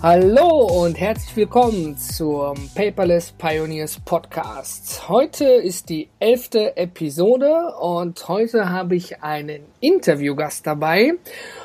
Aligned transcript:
Hallo 0.00 0.84
und 0.84 1.00
herzlich 1.00 1.34
willkommen 1.34 1.96
zum 1.96 2.54
Paperless 2.76 3.32
Pioneers 3.32 3.98
Podcast. 3.98 5.08
Heute 5.08 5.44
ist 5.44 5.88
die 5.88 6.08
elfte 6.20 6.76
Episode 6.76 7.74
und 7.80 8.28
heute 8.28 8.70
habe 8.70 8.94
ich 8.94 9.24
einen 9.24 9.64
Interviewgast 9.80 10.64
dabei 10.68 11.14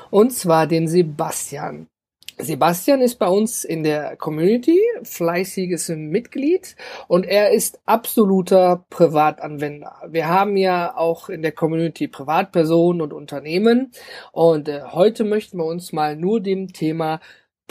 und 0.09 0.33
zwar 0.33 0.65
den 0.65 0.87
Sebastian. 0.87 1.85
Sebastian 2.39 3.01
ist 3.01 3.19
bei 3.19 3.27
uns 3.27 3.63
in 3.63 3.83
der 3.83 4.15
Community, 4.15 4.79
fleißiges 5.03 5.89
Mitglied 5.89 6.75
und 7.07 7.27
er 7.27 7.51
ist 7.51 7.79
absoluter 7.85 8.83
Privatanwender. 8.89 9.93
Wir 10.09 10.27
haben 10.27 10.57
ja 10.57 10.97
auch 10.97 11.29
in 11.29 11.43
der 11.43 11.51
Community 11.51 12.07
Privatpersonen 12.07 13.03
und 13.03 13.13
Unternehmen 13.13 13.91
und 14.31 14.67
äh, 14.67 14.81
heute 14.91 15.23
möchten 15.23 15.59
wir 15.59 15.65
uns 15.65 15.93
mal 15.93 16.15
nur 16.15 16.41
dem 16.41 16.73
Thema 16.73 17.19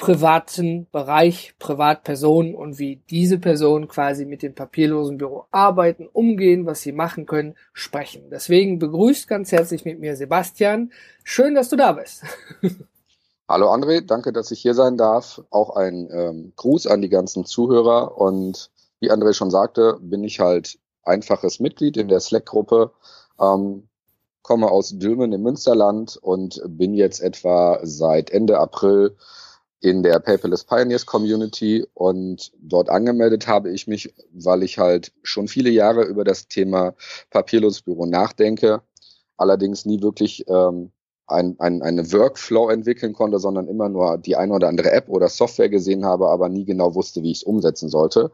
privaten 0.02 0.88
Bereich, 0.91 1.55
Privatpersonen 1.61 2.56
und 2.56 2.80
wie 2.80 2.97
diese 3.09 3.38
Personen 3.38 3.87
quasi 3.87 4.24
mit 4.24 4.43
dem 4.43 4.52
papierlosen 4.52 5.16
Büro 5.16 5.45
arbeiten, 5.52 6.09
umgehen, 6.12 6.66
was 6.66 6.80
sie 6.80 6.91
machen 6.91 7.24
können, 7.24 7.55
sprechen. 7.73 8.24
Deswegen 8.29 8.80
begrüßt 8.80 9.29
ganz 9.29 9.52
herzlich 9.52 9.84
mit 9.84 10.01
mir 10.01 10.16
Sebastian. 10.16 10.91
Schön, 11.23 11.55
dass 11.55 11.69
du 11.69 11.77
da 11.77 11.93
bist. 11.93 12.24
Hallo 13.49 13.73
André, 13.73 14.01
danke, 14.01 14.32
dass 14.32 14.51
ich 14.51 14.60
hier 14.60 14.74
sein 14.74 14.96
darf. 14.96 15.41
Auch 15.51 15.76
ein 15.76 16.10
ähm, 16.13 16.52
Gruß 16.57 16.88
an 16.88 17.01
die 17.01 17.09
ganzen 17.09 17.45
Zuhörer. 17.45 18.21
Und 18.21 18.73
wie 18.98 19.13
André 19.13 19.35
schon 19.35 19.52
sagte, 19.52 19.98
bin 20.01 20.24
ich 20.24 20.41
halt 20.41 20.80
einfaches 21.04 21.60
Mitglied 21.60 21.96
in 21.96 22.09
der 22.09 22.19
Slack-Gruppe. 22.19 22.91
Ähm, 23.41 23.87
komme 24.43 24.69
aus 24.69 24.98
Dülmen 24.98 25.32
im 25.32 25.43
Münsterland 25.43 26.16
und 26.16 26.60
bin 26.66 26.93
jetzt 26.95 27.21
etwa 27.21 27.79
seit 27.85 28.30
Ende 28.30 28.59
April 28.59 29.16
in 29.83 30.05
der 30.05 30.21
Paperless 30.21 30.65
Pioneers 30.65 31.07
Community 31.07 31.85
und 31.93 32.52
dort 32.61 32.88
angemeldet 32.88 33.49
habe 33.49 33.71
ich 33.71 33.88
mich, 33.88 34.15
weil 34.33 34.63
ich 34.63 34.79
halt 34.79 35.13
schon 35.25 35.49
viele 35.49 35.71
Jahre 35.71 36.05
über 36.05 36.23
das 36.23 36.47
Thema 36.47 36.95
papierloses 37.30 37.83
Büro 37.83 38.07
nachdenke, 38.07 38.83
allerdings 39.37 39.85
nie 39.85 40.01
wirklich 40.01 40.45
ähm, 40.49 40.93
ein, 41.27 41.57
ein, 41.59 41.83
eine 41.83 42.13
Workflow 42.13 42.69
entwickeln 42.69 43.13
konnte, 43.13 43.41
sondern 43.41 43.66
immer 43.66 43.88
nur 43.88 44.19
die 44.19 44.37
eine 44.37 44.53
oder 44.53 44.69
andere 44.69 44.93
App 44.93 45.09
oder 45.09 45.29
Software 45.29 45.69
gesehen 45.69 46.05
habe, 46.05 46.29
aber 46.29 46.49
nie 46.49 46.65
genau 46.65 46.95
wusste, 46.95 47.23
wie 47.25 47.33
ich 47.33 47.38
es 47.38 47.43
umsetzen 47.43 47.88
sollte. 47.88 48.30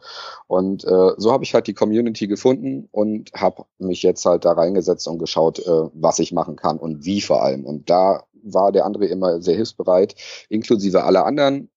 Und 0.49 0.85
äh, 0.85 1.13
so 1.17 1.33
habe 1.33 1.45
ich 1.45 1.55
halt 1.55 1.67
die 1.67 1.75
Community 1.75 2.27
gefunden 2.27 2.89
und 2.91 3.33
habe 3.35 3.65
mich 3.79 4.03
jetzt 4.03 4.25
halt 4.27 4.45
da 4.45 4.53
reingesetzt 4.53 5.09
und 5.09 5.19
geschaut, 5.19 5.61
äh, 5.61 5.89
was 5.95 6.19
ich 6.19 6.33
machen 6.33 6.57
kann 6.57 6.79
und 6.79 7.07
wie 7.07 7.21
vor 7.21 7.43
allem. 7.43 7.65
Und 7.65 7.89
da 7.89 8.25
war 8.55 8.73
der 8.73 8.85
andere 8.85 9.07
immer 9.07 9.41
sehr 9.41 9.57
hilfsbereit, 9.57 10.15
inklusive 10.49 11.05
aller 11.05 11.27
anderen 11.27 11.71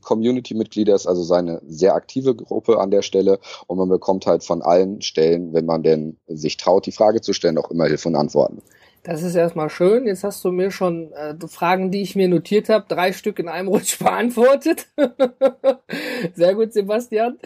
Community-Mitglieder 0.00 0.94
ist 0.94 1.06
also 1.06 1.22
seine 1.22 1.60
sehr 1.66 1.94
aktive 1.94 2.34
Gruppe 2.34 2.80
an 2.80 2.90
der 2.90 3.02
Stelle 3.02 3.38
und 3.66 3.78
man 3.78 3.88
bekommt 3.88 4.26
halt 4.26 4.44
von 4.44 4.62
allen 4.62 5.00
Stellen, 5.02 5.52
wenn 5.52 5.66
man 5.66 5.82
denn 5.82 6.18
sich 6.26 6.56
traut, 6.56 6.86
die 6.86 6.92
Frage 6.92 7.20
zu 7.20 7.32
stellen, 7.32 7.58
auch 7.58 7.70
immer 7.70 7.86
Hilfe 7.86 8.08
und 8.08 8.16
Antworten. 8.16 8.62
Das 9.06 9.22
ist 9.22 9.36
erstmal 9.36 9.70
schön. 9.70 10.08
Jetzt 10.08 10.24
hast 10.24 10.44
du 10.44 10.50
mir 10.50 10.72
schon 10.72 11.12
äh, 11.12 11.34
Fragen, 11.46 11.92
die 11.92 12.02
ich 12.02 12.16
mir 12.16 12.28
notiert 12.28 12.68
habe, 12.68 12.86
drei 12.88 13.12
Stück 13.12 13.38
in 13.38 13.48
einem 13.48 13.68
Rutsch 13.76 14.00
beantwortet. 14.00 14.88
Sehr 16.34 16.56
gut, 16.56 16.72
Sebastian. 16.72 17.38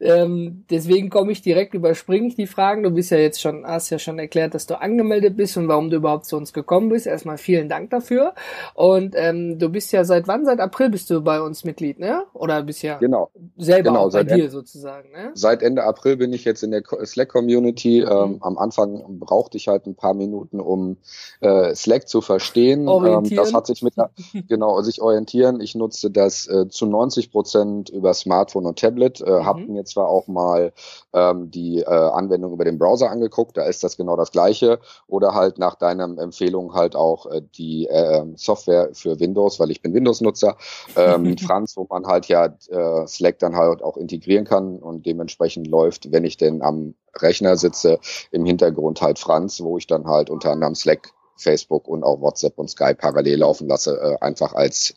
Ähm, 0.00 0.64
deswegen 0.70 1.10
komme 1.10 1.30
ich 1.30 1.40
direkt, 1.40 1.72
überspringe 1.74 2.26
ich 2.26 2.34
die 2.34 2.48
Fragen. 2.48 2.82
Du 2.82 2.90
bist 2.90 3.12
ja 3.12 3.18
jetzt 3.18 3.40
schon, 3.40 3.64
hast 3.64 3.90
ja 3.90 4.00
schon 4.00 4.18
erklärt, 4.18 4.54
dass 4.54 4.66
du 4.66 4.80
angemeldet 4.80 5.36
bist 5.36 5.56
und 5.56 5.68
warum 5.68 5.88
du 5.88 5.98
überhaupt 5.98 6.26
zu 6.26 6.36
uns 6.36 6.52
gekommen 6.52 6.88
bist. 6.88 7.06
Erstmal 7.06 7.38
vielen 7.38 7.68
Dank 7.68 7.90
dafür. 7.90 8.34
Und 8.74 9.14
ähm, 9.16 9.60
du 9.60 9.68
bist 9.68 9.92
ja 9.92 10.02
seit 10.02 10.26
wann? 10.26 10.44
Seit 10.44 10.58
April 10.58 10.90
bist 10.90 11.10
du 11.10 11.20
bei 11.20 11.40
uns 11.40 11.62
Mitglied, 11.62 12.00
ne? 12.00 12.24
Oder 12.32 12.64
bist 12.64 12.82
ja 12.82 12.98
genau. 12.98 13.30
selber 13.56 13.90
genau, 13.90 14.08
bei 14.10 14.24
dir 14.24 14.50
sozusagen, 14.50 15.12
ne? 15.12 15.30
Seit 15.34 15.62
Ende 15.62 15.84
April 15.84 16.16
bin 16.16 16.32
ich 16.32 16.44
jetzt 16.44 16.64
in 16.64 16.72
der 16.72 16.82
Slack-Community. 16.82 18.00
Mhm. 18.00 18.10
Ähm, 18.10 18.38
am 18.40 18.58
Anfang 18.58 19.20
brauchte 19.20 19.58
ich 19.58 19.68
halt 19.68 19.86
ein 19.86 19.94
paar 19.94 20.14
Minuten, 20.14 20.58
um 20.58 20.96
äh, 21.40 21.74
Slack 21.74 22.08
zu 22.08 22.20
verstehen. 22.20 22.88
Ähm, 22.88 23.28
das 23.34 23.52
hat 23.52 23.66
sich 23.66 23.82
mit 23.82 23.94
genau 24.48 24.80
sich 24.82 25.00
orientieren. 25.00 25.60
Ich 25.60 25.74
nutze 25.74 26.10
das 26.10 26.46
äh, 26.46 26.68
zu 26.68 26.86
90 26.86 27.30
Prozent 27.30 27.90
über 27.90 28.14
Smartphone 28.14 28.66
und 28.66 28.78
Tablet. 28.78 29.20
Äh, 29.20 29.30
mhm. 29.30 29.44
Habe 29.44 29.60
mir 29.60 29.84
zwar 29.84 30.08
auch 30.08 30.26
mal 30.28 30.72
ähm, 31.12 31.50
die 31.50 31.80
äh, 31.80 31.84
Anwendung 31.84 32.52
über 32.52 32.64
den 32.64 32.78
Browser 32.78 33.10
angeguckt, 33.10 33.56
da 33.56 33.64
ist 33.64 33.84
das 33.84 33.96
genau 33.96 34.16
das 34.16 34.32
gleiche. 34.32 34.80
Oder 35.06 35.34
halt 35.34 35.58
nach 35.58 35.74
deiner 35.74 36.04
Empfehlung 36.04 36.74
halt 36.74 36.96
auch 36.96 37.26
äh, 37.26 37.42
die 37.56 37.86
äh, 37.86 38.24
Software 38.36 38.90
für 38.92 39.20
Windows, 39.20 39.60
weil 39.60 39.70
ich 39.70 39.82
bin 39.82 39.94
Windows-Nutzer, 39.94 40.56
ähm, 40.96 41.36
Franz, 41.44 41.76
wo 41.76 41.86
man 41.88 42.06
halt 42.06 42.26
ja 42.26 42.46
äh, 42.68 43.06
Slack 43.06 43.38
dann 43.38 43.56
halt 43.56 43.82
auch 43.82 43.96
integrieren 43.96 44.44
kann 44.44 44.78
und 44.78 45.06
dementsprechend 45.06 45.66
läuft, 45.66 46.12
wenn 46.12 46.24
ich 46.24 46.36
denn 46.36 46.62
am 46.62 46.94
Rechner 47.20 47.56
sitze, 47.56 47.98
im 48.30 48.44
Hintergrund 48.44 49.00
halt 49.00 49.18
Franz, 49.18 49.60
wo 49.60 49.78
ich 49.78 49.86
dann 49.86 50.06
halt 50.06 50.30
unter 50.30 50.50
anderem 50.50 50.74
Slack 50.74 51.12
Facebook 51.36 51.88
und 51.88 52.04
auch 52.04 52.20
WhatsApp 52.20 52.58
und 52.58 52.68
Skype 52.68 52.96
parallel 52.96 53.38
laufen 53.40 53.68
lasse, 53.68 53.98
äh, 54.00 54.24
einfach 54.24 54.54
als 54.54 54.94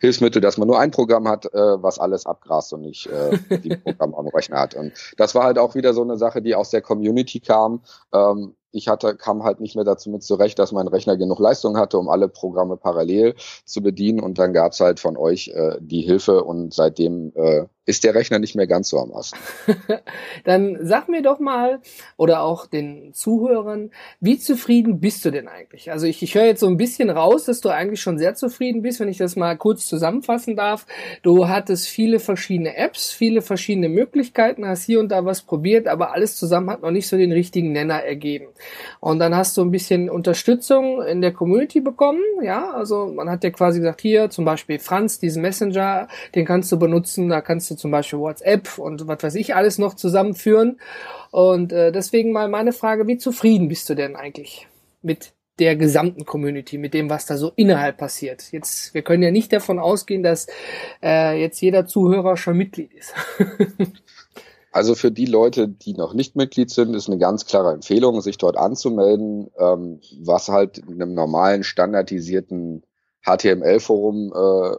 Hilfsmittel, 0.00 0.40
dass 0.40 0.58
man 0.58 0.68
nur 0.68 0.78
ein 0.78 0.90
Programm 0.90 1.28
hat, 1.28 1.46
äh, 1.46 1.82
was 1.82 1.98
alles 1.98 2.26
abgrast 2.26 2.72
und 2.72 2.82
nicht 2.82 3.06
äh, 3.06 3.38
die 3.58 3.76
Programme 3.76 4.16
am 4.16 4.28
Rechner 4.28 4.58
hat. 4.58 4.74
Und 4.74 4.92
das 5.16 5.34
war 5.34 5.44
halt 5.44 5.58
auch 5.58 5.74
wieder 5.74 5.94
so 5.94 6.02
eine 6.02 6.18
Sache, 6.18 6.42
die 6.42 6.54
aus 6.54 6.70
der 6.70 6.82
Community 6.82 7.40
kam. 7.40 7.82
Ähm, 8.12 8.54
ich 8.70 8.88
hatte, 8.88 9.16
kam 9.16 9.44
halt 9.44 9.60
nicht 9.60 9.76
mehr 9.76 9.84
dazu 9.84 10.10
mit 10.10 10.22
zurecht, 10.22 10.58
dass 10.58 10.72
mein 10.72 10.88
Rechner 10.88 11.16
genug 11.16 11.38
Leistung 11.38 11.78
hatte, 11.78 11.98
um 11.98 12.08
alle 12.10 12.28
Programme 12.28 12.76
parallel 12.76 13.34
zu 13.64 13.82
bedienen. 13.82 14.20
Und 14.20 14.38
dann 14.38 14.52
gab's 14.52 14.80
halt 14.80 15.00
von 15.00 15.16
euch 15.16 15.48
äh, 15.48 15.78
die 15.80 16.02
Hilfe 16.02 16.44
und 16.44 16.74
seitdem 16.74 17.32
äh, 17.34 17.64
ist 17.88 18.04
der 18.04 18.14
Rechner 18.14 18.38
nicht 18.38 18.54
mehr 18.54 18.66
ganz 18.66 18.90
so 18.90 18.98
am 18.98 19.14
Ast. 19.14 19.34
dann 20.44 20.76
sag 20.82 21.08
mir 21.08 21.22
doch 21.22 21.40
mal 21.40 21.80
oder 22.18 22.42
auch 22.42 22.66
den 22.66 23.14
Zuhörern, 23.14 23.90
wie 24.20 24.38
zufrieden 24.38 25.00
bist 25.00 25.24
du 25.24 25.30
denn 25.30 25.48
eigentlich? 25.48 25.90
Also 25.90 26.06
ich, 26.06 26.22
ich 26.22 26.34
höre 26.34 26.44
jetzt 26.44 26.60
so 26.60 26.66
ein 26.66 26.76
bisschen 26.76 27.08
raus, 27.08 27.46
dass 27.46 27.62
du 27.62 27.70
eigentlich 27.70 28.02
schon 28.02 28.18
sehr 28.18 28.34
zufrieden 28.34 28.82
bist, 28.82 29.00
wenn 29.00 29.08
ich 29.08 29.16
das 29.16 29.36
mal 29.36 29.56
kurz 29.56 29.86
zusammenfassen 29.86 30.54
darf. 30.54 30.86
Du 31.22 31.48
hattest 31.48 31.88
viele 31.88 32.20
verschiedene 32.20 32.76
Apps, 32.76 33.10
viele 33.10 33.40
verschiedene 33.40 33.88
Möglichkeiten, 33.88 34.68
hast 34.68 34.84
hier 34.84 35.00
und 35.00 35.08
da 35.08 35.24
was 35.24 35.40
probiert, 35.40 35.88
aber 35.88 36.12
alles 36.12 36.36
zusammen 36.36 36.68
hat 36.68 36.82
noch 36.82 36.90
nicht 36.90 37.08
so 37.08 37.16
den 37.16 37.32
richtigen 37.32 37.72
Nenner 37.72 38.02
ergeben. 38.04 38.48
Und 39.00 39.18
dann 39.18 39.34
hast 39.34 39.56
du 39.56 39.62
ein 39.62 39.70
bisschen 39.70 40.10
Unterstützung 40.10 41.00
in 41.00 41.22
der 41.22 41.32
Community 41.32 41.80
bekommen, 41.80 42.20
ja, 42.42 42.70
also 42.70 43.06
man 43.06 43.30
hat 43.30 43.44
dir 43.44 43.50
quasi 43.50 43.78
gesagt, 43.78 44.02
hier 44.02 44.28
zum 44.28 44.44
Beispiel 44.44 44.78
Franz, 44.78 45.18
diesen 45.18 45.40
Messenger, 45.40 46.08
den 46.34 46.44
kannst 46.44 46.70
du 46.70 46.78
benutzen, 46.78 47.30
da 47.30 47.40
kannst 47.40 47.70
du 47.70 47.77
zum 47.78 47.90
Beispiel 47.90 48.18
WhatsApp 48.18 48.78
und 48.78 49.06
was 49.06 49.22
weiß 49.22 49.34
ich 49.36 49.54
alles 49.54 49.78
noch 49.78 49.94
zusammenführen. 49.94 50.80
Und 51.30 51.72
äh, 51.72 51.92
deswegen 51.92 52.32
mal 52.32 52.48
meine 52.48 52.72
Frage, 52.72 53.06
wie 53.06 53.18
zufrieden 53.18 53.68
bist 53.68 53.88
du 53.88 53.94
denn 53.94 54.16
eigentlich 54.16 54.66
mit 55.02 55.32
der 55.58 55.76
gesamten 55.76 56.24
Community, 56.24 56.78
mit 56.78 56.94
dem, 56.94 57.10
was 57.10 57.26
da 57.26 57.36
so 57.36 57.52
innerhalb 57.56 57.96
passiert. 57.96 58.52
Jetzt, 58.52 58.94
wir 58.94 59.02
können 59.02 59.22
ja 59.22 59.30
nicht 59.30 59.52
davon 59.52 59.78
ausgehen, 59.78 60.22
dass 60.22 60.46
äh, 61.02 61.40
jetzt 61.40 61.60
jeder 61.60 61.86
Zuhörer 61.86 62.36
schon 62.36 62.56
Mitglied 62.56 62.92
ist. 62.92 63.14
Also 64.70 64.94
für 64.94 65.10
die 65.10 65.26
Leute, 65.26 65.66
die 65.66 65.94
noch 65.94 66.12
nicht 66.14 66.36
Mitglied 66.36 66.70
sind, 66.70 66.94
ist 66.94 67.08
eine 67.08 67.18
ganz 67.18 67.46
klare 67.46 67.72
Empfehlung, 67.72 68.20
sich 68.20 68.38
dort 68.38 68.56
anzumelden, 68.56 69.50
ähm, 69.58 70.00
was 70.20 70.48
halt 70.48 70.78
in 70.78 71.02
einem 71.02 71.14
normalen, 71.14 71.64
standardisierten 71.64 72.84
HTML-Forum 73.24 74.32
äh, 74.32 74.76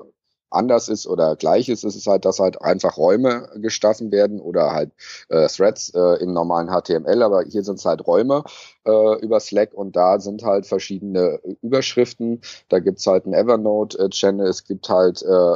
anders 0.52 0.90
ist 0.90 1.08
oder 1.08 1.36
gleich 1.36 1.70
ist, 1.70 1.84
ist 1.84 1.96
es 1.96 2.08
halt, 2.08 2.26
dass 2.26 2.40
halt 2.40 2.62
einfach 2.62 2.98
Räume 2.98 3.50
geschaffen 3.56 4.12
werden 4.12 4.40
oder 4.40 4.72
halt 4.72 4.92
äh, 5.30 5.48
Threads 5.48 5.90
äh, 5.96 6.22
im 6.22 6.34
normalen 6.34 6.70
HTML, 6.70 7.22
aber 7.24 7.44
hier 7.44 7.64
sind 7.64 7.80
es 7.80 7.86
halt 7.86 8.06
Räume 8.08 8.44
äh, 8.86 9.20
über 9.22 9.40
Slack 9.40 9.74
und 9.74 9.96
da 9.96 10.20
sind 10.20 10.44
halt 10.44 10.66
verschiedene 10.66 11.40
Überschriften. 11.62 12.42
Da 12.70 12.80
gibt's 12.80 13.06
halt 13.08 13.26
einen 13.26 13.34
Evernote-Channel, 13.34 14.48
es 14.48 14.64
gibt 14.64 14.90
halt 14.90 15.22
äh, 15.22 15.56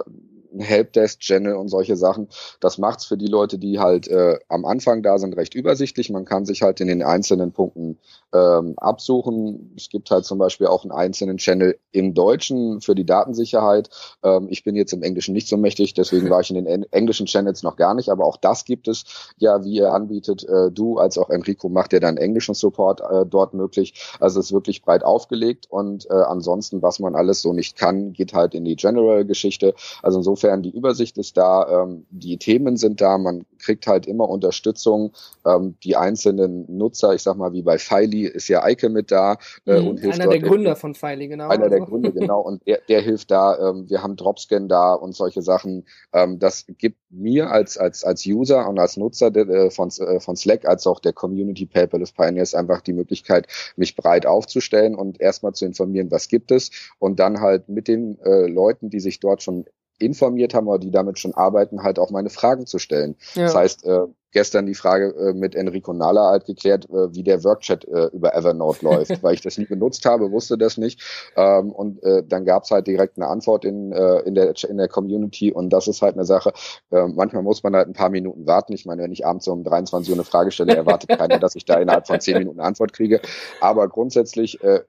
ein 0.53 0.59
Helpdesk-Channel 0.59 1.55
und 1.55 1.69
solche 1.69 1.95
Sachen. 1.95 2.27
Das 2.59 2.77
macht's 2.77 3.05
für 3.05 3.17
die 3.17 3.27
Leute, 3.27 3.57
die 3.57 3.79
halt 3.79 4.07
äh, 4.07 4.39
am 4.49 4.65
Anfang 4.65 5.03
da 5.03 5.17
sind, 5.17 5.35
recht 5.35 5.55
übersichtlich. 5.55 6.09
Man 6.09 6.25
kann 6.25 6.45
sich 6.45 6.61
halt 6.61 6.79
in 6.81 6.87
den 6.87 7.03
einzelnen 7.03 7.51
Punkten 7.51 7.97
ähm, 8.33 8.73
absuchen. 8.77 9.73
Es 9.77 9.89
gibt 9.89 10.11
halt 10.11 10.25
zum 10.25 10.37
Beispiel 10.37 10.67
auch 10.67 10.83
einen 10.83 10.91
einzelnen 10.91 11.37
Channel 11.37 11.77
im 11.91 12.13
Deutschen 12.13 12.81
für 12.81 12.95
die 12.95 13.05
Datensicherheit. 13.05 13.89
Ähm, 14.23 14.47
ich 14.49 14.63
bin 14.63 14.75
jetzt 14.75 14.93
im 14.93 15.03
Englischen 15.03 15.33
nicht 15.33 15.47
so 15.47 15.57
mächtig, 15.57 15.93
deswegen 15.93 16.29
war 16.29 16.41
ich 16.41 16.49
in 16.49 16.63
den 16.63 16.83
englischen 16.91 17.27
Channels 17.27 17.63
noch 17.63 17.75
gar 17.75 17.93
nicht, 17.93 18.09
aber 18.09 18.25
auch 18.25 18.37
das 18.37 18.65
gibt 18.65 18.87
es 18.87 19.33
ja, 19.37 19.63
wie 19.63 19.75
ihr 19.75 19.93
anbietet. 19.93 20.43
Äh, 20.43 20.71
du 20.71 20.97
als 20.97 21.17
auch 21.17 21.29
Enrico 21.29 21.69
macht 21.69 21.93
ja 21.93 21.99
dann 21.99 22.17
englischen 22.17 22.55
Support 22.55 23.01
äh, 23.01 23.25
dort 23.25 23.53
möglich. 23.53 23.93
Also 24.19 24.39
es 24.39 24.47
ist 24.47 24.53
wirklich 24.53 24.81
breit 24.81 25.03
aufgelegt 25.03 25.67
und 25.69 26.09
äh, 26.09 26.13
ansonsten, 26.13 26.81
was 26.81 26.99
man 26.99 27.15
alles 27.15 27.41
so 27.41 27.53
nicht 27.53 27.77
kann, 27.77 28.13
geht 28.13 28.33
halt 28.33 28.55
in 28.55 28.65
die 28.65 28.75
General-Geschichte. 28.75 29.75
Also 30.01 30.19
insofern, 30.19 30.42
die 30.43 30.75
Übersicht 30.75 31.17
ist 31.17 31.37
da, 31.37 31.83
ähm, 31.83 32.05
die 32.09 32.37
Themen 32.37 32.77
sind 32.77 33.01
da, 33.01 33.17
man 33.17 33.45
kriegt 33.59 33.87
halt 33.87 34.05
immer 34.05 34.29
Unterstützung. 34.29 35.13
Ähm, 35.45 35.75
die 35.83 35.95
einzelnen 35.95 36.65
Nutzer, 36.77 37.13
ich 37.13 37.23
sag 37.23 37.37
mal, 37.37 37.53
wie 37.53 37.61
bei 37.61 37.77
Filey 37.77 38.25
ist 38.25 38.47
ja 38.47 38.63
Eike 38.63 38.89
mit 38.89 39.11
da 39.11 39.37
äh, 39.65 39.79
mhm, 39.79 39.87
und 39.87 39.99
hilft 39.99 40.19
Einer 40.19 40.29
der 40.29 40.39
Gründer 40.39 40.75
von 40.75 40.93
Filey, 40.93 41.27
genau. 41.27 41.49
Einer 41.49 41.69
der 41.69 41.81
Gründer, 41.81 42.11
genau. 42.13 42.41
Und 42.41 42.65
der, 42.67 42.79
der 42.87 43.01
hilft 43.01 43.31
da. 43.31 43.69
Ähm, 43.69 43.89
wir 43.89 44.03
haben 44.03 44.15
Dropscan 44.15 44.67
da 44.67 44.93
und 44.93 45.15
solche 45.15 45.41
Sachen. 45.41 45.85
Ähm, 46.13 46.39
das 46.39 46.65
gibt 46.77 46.97
mir 47.09 47.51
als, 47.51 47.77
als, 47.77 48.03
als 48.03 48.25
User 48.25 48.67
und 48.67 48.79
als 48.79 48.97
Nutzer 48.97 49.31
de, 49.31 49.47
äh, 49.47 49.69
von, 49.71 49.89
äh, 49.89 50.19
von 50.19 50.35
Slack 50.35 50.65
als 50.65 50.85
auch 50.87 50.99
der 50.99 51.13
Community 51.13 51.65
Paperless 51.65 52.11
Pioneers 52.11 52.53
einfach 52.53 52.81
die 52.81 52.93
Möglichkeit, 52.93 53.47
mich 53.75 53.95
breit 53.95 54.25
aufzustellen 54.25 54.95
und 54.95 55.21
erstmal 55.21 55.53
zu 55.53 55.65
informieren, 55.65 56.11
was 56.11 56.27
gibt 56.27 56.51
es 56.51 56.71
und 56.99 57.19
dann 57.19 57.39
halt 57.39 57.69
mit 57.69 57.87
den 57.87 58.19
äh, 58.23 58.47
Leuten, 58.47 58.89
die 58.89 58.99
sich 58.99 59.19
dort 59.19 59.43
schon 59.43 59.65
informiert 59.99 60.53
haben 60.53 60.67
oder 60.67 60.79
die 60.79 60.91
damit 60.91 61.19
schon 61.19 61.33
arbeiten, 61.33 61.83
halt 61.83 61.99
auch 61.99 62.11
meine 62.11 62.29
Fragen 62.29 62.65
zu 62.65 62.79
stellen. 62.79 63.15
Ja. 63.35 63.43
Das 63.43 63.55
heißt, 63.55 63.85
äh, 63.85 64.07
gestern 64.33 64.65
die 64.65 64.75
Frage 64.75 65.13
äh, 65.15 65.33
mit 65.33 65.55
Enrico 65.55 65.93
Nala 65.93 66.31
halt 66.31 66.45
geklärt, 66.45 66.89
äh, 66.89 67.13
wie 67.13 67.23
der 67.23 67.43
Workchat 67.43 67.85
äh, 67.85 68.07
über 68.07 68.35
Evernote 68.35 68.83
läuft, 68.85 69.23
weil 69.23 69.35
ich 69.35 69.41
das 69.41 69.57
nie 69.57 69.65
benutzt 69.65 70.05
habe, 70.05 70.31
wusste 70.31 70.57
das 70.57 70.77
nicht. 70.77 71.01
Ähm, 71.35 71.71
und 71.71 72.03
äh, 72.03 72.23
dann 72.27 72.45
gab's 72.45 72.71
halt 72.71 72.87
direkt 72.87 73.17
eine 73.17 73.27
Antwort 73.27 73.65
in, 73.65 73.91
äh, 73.91 74.19
in, 74.19 74.35
der, 74.35 74.53
in 74.67 74.77
der 74.77 74.87
Community 74.87 75.51
und 75.51 75.69
das 75.69 75.87
ist 75.87 76.01
halt 76.01 76.15
eine 76.15 76.25
Sache. 76.25 76.53
Äh, 76.91 77.07
manchmal 77.07 77.43
muss 77.43 77.63
man 77.63 77.75
halt 77.75 77.87
ein 77.87 77.93
paar 77.93 78.09
Minuten 78.09 78.45
warten. 78.47 78.73
Ich 78.73 78.85
meine, 78.85 79.03
wenn 79.03 79.11
ich 79.11 79.25
abends 79.25 79.47
um 79.47 79.63
23 79.63 80.09
Uhr 80.09 80.15
eine 80.15 80.23
Frage 80.23 80.51
stelle, 80.51 80.75
erwartet 80.75 81.09
keiner, 81.17 81.39
dass 81.39 81.55
ich 81.55 81.65
da 81.65 81.75
innerhalb 81.75 82.07
von 82.07 82.19
10 82.19 82.39
Minuten 82.39 82.59
eine 82.59 82.67
Antwort 82.67 82.93
kriege. 82.93 83.21
Aber 83.61 83.87
grundsätzlich 83.87 84.61
äh, 84.63 84.81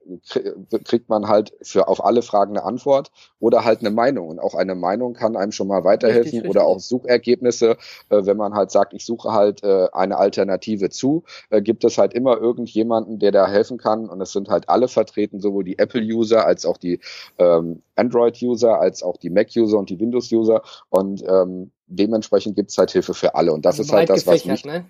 kriegt 0.85 1.09
man 1.09 1.29
halt 1.29 1.53
für 1.63 1.89
auf 1.89 2.05
alle 2.05 2.23
Fragen 2.23 2.57
eine 2.57 2.65
Antwort 2.65 3.11
oder 3.39 3.65
halt 3.65 3.81
eine 3.81 3.91
Meinung. 3.91 4.29
Und 4.29 4.39
auch 4.39 4.55
eine 4.55 4.75
Meinung 4.75 5.13
kann 5.15 5.37
einem 5.37 5.53
schon 5.53 5.69
mal 5.69 5.85
weiterhelfen 5.85 6.33
richtig, 6.33 6.51
oder 6.51 6.63
richtig. 6.63 6.77
auch 6.77 6.81
Suchergebnisse, 6.81 7.77
äh, 8.09 8.25
wenn 8.25 8.37
man 8.37 8.55
halt 8.55 8.71
sagt, 8.71 8.95
ich 8.95 9.05
suche 9.05 9.34
halt 9.35 9.63
äh, 9.63 9.89
eine 9.93 10.17
Alternative 10.17 10.89
zu, 10.89 11.25
äh, 11.51 11.61
gibt 11.61 11.85
es 11.85 11.99
halt 11.99 12.15
immer 12.15 12.39
irgendjemanden, 12.39 13.19
der 13.19 13.33
da 13.33 13.47
helfen 13.47 13.77
kann. 13.77 14.09
Und 14.09 14.23
es 14.23 14.33
sind 14.33 14.49
halt 14.49 14.71
alle 14.71 14.89
vertreten, 14.89 15.41
sowohl 15.41 15.65
die 15.65 15.79
Apple-User 15.79 16.47
als 16.47 16.65
auch 16.65 16.79
die 16.79 17.01
ähm, 17.39 17.83
Android-User, 17.97 18.81
als 18.81 19.03
auch 19.03 19.19
die 19.19 19.31
Mac-User 19.31 19.79
und 19.79 19.91
die 19.91 20.01
Windows-User. 20.01 20.63
Und 20.89 21.23
ähm, 21.29 21.71
dementsprechend 21.87 22.57
gibt 22.57 22.71
es 22.71 22.79
halt 22.79 22.91
Hilfe 22.91 23.13
für 23.13 23.35
alle. 23.35 23.53
Und 23.53 23.67
das 23.67 23.79
also 23.79 23.83
ist 23.83 23.93
halt 23.93 24.09
das, 24.09 24.27
was 24.27 24.47
mich. 24.47 24.65
Ne? 24.65 24.87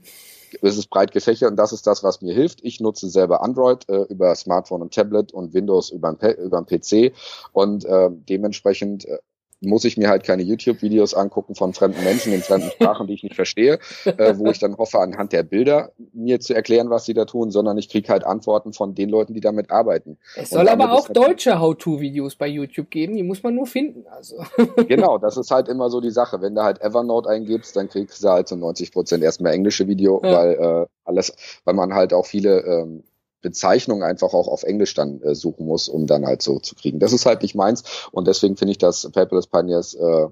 es 0.63 0.79
ist 0.79 0.89
breit 0.89 1.13
gefächert 1.13 1.51
und 1.51 1.57
das 1.57 1.73
ist 1.73 1.87
das, 1.87 2.03
was 2.03 2.21
mir 2.21 2.35
hilft. 2.35 2.61
Ich 2.63 2.81
nutze 2.81 3.09
selber 3.09 3.43
Android 3.43 3.89
äh, 3.89 4.03
über 4.03 4.35
Smartphone 4.35 4.83
und 4.83 4.95
Tablet 4.95 5.33
und 5.33 5.55
Windows 5.55 5.91
über 5.91 6.13
den 6.13 6.67
PC 6.67 7.13
und 7.53 7.85
äh, 7.85 8.11
dementsprechend 8.11 9.05
äh, 9.07 9.19
muss 9.65 9.85
ich 9.85 9.97
mir 9.97 10.09
halt 10.09 10.25
keine 10.25 10.43
YouTube-Videos 10.43 11.15
angucken 11.15 11.55
von 11.55 11.73
fremden 11.73 12.03
Menschen 12.05 12.33
in 12.33 12.41
fremden 12.41 12.71
Sprachen, 12.71 13.07
die 13.07 13.15
ich 13.15 13.23
nicht 13.23 13.35
verstehe, 13.35 13.79
äh, 14.05 14.35
wo 14.37 14.47
ich 14.47 14.59
dann 14.59 14.77
hoffe, 14.77 15.01
anhand 15.01 15.33
der 15.33 15.43
Bilder 15.43 15.93
mir 16.13 16.41
zu 16.41 16.55
erklären, 16.55 16.91
was 16.91 17.05
sie 17.05 17.15
da 17.15 17.25
tun, 17.25 17.51
sondern 17.51 17.79
ich 17.79 17.89
kriege 17.89 18.09
halt 18.09 18.25
Antworten 18.25 18.73
von 18.73 18.95
den 18.95 19.09
Leuten, 19.09 19.35
die 19.35 19.41
damit 19.41 19.71
arbeiten. 19.71 20.19
Es 20.37 20.51
soll 20.51 20.69
aber 20.69 20.93
auch 20.93 21.09
deutsche 21.09 21.61
How-To-Videos 21.61 22.37
bei 22.37 22.47
YouTube 22.47 22.91
geben, 22.91 23.17
die 23.17 23.23
muss 23.23 23.43
man 23.43 23.55
nur 23.55 23.67
finden. 23.67 24.05
Also. 24.11 24.37
genau, 24.89 25.19
das 25.19 25.37
ist 25.37 25.51
halt 25.51 25.69
immer 25.69 25.91
so 25.91 26.01
die 26.01 26.11
Sache. 26.11 26.41
Wenn 26.41 26.55
du 26.55 26.63
halt 26.63 26.81
Evernote 26.81 27.29
eingibst, 27.29 27.77
dann 27.77 27.89
kriegst 27.89 28.23
du 28.23 28.29
halt 28.29 28.49
so 28.49 28.57
90 28.57 28.93
Prozent 28.93 29.23
erstmal 29.25 29.53
englische 29.53 29.87
Video, 29.87 30.21
ja. 30.25 30.33
weil 30.33 30.53
äh, 30.53 30.87
alles, 31.05 31.35
weil 31.65 31.75
man 31.75 31.95
halt 31.95 32.13
auch 32.13 32.27
viele 32.27 32.61
ähm, 32.61 33.05
Bezeichnung 33.45 34.03
einfach 34.03 34.35
auch 34.35 34.49
auf 34.49 34.65
Englisch 34.65 34.95
dann 34.95 35.21
äh, 35.23 35.35
suchen 35.35 35.67
muss, 35.67 35.89
um 35.89 36.07
dann 36.09 36.27
halt 36.27 36.43
so 36.43 36.59
zu 36.59 36.75
kriegen. 36.75 36.99
Das 36.99 37.13
ist 37.13 37.27
halt 37.27 37.43
nicht 37.43 37.55
meins 37.55 37.85
und 38.11 38.27
deswegen 38.27 38.57
finde 38.57 38.73
ich 38.73 38.79
das 38.79 39.09
Paperless 39.13 39.47
Pioneers 39.47 39.95
äh, 39.95 40.27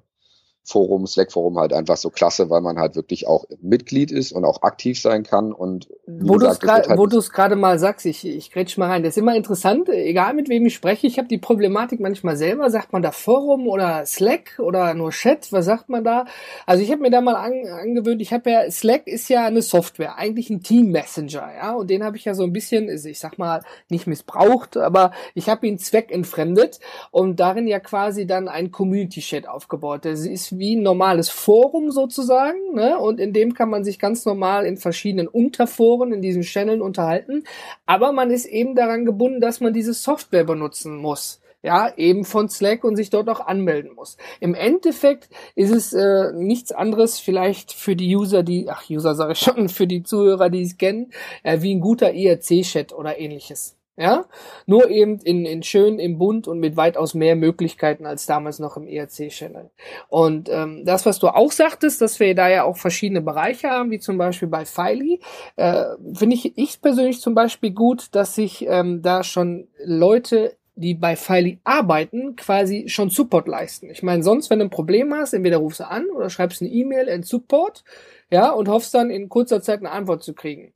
Forum, 0.64 1.06
Slack-Forum 1.08 1.58
halt 1.58 1.72
einfach 1.72 1.96
so 1.96 2.10
klasse, 2.10 2.48
weil 2.48 2.60
man 2.60 2.78
halt 2.78 2.94
wirklich 2.94 3.26
auch 3.26 3.46
Mitglied 3.60 4.12
ist 4.12 4.30
und 4.30 4.44
auch 4.44 4.62
aktiv 4.62 5.00
sein 5.00 5.24
kann. 5.24 5.52
Und 5.52 5.88
wo 6.06 6.38
du 6.38 6.46
es 6.46 6.60
gerade 6.60 6.88
halt 6.88 7.32
gerade 7.32 7.56
mal 7.56 7.80
sagst, 7.80 8.06
ich, 8.06 8.24
ich 8.24 8.52
grätsch 8.52 8.78
mal 8.78 8.88
rein. 8.88 9.02
Das 9.02 9.16
ist 9.16 9.20
immer 9.20 9.34
interessant, 9.34 9.88
egal 9.88 10.34
mit 10.34 10.48
wem 10.48 10.64
ich 10.66 10.74
spreche. 10.74 11.08
Ich 11.08 11.18
habe 11.18 11.26
die 11.26 11.38
Problematik 11.38 11.98
manchmal 11.98 12.36
selber. 12.36 12.70
Sagt 12.70 12.92
man 12.92 13.02
da 13.02 13.10
Forum 13.10 13.66
oder 13.66 14.06
Slack 14.06 14.60
oder 14.60 14.94
nur 14.94 15.10
Chat? 15.10 15.52
Was 15.52 15.64
sagt 15.64 15.88
man 15.88 16.04
da? 16.04 16.26
Also 16.64 16.84
ich 16.84 16.92
habe 16.92 17.02
mir 17.02 17.10
da 17.10 17.20
mal 17.20 17.34
an, 17.34 17.52
angewöhnt. 17.66 18.22
Ich 18.22 18.32
habe 18.32 18.50
ja 18.50 18.70
Slack 18.70 19.08
ist 19.08 19.28
ja 19.28 19.44
eine 19.46 19.62
Software, 19.62 20.16
eigentlich 20.16 20.48
ein 20.48 20.62
Team 20.62 20.92
Messenger, 20.92 21.50
ja. 21.56 21.74
Und 21.74 21.90
den 21.90 22.04
habe 22.04 22.16
ich 22.16 22.24
ja 22.24 22.34
so 22.34 22.44
ein 22.44 22.52
bisschen, 22.52 22.88
ich 22.88 23.18
sag 23.18 23.36
mal 23.36 23.62
nicht 23.88 24.06
missbraucht, 24.06 24.76
aber 24.76 25.10
ich 25.34 25.48
habe 25.48 25.66
ihn 25.66 25.78
zweckentfremdet 25.78 26.78
und 27.10 27.40
darin 27.40 27.66
ja 27.66 27.80
quasi 27.80 28.28
dann 28.28 28.46
ein 28.46 28.70
Community 28.70 29.20
Chat 29.20 29.48
aufgebaut. 29.48 30.04
Das 30.04 30.24
ist 30.24 30.51
wie 30.58 30.76
ein 30.76 30.82
normales 30.82 31.28
Forum 31.28 31.90
sozusagen, 31.90 32.74
ne? 32.74 32.98
Und 32.98 33.20
in 33.20 33.32
dem 33.32 33.54
kann 33.54 33.70
man 33.70 33.84
sich 33.84 33.98
ganz 33.98 34.24
normal 34.24 34.66
in 34.66 34.76
verschiedenen 34.76 35.28
Unterforen 35.28 36.12
in 36.12 36.22
diesen 36.22 36.42
Channeln 36.42 36.82
unterhalten. 36.82 37.44
Aber 37.86 38.12
man 38.12 38.30
ist 38.30 38.46
eben 38.46 38.74
daran 38.74 39.04
gebunden, 39.04 39.40
dass 39.40 39.60
man 39.60 39.72
diese 39.72 39.94
Software 39.94 40.44
benutzen 40.44 40.96
muss 40.96 41.42
ja, 41.62 41.92
eben 41.96 42.24
von 42.24 42.48
Slack 42.48 42.84
und 42.84 42.96
sich 42.96 43.10
dort 43.10 43.28
auch 43.28 43.40
anmelden 43.40 43.94
muss. 43.94 44.16
Im 44.40 44.54
Endeffekt 44.54 45.28
ist 45.54 45.70
es 45.70 45.92
äh, 45.92 46.32
nichts 46.34 46.72
anderes 46.72 47.20
vielleicht 47.20 47.72
für 47.72 47.94
die 47.96 48.14
User, 48.16 48.42
die, 48.42 48.68
ach 48.68 48.90
User 48.90 49.14
sage 49.14 49.32
ich 49.32 49.38
schon, 49.38 49.68
für 49.68 49.86
die 49.86 50.02
Zuhörer, 50.02 50.50
die 50.50 50.62
es 50.62 50.76
kennen, 50.76 51.12
äh, 51.42 51.62
wie 51.62 51.74
ein 51.74 51.80
guter 51.80 52.12
IRC-Chat 52.12 52.92
oder 52.92 53.18
ähnliches. 53.18 53.76
Ja, 53.96 54.24
nur 54.64 54.88
eben 54.88 55.18
in, 55.18 55.44
in 55.44 55.62
schön 55.62 55.98
im 55.98 56.16
Bund 56.16 56.48
und 56.48 56.60
mit 56.60 56.78
weitaus 56.78 57.12
mehr 57.12 57.36
Möglichkeiten 57.36 58.06
als 58.06 58.24
damals 58.24 58.58
noch 58.58 58.78
im 58.78 58.86
ERC-Channel. 58.86 59.70
Und 60.08 60.48
ähm, 60.48 60.86
das, 60.86 61.04
was 61.04 61.18
du 61.18 61.28
auch 61.28 61.52
sagtest, 61.52 62.00
dass 62.00 62.18
wir 62.18 62.34
da 62.34 62.48
ja 62.48 62.64
auch 62.64 62.78
verschiedene 62.78 63.20
Bereiche 63.20 63.68
haben, 63.68 63.90
wie 63.90 63.98
zum 63.98 64.16
Beispiel 64.16 64.48
bei 64.48 64.64
Filey, 64.64 65.20
äh, 65.56 65.84
finde 66.14 66.36
ich 66.36 66.56
ich 66.56 66.80
persönlich 66.80 67.20
zum 67.20 67.34
Beispiel 67.34 67.72
gut, 67.72 68.14
dass 68.14 68.34
sich 68.34 68.66
ähm, 68.66 69.02
da 69.02 69.22
schon 69.22 69.68
Leute 69.84 70.56
die 70.74 70.94
bei 70.94 71.16
Filey 71.16 71.60
arbeiten, 71.64 72.34
quasi 72.34 72.88
schon 72.88 73.10
Support 73.10 73.46
leisten. 73.46 73.90
Ich 73.90 74.02
meine, 74.02 74.22
sonst, 74.22 74.48
wenn 74.48 74.58
du 74.58 74.64
ein 74.64 74.70
Problem 74.70 75.12
hast, 75.14 75.34
entweder 75.34 75.58
rufst 75.58 75.80
du 75.80 75.88
an 75.88 76.06
oder 76.10 76.30
schreibst 76.30 76.62
eine 76.62 76.70
E-Mail 76.70 77.08
in 77.08 77.22
Support, 77.22 77.84
ja, 78.30 78.50
und 78.50 78.68
hoffst 78.68 78.94
dann 78.94 79.10
in 79.10 79.28
kurzer 79.28 79.60
Zeit 79.60 79.80
eine 79.80 79.90
Antwort 79.90 80.22
zu 80.22 80.32
kriegen. 80.32 80.72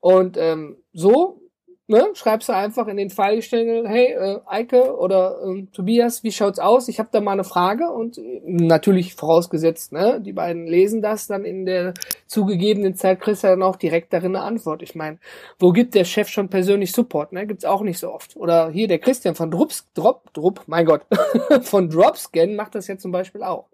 Und 0.00 0.38
ähm, 0.38 0.78
so 0.94 1.42
ne, 1.86 2.06
schreibst 2.14 2.48
du 2.48 2.54
einfach 2.54 2.86
in 2.86 2.96
den 2.96 3.10
Pfeilstengel, 3.10 3.86
hey, 3.88 4.12
äh, 4.12 4.40
Eike 4.46 4.96
oder 4.96 5.38
äh, 5.44 5.66
Tobias, 5.72 6.22
wie 6.22 6.32
schaut's 6.32 6.58
aus? 6.58 6.88
Ich 6.88 6.98
habe 6.98 7.08
da 7.12 7.20
mal 7.20 7.32
eine 7.32 7.44
Frage 7.44 7.90
und 7.90 8.18
äh, 8.18 8.40
natürlich 8.44 9.14
vorausgesetzt, 9.14 9.92
ne, 9.92 10.20
die 10.20 10.32
beiden 10.32 10.66
lesen 10.66 11.02
das 11.02 11.26
dann 11.26 11.44
in 11.44 11.66
der 11.66 11.94
zugegebenen 12.26 12.94
Zeit, 12.94 13.20
kriegst 13.20 13.44
du 13.44 13.48
dann 13.48 13.62
auch 13.62 13.76
direkt 13.76 14.12
darin 14.12 14.36
eine 14.36 14.44
Antwort. 14.44 14.82
Ich 14.82 14.94
meine, 14.94 15.18
wo 15.58 15.72
gibt 15.72 15.94
der 15.94 16.04
Chef 16.04 16.28
schon 16.28 16.48
persönlich 16.48 16.92
Support? 16.92 17.32
Ne? 17.32 17.46
Gibt's 17.46 17.64
auch 17.64 17.82
nicht 17.82 17.98
so 17.98 18.10
oft. 18.10 18.36
Oder 18.36 18.70
hier 18.70 18.88
der 18.88 18.98
Christian 18.98 19.34
von 19.34 19.50
Drups, 19.50 19.86
Drop, 19.94 20.32
Drup, 20.32 20.62
mein 20.66 20.86
Gott, 20.86 21.02
von 21.62 21.88
Dropscan 21.88 22.56
macht 22.56 22.74
das 22.74 22.88
ja 22.88 22.96
zum 22.96 23.12
Beispiel 23.12 23.42
auch. 23.42 23.66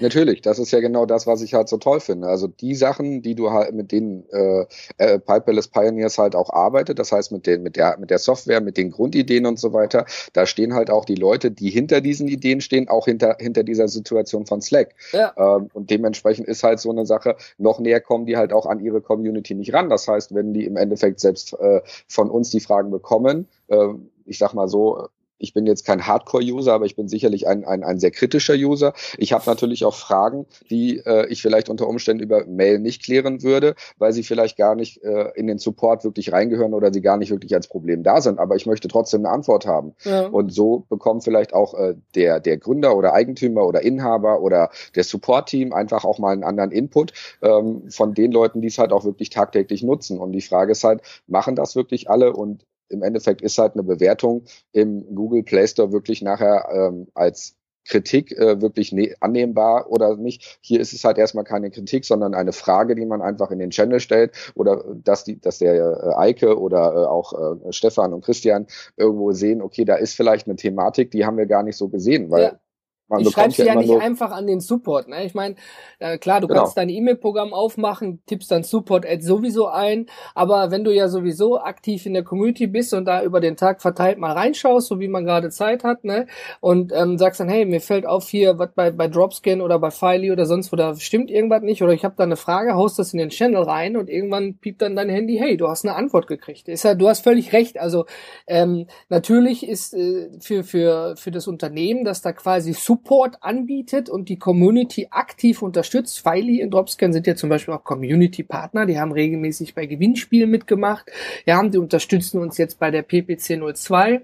Natürlich, 0.00 0.42
das 0.42 0.58
ist 0.58 0.72
ja 0.72 0.80
genau 0.80 1.06
das, 1.06 1.26
was 1.26 1.40
ich 1.42 1.54
halt 1.54 1.68
so 1.68 1.76
toll 1.76 2.00
finde. 2.00 2.26
Also 2.26 2.48
die 2.48 2.74
Sachen, 2.74 3.22
die 3.22 3.34
du 3.34 3.50
halt 3.50 3.74
mit 3.74 3.92
denen 3.92 4.28
äh, 4.30 4.66
äh, 4.98 5.18
Piperless 5.18 5.68
Pioneers 5.68 6.18
halt 6.18 6.34
auch 6.34 6.50
arbeitet, 6.50 6.98
das 6.98 7.12
heißt 7.12 7.30
mit 7.32 7.46
den 7.46 7.62
mit 7.62 7.76
der 7.76 7.96
mit 7.98 8.10
der 8.10 8.18
Software, 8.18 8.60
mit 8.60 8.76
den 8.76 8.90
Grundideen 8.90 9.46
und 9.46 9.58
so 9.58 9.72
weiter, 9.72 10.04
da 10.32 10.46
stehen 10.46 10.74
halt 10.74 10.90
auch 10.90 11.04
die 11.04 11.14
Leute, 11.14 11.50
die 11.50 11.70
hinter 11.70 12.00
diesen 12.00 12.28
Ideen 12.28 12.60
stehen, 12.60 12.88
auch 12.88 13.04
hinter 13.04 13.36
hinter 13.38 13.62
dieser 13.62 13.88
Situation 13.88 14.46
von 14.46 14.60
Slack. 14.60 14.94
Ja. 15.12 15.32
Ähm, 15.36 15.68
und 15.72 15.90
dementsprechend 15.90 16.48
ist 16.48 16.64
halt 16.64 16.80
so 16.80 16.90
eine 16.90 17.06
Sache, 17.06 17.36
noch 17.58 17.78
näher 17.78 18.00
kommen 18.00 18.26
die 18.26 18.36
halt 18.36 18.52
auch 18.52 18.66
an 18.66 18.80
ihre 18.80 19.00
Community 19.00 19.54
nicht 19.54 19.72
ran. 19.72 19.90
Das 19.90 20.08
heißt, 20.08 20.34
wenn 20.34 20.52
die 20.52 20.64
im 20.64 20.76
Endeffekt 20.76 21.20
selbst 21.20 21.54
äh, 21.60 21.80
von 22.08 22.30
uns 22.30 22.50
die 22.50 22.60
Fragen 22.60 22.90
bekommen, 22.90 23.48
äh, 23.68 23.88
ich 24.26 24.38
sag 24.38 24.54
mal 24.54 24.68
so, 24.68 25.08
ich 25.44 25.52
bin 25.52 25.66
jetzt 25.66 25.84
kein 25.84 26.06
Hardcore-User, 26.06 26.72
aber 26.72 26.86
ich 26.86 26.96
bin 26.96 27.06
sicherlich 27.06 27.46
ein, 27.46 27.64
ein, 27.64 27.84
ein 27.84 28.00
sehr 28.00 28.10
kritischer 28.10 28.54
User. 28.54 28.94
Ich 29.18 29.32
habe 29.32 29.44
natürlich 29.46 29.84
auch 29.84 29.94
Fragen, 29.94 30.46
die 30.70 30.98
äh, 31.04 31.26
ich 31.28 31.42
vielleicht 31.42 31.68
unter 31.68 31.86
Umständen 31.86 32.22
über 32.22 32.46
Mail 32.46 32.78
nicht 32.78 33.02
klären 33.02 33.42
würde, 33.42 33.74
weil 33.98 34.12
sie 34.12 34.22
vielleicht 34.22 34.56
gar 34.56 34.74
nicht 34.74 35.02
äh, 35.04 35.30
in 35.36 35.46
den 35.46 35.58
Support 35.58 36.02
wirklich 36.02 36.32
reingehören 36.32 36.72
oder 36.72 36.92
sie 36.92 37.02
gar 37.02 37.18
nicht 37.18 37.30
wirklich 37.30 37.54
als 37.54 37.68
Problem 37.68 38.02
da 38.02 38.20
sind. 38.20 38.38
Aber 38.38 38.56
ich 38.56 38.64
möchte 38.64 38.88
trotzdem 38.88 39.24
eine 39.24 39.34
Antwort 39.34 39.66
haben. 39.66 39.94
Ja. 40.04 40.26
Und 40.26 40.52
so 40.52 40.84
bekommt 40.88 41.24
vielleicht 41.24 41.52
auch 41.52 41.74
äh, 41.74 41.94
der, 42.14 42.40
der 42.40 42.56
Gründer 42.56 42.96
oder 42.96 43.12
Eigentümer 43.12 43.66
oder 43.66 43.82
Inhaber 43.82 44.40
oder 44.40 44.70
der 44.94 45.04
Support-Team 45.04 45.74
einfach 45.74 46.04
auch 46.04 46.18
mal 46.18 46.32
einen 46.32 46.44
anderen 46.44 46.72
Input 46.72 47.12
ähm, 47.42 47.90
von 47.90 48.14
den 48.14 48.32
Leuten, 48.32 48.62
die 48.62 48.68
es 48.68 48.78
halt 48.78 48.92
auch 48.92 49.04
wirklich 49.04 49.28
tagtäglich 49.28 49.82
nutzen. 49.82 50.18
Und 50.18 50.32
die 50.32 50.40
Frage 50.40 50.72
ist 50.72 50.84
halt, 50.84 51.02
machen 51.26 51.54
das 51.54 51.76
wirklich 51.76 52.08
alle? 52.08 52.32
Und 52.32 52.64
im 52.88 53.02
Endeffekt 53.02 53.42
ist 53.42 53.58
halt 53.58 53.74
eine 53.74 53.82
Bewertung 53.82 54.44
im 54.72 55.14
Google 55.14 55.42
Play 55.42 55.66
Store 55.66 55.92
wirklich 55.92 56.22
nachher 56.22 56.68
ähm, 56.72 57.08
als 57.14 57.56
Kritik 57.84 58.32
äh, 58.32 58.60
wirklich 58.60 58.92
ne 58.92 59.14
annehmbar 59.20 59.90
oder 59.90 60.16
nicht. 60.16 60.58
Hier 60.62 60.80
ist 60.80 60.92
es 60.92 61.04
halt 61.04 61.18
erstmal 61.18 61.44
keine 61.44 61.70
Kritik, 61.70 62.04
sondern 62.04 62.34
eine 62.34 62.52
Frage, 62.52 62.94
die 62.94 63.06
man 63.06 63.22
einfach 63.22 63.50
in 63.50 63.58
den 63.58 63.70
Channel 63.70 64.00
stellt 64.00 64.32
oder 64.54 64.84
dass 64.94 65.24
die, 65.24 65.40
dass 65.40 65.58
der 65.58 65.74
äh, 65.74 66.14
Eike 66.16 66.58
oder 66.58 66.94
äh, 66.94 67.06
auch 67.06 67.32
äh, 67.32 67.72
Stefan 67.72 68.14
und 68.14 68.24
Christian 68.24 68.66
irgendwo 68.96 69.32
sehen, 69.32 69.60
okay, 69.62 69.84
da 69.84 69.96
ist 69.96 70.14
vielleicht 70.14 70.46
eine 70.46 70.56
Thematik, 70.56 71.10
die 71.10 71.24
haben 71.24 71.36
wir 71.36 71.46
gar 71.46 71.62
nicht 71.62 71.76
so 71.76 71.88
gesehen, 71.88 72.30
weil 72.30 72.42
ja. 72.42 72.60
Man 73.08 73.20
ich 73.20 73.30
schreibe 73.30 73.52
ja, 73.56 73.66
ja 73.66 73.74
nicht 73.74 74.00
einfach 74.00 74.30
an 74.30 74.46
den 74.46 74.60
Support. 74.60 75.08
Ne? 75.08 75.24
Ich 75.24 75.34
meine, 75.34 75.56
äh, 75.98 76.16
klar, 76.16 76.40
du 76.40 76.48
genau. 76.48 76.60
kannst 76.60 76.78
dein 76.78 76.88
E-Mail-Programm 76.88 77.52
aufmachen, 77.52 78.22
tippst 78.26 78.50
dann 78.50 78.62
Support-Ad 78.62 79.20
sowieso 79.22 79.66
ein, 79.66 80.06
aber 80.34 80.70
wenn 80.70 80.84
du 80.84 80.90
ja 80.90 81.08
sowieso 81.08 81.60
aktiv 81.60 82.06
in 82.06 82.14
der 82.14 82.24
Community 82.24 82.66
bist 82.66 82.94
und 82.94 83.04
da 83.04 83.22
über 83.22 83.40
den 83.40 83.56
Tag 83.56 83.82
verteilt 83.82 84.18
mal 84.18 84.32
reinschaust, 84.32 84.88
so 84.88 85.00
wie 85.00 85.08
man 85.08 85.26
gerade 85.26 85.50
Zeit 85.50 85.84
hat, 85.84 86.04
ne, 86.04 86.26
und 86.60 86.92
ähm, 86.94 87.18
sagst 87.18 87.40
dann, 87.40 87.48
hey, 87.50 87.66
mir 87.66 87.82
fällt 87.82 88.06
auf 88.06 88.26
hier, 88.28 88.58
was 88.58 88.70
bei, 88.74 88.90
bei 88.90 89.06
Dropscan 89.06 89.60
oder 89.60 89.78
bei 89.78 89.90
Filey 89.90 90.32
oder 90.32 90.46
sonst 90.46 90.72
wo, 90.72 90.76
da 90.76 90.96
stimmt 90.96 91.30
irgendwas 91.30 91.62
nicht 91.62 91.82
oder 91.82 91.92
ich 91.92 92.04
habe 92.06 92.14
da 92.16 92.24
eine 92.24 92.36
Frage, 92.36 92.74
haust 92.74 92.98
das 92.98 93.12
in 93.12 93.18
den 93.18 93.28
Channel 93.28 93.64
rein 93.64 93.98
und 93.98 94.08
irgendwann 94.08 94.56
piept 94.56 94.80
dann 94.80 94.96
dein 94.96 95.10
Handy, 95.10 95.36
hey, 95.36 95.58
du 95.58 95.68
hast 95.68 95.84
eine 95.84 95.94
Antwort 95.94 96.26
gekriegt. 96.26 96.68
Ist 96.68 96.84
ja, 96.84 96.94
du 96.94 97.08
hast 97.08 97.22
völlig 97.22 97.52
recht. 97.52 97.78
Also 97.78 98.06
ähm, 98.46 98.86
natürlich 99.10 99.68
ist 99.68 99.92
äh, 99.92 100.30
für, 100.40 100.64
für, 100.64 101.16
für 101.16 101.30
das 101.30 101.46
Unternehmen, 101.46 102.04
dass 102.04 102.22
da 102.22 102.32
quasi 102.32 102.72
Support 102.72 102.93
Support 102.94 103.38
anbietet 103.40 104.08
und 104.08 104.28
die 104.28 104.38
Community 104.38 105.08
aktiv 105.10 105.62
unterstützt. 105.62 106.20
Filey 106.20 106.62
und 106.62 106.70
Dropscan 106.70 107.12
sind 107.12 107.26
ja 107.26 107.34
zum 107.34 107.48
Beispiel 107.48 107.74
auch 107.74 107.82
Community-Partner, 107.82 108.86
die 108.86 109.00
haben 109.00 109.10
regelmäßig 109.10 109.74
bei 109.74 109.86
Gewinnspielen 109.86 110.48
mitgemacht. 110.48 111.10
Ja, 111.44 111.60
die 111.66 111.78
unterstützen 111.78 112.40
uns 112.40 112.56
jetzt 112.56 112.78
bei 112.78 112.92
der 112.92 113.02
PPC 113.02 113.60
02 113.74 114.22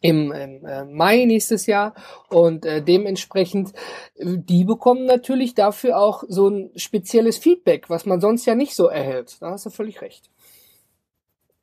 im, 0.00 0.32
im 0.32 0.64
äh, 0.64 0.84
Mai 0.84 1.24
nächstes 1.26 1.66
Jahr 1.66 1.94
und 2.30 2.64
äh, 2.64 2.82
dementsprechend 2.82 3.72
äh, 4.14 4.38
die 4.38 4.64
bekommen 4.64 5.04
natürlich 5.04 5.54
dafür 5.54 5.98
auch 5.98 6.24
so 6.28 6.48
ein 6.48 6.70
spezielles 6.76 7.36
Feedback, 7.36 7.90
was 7.90 8.06
man 8.06 8.20
sonst 8.20 8.46
ja 8.46 8.54
nicht 8.54 8.74
so 8.74 8.86
erhält. 8.86 9.36
Da 9.40 9.50
hast 9.50 9.66
du 9.66 9.70
völlig 9.70 10.00
recht. 10.00 10.30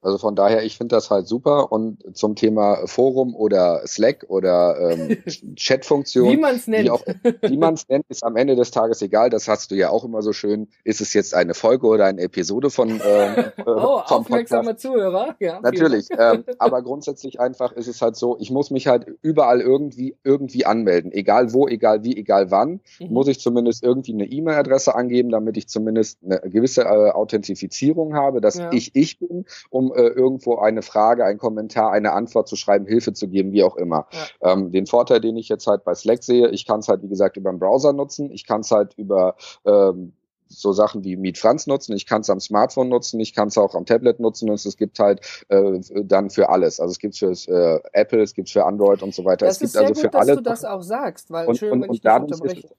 Also 0.06 0.20
von 0.20 0.36
daher, 0.36 0.64
ich 0.64 0.78
finde 0.78 0.96
das 0.96 1.10
halt 1.10 1.28
super. 1.28 1.72
Und 1.72 2.16
zum 2.16 2.36
Thema 2.36 2.86
Forum 2.86 3.36
oder 3.36 3.82
Slack 3.88 4.26
oder 4.28 4.78
ähm, 4.80 5.18
Chatfunktion, 5.58 6.30
wie 6.30 6.38
man 6.38 6.56
es 6.56 6.68
nennt, 6.68 6.92
wie 7.42 7.58
man 7.58 7.74
es 7.74 7.90
nennt, 7.90 8.06
ist 8.10 8.24
am 8.24 8.36
Ende 8.36 8.56
des 8.56 8.70
Tages 8.70 9.02
egal. 9.02 9.32
Das 9.32 9.48
hast 9.48 9.72
du 9.72 9.76
ja 9.76 9.90
auch 9.90 10.04
immer 10.04 10.22
so 10.22 10.32
schön. 10.32 10.68
Ist 10.84 11.02
es 11.02 11.14
jetzt 11.14 11.34
eine 11.34 11.56
Folge 11.56 11.88
oder 11.88 12.06
eine 12.06 12.22
Episode 12.22 12.70
von 12.70 13.02
ähm, 13.04 13.46
oh, 13.66 14.02
aufmerksame 14.06 14.74
Podcast? 14.74 14.82
Zuhörer? 14.82 15.36
Ja, 15.40 15.60
Natürlich. 15.62 16.08
Ähm, 16.16 16.44
aber 16.60 16.84
grundsätzlich 16.84 17.40
einfach 17.40 17.72
ist 17.72 17.88
es 17.88 18.02
halt 18.02 18.16
so, 18.16 18.38
ich 18.40 18.52
muss 18.52 18.70
mich 18.70 18.86
halt 18.86 19.08
überall 19.24 19.60
irgendwie 19.60 20.16
irgendwie 20.24 20.68
anmelden, 20.68 21.12
egal 21.12 21.52
wo, 21.52 21.68
egal 21.68 22.04
wie, 22.04 22.16
egal 22.16 22.52
wann, 22.52 22.80
mhm. 23.00 23.12
muss 23.12 23.28
ich 23.28 23.40
zumindest 23.40 23.84
irgendwie 23.84 24.14
eine 24.14 24.26
E-Mail-Adresse 24.26 24.94
angeben, 24.94 25.32
damit 25.32 25.58
ich 25.58 25.68
zumindest 25.68 26.20
eine 26.24 26.40
gewisse 26.42 26.84
äh, 26.84 27.10
Authentifizierung 27.12 28.14
habe, 28.14 28.40
dass 28.40 28.58
ja. 28.60 28.72
ich 28.72 28.96
ich 28.96 29.18
bin, 29.18 29.46
um 29.72 29.95
äh, 29.96 30.08
irgendwo 30.08 30.58
eine 30.58 30.82
Frage, 30.82 31.26
ein 31.26 31.38
Kommentar, 31.38 31.92
eine 31.92 32.14
Antwort 32.14 32.48
zu 32.48 32.56
schreiben, 32.56 32.86
Hilfe 32.86 33.14
zu 33.14 33.28
geben, 33.28 33.52
wie 33.52 33.64
auch 33.64 33.76
immer. 33.76 34.08
Ja. 34.42 34.54
Ähm, 34.54 34.72
den 34.72 34.86
Vorteil, 34.86 35.22
den 35.22 35.38
ich 35.38 35.50
jetzt 35.50 35.68
halt 35.68 35.84
bei 35.84 35.96
Slack 35.96 36.24
sehe, 36.24 36.50
ich 36.50 36.66
kann 36.66 36.80
es 36.80 36.88
halt, 36.88 37.02
wie 37.04 37.10
gesagt, 37.10 37.38
über 37.38 37.52
den 37.52 37.60
Browser 37.60 37.94
nutzen, 37.94 38.32
ich 38.32 38.46
kann 38.46 38.62
es 38.62 38.72
halt 38.72 38.94
über 38.98 39.36
ähm, 39.66 40.14
so 40.48 40.74
Sachen 40.74 41.04
wie 41.04 41.16
Meet 41.16 41.38
Franz 41.38 41.68
nutzen, 41.68 41.96
ich 41.96 42.06
kann 42.06 42.22
es 42.22 42.30
am 42.30 42.40
Smartphone 42.40 42.90
nutzen, 42.90 43.20
ich 43.20 43.34
kann 43.34 43.48
es 43.48 43.58
auch 43.58 43.76
am 43.76 43.86
Tablet 43.86 44.20
nutzen 44.20 44.50
und 44.50 44.64
es 44.64 44.78
gibt 44.78 45.00
halt 45.00 45.22
äh, 45.50 45.80
dann 46.04 46.30
für 46.30 46.50
alles. 46.50 46.80
Also 46.80 46.92
es 46.92 47.00
gibt 47.00 47.18
für 47.18 47.32
äh, 47.32 47.80
Apple, 47.94 48.22
es 48.22 48.34
gibt 48.34 48.50
für 48.50 48.66
Android 48.66 49.02
und 49.02 49.14
so 49.14 49.26
weiter. 49.26 49.46
Das 49.46 49.56
es 49.56 49.60
gibt 49.60 49.70
ist 49.70 49.78
also 49.78 49.94
sehr 49.94 49.96
gut, 49.96 50.02
für 50.04 50.10
dass 50.18 50.28
alle. 50.28 50.36
du 50.36 50.44
das 50.44 50.66
auch 50.66 50.82
sagst, 50.82 51.32
weil 51.32 51.48
und, 51.48 51.58
schön, 51.58 51.72
und, 51.72 51.82
wenn 51.82 51.90
und 51.90 51.96
ich 51.96 52.02
dadurch. 52.02 52.60
Ist, 52.60 52.76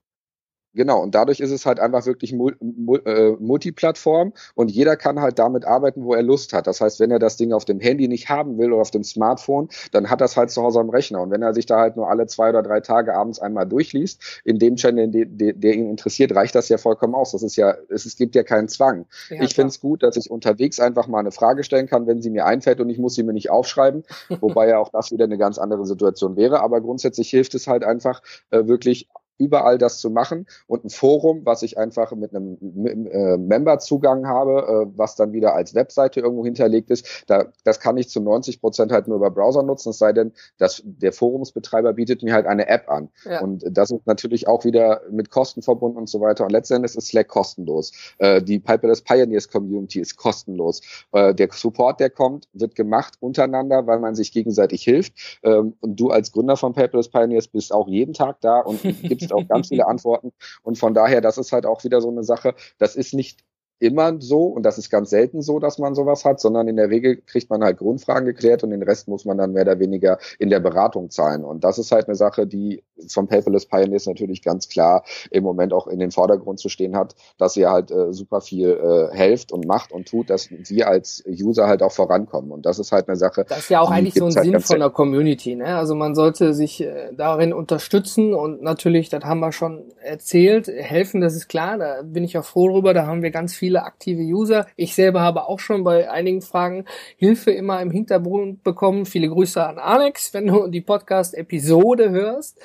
Genau, 0.77 1.03
und 1.03 1.15
dadurch 1.15 1.41
ist 1.41 1.51
es 1.51 1.65
halt 1.65 1.81
einfach 1.81 2.05
wirklich 2.05 2.35
äh, 2.35 3.31
Multiplattform 3.41 4.35
und 4.55 4.71
jeder 4.71 4.97
kann 4.97 5.21
halt 5.21 5.39
damit 5.39 5.65
arbeiten, 5.65 6.05
wo 6.05 6.13
er 6.13 6.23
Lust 6.23 6.53
hat. 6.53 6.67
Das 6.67 6.83
heißt, 6.83 7.01
wenn 7.01 7.11
er 7.11 7.19
das 7.19 7.39
Ding 7.39 7.55
auf 7.55 7.65
dem 7.65 7.81
Handy 7.81 8.09
nicht 8.09 8.29
haben 8.29 8.59
will 8.59 8.73
oder 8.73 8.83
auf 8.83 8.91
dem 8.91 9.03
Smartphone, 9.03 9.71
dann 9.93 10.11
hat 10.11 10.21
das 10.21 10.37
halt 10.37 10.51
zu 10.51 10.63
Hause 10.63 10.81
am 10.81 10.91
Rechner. 10.91 11.23
Und 11.23 11.31
wenn 11.31 11.41
er 11.41 11.55
sich 11.55 11.65
da 11.65 11.81
halt 11.81 11.97
nur 11.97 12.11
alle 12.11 12.27
zwei 12.27 12.51
oder 12.51 12.63
drei 12.63 12.81
Tage 12.81 13.15
abends 13.15 13.39
einmal 13.39 13.67
durchliest, 13.67 14.43
in 14.45 14.59
dem 14.59 14.77
Channel, 14.77 15.09
der, 15.09 15.55
der 15.55 15.75
ihn 15.75 15.89
interessiert, 15.89 16.35
reicht 16.35 16.55
das 16.55 16.69
ja 16.69 16.77
vollkommen 16.77 17.15
aus. 17.15 17.33
Das 17.33 17.43
ist 17.43 17.57
ja, 17.57 17.75
es, 17.89 18.05
es 18.05 18.17
gibt 18.17 18.35
ja 18.35 18.43
keinen 18.43 18.69
Zwang. 18.69 19.07
Ja, 19.31 19.43
ich 19.43 19.55
finde 19.55 19.69
es 19.69 19.81
gut, 19.81 20.03
dass 20.03 20.19
ich 20.19 20.31
unterwegs 20.31 20.79
einfach 20.79 21.09
mal 21.09 21.21
eine 21.21 21.33
Frage 21.33 21.65
stellen 21.65 21.87
kann, 21.87 22.07
wenn 22.07 22.21
sie 22.21 22.29
mir 22.29 22.45
einfällt 22.45 22.81
und 22.81 22.91
ich 22.91 22.99
muss 22.99 23.15
sie 23.15 23.23
mir 23.23 23.33
nicht 23.33 23.49
aufschreiben, 23.49 24.05
wobei 24.41 24.69
ja 24.69 24.79
auch 24.79 24.91
das 24.91 25.11
wieder 25.11 25.25
eine 25.25 25.39
ganz 25.39 25.57
andere 25.57 25.87
Situation 25.87 26.37
wäre. 26.37 26.61
Aber 26.61 26.83
grundsätzlich 26.83 27.31
hilft 27.31 27.55
es 27.55 27.67
halt 27.67 27.83
einfach 27.83 28.21
äh, 28.51 28.67
wirklich 28.67 29.09
überall 29.39 29.79
das 29.79 29.99
zu 29.99 30.11
machen 30.11 30.47
und 30.67 30.85
ein 30.85 30.91
Forum, 30.91 31.43
was 31.45 31.63
ich 31.63 31.79
einfach 31.79 32.13
mit 32.13 32.35
einem 32.35 32.57
äh, 32.87 33.37
Member-Zugang 33.37 34.27
habe, 34.27 34.87
äh, 34.87 34.99
was 34.99 35.17
dann 35.17 35.33
wieder 35.33 35.55
als 35.55 35.75
Webseite 35.75 36.21
irgendwo 36.21 36.45
hinterlegt 36.45 36.91
ist, 36.91 37.25
da, 37.27 37.47
das 37.65 37.81
kann 37.81 37.97
ich 37.97 38.09
zu 38.09 38.21
90 38.21 38.61
Prozent 38.61 38.93
halt 38.93 39.09
nur 39.09 39.17
über 39.17 39.31
Browser 39.31 39.63
nutzen, 39.63 39.91
es 39.91 39.99
sei 39.99 40.13
denn, 40.13 40.33
dass 40.59 40.83
der 40.85 41.13
Forumsbetreiber 41.13 41.93
bietet 41.93 42.23
mir 42.23 42.35
halt 42.35 42.47
eine 42.47 42.69
App 42.69 42.89
an. 42.89 43.09
Ja. 43.25 43.41
Und 43.41 43.65
das 43.71 43.91
ist 43.91 44.07
natürlich 44.07 44.49
auch 44.49 44.65
wieder 44.65 45.03
mit 45.11 45.31
Kosten 45.31 45.63
verbunden 45.63 45.99
und 45.99 46.09
so 46.09 46.21
weiter. 46.21 46.45
Und 46.45 46.53
letztendlich 46.53 46.97
ist 46.97 47.09
Slack 47.09 47.29
kostenlos. 47.29 47.93
Äh, 48.19 48.43
die 48.43 48.59
Paperless 48.59 49.03
Pioneers 49.03 49.49
Community 49.49 50.01
ist 50.01 50.17
kostenlos. 50.17 50.81
Äh, 51.13 51.35
der 51.35 51.49
Support, 51.53 52.01
der 52.01 52.11
kommt, 52.11 52.49
wird 52.53 52.75
gemacht 52.75 53.15
untereinander, 53.21 53.87
weil 53.87 53.99
man 53.99 54.15
sich 54.15 54.33
gegenseitig 54.33 54.83
hilft. 54.83 55.15
Ähm, 55.43 55.75
und 55.81 55.99
du 55.99 56.11
als 56.11 56.33
Gründer 56.33 56.57
von 56.57 56.73
Paperless 56.73 57.09
Pioneers 57.09 57.49
bist 57.49 57.73
auch 57.73 57.89
jeden 57.89 58.15
Tag 58.15 58.41
da 58.41 58.61
und 58.61 58.81
gibst 59.03 59.26
auch 59.33 59.47
ganz 59.49 59.69
viele 59.69 59.87
Antworten. 59.89 60.33
Und 60.63 60.79
von 60.79 60.95
daher, 60.95 61.21
das 61.21 61.39
ist 61.39 61.53
halt 61.53 61.67
auch 61.67 61.85
wieder 61.85 62.01
so 62.01 62.11
eine 62.11 62.25
Sache. 62.25 62.55
Das 62.79 62.97
ist 62.97 63.15
nicht 63.15 63.41
immer 63.79 64.21
so 64.21 64.45
und 64.45 64.63
das 64.63 64.79
ist 64.79 64.91
ganz 64.91 65.11
selten 65.11 65.43
so, 65.43 65.59
dass 65.59 65.79
man 65.79 65.95
sowas 65.95 66.25
hat, 66.25 66.41
sondern 66.41 66.69
in 66.69 66.77
der 66.77 66.91
Regel 66.91 67.17
kriegt 67.17 67.51
man 67.51 67.63
halt 67.63 67.79
Grundfragen 67.79 68.25
geklärt 68.25 68.65
und 68.65 68.71
den 68.71 68.83
Rest 68.83 69.09
muss 69.09 69.25
man 69.25 69.37
dann 69.39 69.53
mehr 69.53 69.63
oder 69.63 69.79
weniger 69.79 70.19
in 70.39 70.51
der 70.51 70.61
Beratung 70.61 71.11
zahlen. 71.11 71.45
Und 71.45 71.65
das 71.65 71.79
ist 71.79 71.93
halt 71.93 72.07
eine 72.07 72.15
Sache, 72.15 72.47
die 72.47 72.83
vom 73.09 73.29
Paperless 73.29 73.67
Pioneers 73.67 74.07
natürlich 74.07 74.43
ganz 74.43 74.69
klar 74.69 75.05
im 75.31 75.45
Moment 75.45 75.73
auch 75.73 75.87
in 75.87 75.99
den 75.99 76.11
Vordergrund 76.11 76.59
zu 76.59 76.69
stehen 76.69 76.97
hat, 76.97 77.15
dass 77.39 77.57
ihr 77.57 77.71
halt 77.71 77.91
äh, 77.91 78.13
super 78.13 78.41
viel 78.41 78.71
äh, 78.71 79.15
helft 79.15 79.53
und 79.53 79.67
macht 79.67 79.93
und 79.93 80.09
tut, 80.09 80.31
dass 80.31 80.49
wir 80.51 80.89
als 80.89 81.23
User 81.27 81.67
halt 81.67 81.83
auch 81.83 81.93
vorankommen. 81.93 82.53
Und 82.53 82.65
das 82.65 82.79
ist 82.79 82.93
halt 82.93 83.09
eine 83.09 83.17
Sache. 83.17 83.45
Das 83.49 83.59
ist 83.59 83.71
ja 83.71 83.81
auch 83.81 83.91
eigentlich 83.91 84.15
so 84.15 84.25
ein 84.25 84.35
halt 84.35 84.45
Sinn 84.45 84.61
von 84.61 84.79
der 84.81 84.91
Community. 84.91 85.55
Ne? 85.55 85.77
Also 85.77 85.95
man 85.95 86.15
sollte 86.15 86.55
sich 86.55 86.83
äh, 86.83 87.13
darin 87.15 87.53
unterstützen 87.53 88.33
und 88.33 88.63
natürlich, 88.63 89.11
das 89.11 89.25
haben 89.25 89.41
wir 89.41 89.53
schon 89.53 89.85
erzählt, 90.03 90.69
helfen, 90.69 91.21
das 91.21 91.35
ist 91.35 91.49
klar, 91.49 91.77
da 91.77 92.03
bin 92.03 92.25
ich 92.25 92.39
auch 92.39 92.45
froh 92.45 92.71
drüber, 92.71 92.95
da 92.95 93.07
haben 93.07 93.23
wir 93.23 93.31
ganz 93.31 93.55
viel 93.55 93.66
viele 93.67 93.83
aktive 93.83 94.23
User. 94.23 94.65
Ich 94.77 94.95
selber 94.95 95.23
habe 95.23 95.49
auch 95.49 95.59
schon 95.59 95.83
bei 95.83 96.09
einigen 96.09 96.41
Fragen 96.41 96.85
Hilfe 97.17 97.51
immer 97.51 97.83
im 97.83 97.91
Hintergrund 97.91 98.63
bekommen. 98.63 99.07
Viele 99.07 99.29
Grüße 99.29 99.65
an 99.65 99.79
Alex, 99.79 100.33
wenn 100.33 100.47
du 100.47 100.69
die 100.69 100.83
Podcast-Episode 100.83 102.11
hörst. 102.11 102.61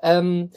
Ähm, 0.00 0.50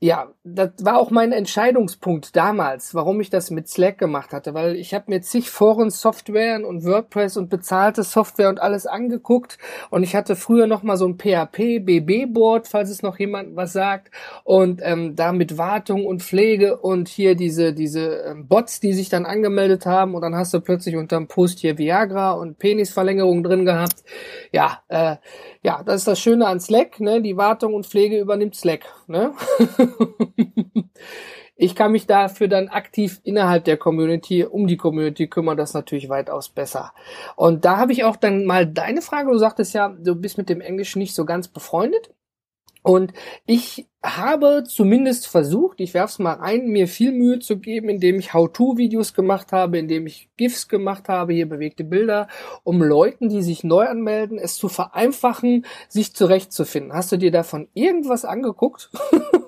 ja, 0.00 0.32
das 0.44 0.70
war 0.80 0.96
auch 0.98 1.10
mein 1.10 1.32
Entscheidungspunkt 1.32 2.36
damals, 2.36 2.94
warum 2.94 3.20
ich 3.20 3.30
das 3.30 3.50
mit 3.50 3.68
Slack 3.68 3.98
gemacht 3.98 4.32
hatte, 4.32 4.54
weil 4.54 4.76
ich 4.76 4.94
habe 4.94 5.06
mir 5.08 5.22
zig 5.22 5.50
Foren 5.50 5.90
Software 5.90 6.64
und 6.64 6.84
WordPress 6.84 7.36
und 7.36 7.50
bezahlte 7.50 8.04
Software 8.04 8.48
und 8.48 8.60
alles 8.62 8.86
angeguckt 8.86 9.58
und 9.90 10.04
ich 10.04 10.14
hatte 10.14 10.36
früher 10.36 10.68
noch 10.68 10.84
mal 10.84 10.96
so 10.96 11.08
ein 11.08 11.18
PHP 11.18 11.80
BB 11.84 12.32
Board, 12.32 12.68
falls 12.68 12.90
es 12.90 13.02
noch 13.02 13.18
jemand 13.18 13.56
was 13.56 13.72
sagt 13.72 14.12
und 14.44 14.80
ähm, 14.84 15.16
da 15.16 15.32
mit 15.32 15.58
Wartung 15.58 16.06
und 16.06 16.22
Pflege 16.22 16.76
und 16.76 17.08
hier 17.08 17.34
diese 17.34 17.72
diese 17.72 18.22
ähm, 18.24 18.46
Bots, 18.46 18.78
die 18.78 18.92
sich 18.92 19.08
dann 19.08 19.26
angemeldet 19.26 19.84
haben 19.84 20.14
und 20.14 20.22
dann 20.22 20.36
hast 20.36 20.54
du 20.54 20.60
plötzlich 20.60 20.94
unterm 20.94 21.26
Post 21.26 21.58
hier 21.58 21.76
Viagra 21.76 22.32
und 22.32 22.58
Penisverlängerung 22.60 23.42
drin 23.42 23.64
gehabt. 23.64 24.04
Ja, 24.52 24.80
äh, 24.86 25.16
ja, 25.62 25.82
das 25.82 25.96
ist 25.96 26.08
das 26.08 26.20
Schöne 26.20 26.46
an 26.46 26.60
Slack, 26.60 27.00
ne? 27.00 27.20
Die 27.20 27.36
Wartung 27.36 27.74
und 27.74 27.84
Pflege 27.84 28.18
übernimmt 28.18 28.54
Slack, 28.54 28.84
ne? 29.08 29.32
ich 31.56 31.74
kann 31.74 31.92
mich 31.92 32.06
dafür 32.06 32.48
dann 32.48 32.68
aktiv 32.68 33.20
innerhalb 33.24 33.64
der 33.64 33.76
Community 33.76 34.44
um 34.44 34.66
die 34.66 34.76
Community 34.76 35.28
kümmern, 35.28 35.56
das 35.56 35.74
natürlich 35.74 36.08
weitaus 36.08 36.48
besser. 36.48 36.92
Und 37.36 37.64
da 37.64 37.76
habe 37.76 37.92
ich 37.92 38.04
auch 38.04 38.16
dann 38.16 38.44
mal 38.44 38.66
deine 38.66 39.02
Frage, 39.02 39.30
du 39.30 39.38
sagtest 39.38 39.74
ja, 39.74 39.88
du 39.88 40.14
bist 40.14 40.38
mit 40.38 40.48
dem 40.48 40.60
Englisch 40.60 40.96
nicht 40.96 41.14
so 41.14 41.24
ganz 41.24 41.48
befreundet. 41.48 42.10
Und 42.82 43.12
ich 43.44 43.88
habe 44.02 44.64
zumindest 44.64 45.26
versucht, 45.26 45.80
ich 45.80 45.92
werf's 45.92 46.18
mal 46.20 46.38
ein, 46.40 46.68
mir 46.68 46.86
viel 46.86 47.12
Mühe 47.12 47.40
zu 47.40 47.58
geben, 47.58 47.88
indem 47.88 48.18
ich 48.18 48.32
How-To-Videos 48.32 49.14
gemacht 49.14 49.52
habe, 49.52 49.78
indem 49.78 50.06
ich 50.06 50.30
GIFs 50.36 50.68
gemacht 50.68 51.08
habe, 51.08 51.32
hier 51.32 51.48
bewegte 51.48 51.82
Bilder, 51.82 52.28
um 52.62 52.80
Leuten, 52.82 53.28
die 53.28 53.42
sich 53.42 53.64
neu 53.64 53.86
anmelden, 53.86 54.38
es 54.38 54.54
zu 54.54 54.68
vereinfachen, 54.68 55.66
sich 55.88 56.14
zurechtzufinden. 56.14 56.92
Hast 56.92 57.10
du 57.10 57.16
dir 57.16 57.32
davon 57.32 57.68
irgendwas 57.74 58.24
angeguckt? 58.24 58.90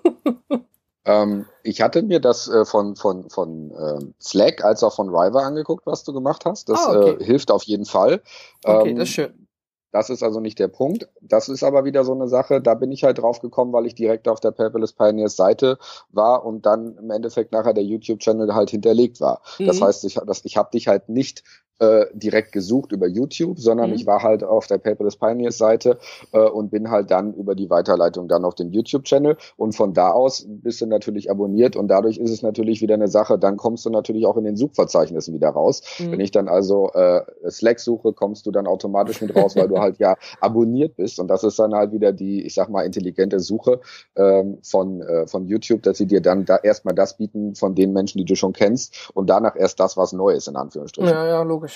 ähm, 1.05 1.47
ich 1.63 1.81
hatte 1.81 2.03
mir 2.03 2.21
das 2.21 2.49
äh, 2.49 2.65
von, 2.65 2.97
von, 2.97 3.31
von 3.31 3.71
äh, 3.71 4.05
Slack 4.21 4.65
als 4.65 4.83
auch 4.83 4.95
von 4.95 5.09
River 5.09 5.43
angeguckt, 5.43 5.87
was 5.87 6.05
du 6.05 6.13
gemacht 6.13 6.45
hast. 6.45 6.69
Das 6.69 6.87
ah, 6.87 6.99
okay. 6.99 7.23
äh, 7.23 7.25
hilft 7.25 7.51
auf 7.51 7.63
jeden 7.65 7.87
Fall. 7.87 8.23
Okay, 8.65 8.91
ähm, 8.91 8.97
das 8.97 9.09
ist 9.09 9.15
schön. 9.15 9.47
Das 9.93 10.09
ist 10.09 10.23
also 10.23 10.41
nicht 10.41 10.59
der 10.59 10.69
Punkt. 10.69 11.09
Das 11.21 11.49
ist 11.49 11.65
aber 11.65 11.85
wieder 11.85 12.05
so 12.05 12.13
eine 12.13 12.29
Sache, 12.29 12.61
da 12.61 12.75
bin 12.75 12.93
ich 12.93 13.03
halt 13.03 13.19
drauf 13.19 13.41
gekommen, 13.41 13.73
weil 13.73 13.87
ich 13.87 13.95
direkt 13.95 14.29
auf 14.29 14.39
der 14.41 14.53
Paperless 14.53 14.93
Pioneers 14.93 15.35
Seite 15.37 15.79
war 16.11 16.45
und 16.45 16.65
dann 16.65 16.97
im 16.97 17.11
Endeffekt 17.11 17.53
nachher 17.53 17.75
der 17.75 17.85
YouTube-Channel 17.85 18.55
halt 18.55 18.71
hinterlegt 18.71 19.21
war. 19.21 19.43
Mhm. 19.59 19.67
Das 19.67 19.81
heißt, 19.81 20.05
ich, 20.05 20.15
das, 20.15 20.45
ich 20.45 20.57
habe 20.57 20.71
dich 20.71 20.87
halt 20.87 21.09
nicht 21.09 21.43
äh, 21.81 22.07
direkt 22.13 22.53
gesucht 22.53 22.93
über 22.93 23.09
YouTube, 23.09 23.59
sondern 23.59 23.91
mhm. 23.91 23.97
ich 23.97 24.07
war 24.07 24.23
halt 24.23 24.45
auf 24.45 24.67
der 24.67 24.79
Paperless 24.79 25.17
Pioneers 25.17 25.59
Seite 25.59 25.99
äh, 26.33 26.39
und 26.39 26.71
bin 26.71 26.91
halt 26.91 27.11
dann 27.11 27.33
über 27.35 27.55
die 27.55 27.71
Weiterleitung 27.71 28.29
dann 28.29 28.45
auf 28.45 28.55
den 28.55 28.71
YouTube-Channel 28.71 29.37
und 29.57 29.75
von 29.75 29.95
da 29.95 30.11
aus 30.11 30.47
bist 30.47 30.81
du 30.83 30.87
natürlich 30.87 31.31
abonniert 31.31 31.77
und 31.77 31.89
dadurch 31.89 32.19
ist 32.19 32.31
es 32.31 32.43
natürlich 32.43 32.83
wieder 32.83 32.95
eine 32.95 33.09
Sache, 33.09 33.39
dann 33.39 33.57
kommst 33.57 33.87
du 33.87 33.91
natürlich 33.91 34.27
auch 34.27 34.37
in 34.37 34.45
den 34.45 34.57
Suchverzeichnissen 34.57 35.35
wieder 35.35 35.49
raus. 35.49 35.83
Mhm. 35.99 36.13
Wenn 36.13 36.21
ich 36.21 36.31
dann 36.31 36.49
also 36.49 36.91
äh, 36.93 37.23
Slack 37.49 37.81
suche, 37.81 38.13
kommst 38.13 38.45
du 38.47 38.51
dann 38.51 38.67
automatisch 38.67 39.23
mit 39.23 39.35
raus, 39.35 39.57
weil 39.57 39.69
du 39.69 39.79
halt 39.81 39.99
ja 39.99 40.17
abonniert 40.41 40.97
bist 40.97 41.19
und 41.19 41.29
das 41.29 41.45
ist 41.45 41.59
dann 41.59 41.75
halt 41.75 41.93
wieder 41.93 42.13
die, 42.13 42.45
ich 42.45 42.55
sag 42.55 42.69
mal, 42.69 42.85
intelligente 42.85 43.41
Suche 43.41 43.81
ähm, 44.17 44.59
von, 44.63 45.01
äh, 45.01 45.27
von 45.27 45.47
YouTube, 45.47 45.83
dass 45.83 45.97
sie 45.97 46.07
dir 46.07 46.21
dann 46.21 46.45
da 46.45 46.57
erstmal 46.57 46.95
das 46.95 47.17
bieten 47.17 47.55
von 47.55 47.75
den 47.75 47.95
Menschen, 47.95 48.19
die 48.19 48.27
du 48.27 48.35
schon 48.35 48.53
kennst 48.53 49.11
und 49.15 49.31
danach 49.31 49.57
erst 49.57 49.81
das, 49.81 49.97
was 49.97 50.13
neu 50.13 50.33
ist, 50.33 50.47
in 50.47 50.57
Anführungsstrichen. 50.57 51.11
Ja, 51.11 51.27
ja, 51.27 51.43
logisch. 51.43 51.70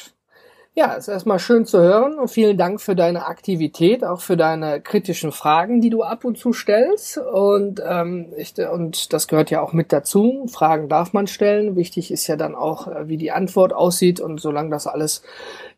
Ja, 0.76 0.94
ist 0.94 1.06
erstmal 1.06 1.38
schön 1.38 1.66
zu 1.66 1.78
hören 1.78 2.18
und 2.18 2.26
vielen 2.26 2.58
Dank 2.58 2.80
für 2.80 2.96
deine 2.96 3.26
Aktivität, 3.26 4.02
auch 4.04 4.20
für 4.20 4.36
deine 4.36 4.80
kritischen 4.80 5.30
Fragen, 5.30 5.80
die 5.80 5.88
du 5.88 6.02
ab 6.02 6.24
und 6.24 6.36
zu 6.36 6.52
stellst. 6.52 7.16
Und, 7.16 7.80
ähm, 7.88 8.32
ich, 8.36 8.54
und 8.58 9.12
das 9.12 9.28
gehört 9.28 9.52
ja 9.52 9.60
auch 9.60 9.72
mit 9.72 9.92
dazu. 9.92 10.46
Fragen 10.50 10.88
darf 10.88 11.12
man 11.12 11.28
stellen. 11.28 11.76
Wichtig 11.76 12.10
ist 12.10 12.26
ja 12.26 12.34
dann 12.34 12.56
auch, 12.56 12.88
äh, 12.88 13.06
wie 13.06 13.18
die 13.18 13.30
Antwort 13.30 13.72
aussieht. 13.72 14.18
Und 14.18 14.40
solange 14.40 14.70
das 14.70 14.88
alles 14.88 15.22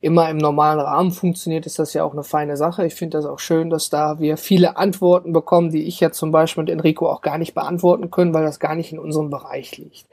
immer 0.01 0.31
im 0.31 0.39
normalen 0.39 0.81
Rahmen 0.81 1.11
funktioniert, 1.11 1.67
ist 1.67 1.79
das 1.79 1.93
ja 1.93 2.03
auch 2.03 2.15
eine 2.15 2.25
feine 2.25 2.57
Sache. 2.57 2.87
Ich 2.87 2.95
finde 2.95 3.19
das 3.19 3.27
auch 3.27 3.39
schön, 3.39 3.69
dass 3.69 3.91
da 3.91 4.19
wir 4.19 4.39
viele 4.39 4.79
Antworten 4.79 5.35
bekommen, 5.35 5.71
die 5.71 5.87
ich 5.87 6.01
ja 6.01 6.11
zum 6.11 6.31
Beispiel 6.31 6.65
mit 6.65 6.73
Enrico 6.73 7.11
auch 7.11 7.21
gar 7.21 7.37
nicht 7.37 7.53
beantworten 7.53 8.11
können, 8.11 8.33
weil 8.33 8.45
das 8.45 8.61
gar 8.61 8.75
nicht 8.75 8.95
in 8.95 8.99
unserem 8.99 9.29
Bereich 9.29 9.77
liegt. 9.77 10.07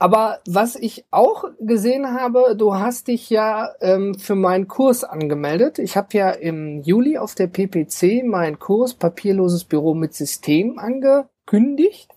Aber 0.00 0.40
was 0.48 0.76
ich 0.76 1.04
auch 1.10 1.44
gesehen 1.60 2.18
habe, 2.18 2.56
du 2.56 2.74
hast 2.74 3.08
dich 3.08 3.28
ja 3.28 3.68
ähm, 3.82 4.14
für 4.14 4.34
meinen 4.34 4.66
Kurs 4.66 5.04
angemeldet. 5.04 5.78
Ich 5.78 5.94
habe 5.94 6.08
ja 6.12 6.30
im 6.30 6.80
Juli 6.80 7.18
auf 7.18 7.34
der 7.34 7.48
PPC 7.48 8.24
meinen 8.24 8.58
Kurs 8.58 8.94
Papierloses 8.94 9.64
Büro 9.64 9.92
mit 9.92 10.14
System 10.14 10.78
angekündigt. 10.78 12.10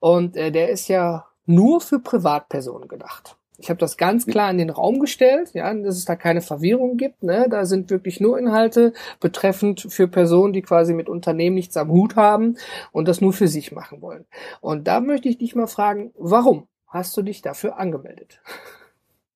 Und 0.00 0.36
äh, 0.36 0.50
der 0.50 0.70
ist 0.70 0.88
ja 0.88 1.26
nur 1.46 1.80
für 1.80 2.00
Privatpersonen 2.00 2.88
gedacht. 2.88 3.36
Ich 3.56 3.70
habe 3.70 3.78
das 3.78 3.96
ganz 3.96 4.26
klar 4.26 4.50
in 4.50 4.58
den 4.58 4.70
Raum 4.70 4.98
gestellt, 4.98 5.50
ja, 5.54 5.72
dass 5.74 5.96
es 5.96 6.06
da 6.06 6.16
keine 6.16 6.40
Verwirrung 6.40 6.96
gibt. 6.96 7.22
Ne? 7.22 7.46
Da 7.48 7.66
sind 7.66 7.90
wirklich 7.90 8.18
nur 8.18 8.36
Inhalte 8.36 8.92
betreffend 9.20 9.86
für 9.88 10.08
Personen, 10.08 10.52
die 10.52 10.62
quasi 10.62 10.92
mit 10.92 11.08
Unternehmen 11.08 11.54
nichts 11.54 11.76
am 11.76 11.90
Hut 11.90 12.16
haben 12.16 12.56
und 12.90 13.06
das 13.06 13.20
nur 13.20 13.32
für 13.32 13.46
sich 13.46 13.70
machen 13.70 14.02
wollen. 14.02 14.26
Und 14.60 14.88
da 14.88 14.98
möchte 14.98 15.28
ich 15.28 15.38
dich 15.38 15.54
mal 15.54 15.68
fragen, 15.68 16.10
warum? 16.16 16.66
Hast 16.88 17.16
du 17.16 17.22
dich 17.22 17.42
dafür 17.42 17.78
angemeldet? 17.78 18.40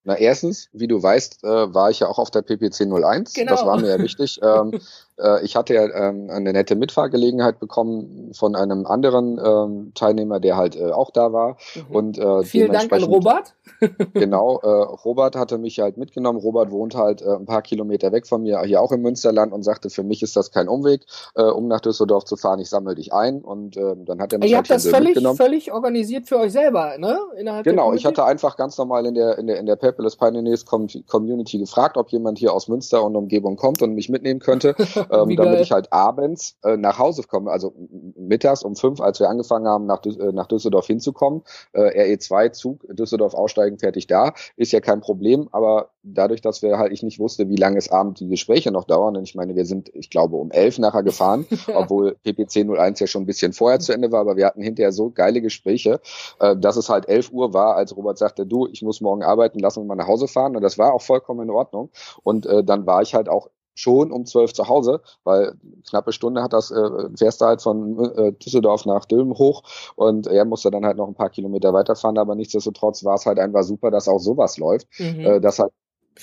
Na, 0.05 0.17
erstens, 0.17 0.69
wie 0.73 0.89
du 0.89 1.01
weißt, 1.01 1.45
äh, 1.45 1.75
war 1.75 1.91
ich 1.91 2.01
ja 2.01 2.09
auch 2.09 2.19
auf 2.19 2.31
der 2.31 2.43
PPC 2.43 2.81
01. 2.81 3.35
Genau. 3.35 3.53
Das 3.53 3.65
war 3.65 3.79
mir 3.79 3.89
ja 3.89 3.99
wichtig. 3.99 4.41
ähm, 4.43 4.73
äh, 4.73 4.79
ich 5.43 5.57
hatte 5.57 5.75
ja 5.75 5.85
ähm, 5.85 6.31
eine 6.31 6.53
nette 6.53 6.75
Mitfahrgelegenheit 6.75 7.61
bekommen 7.61 8.33
von 8.35 8.57
einem 8.57 8.87
anderen 8.87 9.41
ähm, 9.45 9.93
Teilnehmer, 9.95 10.41
der 10.41 10.57
halt 10.57 10.77
äh, 10.77 10.91
auch 10.91 11.11
da 11.11 11.33
war. 11.33 11.57
Mhm. 11.75 11.95
Und 11.95 12.19
äh, 12.19 12.43
vielen 12.43 12.73
Dank 12.73 12.93
an 12.93 13.03
Robert. 13.05 13.55
genau, 14.15 14.61
äh, 14.63 14.67
Robert 14.69 15.37
hatte 15.37 15.59
mich 15.59 15.81
halt 15.81 15.97
mitgenommen. 15.97 16.39
Robert 16.39 16.71
wohnt 16.71 16.95
halt 16.95 17.23
äh, 17.23 17.31
ein 17.31 17.47
paar 17.47 17.63
Kilometer 17.63 18.13
weg 18.13 18.27
von 18.27 18.43
mir, 18.43 18.61
hier 18.63 18.81
auch 18.81 18.93
im 18.93 19.03
Münsterland 19.03 19.53
und 19.53 19.63
sagte, 19.63 19.91
für 19.91 20.03
mich 20.03 20.23
ist 20.23 20.37
das 20.37 20.51
kein 20.51 20.69
Umweg, 20.69 21.05
äh, 21.35 21.43
um 21.43 21.69
nach 21.69 21.81
Düsseldorf 21.81 22.25
zu 22.25 22.37
fahren. 22.37 22.61
Ich 22.61 22.69
sammel 22.69 22.95
dich 22.95 23.13
ein 23.13 23.43
und 23.43 23.77
äh, 23.77 23.95
dann 24.05 24.21
hat 24.21 24.33
er 24.33 24.39
mich 24.39 24.51
Ihr 24.51 24.57
halt 24.57 24.71
habt 24.71 24.77
das 24.77 24.87
völlig, 24.87 25.11
mitgenommen. 25.11 25.37
völlig 25.37 25.73
organisiert 25.73 26.29
für 26.29 26.39
euch 26.39 26.53
selber, 26.53 26.99
ne? 26.99 27.19
Innerhalb 27.37 27.65
genau, 27.65 27.93
ich 27.93 28.07
hatte 28.07 28.25
einfach 28.25 28.57
ganz 28.57 28.79
normal 28.79 29.07
in 29.07 29.15
der 29.15 29.39
in 29.39 29.47
der 29.47 29.59
in 29.59 29.67
der 29.67 29.77
Paperless 29.77 30.17
Pioneers 30.17 30.65
Community 30.65 31.59
gefragt, 31.59 31.97
ob 31.97 32.11
jemand 32.11 32.39
hier 32.39 32.53
aus 32.53 32.69
Münster 32.69 33.05
und 33.05 33.17
Umgebung 33.17 33.57
kommt 33.57 33.83
und 33.83 33.95
mich 33.95 34.09
mitnehmen 34.09 34.41
könnte. 34.41 34.75
ähm, 35.11 35.37
damit 35.37 35.61
ich 35.61 35.73
halt 35.73 35.93
abends 35.93 36.57
äh, 36.65 36.77
nach 36.77 36.99
Hause 36.99 37.23
komme, 37.23 37.51
also 37.51 37.75
mittags 38.17 38.63
um 38.63 38.77
fünf, 38.77 39.01
als 39.01 39.21
wir 39.21 39.29
angefangen 39.29 39.67
haben, 39.67 39.87
nach, 39.87 40.05
äh, 40.05 40.33
nach 40.33 40.47
Düsseldorf 40.47 40.87
hinzukommen. 40.87 41.43
Äh, 41.73 42.15
RE2-Zug, 42.15 42.87
Düsseldorf 42.97 43.35
aussteigen, 43.35 43.79
fertig 43.79 44.07
da, 44.07 44.33
ist 44.57 44.73
ja 44.73 44.81
kein 44.81 45.01
Problem, 45.01 45.49
aber 45.53 45.91
dadurch, 46.03 46.41
dass 46.41 46.63
wir 46.63 46.79
halt 46.79 46.93
ich 46.93 47.03
nicht 47.03 47.19
wusste, 47.19 47.49
wie 47.49 47.57
lange 47.57 47.79
es 47.79 47.91
abend 47.91 48.21
die 48.21 48.29
Gespräche 48.29 48.71
noch 48.71 48.85
dauern, 48.85 49.17
und 49.17 49.25
ich 49.25 49.35
meine, 49.35 49.55
wir 49.55 49.67
sind, 49.67 49.91
ich 49.95 50.11
glaube, 50.11 50.37
um 50.37 50.51
elf 50.51 50.79
nachher 50.79 51.03
gefahren, 51.03 51.47
obwohl 51.75 52.17
PPC 52.23 52.69
01 52.69 53.01
ja 53.01 53.07
schon 53.07 53.23
ein 53.23 53.27
bisschen 53.27 53.53
vorher 53.53 53.81
zu 53.81 53.93
Ende 53.93 54.13
war, 54.13 54.21
aber 54.21 54.37
wir 54.37 54.47
hatten 54.47 54.63
hinterher 54.63 54.93
so 54.93 55.11
geile 55.11 55.41
Gespräche, 55.41 56.01
äh, 56.41 56.57
dass 56.57 56.77
es 56.77 56.89
halt 56.89 57.09
elf 57.09 57.33
Uhr 57.33 57.55
war, 57.55 57.77
als 57.77 57.97
Robert 57.97 58.19
sagte, 58.19 58.47
du, 58.47 58.67
ich 58.67 58.83
muss 58.83 59.01
morgen 59.01 59.23
arbeiten, 59.23 59.59
lass 59.59 59.77
uns 59.77 59.87
mal 59.87 59.95
nach 59.95 60.09
Hause 60.09 60.29
fahren. 60.29 60.57
Und 60.57 60.63
das 60.63 60.79
war 60.79 60.93
auch 60.93 61.03
vollkommen 61.03 61.43
in 61.43 61.51
Ordnung. 61.51 61.91
Und 62.23 62.47
äh, 62.47 62.65
dann 62.65 62.87
war 62.87 63.03
ich 63.03 63.15
halt 63.15 63.29
auch 63.29 63.49
schon 63.75 64.13
um 64.13 64.27
zwölf 64.27 64.53
zu 64.53 64.69
Hause, 64.69 65.01
weil 65.25 65.55
knappe 65.89 66.13
Stunde 66.13 66.43
hat 66.43 66.53
das, 66.53 66.71
äh, 66.71 67.09
fährst 67.17 67.41
du 67.41 67.47
halt 67.47 67.63
von 67.63 67.99
äh, 68.17 68.33
Düsseldorf 68.33 68.87
nach 68.87 69.05
Dülmen 69.05 69.35
hoch 69.35 69.63
und 69.97 70.27
er 70.27 70.45
musste 70.45 70.71
dann 70.71 70.85
halt 70.85 70.97
noch 70.97 71.09
ein 71.09 71.15
paar 71.15 71.31
Kilometer 71.31 71.73
weiterfahren, 71.73 72.19
aber 72.19 72.35
nichtsdestotrotz 72.35 73.05
war 73.05 73.15
es 73.15 73.27
halt 73.27 73.39
einfach 73.39 73.63
super, 73.63 73.91
dass 73.91 74.09
auch 74.09 74.19
sowas 74.19 74.59
läuft, 74.59 74.89
mhm. 74.99 75.21
äh, 75.21 75.41
dass 75.41 75.59
halt 75.59 75.73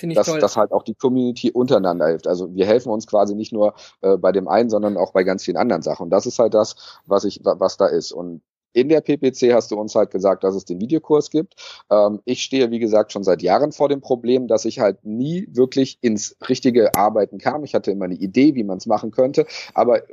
dass, 0.04 0.28
dass 0.28 0.56
halt 0.56 0.72
auch 0.72 0.84
die 0.84 0.94
Community 0.94 1.52
untereinander 1.52 2.08
hilft. 2.08 2.28
Also 2.28 2.54
wir 2.54 2.68
helfen 2.68 2.92
uns 2.92 3.08
quasi 3.08 3.34
nicht 3.34 3.52
nur 3.52 3.74
äh, 4.02 4.18
bei 4.18 4.32
dem 4.32 4.48
einen, 4.48 4.70
sondern 4.70 4.98
auch 4.98 5.14
bei 5.14 5.24
ganz 5.24 5.44
vielen 5.44 5.58
anderen 5.58 5.82
Sachen. 5.82 6.04
Und 6.04 6.10
das 6.12 6.28
ist 6.28 6.38
halt 6.38 6.54
das, 6.54 6.76
was 7.08 7.24
ich, 7.24 7.42
was 7.44 7.78
da 7.78 7.88
ist. 7.88 8.12
Und 8.12 8.42
in 8.74 8.90
der 8.90 9.02
PPC 9.02 9.54
hast 9.54 9.72
du 9.72 9.80
uns 9.80 9.96
halt 9.96 10.12
gesagt, 10.12 10.44
dass 10.44 10.56
es 10.56 10.66
den 10.66 10.80
Videokurs 10.82 11.30
gibt. 11.30 11.56
Ähm, 11.90 12.22
ich 12.26 12.44
stehe, 12.44 12.72
wie 12.72 12.80
gesagt, 12.80 13.12
schon 13.12 13.24
seit 13.24 13.42
Jahren 13.42 13.72
vor 13.72 13.90
dem 13.90 14.02
Problem, 14.02 14.48
dass 14.48 14.66
ich 14.66 14.80
halt 14.80 15.04
nie 15.06 15.48
wirklich 15.52 15.98
ins 16.02 16.36
richtige 16.48 16.96
Arbeiten 16.96 17.38
kam. 17.38 17.64
Ich 17.64 17.76
hatte 17.76 17.92
immer 17.92 18.06
eine 18.06 18.16
Idee, 18.16 18.56
wie 18.56 18.64
man 18.64 18.78
es 18.78 18.86
machen 18.86 19.12
könnte, 19.12 19.46
aber 19.74 20.04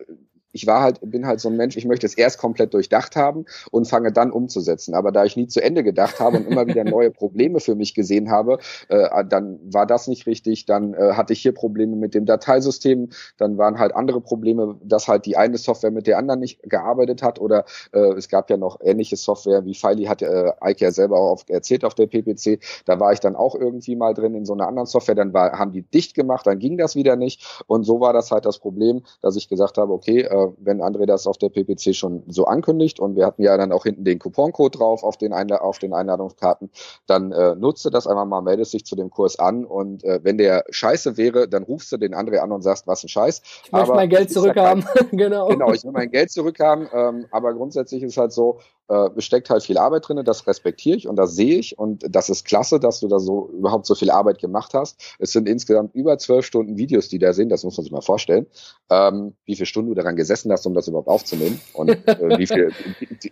ich 0.57 0.67
war 0.67 0.81
halt, 0.81 0.99
bin 1.03 1.27
halt 1.27 1.39
so 1.39 1.51
ein 1.51 1.57
Mensch, 1.57 1.77
ich 1.77 1.85
möchte 1.85 2.07
es 2.07 2.15
erst 2.15 2.39
komplett 2.39 2.73
durchdacht 2.73 3.15
haben 3.15 3.45
und 3.71 3.87
fange 3.87 4.11
dann 4.11 4.31
umzusetzen. 4.31 4.95
Aber 4.95 5.13
da 5.13 5.25
ich 5.25 5.37
nie 5.37 5.49
zu 5.49 5.63
Ende 5.63 5.85
gedacht 5.85 6.19
habe 6.19 6.39
und 6.39 6.47
immer 6.49 6.67
wieder 6.67 6.83
neue 6.83 7.11
Probleme 7.11 7.61
für 7.61 7.75
mich 7.75 7.95
gesehen 7.95 8.31
habe, 8.31 8.59
äh, 8.89 9.25
dann 9.27 9.61
war 9.63 9.87
das 9.87 10.09
nicht 10.09 10.27
richtig. 10.27 10.65
Dann 10.65 10.95
äh, 10.95 11.13
hatte 11.13 11.35
ich 11.35 11.43
hier 11.43 11.53
Probleme 11.53 11.95
mit 11.95 12.15
dem 12.15 12.25
Dateisystem. 12.25 13.11
Dann 13.37 13.59
waren 13.59 13.79
halt 13.79 13.95
andere 13.95 14.23
Probleme, 14.23 14.77
dass 14.83 15.09
halt 15.09 15.27
die 15.27 15.37
eine 15.37 15.59
Software 15.59 15.91
mit 15.91 16.07
der 16.07 16.17
anderen 16.17 16.41
nicht 16.41 16.63
gearbeitet 16.63 17.23
hat. 17.23 17.39
Oder 17.39 17.67
äh, 17.93 18.15
es 18.15 18.31
gab 18.31 18.49
ja 18.49 18.57
noch 18.57 18.81
ähnliche 18.83 19.17
Software, 19.17 19.67
wie 19.67 19.75
Filey 19.75 20.05
hat 20.05 20.23
äh, 20.23 20.53
Ike 20.65 20.87
ja 20.87 20.91
selber 20.91 21.21
auch 21.21 21.43
erzählt 21.49 21.85
auf 21.85 21.95
der 21.95 22.07
PPC. 22.07 22.61
Da 22.87 22.99
war 22.99 23.13
ich 23.13 23.21
dann 23.21 23.37
auch 23.37 23.55
irgendwie 23.55 23.95
mal 23.95 24.15
drin 24.15 24.35
in 24.35 24.47
so 24.47 24.55
einer 24.55 24.69
anderen 24.69 24.87
Software. 24.87 25.15
Dann 25.17 25.35
war, 25.35 25.59
haben 25.59 25.73
die 25.73 25.83
dicht 25.83 26.15
gemacht, 26.15 26.47
dann 26.47 26.59
ging 26.59 26.79
das 26.79 26.95
wieder 26.97 27.17
nicht. 27.17 27.63
Und 27.67 27.85
so 27.85 28.01
war 28.01 28.15
das 28.15 28.31
halt 28.31 28.47
das 28.47 28.59
Problem, 28.59 29.03
dass 29.21 29.37
ich 29.37 29.51
gesagt 29.51 29.77
habe, 29.77 29.93
okay, 29.93 30.23
äh, 30.23 30.46
wenn 30.59 30.83
André 30.83 31.07
das 31.07 31.27
auf 31.27 31.39
der 31.39 31.49
PPC 31.49 31.95
schon 31.95 32.23
so 32.29 32.45
ankündigt 32.45 33.01
und 33.01 33.17
wir 33.17 33.27
hatten 33.27 33.43
ja 33.43 33.57
dann 33.57 33.73
auch 33.73 33.85
hinten 33.85 34.05
den 34.05 34.19
Couponcode 34.19 34.79
drauf 34.79 35.03
auf 35.03 35.17
den, 35.17 35.33
Einla 35.33 35.59
auf 35.59 35.79
den 35.79 35.93
Einladungskarten, 35.93 36.71
dann 37.07 37.33
äh, 37.33 37.55
nutze 37.55 37.91
das 37.91 38.07
einmal 38.07 38.27
mal, 38.27 38.43
meldest 38.43 38.75
dich 38.75 38.85
zu 38.85 38.97
dem 38.97 39.11
Kurs 39.11 39.39
an 39.39 39.65
und 39.65 40.05
äh, 40.05 40.21
wenn 40.23 40.39
der 40.39 40.65
scheiße 40.71 41.17
wäre, 41.17 41.49
dann 41.49 41.63
rufst 41.63 41.93
du 41.93 41.97
den 41.97 42.15
André 42.15 42.39
an 42.39 42.53
und 42.53 42.63
sagst, 42.63 42.87
was 42.87 43.05
ein 43.05 43.09
Scheiß. 43.09 43.43
Ich 43.65 43.73
möchte 43.73 43.95
mein 43.95 44.09
Geld 44.09 44.31
zurückhaben. 44.31 44.85
genau. 45.13 45.49
Genau, 45.49 45.73
ich 45.73 45.85
will 45.85 45.93
mein 45.93 46.11
Geld 46.11 46.31
zurückhaben, 46.31 46.89
ähm, 46.93 47.27
aber 47.31 47.55
grundsätzlich 47.55 48.03
ist 48.03 48.17
halt 48.17 48.33
so, 48.33 48.61
äh, 48.89 49.09
steckt 49.19 49.51
halt 49.51 49.63
viel 49.63 49.79
Arbeit 49.79 50.09
drin, 50.09 50.23
das 50.25 50.47
respektiere 50.47 50.97
ich 50.97 51.09
und 51.09 51.17
das 51.17 51.35
sehe 51.35 51.59
ich 51.59 51.79
und 51.79 52.05
das 52.09 52.29
ist 52.29 52.45
klasse, 52.45 52.79
dass 52.79 53.01
du 53.01 53.09
da 53.09 53.19
so 53.19 53.51
überhaupt 53.51 53.87
so 53.87 53.95
viel 53.95 54.11
Arbeit 54.11 54.39
gemacht 54.39 54.75
hast. 54.75 55.17
Es 55.19 55.33
sind 55.33 55.49
insgesamt 55.49 55.95
über 55.95 56.19
zwölf 56.19 56.47
Stunden 56.47 56.77
Videos, 56.77 57.09
die 57.09 57.19
da 57.19 57.33
sind, 57.33 57.49
das 57.49 57.65
muss 57.65 57.77
man 57.77 57.85
sich 57.85 57.93
mal 57.93 58.01
vorstellen, 58.01 58.47
ähm, 58.91 59.35
wie 59.45 59.57
viele 59.57 59.67
Stunden 59.67 59.91
du 59.91 59.95
daran 59.95 60.17
gesessen 60.17 60.53
hast, 60.53 60.67
um 60.67 60.75
das 60.75 60.89
überhaupt 60.89 61.09
aufzunehmen 61.09 61.61
und 61.75 61.89
äh, 62.09 62.39
wie 62.39 62.47
viel 62.47 62.71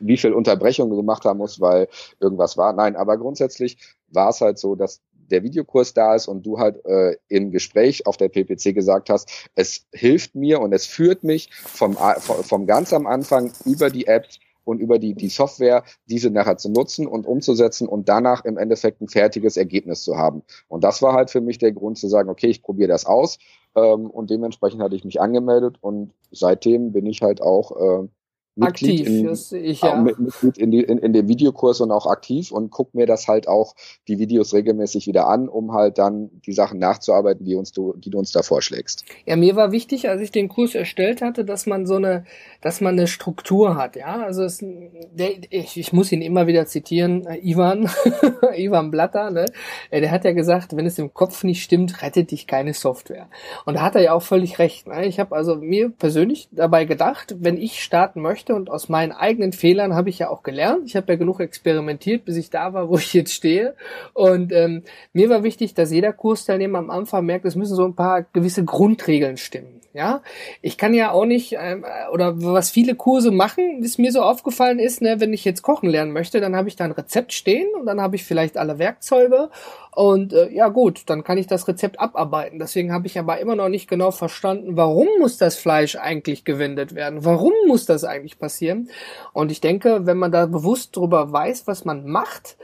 wie, 0.00 0.16
viel 0.16 0.32
Unterbrechungen 0.32 0.90
du 0.90 0.96
gemacht 0.96 1.24
haben 1.24 1.38
musst, 1.38 1.60
weil 1.60 1.88
irgendwas 2.20 2.56
war. 2.56 2.72
Nein, 2.72 2.96
aber 2.96 3.16
grundsätzlich 3.18 3.78
war 4.08 4.30
es 4.30 4.40
halt 4.40 4.58
so, 4.58 4.74
dass 4.74 5.02
der 5.30 5.42
Videokurs 5.42 5.94
da 5.94 6.14
ist 6.14 6.28
und 6.28 6.44
du 6.44 6.58
halt 6.58 6.84
äh, 6.84 7.16
im 7.28 7.50
Gespräch 7.50 8.06
auf 8.06 8.16
der 8.16 8.28
PPC 8.28 8.74
gesagt 8.74 9.08
hast, 9.10 9.48
es 9.54 9.86
hilft 9.92 10.34
mir 10.34 10.60
und 10.60 10.72
es 10.72 10.86
führt 10.86 11.24
mich 11.24 11.50
vom, 11.52 11.96
vom 11.96 12.66
ganz 12.66 12.92
am 12.92 13.06
Anfang 13.06 13.52
über 13.64 13.90
die 13.90 14.06
Apps 14.06 14.38
und 14.64 14.80
über 14.80 14.98
die, 14.98 15.14
die 15.14 15.28
Software 15.28 15.84
diese 16.06 16.30
nachher 16.30 16.56
zu 16.56 16.70
nutzen 16.70 17.06
und 17.06 17.26
umzusetzen 17.26 17.88
und 17.88 18.08
danach 18.08 18.44
im 18.44 18.58
Endeffekt 18.58 19.00
ein 19.00 19.08
fertiges 19.08 19.56
Ergebnis 19.56 20.02
zu 20.02 20.16
haben. 20.16 20.42
Und 20.68 20.84
das 20.84 21.02
war 21.02 21.14
halt 21.14 21.30
für 21.30 21.40
mich 21.40 21.58
der 21.58 21.72
Grund 21.72 21.98
zu 21.98 22.08
sagen, 22.08 22.28
okay, 22.28 22.48
ich 22.48 22.62
probiere 22.62 22.88
das 22.88 23.06
aus. 23.06 23.38
Ähm, 23.76 24.10
und 24.10 24.30
dementsprechend 24.30 24.82
hatte 24.82 24.96
ich 24.96 25.04
mich 25.04 25.20
angemeldet 25.20 25.78
und 25.80 26.12
seitdem 26.30 26.92
bin 26.92 27.06
ich 27.06 27.22
halt 27.22 27.42
auch 27.42 28.02
äh, 28.04 28.08
Mitglied 28.56 29.00
aktiv, 29.00 29.06
in, 29.08 29.26
das 29.26 29.52
ich, 29.52 29.82
ja. 29.82 29.96
Mitglied 29.96 30.58
in, 30.58 30.70
die, 30.70 30.80
in, 30.80 30.98
in 30.98 31.12
dem 31.12 31.28
Videokurs 31.28 31.80
und 31.80 31.90
auch 31.90 32.06
aktiv 32.06 32.52
und 32.52 32.70
guck 32.70 32.94
mir 32.94 33.06
das 33.06 33.26
halt 33.26 33.48
auch 33.48 33.74
die 34.06 34.18
Videos 34.20 34.54
regelmäßig 34.54 35.08
wieder 35.08 35.26
an, 35.26 35.48
um 35.48 35.72
halt 35.72 35.98
dann 35.98 36.30
die 36.46 36.52
Sachen 36.52 36.78
nachzuarbeiten, 36.78 37.44
die 37.44 37.56
uns 37.56 37.72
du, 37.72 37.94
die 37.96 38.10
du 38.10 38.18
uns 38.18 38.30
da 38.30 38.42
vorschlägst. 38.42 39.04
Ja, 39.26 39.34
mir 39.34 39.56
war 39.56 39.72
wichtig, 39.72 40.08
als 40.08 40.20
ich 40.20 40.30
den 40.30 40.48
Kurs 40.48 40.76
erstellt 40.76 41.20
hatte, 41.20 41.44
dass 41.44 41.66
man 41.66 41.86
so 41.86 41.96
eine, 41.96 42.24
dass 42.60 42.80
man 42.80 42.94
eine 42.94 43.08
Struktur 43.08 43.76
hat, 43.76 43.96
ja. 43.96 44.22
Also 44.22 44.44
es, 44.44 44.58
der, 44.60 45.30
ich, 45.50 45.76
ich 45.76 45.92
muss 45.92 46.12
ihn 46.12 46.22
immer 46.22 46.46
wieder 46.46 46.66
zitieren, 46.66 47.26
äh, 47.26 47.38
Ivan, 47.38 47.90
Ivan 48.56 48.92
Blatter, 48.92 49.30
ne? 49.30 49.46
Äh, 49.90 50.00
der 50.00 50.12
hat 50.12 50.24
ja 50.24 50.32
gesagt, 50.32 50.76
wenn 50.76 50.86
es 50.86 50.98
im 50.98 51.12
Kopf 51.12 51.42
nicht 51.42 51.62
stimmt, 51.62 52.02
rettet 52.02 52.30
dich 52.30 52.46
keine 52.46 52.72
Software. 52.72 53.28
Und 53.64 53.74
da 53.74 53.82
hat 53.82 53.96
er 53.96 54.02
ja 54.02 54.12
auch 54.12 54.22
völlig 54.22 54.60
recht. 54.60 54.86
Ne? 54.86 55.06
Ich 55.06 55.18
habe 55.18 55.34
also 55.34 55.56
mir 55.56 55.90
persönlich 55.90 56.48
dabei 56.52 56.84
gedacht, 56.84 57.34
wenn 57.40 57.56
ich 57.56 57.82
starten 57.82 58.20
möchte 58.20 58.43
möchte 58.44 58.54
und 58.54 58.70
aus 58.70 58.88
meinen 58.88 59.12
eigenen 59.12 59.52
Fehlern 59.52 59.94
habe 59.94 60.10
ich 60.10 60.18
ja 60.18 60.28
auch 60.28 60.42
gelernt. 60.42 60.82
Ich 60.86 60.96
habe 60.96 61.12
ja 61.12 61.18
genug 61.18 61.40
experimentiert, 61.40 62.24
bis 62.24 62.36
ich 62.36 62.50
da 62.50 62.72
war, 62.72 62.88
wo 62.88 62.98
ich 62.98 63.14
jetzt 63.14 63.32
stehe. 63.32 63.74
Und 64.12 64.52
ähm, 64.52 64.82
mir 65.12 65.30
war 65.30 65.42
wichtig, 65.42 65.74
dass 65.74 65.90
jeder 65.90 66.12
Kursteilnehmer 66.12 66.78
am 66.78 66.90
Anfang 66.90 67.24
merkt, 67.24 67.44
es 67.44 67.56
müssen 67.56 67.74
so 67.74 67.84
ein 67.84 67.94
paar 67.94 68.22
gewisse 68.32 68.64
Grundregeln 68.64 69.36
stimmen. 69.36 69.80
Ja, 69.94 70.22
ich 70.60 70.76
kann 70.76 70.92
ja 70.92 71.12
auch 71.12 71.24
nicht 71.24 71.54
ähm, 71.56 71.84
oder 72.12 72.42
was 72.42 72.70
viele 72.70 72.96
Kurse 72.96 73.30
machen, 73.30 73.78
was 73.80 73.96
mir 73.96 74.10
so 74.10 74.22
aufgefallen 74.22 74.80
ist, 74.80 75.00
ne, 75.00 75.20
wenn 75.20 75.32
ich 75.32 75.44
jetzt 75.44 75.62
kochen 75.62 75.88
lernen 75.88 76.10
möchte, 76.10 76.40
dann 76.40 76.56
habe 76.56 76.66
ich 76.66 76.74
da 76.74 76.84
ein 76.84 76.90
Rezept 76.90 77.32
stehen 77.32 77.68
und 77.78 77.86
dann 77.86 78.00
habe 78.00 78.16
ich 78.16 78.24
vielleicht 78.24 78.56
alle 78.56 78.80
Werkzeuge 78.80 79.50
und 79.94 80.32
äh, 80.32 80.50
ja 80.50 80.68
gut, 80.68 81.02
dann 81.06 81.22
kann 81.22 81.38
ich 81.38 81.46
das 81.46 81.68
Rezept 81.68 82.00
abarbeiten. 82.00 82.58
Deswegen 82.58 82.92
habe 82.92 83.06
ich 83.06 83.18
aber 83.18 83.38
immer 83.38 83.54
noch 83.54 83.68
nicht 83.68 83.88
genau 83.88 84.10
verstanden, 84.10 84.76
warum 84.76 85.08
muss 85.20 85.38
das 85.38 85.56
Fleisch 85.56 85.96
eigentlich 85.96 86.44
gewendet 86.44 86.94
werden? 86.94 87.24
Warum 87.24 87.52
muss 87.66 87.86
das 87.86 88.04
eigentlich 88.04 88.38
passieren? 88.38 88.90
Und 89.32 89.52
ich 89.52 89.60
denke, 89.60 90.06
wenn 90.06 90.18
man 90.18 90.32
da 90.32 90.46
bewusst 90.46 90.96
drüber 90.96 91.30
weiß, 91.30 91.66
was 91.66 91.84
man 91.84 92.06
macht, 92.08 92.56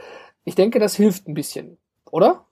ich 0.44 0.56
denke, 0.56 0.78
das 0.80 0.96
hilft 0.96 1.28
ein 1.28 1.34
bisschen, 1.34 1.78
oder? 2.10 2.46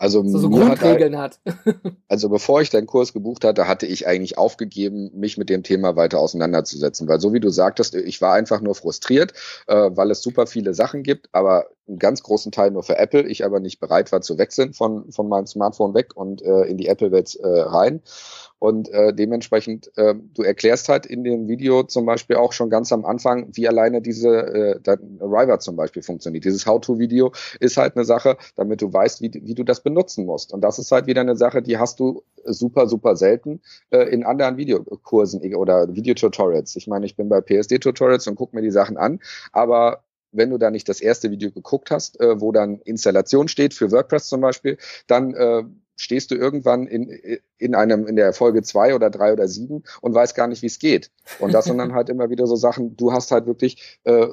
Also, 0.00 0.26
so, 0.26 0.38
so 0.38 0.48
Grundregeln 0.48 1.18
hat, 1.18 1.40
hat. 1.44 1.66
also 2.08 2.30
bevor 2.30 2.62
ich 2.62 2.70
deinen 2.70 2.86
Kurs 2.86 3.12
gebucht 3.12 3.44
hatte, 3.44 3.68
hatte 3.68 3.84
ich 3.84 4.06
eigentlich 4.06 4.38
aufgegeben, 4.38 5.10
mich 5.12 5.36
mit 5.36 5.50
dem 5.50 5.62
Thema 5.62 5.94
weiter 5.94 6.20
auseinanderzusetzen. 6.20 7.06
Weil 7.06 7.20
so 7.20 7.34
wie 7.34 7.40
du 7.40 7.50
sagtest, 7.50 7.94
ich 7.94 8.22
war 8.22 8.32
einfach 8.32 8.62
nur 8.62 8.74
frustriert, 8.74 9.34
äh, 9.66 9.90
weil 9.92 10.10
es 10.10 10.22
super 10.22 10.46
viele 10.46 10.72
Sachen 10.72 11.02
gibt, 11.02 11.28
aber 11.32 11.66
einen 11.86 11.98
ganz 11.98 12.22
großen 12.22 12.50
Teil 12.50 12.70
nur 12.70 12.82
für 12.82 12.96
Apple, 12.96 13.28
ich 13.28 13.44
aber 13.44 13.60
nicht 13.60 13.78
bereit 13.78 14.10
war 14.10 14.22
zu 14.22 14.38
wechseln 14.38 14.72
von, 14.72 15.12
von 15.12 15.28
meinem 15.28 15.46
Smartphone 15.46 15.92
weg 15.92 16.16
und 16.16 16.40
äh, 16.40 16.62
in 16.62 16.78
die 16.78 16.86
Apple-Welt 16.86 17.36
äh, 17.36 17.60
rein. 17.60 18.00
Und 18.60 18.90
äh, 18.90 19.12
dementsprechend, 19.14 19.90
äh, 19.96 20.14
du 20.34 20.42
erklärst 20.42 20.88
halt 20.90 21.06
in 21.06 21.24
dem 21.24 21.48
Video 21.48 21.82
zum 21.82 22.04
Beispiel 22.04 22.36
auch 22.36 22.52
schon 22.52 22.68
ganz 22.68 22.92
am 22.92 23.06
Anfang, 23.06 23.48
wie 23.52 23.66
alleine 23.66 24.02
diese 24.02 24.28
äh, 24.84 24.96
Arriver 25.20 25.58
zum 25.58 25.76
Beispiel 25.76 26.02
funktioniert. 26.02 26.44
Dieses 26.44 26.66
How-to-Video 26.66 27.32
ist 27.58 27.78
halt 27.78 27.96
eine 27.96 28.04
Sache, 28.04 28.36
damit 28.56 28.82
du 28.82 28.92
weißt, 28.92 29.22
wie, 29.22 29.32
wie 29.32 29.54
du 29.54 29.64
das 29.64 29.82
benutzen 29.82 30.26
musst. 30.26 30.52
Und 30.52 30.60
das 30.60 30.78
ist 30.78 30.92
halt 30.92 31.06
wieder 31.06 31.22
eine 31.22 31.36
Sache, 31.36 31.62
die 31.62 31.78
hast 31.78 31.98
du 32.00 32.22
super, 32.44 32.86
super 32.86 33.16
selten 33.16 33.62
äh, 33.90 34.02
in 34.10 34.24
anderen 34.24 34.58
Videokursen 34.58 35.54
oder 35.54 35.94
Videotutorials. 35.94 36.76
Ich 36.76 36.86
meine, 36.86 37.06
ich 37.06 37.16
bin 37.16 37.30
bei 37.30 37.40
PSD-Tutorials 37.40 38.26
und 38.28 38.36
gucke 38.36 38.54
mir 38.54 38.62
die 38.62 38.70
Sachen 38.70 38.98
an, 38.98 39.20
aber 39.52 40.04
wenn 40.32 40.50
du 40.50 40.58
da 40.58 40.70
nicht 40.70 40.88
das 40.88 41.00
erste 41.00 41.30
Video 41.30 41.50
geguckt 41.50 41.90
hast, 41.90 42.20
äh, 42.20 42.40
wo 42.40 42.52
dann 42.52 42.80
Installation 42.80 43.48
steht 43.48 43.74
für 43.74 43.90
WordPress 43.90 44.28
zum 44.28 44.42
Beispiel, 44.42 44.76
dann 45.06 45.34
äh, 45.34 45.64
stehst 46.00 46.30
du 46.30 46.34
irgendwann 46.34 46.86
in, 46.86 47.10
in 47.58 47.74
einem, 47.74 48.06
in 48.06 48.16
der 48.16 48.32
Folge 48.32 48.62
zwei 48.62 48.94
oder 48.94 49.10
drei 49.10 49.32
oder 49.32 49.46
sieben 49.48 49.84
und 50.00 50.14
weißt 50.14 50.34
gar 50.34 50.46
nicht, 50.46 50.62
wie 50.62 50.66
es 50.66 50.78
geht. 50.78 51.10
Und 51.38 51.52
das 51.52 51.66
sind 51.66 51.78
dann 51.78 51.92
halt 51.94 52.08
immer 52.08 52.30
wieder 52.30 52.46
so 52.46 52.56
Sachen, 52.56 52.96
du 52.96 53.12
hast 53.12 53.30
halt 53.30 53.46
wirklich 53.46 53.98
äh, 54.04 54.28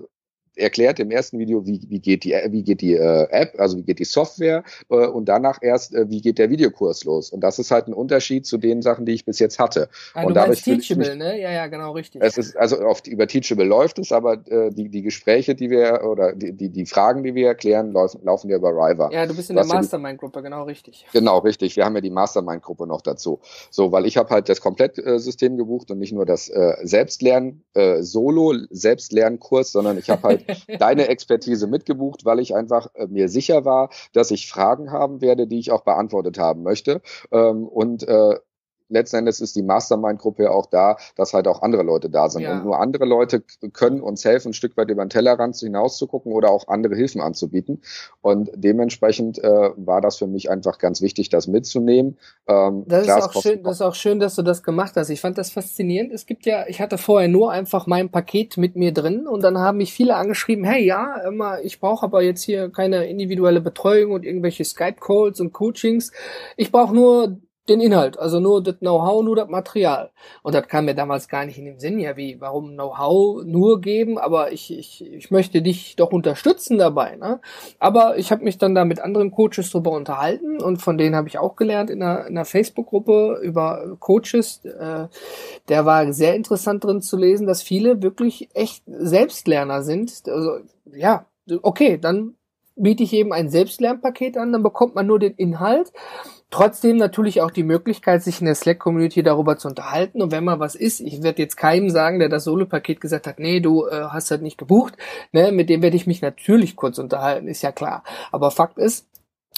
erklärt 0.58 1.00
im 1.00 1.12
ersten 1.12 1.40
Video, 1.40 1.66
wie, 1.66 1.82
wie 1.88 2.00
geht 2.00 2.24
die, 2.24 2.36
wie 2.50 2.64
geht 2.64 2.82
die 2.82 2.96
äh, 2.96 3.28
App, 3.30 3.60
also 3.60 3.78
wie 3.78 3.84
geht 3.84 4.00
die 4.00 4.06
Software 4.06 4.64
äh, 4.90 5.08
und 5.08 5.26
danach 5.26 5.60
erst, 5.62 5.94
äh, 5.94 6.10
wie 6.10 6.22
geht 6.22 6.38
der 6.38 6.50
Videokurs 6.50 7.04
los. 7.04 7.30
Und 7.32 7.42
das 7.42 7.60
ist 7.60 7.72
halt 7.72 7.88
ein 7.88 7.94
Unterschied 7.94 8.46
zu 8.46 8.58
den 8.58 8.82
Sachen, 8.82 9.06
die 9.06 9.14
ich 9.14 9.26
bis 9.26 9.40
jetzt 9.40 9.60
hatte. 9.60 9.90
Ah, 10.14 10.22
und 10.22 10.30
du 10.30 10.34
dadurch 10.34 10.62
Teachable, 10.64 11.10
mich, 11.10 11.18
ne? 11.18 11.40
Ja, 11.40 11.52
ja, 11.52 11.68
genau, 11.68 11.92
richtig. 11.92 12.22
Es 12.24 12.38
ist, 12.38 12.58
also 12.58 12.78
auf, 12.78 13.06
über 13.08 13.28
Teachable 13.28 13.66
läuft 13.66 14.00
es, 14.00 14.12
aber 14.12 14.34
äh, 14.48 14.72
die, 14.72 14.90
die 14.90 15.02
Gespräche, 15.02 15.56
die 15.56 15.70
wir 15.70 16.04
oder 16.04 16.34
die, 16.34 16.54
die, 16.54 16.70
die 16.70 16.86
Fragen, 16.86 17.24
die 17.24 17.36
wir 17.36 17.48
erklären, 17.48 17.92
laufen, 17.92 18.22
laufen 18.24 18.50
ja 18.50 18.58
über 18.58 18.70
Riva. 18.70 19.10
Ja, 19.12 19.26
du 19.26 19.36
bist 19.36 19.50
in 19.50 19.56
der 19.56 19.66
Mastermind-Gruppe, 19.66 20.42
genau 20.42 20.64
richtig. 20.64 21.06
Genau, 21.14 21.40
richtig. 21.40 21.76
Wir 21.76 21.86
haben 21.86 21.96
ja 21.96 22.02
die 22.02 22.10
Mastermind-Gruppe 22.10 22.88
noch 22.88 23.02
dazu. 23.02 23.40
So, 23.70 23.92
weil 23.92 24.06
ich 24.06 24.18
habe 24.18 24.30
halt 24.30 24.50
das 24.50 24.62
Komplettsystem 24.62 25.54
äh, 25.54 25.58
gebucht 25.58 25.92
und 25.92 26.00
nicht 26.00 26.14
nur 26.14 26.26
das 26.26 26.50
äh, 26.50 26.76
Selbstlernen, 26.84 27.64
äh, 27.74 28.02
Solo-Selbstlernkurs, 28.02 29.72
sondern 29.72 29.98
ich 29.98 30.10
habe 30.10 30.24
halt 30.24 30.46
deine 30.80 31.08
Expertise 31.08 31.68
mitgebucht, 31.68 32.26
weil 32.26 32.40
ich 32.40 32.56
einfach 32.56 32.88
äh, 32.96 33.08
mir 33.08 33.30
sicher 33.30 33.66
war, 33.66 33.90
dass 34.14 34.32
ich 34.32 34.50
Fragen 34.50 34.92
haben 34.92 35.22
werde, 35.22 35.48
die 35.48 35.60
ich 35.60 35.72
auch 35.72 35.84
beantwortet 35.84 36.38
haben 36.38 36.64
möchte. 36.64 37.02
Ähm, 37.32 37.68
und 37.68 38.08
äh, 38.08 38.36
letzten 38.90 39.18
Endes 39.18 39.42
ist 39.42 39.56
die 39.56 39.64
Mastermind-Gruppe 39.64 40.44
ja 40.44 40.52
auch 40.52 40.68
da, 40.68 40.98
dass 41.16 41.34
halt 41.34 41.48
auch 41.48 41.62
andere 41.62 41.84
Leute 41.84 42.10
da 42.10 42.30
sind. 42.30 42.42
Ja. 42.42 42.54
Und 42.54 42.66
nur 42.66 42.80
andere 42.80 43.06
Leute 43.06 43.44
können 43.74 44.02
uns 44.02 44.24
helfen, 44.26 44.50
ein 44.50 44.54
Stück 44.54 44.78
weit 44.78 44.90
über 44.90 45.04
den 45.04 45.10
Tellerrand 45.10 45.56
hinaus 45.58 45.98
zu 45.98 46.08
gucken 46.08 46.32
oder 46.34 46.50
auch 46.50 46.68
andere 46.68 46.96
Hilfen 46.96 47.22
anzubieten. 47.22 47.82
Und 48.22 48.50
dementsprechend 48.56 49.44
äh, 49.44 49.70
war 49.76 50.02
das 50.02 50.18
für 50.18 50.28
mich 50.28 50.50
einfach 50.50 50.78
ganz 50.78 51.02
wichtig, 51.02 51.30
das 51.30 51.48
mitzunehmen. 51.48 52.18
Ähm, 52.48 52.84
das, 52.88 53.08
ist 53.08 53.12
auch 53.12 53.42
schön, 53.42 53.64
das 53.64 53.76
ist 53.76 53.82
auch 53.82 53.96
schön, 53.96 54.20
dass 54.20 54.36
du 54.36 54.42
das 54.42 54.64
gemacht 54.64 54.94
hast. 54.96 55.10
Ich 55.10 55.22
fand 55.22 55.38
das 55.38 55.52
faszinierend. 55.52 56.12
Es 56.14 56.26
gibt 56.26 56.46
ja, 56.46 56.66
ich 56.68 56.82
hatte 56.82 56.98
vorher 56.98 57.30
nur 57.30 57.52
einfach 57.52 57.88
mein 57.88 58.10
Paket 58.10 58.58
mit 58.58 58.76
mir 58.76 58.94
drin 58.94 59.28
und 59.28 59.44
dann 59.44 59.58
haben 59.58 59.78
mich 59.78 59.94
viele 59.94 60.16
angeschrieben, 60.16 60.64
hey 60.66 60.86
ja, 60.86 61.18
immer, 61.28 61.62
ich 61.62 61.80
brauche 61.80 62.06
aber 62.06 62.22
jetzt 62.22 62.44
hier 62.44 62.70
keine 62.70 63.08
individuelle 63.08 63.62
Betreuung 63.62 64.12
und 64.12 64.26
irgendwelche 64.26 64.64
Skype-Calls 64.64 65.40
und 65.40 65.54
Coachings. 65.54 66.12
Ich 66.56 66.72
brauche 66.72 66.94
nur 66.94 67.38
den 67.70 67.82
Inhalt, 67.82 68.18
also 68.18 68.40
nur 68.40 68.64
das 68.64 68.80
Know-how, 68.80 69.24
nur 69.24 69.36
das 69.36 69.50
Material. 69.50 70.12
Und 70.44 70.56
das 70.56 70.68
kam 70.68 70.86
mir 70.86 70.96
damals 70.96 71.28
gar 71.28 71.46
nicht 71.46 71.58
in 71.58 71.66
den 71.66 71.80
Sinn, 71.80 72.00
ja, 72.00 72.16
wie, 72.16 72.40
warum 72.40 72.74
Know-how 72.74 73.44
nur 73.44 73.82
geben, 73.82 74.18
aber 74.18 74.52
ich, 74.52 74.72
ich, 74.78 75.06
ich 75.06 75.32
möchte 75.32 75.62
dich 75.62 75.96
doch 75.96 76.12
unterstützen 76.12 76.78
dabei. 76.78 77.16
Ne? 77.16 77.40
Aber 77.80 78.18
ich 78.18 78.32
habe 78.32 78.44
mich 78.44 78.58
dann 78.58 78.76
da 78.76 78.86
mit 78.86 79.00
anderen 79.00 79.32
Coaches 79.32 79.70
drüber 79.72 79.92
unterhalten 79.92 80.62
und 80.62 80.82
von 80.82 80.98
denen 80.98 81.16
habe 81.16 81.28
ich 81.28 81.38
auch 81.38 81.56
gelernt 81.56 81.90
in 81.90 82.02
einer, 82.02 82.22
in 82.22 82.38
einer 82.38 82.46
Facebook-Gruppe 82.46 83.40
über 83.44 83.98
Coaches. 84.00 84.64
Äh, 84.64 85.08
der 85.68 85.86
war 85.86 86.14
sehr 86.14 86.36
interessant 86.36 86.84
drin 86.84 87.02
zu 87.02 87.18
lesen, 87.18 87.48
dass 87.48 87.62
viele 87.62 88.02
wirklich 88.02 88.50
echt 88.54 88.84
Selbstlerner 88.88 89.84
sind. 89.84 90.24
Also 90.28 90.60
ja, 90.94 91.26
okay, 91.62 91.98
dann 91.98 92.37
biete 92.78 93.04
ich 93.04 93.14
eben 93.14 93.34
ein 93.34 93.50
Selbstlernpaket 93.50 94.38
an, 94.38 94.52
dann 94.54 94.64
bekommt 94.64 94.96
man 94.96 95.08
nur 95.08 95.20
den 95.20 95.34
Inhalt 95.34 95.92
Trotzdem 96.50 96.96
natürlich 96.96 97.42
auch 97.42 97.52
die 97.52 97.64
Möglichkeit, 97.64 98.24
sich 98.24 98.40
in 98.40 98.46
der 98.46 98.56
Slack-Community 98.56 99.22
darüber 99.22 99.58
zu 99.58 99.68
unterhalten. 99.68 100.22
Und 100.22 100.32
wenn 100.32 100.46
mal 100.46 100.62
was 100.62 100.76
ist, 100.76 101.02
ich 101.02 101.22
werde 101.22 101.42
jetzt 101.42 101.58
keinem 101.58 101.90
sagen, 101.90 102.20
der 102.20 102.30
das 102.30 102.46
Solo-Paket 102.46 103.02
gesagt 103.02 103.28
hat, 103.28 103.38
nee, 103.38 103.60
du 103.60 103.86
äh, 103.86 104.04
hast 104.10 104.32
halt 104.32 104.42
nicht 104.42 104.58
gebucht, 104.58 104.96
ne, 105.34 105.52
mit 105.52 105.70
dem 105.70 105.82
werde 105.82 105.98
ich 105.98 106.08
mich 106.08 106.22
natürlich 106.22 106.78
kurz 106.78 107.00
unterhalten, 107.00 107.50
ist 107.50 107.64
ja 107.64 107.74
klar. 107.74 108.04
Aber 108.32 108.50
Fakt 108.50 108.78
ist, 108.78 109.08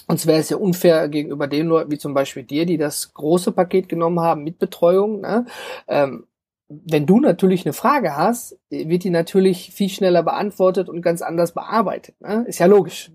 und 0.08 0.20
zwar 0.20 0.38
ist 0.38 0.50
ja 0.50 0.58
unfair 0.58 1.10
gegenüber 1.10 1.46
den 1.46 1.68
Leuten, 1.68 1.92
wie 1.92 2.00
zum 2.00 2.16
Beispiel 2.16 2.42
dir, 2.42 2.66
die 2.66 2.78
das 2.78 3.14
große 3.14 3.52
Paket 3.52 3.88
genommen 3.88 4.22
haben 4.22 4.44
mit 4.44 4.58
Betreuung. 4.58 5.22
Ne? 5.22 5.46
Ähm, 5.88 6.26
wenn 6.70 7.06
du 7.08 7.20
natürlich 7.20 7.66
eine 7.66 7.74
Frage 7.74 8.16
hast, 8.16 8.58
wird 8.70 9.04
die 9.04 9.10
natürlich 9.10 9.72
viel 9.74 9.90
schneller 9.90 10.24
beantwortet 10.24 10.88
und 10.88 11.02
ganz 11.02 11.22
anders 11.22 11.54
bearbeitet. 11.54 12.16
Ne? 12.22 12.46
Ist 12.48 12.60
ja 12.60 12.68
logisch. 12.68 13.12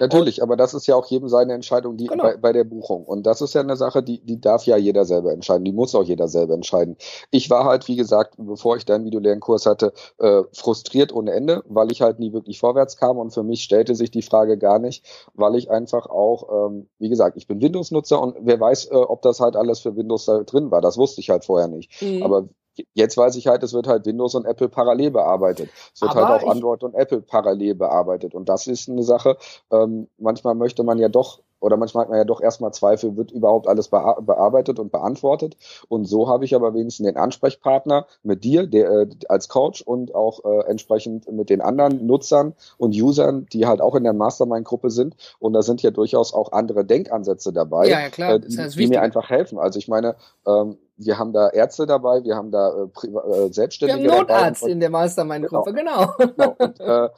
Natürlich, 0.00 0.42
aber 0.42 0.56
das 0.56 0.74
ist 0.74 0.86
ja 0.86 0.96
auch 0.96 1.06
jedem 1.06 1.28
seine 1.28 1.52
Entscheidung 1.52 1.96
die, 1.96 2.06
genau. 2.06 2.24
bei, 2.24 2.36
bei 2.36 2.52
der 2.52 2.64
Buchung. 2.64 3.04
Und 3.04 3.24
das 3.26 3.42
ist 3.42 3.54
ja 3.54 3.60
eine 3.60 3.76
Sache, 3.76 4.02
die, 4.02 4.20
die 4.24 4.40
darf 4.40 4.64
ja 4.64 4.76
jeder 4.76 5.04
selber 5.04 5.32
entscheiden. 5.32 5.64
Die 5.64 5.72
muss 5.72 5.94
auch 5.94 6.04
jeder 6.04 6.26
selber 6.26 6.54
entscheiden. 6.54 6.96
Ich 7.30 7.50
war 7.50 7.64
halt, 7.64 7.86
wie 7.86 7.96
gesagt, 7.96 8.34
bevor 8.38 8.76
ich 8.76 8.86
deinen 8.86 9.04
Videolernkurs 9.04 9.66
hatte, 9.66 9.92
äh, 10.18 10.42
frustriert 10.52 11.12
ohne 11.12 11.32
Ende, 11.32 11.62
weil 11.68 11.92
ich 11.92 12.00
halt 12.00 12.18
nie 12.18 12.32
wirklich 12.32 12.58
vorwärts 12.58 12.96
kam. 12.96 13.18
Und 13.18 13.32
für 13.32 13.42
mich 13.42 13.62
stellte 13.62 13.94
sich 13.94 14.10
die 14.10 14.22
Frage 14.22 14.56
gar 14.56 14.78
nicht, 14.78 15.04
weil 15.34 15.54
ich 15.56 15.70
einfach 15.70 16.06
auch, 16.06 16.68
ähm, 16.68 16.88
wie 16.98 17.10
gesagt, 17.10 17.36
ich 17.36 17.46
bin 17.46 17.60
Windows-Nutzer 17.60 18.20
und 18.20 18.36
wer 18.40 18.58
weiß, 18.58 18.86
äh, 18.86 18.94
ob 18.94 19.22
das 19.22 19.40
halt 19.40 19.56
alles 19.56 19.80
für 19.80 19.96
Windows 19.96 20.24
da 20.24 20.42
drin 20.44 20.70
war. 20.70 20.80
Das 20.80 20.96
wusste 20.96 21.20
ich 21.20 21.30
halt 21.30 21.44
vorher 21.44 21.68
nicht. 21.68 22.00
Mhm. 22.00 22.22
Aber 22.22 22.48
Jetzt 22.94 23.16
weiß 23.16 23.36
ich 23.36 23.46
halt, 23.46 23.62
es 23.62 23.72
wird 23.72 23.86
halt 23.86 24.06
Windows 24.06 24.34
und 24.34 24.44
Apple 24.46 24.68
parallel 24.68 25.10
bearbeitet. 25.10 25.70
Es 25.94 26.00
wird 26.00 26.14
halt 26.14 26.24
Aber 26.24 26.34
halt 26.34 26.44
auch 26.44 26.50
Android 26.50 26.82
und 26.82 26.94
Apple 26.94 27.20
parallel 27.22 27.74
bearbeitet. 27.74 28.34
Und 28.34 28.48
das 28.48 28.66
ist 28.66 28.88
eine 28.88 29.02
Sache, 29.02 29.36
ähm, 29.70 30.08
manchmal 30.18 30.54
möchte 30.54 30.82
man 30.82 30.98
ja 30.98 31.08
doch 31.08 31.40
oder 31.60 31.76
manchmal 31.76 32.02
hat 32.02 32.10
man 32.10 32.18
ja 32.18 32.24
doch 32.24 32.40
erstmal 32.40 32.72
Zweifel, 32.72 33.16
wird 33.16 33.30
überhaupt 33.30 33.68
alles 33.68 33.88
bearbeitet 33.88 34.78
und 34.78 34.90
beantwortet. 34.90 35.56
Und 35.88 36.06
so 36.06 36.28
habe 36.28 36.44
ich 36.44 36.54
aber 36.54 36.74
wenigstens 36.74 37.06
den 37.06 37.16
Ansprechpartner 37.16 38.06
mit 38.22 38.44
dir, 38.44 38.66
der 38.66 38.90
äh, 38.90 39.06
als 39.28 39.48
Coach 39.48 39.82
und 39.82 40.14
auch 40.14 40.44
äh, 40.44 40.66
entsprechend 40.68 41.30
mit 41.30 41.50
den 41.50 41.60
anderen 41.60 42.06
Nutzern 42.06 42.54
und 42.78 42.94
Usern, 42.94 43.46
die 43.52 43.66
halt 43.66 43.80
auch 43.80 43.94
in 43.94 44.04
der 44.04 44.12
Mastermind-Gruppe 44.12 44.90
sind. 44.90 45.16
Und 45.38 45.52
da 45.52 45.62
sind 45.62 45.82
ja 45.82 45.90
durchaus 45.90 46.32
auch 46.32 46.52
andere 46.52 46.84
Denkansätze 46.84 47.52
dabei, 47.52 47.88
ja, 47.88 48.00
ja, 48.00 48.08
klar. 48.08 48.34
Äh, 48.34 48.40
die, 48.40 48.68
die 48.76 48.86
mir 48.86 49.02
einfach 49.02 49.28
helfen. 49.28 49.58
Also 49.58 49.78
ich 49.78 49.88
meine, 49.88 50.16
ähm, 50.46 50.78
wir 50.96 51.18
haben 51.18 51.32
da 51.32 51.48
Ärzte 51.48 51.86
dabei, 51.86 52.24
wir 52.24 52.36
haben 52.36 52.50
da 52.50 52.70
äh, 52.70 53.06
äh, 53.06 53.52
Selbstständige 53.52 54.02
wir 54.02 54.12
haben 54.12 54.20
Notarzt 54.20 54.62
dabei. 54.62 54.72
in 54.72 54.80
der 54.80 54.90
Mastermind-Gruppe, 54.90 55.72
genau. 55.72 56.14
genau. 56.18 56.34
genau. 56.36 56.56
Und, 56.58 56.80
äh, 56.80 57.08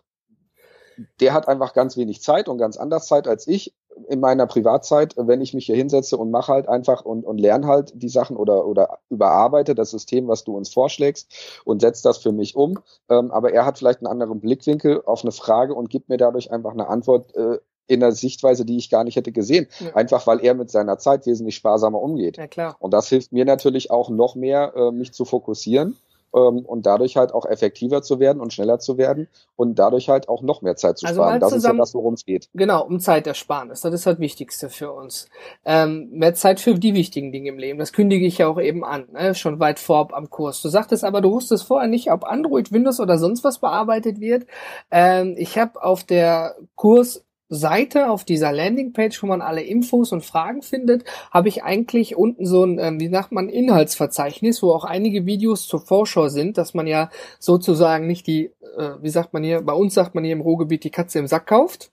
der 1.21 1.33
hat 1.33 1.49
einfach 1.49 1.75
ganz 1.75 1.97
wenig 1.97 2.23
Zeit 2.23 2.49
und 2.49 2.59
ganz 2.59 2.77
anders 2.77 3.07
Zeit 3.07 3.27
als 3.29 3.47
ich 3.47 3.75
in 4.09 4.21
meiner 4.21 4.47
Privatzeit, 4.47 5.15
wenn 5.17 5.41
ich 5.41 5.55
mich 5.55 5.67
hier 5.67 5.77
hinsetze 5.77 6.17
und 6.17 6.31
mache 6.31 6.53
halt 6.53 6.69
einfach 6.69 7.05
und, 7.05 7.25
und 7.25 7.39
lerne 7.39 7.67
halt 7.67 7.93
die 7.95 8.09
Sachen 8.09 8.37
oder, 8.37 8.67
oder 8.67 8.99
überarbeite 9.11 9.75
das 9.75 9.91
System, 9.91 10.29
was 10.29 10.45
du 10.45 10.57
uns 10.57 10.73
vorschlägst 10.73 11.61
und 11.65 11.81
setze 11.81 12.03
das 12.03 12.19
für 12.19 12.33
mich 12.33 12.57
um. 12.57 12.79
Ähm, 13.09 13.31
aber 13.31 13.53
er 13.53 13.67
hat 13.67 13.79
vielleicht 13.79 14.01
einen 14.01 14.07
anderen 14.07 14.41
Blickwinkel 14.41 15.03
auf 15.05 15.23
eine 15.23 15.33
Frage 15.33 15.75
und 15.75 15.91
gibt 15.91 16.09
mir 16.09 16.17
dadurch 16.17 16.51
einfach 16.51 16.73
eine 16.73 16.89
Antwort, 16.89 17.35
äh, 17.37 17.59
in 17.89 18.03
einer 18.03 18.13
Sichtweise, 18.13 18.65
die 18.65 18.79
ich 18.79 18.91
gar 18.91 19.05
nicht 19.05 19.17
hätte 19.17 19.33
gesehen. 19.33 19.67
Ja. 19.81 19.95
Einfach 19.95 20.27
weil 20.27 20.43
er 20.43 20.55
mit 20.55 20.71
seiner 20.71 20.99
Zeit 20.99 21.27
wesentlich 21.27 21.57
sparsamer 21.57 22.01
umgeht. 22.01 22.39
Ja, 22.39 22.47
klar. 22.47 22.77
Und 22.79 22.93
das 22.95 23.09
hilft 23.09 23.33
mir 23.33 23.45
natürlich 23.45 23.91
auch 23.91 24.09
noch 24.09 24.35
mehr, 24.35 24.73
äh, 24.75 24.91
mich 24.93 25.13
zu 25.13 25.25
fokussieren 25.25 25.97
und 26.33 26.87
dadurch 26.87 27.17
halt 27.17 27.33
auch 27.33 27.45
effektiver 27.45 28.03
zu 28.03 28.19
werden 28.19 28.41
und 28.41 28.53
schneller 28.53 28.79
zu 28.79 28.97
werden 28.97 29.29
und 29.57 29.79
dadurch 29.79 30.09
halt 30.09 30.29
auch 30.29 30.43
noch 30.43 30.63
mehr 30.63 30.77
Zeit 30.77 30.99
zu 30.99 31.07
also 31.07 31.21
sparen. 31.21 31.41
Das 31.41 31.53
ist 31.53 31.65
ja 31.65 31.73
das, 31.75 31.95
worum 31.95 32.15
es 32.15 32.25
geht. 32.25 32.49
Genau, 32.55 32.85
um 32.85 33.01
Zeitersparnis. 33.01 33.83
Das 33.83 33.93
ist 33.93 34.07
das 34.07 34.19
Wichtigste 34.19 34.71
für 34.71 34.93
uns. 34.93 35.29
Ähm, 35.65 36.09
mehr 36.11 36.35
Zeit 36.35 36.61
für 36.61 36.75
die 36.75 36.95
wichtigen 36.95 37.33
Dinge 37.33 37.51
im 37.51 37.59
Leben. 37.59 37.79
Das 37.79 37.93
kündige 37.93 38.27
ich 38.27 38.39
ja 38.39 38.49
auch 38.49 38.61
eben 38.61 38.85
an, 38.85 39.09
ne? 39.13 39.35
schon 39.35 39.61
weit 39.61 39.79
vorab 39.79 40.15
am 40.15 40.31
Kurs. 40.31 40.63
Du 40.63 40.69
sagtest 40.69 41.05
aber, 41.05 41.21
du 41.21 41.33
wusstest 41.33 41.65
vorher 41.65 41.89
nicht, 41.89 42.11
ob 42.11 42.25
Android, 42.25 42.73
Windows 42.73 42.99
oder 42.99 43.19
sonst 43.19 43.45
was 43.45 43.59
bearbeitet 43.59 44.21
wird. 44.21 44.47
Ähm, 44.91 45.35
ich 45.37 45.59
habe 45.59 45.83
auf 45.83 46.03
der 46.03 46.57
Kurs 46.75 47.25
Seite, 47.55 48.11
auf 48.11 48.25
dieser 48.25 48.53
Landingpage, 48.53 49.23
wo 49.23 49.27
man 49.27 49.43
alle 49.43 49.63
Infos 49.63 50.13
und 50.13 50.25
Fragen 50.25 50.63
findet, 50.63 51.05
habe 51.31 51.49
ich 51.49 51.63
eigentlich 51.63 52.17
unten 52.17 52.47
so 52.47 52.65
ein, 52.65 52.79
ähm, 52.79 53.01
wie 53.01 53.09
sagt 53.09 53.33
man, 53.33 53.49
Inhaltsverzeichnis, 53.49 54.63
wo 54.63 54.73
auch 54.73 54.85
einige 54.85 55.27
Videos 55.27 55.67
zur 55.67 55.81
Vorschau 55.81 56.29
sind, 56.29 56.59
dass 56.59 56.75
man 56.75 56.87
ja 56.87 57.11
sozusagen 57.39 58.07
nicht 58.07 58.27
die, 58.27 58.47
äh, 58.79 58.95
wie 59.01 59.11
sagt 59.11 59.33
man 59.33 59.45
hier, 59.45 59.61
bei 59.63 59.75
uns 59.75 59.95
sagt 59.95 60.15
man 60.15 60.25
hier 60.25 60.33
im 60.33 60.41
Ruhrgebiet 60.41 60.85
die 60.85 60.91
Katze 60.91 61.19
im 61.19 61.27
Sack 61.27 61.47
kauft. 61.47 61.91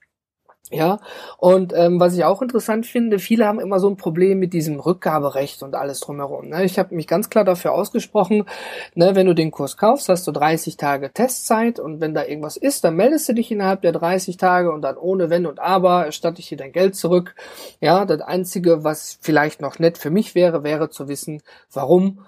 Ja, 0.72 1.00
und 1.36 1.72
ähm, 1.74 1.98
was 1.98 2.14
ich 2.14 2.22
auch 2.22 2.42
interessant 2.42 2.86
finde, 2.86 3.18
viele 3.18 3.44
haben 3.44 3.58
immer 3.58 3.80
so 3.80 3.88
ein 3.88 3.96
Problem 3.96 4.38
mit 4.38 4.52
diesem 4.52 4.78
Rückgaberecht 4.78 5.64
und 5.64 5.74
alles 5.74 5.98
drumherum. 5.98 6.48
Ne? 6.48 6.64
Ich 6.64 6.78
habe 6.78 6.94
mich 6.94 7.08
ganz 7.08 7.28
klar 7.28 7.44
dafür 7.44 7.72
ausgesprochen, 7.72 8.44
ne, 8.94 9.16
wenn 9.16 9.26
du 9.26 9.34
den 9.34 9.50
Kurs 9.50 9.76
kaufst, 9.76 10.08
hast 10.08 10.28
du 10.28 10.30
30 10.30 10.76
Tage 10.76 11.12
Testzeit 11.12 11.80
und 11.80 12.00
wenn 12.00 12.14
da 12.14 12.24
irgendwas 12.24 12.56
ist, 12.56 12.84
dann 12.84 12.94
meldest 12.94 13.28
du 13.28 13.32
dich 13.32 13.50
innerhalb 13.50 13.82
der 13.82 13.90
30 13.90 14.36
Tage 14.36 14.70
und 14.70 14.82
dann 14.82 14.96
ohne 14.96 15.28
Wenn 15.28 15.46
und 15.46 15.58
Aber 15.58 16.06
erstatte 16.06 16.38
ich 16.38 16.48
dir 16.48 16.58
dein 16.58 16.70
Geld 16.70 16.94
zurück. 16.94 17.34
Ja, 17.80 18.04
das 18.04 18.20
Einzige, 18.20 18.84
was 18.84 19.18
vielleicht 19.20 19.60
noch 19.60 19.80
nett 19.80 19.98
für 19.98 20.10
mich 20.10 20.36
wäre, 20.36 20.62
wäre 20.62 20.88
zu 20.88 21.08
wissen, 21.08 21.42
warum 21.72 22.20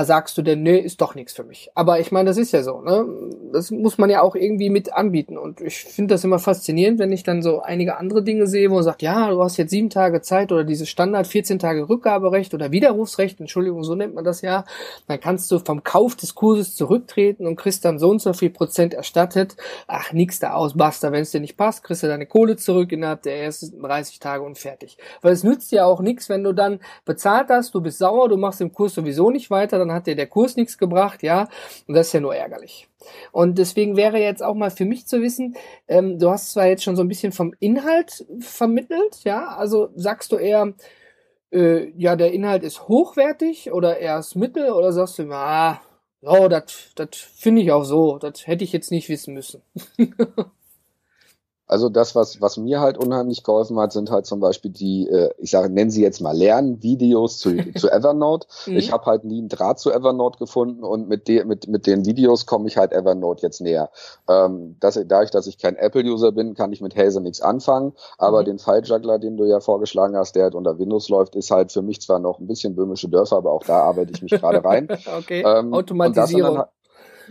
sagst 0.00 0.38
du 0.38 0.42
denn, 0.42 0.62
nee, 0.62 0.78
ist 0.78 1.00
doch 1.02 1.14
nichts 1.14 1.34
für 1.34 1.44
mich. 1.44 1.70
Aber 1.74 2.00
ich 2.00 2.10
meine, 2.10 2.30
das 2.30 2.38
ist 2.38 2.52
ja 2.52 2.62
so, 2.62 2.80
ne? 2.80 3.06
Das 3.52 3.70
muss 3.70 3.98
man 3.98 4.08
ja 4.08 4.22
auch 4.22 4.34
irgendwie 4.34 4.70
mit 4.70 4.92
anbieten. 4.94 5.36
Und 5.36 5.60
ich 5.60 5.84
finde 5.84 6.14
das 6.14 6.24
immer 6.24 6.38
faszinierend, 6.38 6.98
wenn 6.98 7.12
ich 7.12 7.24
dann 7.24 7.42
so 7.42 7.60
einige 7.60 7.98
andere 7.98 8.22
Dinge 8.22 8.46
sehe, 8.46 8.70
wo 8.70 8.76
man 8.76 8.84
sagt, 8.84 9.02
ja, 9.02 9.28
du 9.30 9.42
hast 9.42 9.58
jetzt 9.58 9.70
sieben 9.70 9.90
Tage 9.90 10.22
Zeit 10.22 10.50
oder 10.50 10.64
dieses 10.64 10.88
Standard 10.88 11.26
14 11.26 11.58
Tage 11.58 11.90
Rückgaberecht 11.90 12.54
oder 12.54 12.72
Widerrufsrecht, 12.72 13.38
Entschuldigung, 13.38 13.84
so 13.84 13.94
nennt 13.94 14.14
man 14.14 14.24
das 14.24 14.40
ja. 14.40 14.64
Dann 15.08 15.20
kannst 15.20 15.50
du 15.50 15.58
vom 15.58 15.82
Kauf 15.82 16.16
des 16.16 16.34
Kurses 16.34 16.74
zurücktreten 16.74 17.46
und 17.46 17.56
kriegst 17.56 17.84
dann 17.84 17.98
so 17.98 18.08
und 18.08 18.22
so 18.22 18.32
viel 18.32 18.50
Prozent 18.50 18.94
erstattet. 18.94 19.56
Ach, 19.86 20.12
nix 20.14 20.38
da 20.38 20.54
aus, 20.54 20.74
basta. 20.74 21.12
Wenn 21.12 21.22
es 21.22 21.32
dir 21.32 21.40
nicht 21.40 21.58
passt, 21.58 21.84
kriegst 21.84 22.02
du 22.02 22.06
deine 22.06 22.24
Kohle 22.24 22.56
zurück 22.56 22.92
innerhalb 22.92 23.22
der 23.22 23.42
ersten 23.42 23.82
30 23.82 24.20
Tage 24.20 24.42
und 24.42 24.56
fertig. 24.56 24.96
Weil 25.20 25.34
es 25.34 25.44
nützt 25.44 25.70
ja 25.70 25.84
auch 25.84 26.00
nichts, 26.00 26.30
wenn 26.30 26.44
du 26.44 26.54
dann 26.54 26.80
bezahlt 27.04 27.50
hast, 27.50 27.74
du 27.74 27.82
bist 27.82 27.98
sauer, 27.98 28.30
du 28.30 28.38
machst 28.38 28.60
den 28.60 28.72
Kurs 28.72 28.94
sowieso 28.94 29.30
nicht 29.30 29.50
weiter, 29.50 29.81
dann 29.84 29.92
hat 29.92 30.06
dir 30.06 30.16
der 30.16 30.26
Kurs 30.26 30.56
nichts 30.56 30.78
gebracht, 30.78 31.22
ja, 31.22 31.48
und 31.86 31.94
das 31.94 32.08
ist 32.08 32.12
ja 32.12 32.20
nur 32.20 32.34
ärgerlich. 32.34 32.88
Und 33.32 33.58
deswegen 33.58 33.96
wäre 33.96 34.18
jetzt 34.18 34.42
auch 34.42 34.54
mal 34.54 34.70
für 34.70 34.84
mich 34.84 35.06
zu 35.06 35.20
wissen, 35.22 35.56
ähm, 35.88 36.18
du 36.18 36.30
hast 36.30 36.52
zwar 36.52 36.66
jetzt 36.66 36.84
schon 36.84 36.96
so 36.96 37.02
ein 37.02 37.08
bisschen 37.08 37.32
vom 37.32 37.54
Inhalt 37.58 38.24
vermittelt, 38.40 39.24
ja, 39.24 39.48
also 39.48 39.90
sagst 39.94 40.32
du 40.32 40.36
eher, 40.36 40.72
äh, 41.52 41.90
ja, 41.96 42.16
der 42.16 42.32
Inhalt 42.32 42.62
ist 42.62 42.88
hochwertig 42.88 43.72
oder 43.72 43.98
erst 43.98 44.36
mittel 44.36 44.70
oder 44.72 44.92
sagst 44.92 45.18
du, 45.18 45.30
ah, 45.32 45.80
oh, 46.22 46.48
das 46.48 46.72
finde 47.36 47.62
ich 47.62 47.72
auch 47.72 47.84
so, 47.84 48.18
das 48.18 48.46
hätte 48.46 48.64
ich 48.64 48.72
jetzt 48.72 48.90
nicht 48.90 49.08
wissen 49.08 49.34
müssen. 49.34 49.62
Also 51.72 51.88
das, 51.88 52.14
was, 52.14 52.42
was 52.42 52.58
mir 52.58 52.80
halt 52.80 52.98
unheimlich 52.98 53.44
geholfen 53.44 53.80
hat, 53.80 53.94
sind 53.94 54.10
halt 54.10 54.26
zum 54.26 54.40
Beispiel 54.40 54.70
die, 54.70 55.08
äh, 55.08 55.30
ich 55.38 55.50
sage, 55.50 55.72
nennen 55.72 55.90
sie 55.90 56.02
jetzt 56.02 56.20
mal 56.20 56.36
Lernvideos 56.36 57.38
zu, 57.38 57.56
zu 57.78 57.90
Evernote. 57.90 58.46
mhm. 58.66 58.76
Ich 58.76 58.92
habe 58.92 59.06
halt 59.06 59.24
nie 59.24 59.38
einen 59.38 59.48
Draht 59.48 59.78
zu 59.78 59.90
Evernote 59.90 60.38
gefunden 60.38 60.84
und 60.84 61.08
mit, 61.08 61.28
de, 61.28 61.46
mit, 61.46 61.68
mit 61.68 61.86
den 61.86 62.04
Videos 62.04 62.44
komme 62.44 62.68
ich 62.68 62.76
halt 62.76 62.92
Evernote 62.92 63.40
jetzt 63.40 63.62
näher. 63.62 63.88
Ähm, 64.28 64.76
dass, 64.80 65.00
dadurch, 65.06 65.30
dass 65.30 65.46
ich 65.46 65.56
kein 65.56 65.76
Apple-User 65.76 66.32
bin, 66.32 66.52
kann 66.52 66.74
ich 66.74 66.82
mit 66.82 66.94
Haze 66.94 67.22
nichts 67.22 67.40
anfangen, 67.40 67.94
aber 68.18 68.42
mhm. 68.42 68.44
den 68.44 68.58
File-Juggler, 68.58 69.18
den 69.18 69.38
du 69.38 69.46
ja 69.46 69.60
vorgeschlagen 69.60 70.14
hast, 70.14 70.36
der 70.36 70.42
halt 70.42 70.54
unter 70.54 70.78
Windows 70.78 71.08
läuft, 71.08 71.36
ist 71.36 71.50
halt 71.50 71.72
für 71.72 71.80
mich 71.80 72.02
zwar 72.02 72.18
noch 72.18 72.38
ein 72.38 72.46
bisschen 72.46 72.76
böhmische 72.76 73.08
Dörfer, 73.08 73.38
aber 73.38 73.50
auch 73.50 73.64
da 73.64 73.78
arbeite 73.78 74.12
ich 74.12 74.20
mich 74.20 74.32
gerade 74.32 74.62
rein. 74.62 74.88
okay, 75.18 75.42
ähm, 75.42 75.72
Automatisierung. 75.72 76.64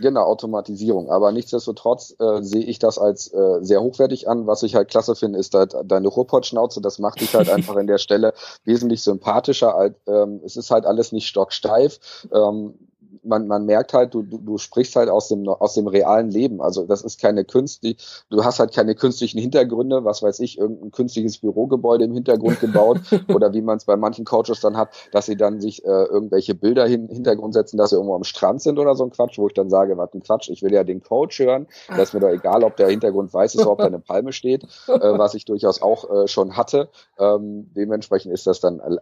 Genau, 0.00 0.22
Automatisierung. 0.24 1.10
Aber 1.10 1.32
nichtsdestotrotz 1.32 2.14
äh, 2.18 2.42
sehe 2.42 2.64
ich 2.64 2.78
das 2.78 2.98
als 2.98 3.32
äh, 3.32 3.58
sehr 3.60 3.82
hochwertig 3.82 4.28
an. 4.28 4.46
Was 4.46 4.62
ich 4.62 4.74
halt 4.74 4.88
klasse 4.88 5.14
finde, 5.14 5.38
ist 5.38 5.54
halt 5.54 5.74
deine 5.84 6.08
Ruhrpott-Schnauze. 6.08 6.80
Das 6.80 6.98
macht 6.98 7.20
dich 7.20 7.34
halt 7.34 7.48
einfach 7.50 7.76
in 7.76 7.86
der 7.86 7.98
Stelle 7.98 8.34
wesentlich 8.64 9.02
sympathischer. 9.02 9.74
Als, 9.74 9.94
ähm, 10.06 10.40
es 10.44 10.56
ist 10.56 10.70
halt 10.70 10.86
alles 10.86 11.12
nicht 11.12 11.26
stocksteif. 11.26 11.98
Ähm, 12.32 12.74
man, 13.22 13.46
man 13.46 13.64
merkt 13.66 13.92
halt, 13.92 14.14
du, 14.14 14.22
du, 14.22 14.38
du 14.38 14.58
sprichst 14.58 14.96
halt 14.96 15.08
aus 15.08 15.28
dem, 15.28 15.48
aus 15.48 15.74
dem 15.74 15.86
realen 15.86 16.30
Leben. 16.30 16.60
Also 16.60 16.84
das 16.84 17.02
ist 17.02 17.20
keine 17.20 17.44
künstliche, 17.44 17.96
du 18.30 18.44
hast 18.44 18.58
halt 18.58 18.72
keine 18.72 18.94
künstlichen 18.94 19.38
Hintergründe, 19.38 20.04
was 20.04 20.22
weiß 20.22 20.40
ich, 20.40 20.58
irgendein 20.58 20.90
künstliches 20.90 21.38
Bürogebäude 21.38 22.04
im 22.04 22.12
Hintergrund 22.12 22.60
gebaut 22.60 23.00
oder 23.34 23.52
wie 23.52 23.62
man 23.62 23.76
es 23.76 23.84
bei 23.84 23.96
manchen 23.96 24.24
Coaches 24.24 24.60
dann 24.60 24.76
hat, 24.76 24.90
dass 25.12 25.26
sie 25.26 25.36
dann 25.36 25.60
sich 25.60 25.84
äh, 25.84 25.88
irgendwelche 25.88 26.54
Bilder 26.54 26.86
hin, 26.86 27.08
Hintergrund 27.08 27.54
setzen, 27.54 27.76
dass 27.76 27.90
sie 27.90 27.96
irgendwo 27.96 28.14
am 28.14 28.24
Strand 28.24 28.62
sind 28.62 28.78
oder 28.78 28.94
so 28.94 29.04
ein 29.04 29.10
Quatsch, 29.10 29.38
wo 29.38 29.46
ich 29.46 29.54
dann 29.54 29.70
sage, 29.70 29.96
was 29.96 30.12
ein 30.14 30.22
Quatsch, 30.22 30.48
ich 30.50 30.62
will 30.62 30.72
ja 30.72 30.84
den 30.84 31.02
Coach 31.02 31.38
hören, 31.38 31.66
da 31.88 32.02
ist 32.02 32.14
mir 32.14 32.20
doch 32.20 32.28
egal, 32.28 32.64
ob 32.64 32.76
der 32.76 32.88
Hintergrund 32.88 33.32
weiß 33.32 33.54
ist 33.54 33.62
oder 33.62 33.72
ob 33.72 33.78
da 33.78 33.86
eine 33.86 34.00
Palme 34.00 34.32
steht, 34.32 34.64
äh, 34.88 34.98
was 35.18 35.34
ich 35.34 35.44
durchaus 35.44 35.80
auch 35.82 36.10
äh, 36.10 36.28
schon 36.28 36.56
hatte. 36.56 36.88
Ähm, 37.18 37.70
dementsprechend 37.74 38.32
ist 38.32 38.46
das 38.46 38.60
dann 38.60 38.80
äh, 38.80 38.96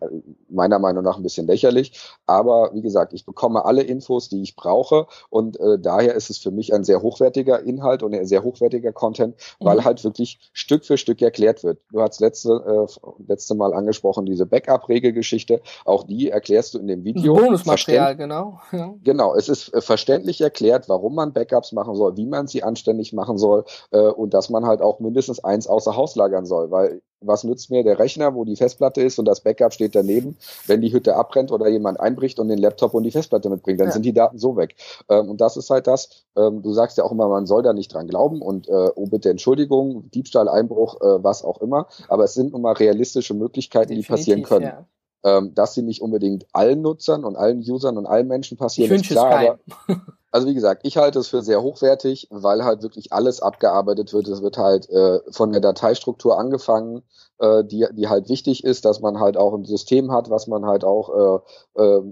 meiner 0.49 0.79
Meinung 0.79 1.05
nach 1.05 1.17
ein 1.17 1.23
bisschen 1.23 1.47
lächerlich. 1.47 1.93
Aber 2.27 2.71
wie 2.75 2.83
gesagt, 2.83 3.13
ich 3.13 3.25
bekomme 3.25 3.65
alle 3.65 3.83
Infos 3.83 4.10
Infos, 4.11 4.29
die 4.29 4.43
ich 4.43 4.57
brauche. 4.57 5.07
Und 5.31 5.59
äh, 5.61 5.79
daher 5.79 6.15
ist 6.15 6.31
es 6.31 6.39
für 6.39 6.51
mich 6.51 6.75
ein 6.75 6.85
sehr 6.85 7.03
hochwertiger 7.03 7.63
Inhalt 7.63 8.03
und 8.03 8.15
ein 8.15 8.27
sehr 8.27 8.43
hochwertiger 8.43 8.93
Content, 8.93 9.37
weil 9.61 9.79
mhm. 9.79 9.85
halt 9.85 10.05
wirklich 10.05 10.51
Stück 10.53 10.85
für 10.85 10.99
Stück 10.99 11.23
erklärt 11.23 11.63
wird. 11.63 11.79
Du 11.93 12.01
hast 12.01 12.21
letzte, 12.21 12.89
äh, 12.89 13.11
letzte 13.29 13.55
Mal 13.55 13.73
angesprochen, 13.73 14.27
diese 14.27 14.47
Backup-Regelgeschichte. 14.47 15.61
Auch 15.85 16.05
die 16.05 16.31
erklärst 16.31 16.75
du 16.75 16.79
in 16.79 16.89
dem 16.89 17.05
Video. 17.05 17.35
Bonusmaterial, 17.35 18.17
genau. 18.17 18.61
Ja. 18.73 18.95
Genau, 19.05 19.35
es 19.35 19.49
ist 19.49 19.73
äh, 19.73 19.81
verständlich 19.81 20.41
erklärt, 20.41 20.89
warum 20.89 21.15
man 21.15 21.33
Backups 21.33 21.73
machen 21.73 21.95
soll, 21.95 22.17
wie 22.17 22.27
man 22.27 22.47
sie 22.47 22.63
anständig 22.63 23.13
machen 23.13 23.39
soll 23.39 23.65
äh, 23.93 24.01
und 24.01 24.35
dass 24.35 24.51
man 24.51 24.67
halt 24.67 24.83
auch 24.83 24.99
mindestens 25.01 25.43
eins 25.45 25.67
außer 25.67 25.97
Haus 25.97 26.17
lagern 26.17 26.47
soll, 26.47 26.71
weil 26.71 27.01
was 27.21 27.45
nützt 27.45 27.71
mir 27.71 27.85
der 27.85 27.99
Rechner, 27.99 28.35
wo 28.35 28.45
die 28.45 28.57
Festplatte 28.57 29.03
ist 29.03 29.19
und 29.19 29.27
das 29.27 29.41
Backup 29.41 29.73
steht 29.73 29.95
daneben, 29.95 30.37
wenn 30.67 30.81
die 30.81 30.93
Hütte 30.93 31.17
abbrennt 31.17 31.53
oder 31.53 31.69
jemand 31.69 32.01
einbricht 32.01 32.39
und 32.39 32.49
den 32.49 32.59
Laptop 32.59 32.95
und 32.95 33.03
die 33.03 33.11
Festplatte 33.11 33.51
mitbringt, 33.51 33.81
dann 33.81 33.89
ja. 33.89 33.93
sind 33.93 34.05
die 34.05 34.13
Daten 34.13 34.39
so 34.39 34.57
weg. 34.57 34.75
Ähm, 35.09 35.29
und 35.29 35.41
das 35.41 35.57
ist 35.57 35.71
halt 35.71 35.87
das, 35.87 36.25
ähm, 36.37 36.63
du 36.63 36.73
sagst 36.73 36.99
ja 36.99 37.05
auch 37.05 37.13
immer, 37.13 37.29
man 37.29 37.47
soll 37.47 37.63
da 37.63 37.73
nicht 37.73 37.93
dran 37.93 38.07
glauben 38.07 38.41
und 38.41 38.69
äh, 38.69 38.91
oh 38.95 39.07
bitte 39.07 39.31
Entschuldigung, 39.31 40.11
Diebstahl, 40.11 40.49
Einbruch, 40.49 41.01
äh, 41.01 41.23
was 41.23 41.45
auch 41.45 41.61
immer, 41.61 41.89
aber 42.09 42.25
es 42.25 42.35
sind 42.35 42.53
nun 42.53 42.63
mal 42.63 42.73
realistische 42.73 43.35
Möglichkeiten, 43.35 43.89
Definitiv, 43.89 44.07
die 44.07 44.13
passieren 44.13 44.43
können. 44.43 44.67
Ja. 44.67 44.87
Ähm, 45.23 45.55
dass 45.55 45.75
sie 45.75 45.83
nicht 45.83 46.01
unbedingt 46.01 46.47
allen 46.55 46.81
Nutzern 46.81 47.25
und 47.25 47.37
allen 47.37 47.59
Usern 47.59 47.99
und 47.99 48.07
allen 48.07 48.27
Menschen 48.27 48.57
passieren, 48.57 48.95
ich 48.95 49.03
ist 49.03 49.11
klar, 49.11 49.59
aber 49.87 50.01
Also 50.31 50.47
wie 50.47 50.55
gesagt, 50.55 50.83
ich 50.85 50.97
halte 50.97 51.19
es 51.19 51.29
für 51.29 51.43
sehr 51.43 51.63
hochwertig, 51.63 52.29
weil 52.31 52.65
halt 52.65 52.83
wirklich 52.83 53.13
alles 53.13 53.41
abgearbeitet 53.41 54.13
wird. 54.13 54.29
Es 54.29 54.43
wird 54.43 54.59
halt 54.59 54.89
äh, 54.91 55.21
von 55.31 55.51
der 55.53 55.61
Dateistruktur 55.61 56.39
angefangen, 56.39 57.03
äh, 57.39 57.65
die, 57.65 57.87
die 57.93 58.09
halt 58.09 58.29
wichtig 58.29 58.63
ist, 58.65 58.85
dass 58.85 59.01
man 59.01 59.19
halt 59.19 59.37
auch 59.37 59.55
ein 59.55 59.65
System 59.65 60.13
hat, 60.13 60.31
was 60.31 60.47
man 60.47 60.67
halt 60.67 60.85
auch 60.85 61.43
äh, 61.77 61.83
äh, 61.83 62.03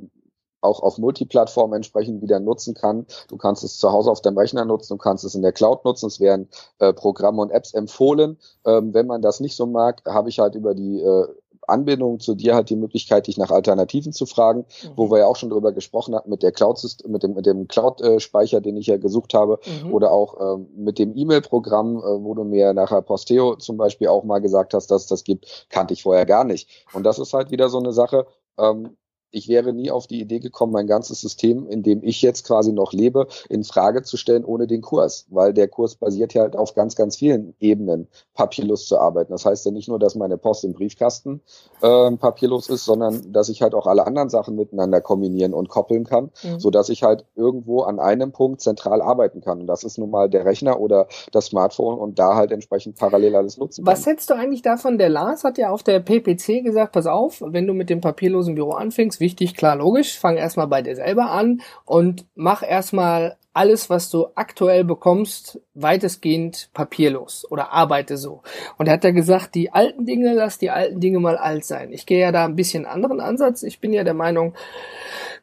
auch 0.61 0.81
auf 0.81 0.98
Multiplattform 0.98 1.72
entsprechend 1.72 2.20
wieder 2.22 2.40
nutzen 2.40 2.74
kann. 2.74 3.07
Du 3.28 3.37
kannst 3.37 3.62
es 3.62 3.78
zu 3.78 3.92
Hause 3.92 4.11
auf 4.11 4.22
deinem 4.22 4.38
Rechner 4.38 4.64
nutzen, 4.64 4.94
du 4.94 4.98
kannst 4.98 5.24
es 5.24 5.35
in 5.35 5.42
der 5.42 5.52
Cloud 5.52 5.85
nutzen, 5.85 6.07
es 6.07 6.20
werden 6.20 6.48
äh, 6.78 6.92
Programme 6.92 7.42
und 7.42 7.50
Apps 7.50 7.74
empfohlen. 7.74 8.38
Ähm, 8.64 8.92
wenn 8.94 9.07
man 9.07 9.22
das 9.22 9.40
nicht 9.40 9.57
so 9.57 9.66
mag, 9.66 10.02
habe 10.07 10.28
ich 10.28 10.40
halt 10.40 10.54
über 10.54 10.74
die 10.74 11.00
äh, 11.00 11.28
Anbindung 11.68 12.20
zu 12.20 12.35
dir 12.35 12.54
halt 12.54 12.70
die 12.70 12.76
Möglichkeit, 12.76 13.26
dich 13.26 13.38
nach 13.38 13.50
Alternativen 13.50 14.12
zu 14.12 14.26
fragen, 14.26 14.61
mhm. 14.61 14.90
wo 14.96 15.11
wir 15.11 15.18
ja 15.18 15.26
auch 15.26 15.37
schon 15.37 15.50
drüber 15.50 15.72
gesprochen 15.72 16.14
hatten 16.14 16.31
mit 16.31 16.42
der 16.42 16.52
Cloud, 16.52 16.78
mit 17.07 17.22
dem, 17.22 17.35
mit 17.35 17.46
dem 17.46 17.68
Cloud-Speicher, 17.68 18.61
den 18.61 18.76
ich 18.76 18.87
ja 18.87 18.96
gesucht 18.96 19.35
habe, 19.35 19.59
mhm. 19.85 19.92
oder 19.92 20.12
auch 20.12 20.57
ähm, 20.57 20.68
mit 20.76 20.98
dem 20.98 21.16
E-Mail-Programm, 21.16 21.98
äh, 21.98 22.24
wo 22.24 22.35
du 22.35 22.44
mir 22.44 22.72
nachher 22.74 23.02
Posteo 23.02 23.57
zum 23.57 23.76
Beispiel 23.76 24.09
auch 24.09 24.24
mal 24.24 24.40
gesagt 24.40 24.74
hast, 24.74 24.90
dass 24.90 25.02
es 25.02 25.09
das 25.09 25.24
gibt, 25.24 25.66
kannte 25.70 25.94
ich 25.94 26.02
vorher 26.02 26.26
gar 26.26 26.44
nicht. 26.44 26.68
Und 26.92 27.04
das 27.04 27.18
ist 27.18 27.33
halt 27.33 27.50
wieder 27.50 27.68
so 27.68 27.78
eine 27.78 27.92
Sache, 27.92 28.26
ähm, 28.59 28.96
ich 29.30 29.48
wäre 29.48 29.72
nie 29.72 29.90
auf 29.90 30.06
die 30.06 30.20
Idee 30.20 30.40
gekommen, 30.40 30.72
mein 30.72 30.86
ganzes 30.86 31.20
System, 31.20 31.66
in 31.68 31.82
dem 31.82 32.02
ich 32.02 32.22
jetzt 32.22 32.46
quasi 32.46 32.72
noch 32.72 32.92
lebe, 32.92 33.26
in 33.48 33.64
Frage 33.64 34.02
zu 34.02 34.16
stellen 34.16 34.44
ohne 34.44 34.66
den 34.66 34.80
Kurs, 34.80 35.26
weil 35.28 35.52
der 35.52 35.68
Kurs 35.68 35.96
basiert 35.96 36.34
ja 36.34 36.42
halt 36.42 36.56
auf 36.56 36.74
ganz, 36.74 36.96
ganz 36.96 37.16
vielen 37.16 37.54
Ebenen, 37.60 38.08
papierlos 38.34 38.86
zu 38.86 38.98
arbeiten. 38.98 39.32
Das 39.32 39.44
heißt 39.44 39.66
ja 39.66 39.72
nicht 39.72 39.88
nur, 39.88 39.98
dass 39.98 40.14
meine 40.14 40.38
Post 40.38 40.64
im 40.64 40.72
Briefkasten 40.72 41.40
äh, 41.82 42.10
papierlos 42.12 42.68
ist, 42.68 42.84
sondern 42.84 43.32
dass 43.32 43.48
ich 43.48 43.62
halt 43.62 43.74
auch 43.74 43.86
alle 43.86 44.06
anderen 44.06 44.28
Sachen 44.30 44.56
miteinander 44.56 45.00
kombinieren 45.00 45.54
und 45.54 45.68
koppeln 45.68 46.04
kann, 46.04 46.30
mhm. 46.42 46.58
so 46.58 46.70
dass 46.70 46.88
ich 46.88 47.02
halt 47.02 47.24
irgendwo 47.34 47.82
an 47.82 47.98
einem 47.98 48.32
Punkt 48.32 48.60
zentral 48.60 49.02
arbeiten 49.02 49.40
kann. 49.40 49.60
Und 49.60 49.66
das 49.66 49.84
ist 49.84 49.98
nun 49.98 50.10
mal 50.10 50.28
der 50.28 50.44
Rechner 50.44 50.80
oder 50.80 51.08
das 51.32 51.46
Smartphone 51.46 51.98
und 51.98 52.18
da 52.18 52.34
halt 52.34 52.52
entsprechend 52.52 52.96
parallel 52.96 53.36
alles 53.36 53.58
nutzen 53.58 53.84
kann. 53.84 53.92
Was 53.92 54.06
hältst 54.06 54.30
du 54.30 54.34
eigentlich 54.34 54.62
davon? 54.62 54.98
Der 54.98 55.08
Lars 55.08 55.44
hat 55.44 55.58
ja 55.58 55.70
auf 55.70 55.82
der 55.82 56.00
PPC 56.00 56.64
gesagt, 56.64 56.92
pass 56.92 57.06
auf, 57.06 57.42
wenn 57.44 57.66
du 57.66 57.74
mit 57.74 57.90
dem 57.90 58.00
papierlosen 58.00 58.54
Büro 58.54 58.72
anfängst, 58.72 59.17
wichtig, 59.20 59.54
klar, 59.54 59.76
logisch. 59.76 60.18
Fang 60.18 60.37
erstmal 60.37 60.66
bei 60.66 60.83
dir 60.83 60.96
selber 60.96 61.31
an 61.31 61.62
und 61.85 62.26
mach 62.35 62.62
erstmal 62.62 63.37
alles, 63.59 63.90
was 63.90 64.09
du 64.09 64.28
aktuell 64.37 64.85
bekommst, 64.85 65.61
weitestgehend 65.74 66.70
papierlos 66.74 67.44
oder 67.50 67.72
arbeite 67.72 68.16
so. 68.16 68.42
Und 68.76 68.87
er 68.87 68.94
hat 68.94 69.04
ja 69.04 69.11
gesagt, 69.11 69.57
die 69.57 69.72
alten 69.72 70.07
Dinge, 70.07 70.33
lass 70.35 70.59
die 70.59 70.70
alten 70.70 71.00
Dinge 71.00 71.18
mal 71.18 71.37
alt 71.37 71.64
sein. 71.64 71.92
Ich 71.92 72.07
gehe 72.07 72.20
ja 72.20 72.31
da 72.31 72.44
ein 72.44 72.54
bisschen 72.54 72.87
anderen 72.87 73.20
Ansatz. 73.20 73.64
Ich 73.64 73.81
bin 73.81 73.92
ja 73.92 74.04
der 74.04 74.14
Meinung, 74.14 74.54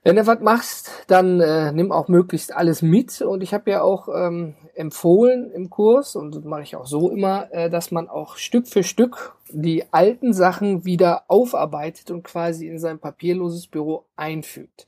wenn 0.06 0.18
du 0.18 0.28
was 0.28 0.40
machst, 0.40 0.92
dann 1.08 1.42
äh, 1.42 1.72
nimm 1.72 1.92
auch 1.92 2.08
möglichst 2.10 2.56
alles 2.56 2.84
mit. 2.84 3.22
Und 3.22 3.42
ich 3.42 3.56
habe 3.56 3.72
ja 3.72 3.82
auch 3.82 4.08
ähm, 4.08 4.54
empfohlen 4.76 5.50
im 5.50 5.72
Kurs, 5.72 6.16
und 6.16 6.36
das 6.36 6.44
mache 6.44 6.62
ich 6.62 6.76
auch 6.76 6.86
so 6.86 7.10
immer, 7.10 7.52
äh, 7.52 7.72
dass 7.72 7.90
man 7.90 8.08
auch 8.08 8.38
Stück 8.38 8.68
für 8.68 8.84
Stück 8.84 9.36
die 9.50 9.84
alten 9.92 10.32
Sachen 10.32 10.86
wieder 10.86 11.24
aufarbeitet 11.28 12.12
und 12.12 12.22
quasi 12.22 12.68
in 12.68 12.78
sein 12.78 13.00
papierloses 13.00 13.66
Büro 13.66 14.06
einfügt. 14.16 14.86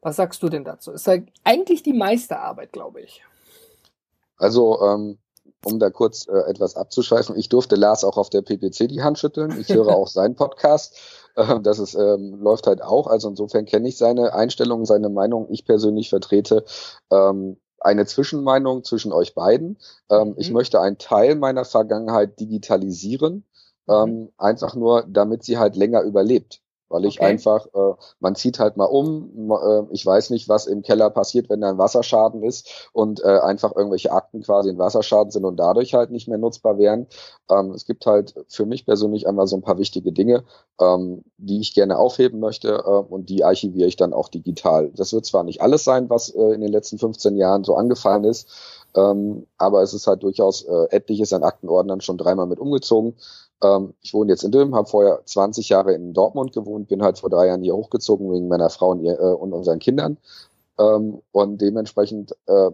Was 0.00 0.16
sagst 0.16 0.42
du 0.42 0.48
denn 0.48 0.64
dazu? 0.64 0.92
Ist 0.92 1.06
ja 1.06 1.18
eigentlich 1.44 1.82
die 1.82 1.92
meiste 1.92 2.38
Arbeit, 2.38 2.72
glaube 2.72 3.02
ich. 3.02 3.22
Also, 4.38 4.80
ähm, 4.80 5.18
um 5.62 5.78
da 5.78 5.90
kurz 5.90 6.26
äh, 6.26 6.38
etwas 6.48 6.74
abzuschweifen, 6.74 7.36
ich 7.36 7.50
durfte 7.50 7.76
Lars 7.76 8.02
auch 8.02 8.16
auf 8.16 8.30
der 8.30 8.40
PPC 8.40 8.88
die 8.88 9.02
Hand 9.02 9.18
schütteln. 9.18 9.60
Ich 9.60 9.68
höre 9.68 9.88
auch 9.94 10.08
seinen 10.08 10.36
Podcast. 10.36 11.23
Äh, 11.36 11.60
das 11.62 11.80
ist, 11.80 11.94
ähm, 11.94 12.40
läuft 12.40 12.68
halt 12.68 12.80
auch. 12.80 13.08
Also 13.08 13.28
insofern 13.28 13.64
kenne 13.64 13.88
ich 13.88 13.96
seine 13.96 14.34
Einstellung, 14.34 14.84
seine 14.84 15.08
Meinung. 15.08 15.48
Ich 15.50 15.64
persönlich 15.64 16.08
vertrete 16.08 16.64
ähm, 17.10 17.56
eine 17.80 18.06
Zwischenmeinung 18.06 18.84
zwischen 18.84 19.12
euch 19.12 19.34
beiden. 19.34 19.78
Ähm, 20.10 20.28
mhm. 20.28 20.34
Ich 20.38 20.52
möchte 20.52 20.80
einen 20.80 20.98
Teil 20.98 21.34
meiner 21.34 21.64
Vergangenheit 21.64 22.38
digitalisieren, 22.38 23.44
mhm. 23.86 23.94
ähm, 23.94 24.32
einfach 24.38 24.76
nur, 24.76 25.04
damit 25.08 25.42
sie 25.42 25.58
halt 25.58 25.74
länger 25.76 26.02
überlebt 26.02 26.60
weil 26.88 27.04
ich 27.04 27.18
okay. 27.18 27.30
einfach, 27.30 27.66
äh, 27.74 27.94
man 28.20 28.34
zieht 28.34 28.58
halt 28.58 28.76
mal 28.76 28.84
um, 28.84 29.50
äh, 29.50 29.82
ich 29.90 30.04
weiß 30.04 30.30
nicht, 30.30 30.48
was 30.48 30.66
im 30.66 30.82
Keller 30.82 31.10
passiert, 31.10 31.48
wenn 31.48 31.60
da 31.60 31.70
ein 31.70 31.78
Wasserschaden 31.78 32.42
ist 32.42 32.88
und 32.92 33.22
äh, 33.22 33.38
einfach 33.38 33.74
irgendwelche 33.74 34.12
Akten 34.12 34.42
quasi 34.42 34.70
in 34.70 34.78
Wasserschaden 34.78 35.30
sind 35.30 35.44
und 35.44 35.56
dadurch 35.56 35.94
halt 35.94 36.10
nicht 36.10 36.28
mehr 36.28 36.38
nutzbar 36.38 36.78
wären. 36.78 37.06
Ähm, 37.50 37.72
es 37.72 37.84
gibt 37.84 38.06
halt 38.06 38.34
für 38.48 38.66
mich 38.66 38.86
persönlich 38.86 39.26
einmal 39.26 39.46
so 39.46 39.56
ein 39.56 39.62
paar 39.62 39.78
wichtige 39.78 40.12
Dinge, 40.12 40.44
ähm, 40.80 41.24
die 41.38 41.60
ich 41.60 41.74
gerne 41.74 41.98
aufheben 41.98 42.40
möchte 42.40 42.68
äh, 42.68 42.88
und 42.88 43.28
die 43.28 43.44
archiviere 43.44 43.88
ich 43.88 43.96
dann 43.96 44.12
auch 44.12 44.28
digital. 44.28 44.90
Das 44.94 45.12
wird 45.12 45.26
zwar 45.26 45.44
nicht 45.44 45.62
alles 45.62 45.84
sein, 45.84 46.10
was 46.10 46.28
äh, 46.30 46.54
in 46.54 46.60
den 46.60 46.72
letzten 46.72 46.98
15 46.98 47.36
Jahren 47.36 47.64
so 47.64 47.74
angefallen 47.76 48.24
ist, 48.24 48.48
ähm, 48.96 49.46
aber 49.58 49.82
es 49.82 49.92
ist 49.94 50.06
halt 50.06 50.22
durchaus 50.22 50.62
äh, 50.62 50.86
etliches 50.90 51.32
an 51.32 51.42
Aktenordnern 51.42 52.00
schon 52.00 52.18
dreimal 52.18 52.46
mit 52.46 52.60
umgezogen. 52.60 53.16
Ähm, 53.62 53.94
ich 54.00 54.14
wohne 54.14 54.32
jetzt 54.32 54.44
in 54.44 54.50
Dülmen, 54.50 54.74
habe 54.74 54.88
vorher 54.88 55.20
20 55.24 55.68
Jahre 55.68 55.94
in 55.94 56.12
Dortmund 56.12 56.52
gewohnt, 56.52 56.88
bin 56.88 57.02
halt 57.02 57.18
vor 57.18 57.30
drei 57.30 57.46
Jahren 57.46 57.62
hier 57.62 57.74
hochgezogen 57.74 58.32
wegen 58.32 58.48
meiner 58.48 58.70
Frau 58.70 58.90
und, 58.90 59.00
ihr, 59.00 59.18
äh, 59.18 59.32
und 59.34 59.52
unseren 59.52 59.78
Kindern. 59.78 60.18
Ähm, 60.78 61.20
und 61.32 61.60
dementsprechend 61.60 62.36
äh, 62.46 62.70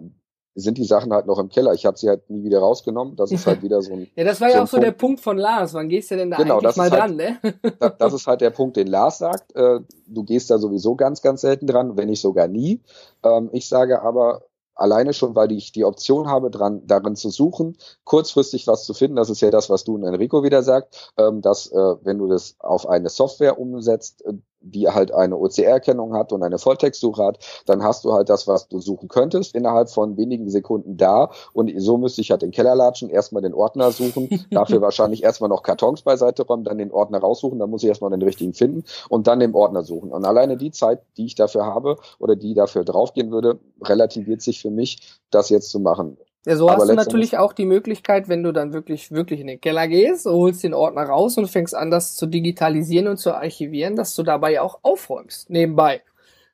sind 0.54 0.78
die 0.78 0.84
Sachen 0.84 1.12
halt 1.12 1.26
noch 1.26 1.38
im 1.38 1.48
Keller. 1.48 1.72
Ich 1.74 1.86
habe 1.86 1.96
sie 1.96 2.08
halt 2.08 2.28
nie 2.28 2.42
wieder 2.42 2.58
rausgenommen. 2.58 3.16
Das 3.16 3.30
ist 3.30 3.46
halt 3.46 3.62
wieder 3.62 3.82
so 3.82 3.92
ein. 3.92 4.08
ja, 4.16 4.24
das 4.24 4.40
war 4.40 4.48
so 4.50 4.56
ja 4.56 4.62
auch 4.62 4.66
so 4.66 4.76
Punkt. 4.76 4.86
der 4.86 4.92
Punkt 4.92 5.20
von 5.20 5.38
Lars. 5.38 5.74
Wann 5.74 5.88
gehst 5.88 6.10
du 6.10 6.16
denn 6.16 6.30
da 6.30 6.36
genau, 6.36 6.58
eigentlich 6.58 6.76
mal 6.76 6.90
halt, 6.90 7.00
dran, 7.00 7.16
ne? 7.16 7.38
das, 7.78 7.92
das 7.98 8.12
ist 8.14 8.26
halt 8.26 8.40
der 8.40 8.50
Punkt, 8.50 8.76
den 8.76 8.86
Lars 8.86 9.18
sagt. 9.18 9.54
Äh, 9.54 9.80
du 10.06 10.24
gehst 10.24 10.50
da 10.50 10.58
sowieso 10.58 10.96
ganz, 10.96 11.22
ganz 11.22 11.42
selten 11.42 11.66
dran, 11.66 11.96
wenn 11.96 12.08
nicht 12.08 12.20
sogar 12.20 12.48
nie. 12.48 12.80
Ähm, 13.22 13.50
ich 13.52 13.68
sage 13.68 14.02
aber, 14.02 14.42
Alleine 14.80 15.12
schon, 15.12 15.34
weil 15.34 15.52
ich 15.52 15.72
die 15.72 15.84
Option 15.84 16.26
habe, 16.28 16.50
dran, 16.50 16.86
darin 16.86 17.14
zu 17.14 17.28
suchen, 17.30 17.76
kurzfristig 18.04 18.66
was 18.66 18.84
zu 18.84 18.94
finden. 18.94 19.16
Das 19.16 19.28
ist 19.28 19.42
ja 19.42 19.50
das, 19.50 19.68
was 19.68 19.84
du 19.84 19.94
und 19.94 20.04
Enrico 20.04 20.42
wieder 20.42 20.62
sagt, 20.62 21.12
ähm, 21.18 21.42
dass 21.42 21.70
äh, 21.70 21.96
wenn 22.02 22.18
du 22.18 22.28
das 22.28 22.56
auf 22.58 22.88
eine 22.88 23.10
Software 23.10 23.58
umsetzt, 23.58 24.24
äh, 24.24 24.32
die 24.60 24.88
halt 24.88 25.12
eine 25.12 25.36
OCR-Erkennung 25.36 26.14
hat 26.14 26.32
und 26.32 26.42
eine 26.42 26.58
Volltextsuche 26.58 27.22
hat, 27.22 27.38
dann 27.66 27.82
hast 27.82 28.04
du 28.04 28.12
halt 28.12 28.28
das, 28.28 28.46
was 28.46 28.68
du 28.68 28.78
suchen 28.78 29.08
könntest, 29.08 29.54
innerhalb 29.54 29.90
von 29.90 30.16
wenigen 30.16 30.48
Sekunden 30.50 30.96
da. 30.96 31.30
Und 31.52 31.72
so 31.78 31.96
müsste 31.96 32.20
ich 32.20 32.30
halt 32.30 32.42
den 32.42 32.50
Keller 32.50 32.74
latschen, 32.74 33.10
erstmal 33.10 33.42
den 33.42 33.54
Ordner 33.54 33.90
suchen, 33.90 34.28
dafür 34.50 34.80
wahrscheinlich 34.80 35.22
erstmal 35.22 35.48
noch 35.50 35.62
Kartons 35.62 36.02
beiseite 36.02 36.46
räumen, 36.46 36.64
dann 36.64 36.78
den 36.78 36.92
Ordner 36.92 37.18
raussuchen, 37.18 37.58
dann 37.58 37.70
muss 37.70 37.82
ich 37.82 37.88
erstmal 37.88 38.10
den 38.10 38.22
richtigen 38.22 38.54
finden 38.54 38.84
und 39.08 39.26
dann 39.26 39.40
den 39.40 39.54
Ordner 39.54 39.82
suchen. 39.82 40.12
Und 40.12 40.24
alleine 40.24 40.56
die 40.56 40.70
Zeit, 40.70 41.02
die 41.16 41.26
ich 41.26 41.34
dafür 41.34 41.66
habe 41.66 41.96
oder 42.18 42.36
die 42.36 42.54
dafür 42.54 42.84
draufgehen 42.84 43.30
würde, 43.30 43.58
relativiert 43.82 44.42
sich 44.42 44.60
für 44.60 44.70
mich, 44.70 45.20
das 45.30 45.48
jetzt 45.48 45.70
zu 45.70 45.80
machen. 45.80 46.18
Ja, 46.46 46.56
so 46.56 46.70
hast 46.70 46.88
du 46.88 46.94
natürlich 46.94 47.36
auch 47.36 47.52
die 47.52 47.66
Möglichkeit, 47.66 48.28
wenn 48.28 48.42
du 48.42 48.52
dann 48.52 48.72
wirklich, 48.72 49.10
wirklich 49.10 49.40
in 49.40 49.46
den 49.46 49.60
Keller 49.60 49.86
gehst, 49.88 50.24
holst 50.24 50.62
den 50.62 50.72
Ordner 50.72 51.02
raus 51.02 51.36
und 51.36 51.48
fängst 51.48 51.74
an, 51.74 51.90
das 51.90 52.16
zu 52.16 52.26
digitalisieren 52.26 53.08
und 53.08 53.18
zu 53.18 53.34
archivieren, 53.34 53.94
dass 53.94 54.14
du 54.14 54.22
dabei 54.22 54.60
auch 54.60 54.78
aufräumst, 54.82 55.50
nebenbei. 55.50 56.02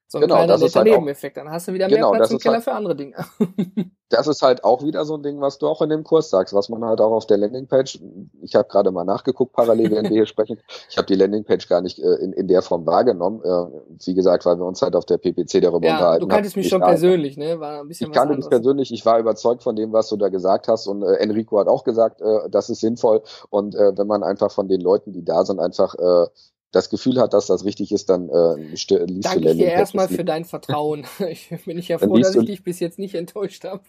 So 0.09 0.19
ein 0.19 0.23
genau, 0.23 0.37
kleiner 0.37 0.59
netter 0.59 0.81
halt 0.81 0.88
Nebeneffekt. 0.88 1.37
Dann 1.37 1.51
hast 1.51 1.66
du 1.66 1.73
wieder 1.73 1.88
genau, 1.88 2.11
mehr 2.11 2.21
Platz 2.21 2.31
im 2.31 2.38
Keller 2.38 2.55
halt, 2.55 2.64
für 2.64 2.73
andere 2.73 2.95
Dinge. 2.95 3.16
das 4.09 4.29
ist 4.29 4.40
halt 4.40 4.62
auch 4.62 4.85
wieder 4.85 5.05
so 5.05 5.16
ein 5.16 5.23
Ding, 5.25 5.40
was 5.40 5.59
du 5.59 5.66
auch 5.66 5.83
in 5.83 5.90
dem 5.90 6.05
Kurs 6.05 6.31
sagst, 6.31 6.55
was 6.55 6.69
man 6.69 6.85
halt 6.85 7.01
auch 7.01 7.11
auf 7.11 7.27
der 7.27 7.38
Landingpage, 7.38 8.01
ich 8.40 8.55
habe 8.55 8.69
gerade 8.69 8.92
mal 8.92 9.05
nachgeguckt, 9.05 9.53
parallel 9.53 9.90
während 9.90 10.11
wir 10.11 10.16
hier 10.16 10.27
sprechen, 10.27 10.61
ich 10.88 10.97
habe 10.97 11.07
die 11.07 11.16
Landingpage 11.16 11.69
gar 11.69 11.81
nicht 11.81 11.99
äh, 11.99 12.14
in, 12.23 12.33
in 12.33 12.47
der 12.47 12.62
Form 12.62 12.87
wahrgenommen. 12.87 13.42
Äh, 13.42 14.07
wie 14.07 14.14
gesagt, 14.14 14.47
weil 14.47 14.59
wir 14.59 14.64
uns 14.64 14.81
halt 14.81 14.95
auf 14.95 15.07
der 15.07 15.19
PPC 15.19 15.61
darüber 15.61 15.88
ja, 15.88 15.95
unterhalten 15.95 16.21
Du 16.21 16.29
kanntest 16.29 16.57
mich 16.57 16.69
schon 16.69 16.83
ich, 16.83 16.87
persönlich, 16.88 17.37
ne? 17.37 17.59
War 17.59 17.81
ein 17.81 17.88
bisschen 17.88 18.07
ich 18.07 18.12
kannte 18.16 18.37
dich 18.37 18.49
persönlich, 18.49 18.92
ich 18.92 19.05
war 19.05 19.19
überzeugt 19.19 19.64
von 19.64 19.75
dem, 19.75 19.92
was 19.92 20.09
du 20.09 20.16
da 20.16 20.29
gesagt 20.29 20.69
hast 20.69 20.87
und 20.87 21.03
äh, 21.03 21.14
Enrico 21.16 21.59
hat 21.59 21.66
auch 21.66 21.83
gesagt, 21.83 22.21
äh, 22.21 22.49
das 22.49 22.71
ist 22.71 22.81
sinnvoll 22.81 23.23
und 23.51 23.75
äh, 23.75 23.99
wenn 23.99 24.07
man 24.07 24.23
einfach 24.23 24.53
von 24.53 24.69
den 24.69 24.81
Leuten, 24.81 25.12
die 25.12 25.25
da 25.25 25.45
sind, 25.45 25.59
einfach 25.59 25.97
äh, 25.97 26.29
das 26.77 26.91
Gefühl 26.91 27.19
hat, 27.19 27.33
dass 27.33 27.47
das 27.47 27.65
richtig 27.65 27.91
ist, 27.91 28.09
dann 28.11 28.29
äh, 28.29 28.55
liest 28.57 28.91
Danke 28.91 29.01
du 29.01 29.07
Danke 29.21 29.55
dir 29.55 29.69
erstmal 29.69 30.09
für 30.09 30.25
dein 30.25 30.45
Vertrauen. 30.45 31.07
Ich 31.29 31.49
bin 31.65 31.79
ich 31.79 31.89
ja 31.89 31.99
froh, 31.99 32.19
dass 32.19 32.35
ich 32.35 32.45
dich 32.45 32.62
bis 32.62 32.81
jetzt 32.81 32.99
nicht 32.99 33.15
enttäuscht 33.15 33.65
habe. 33.65 33.83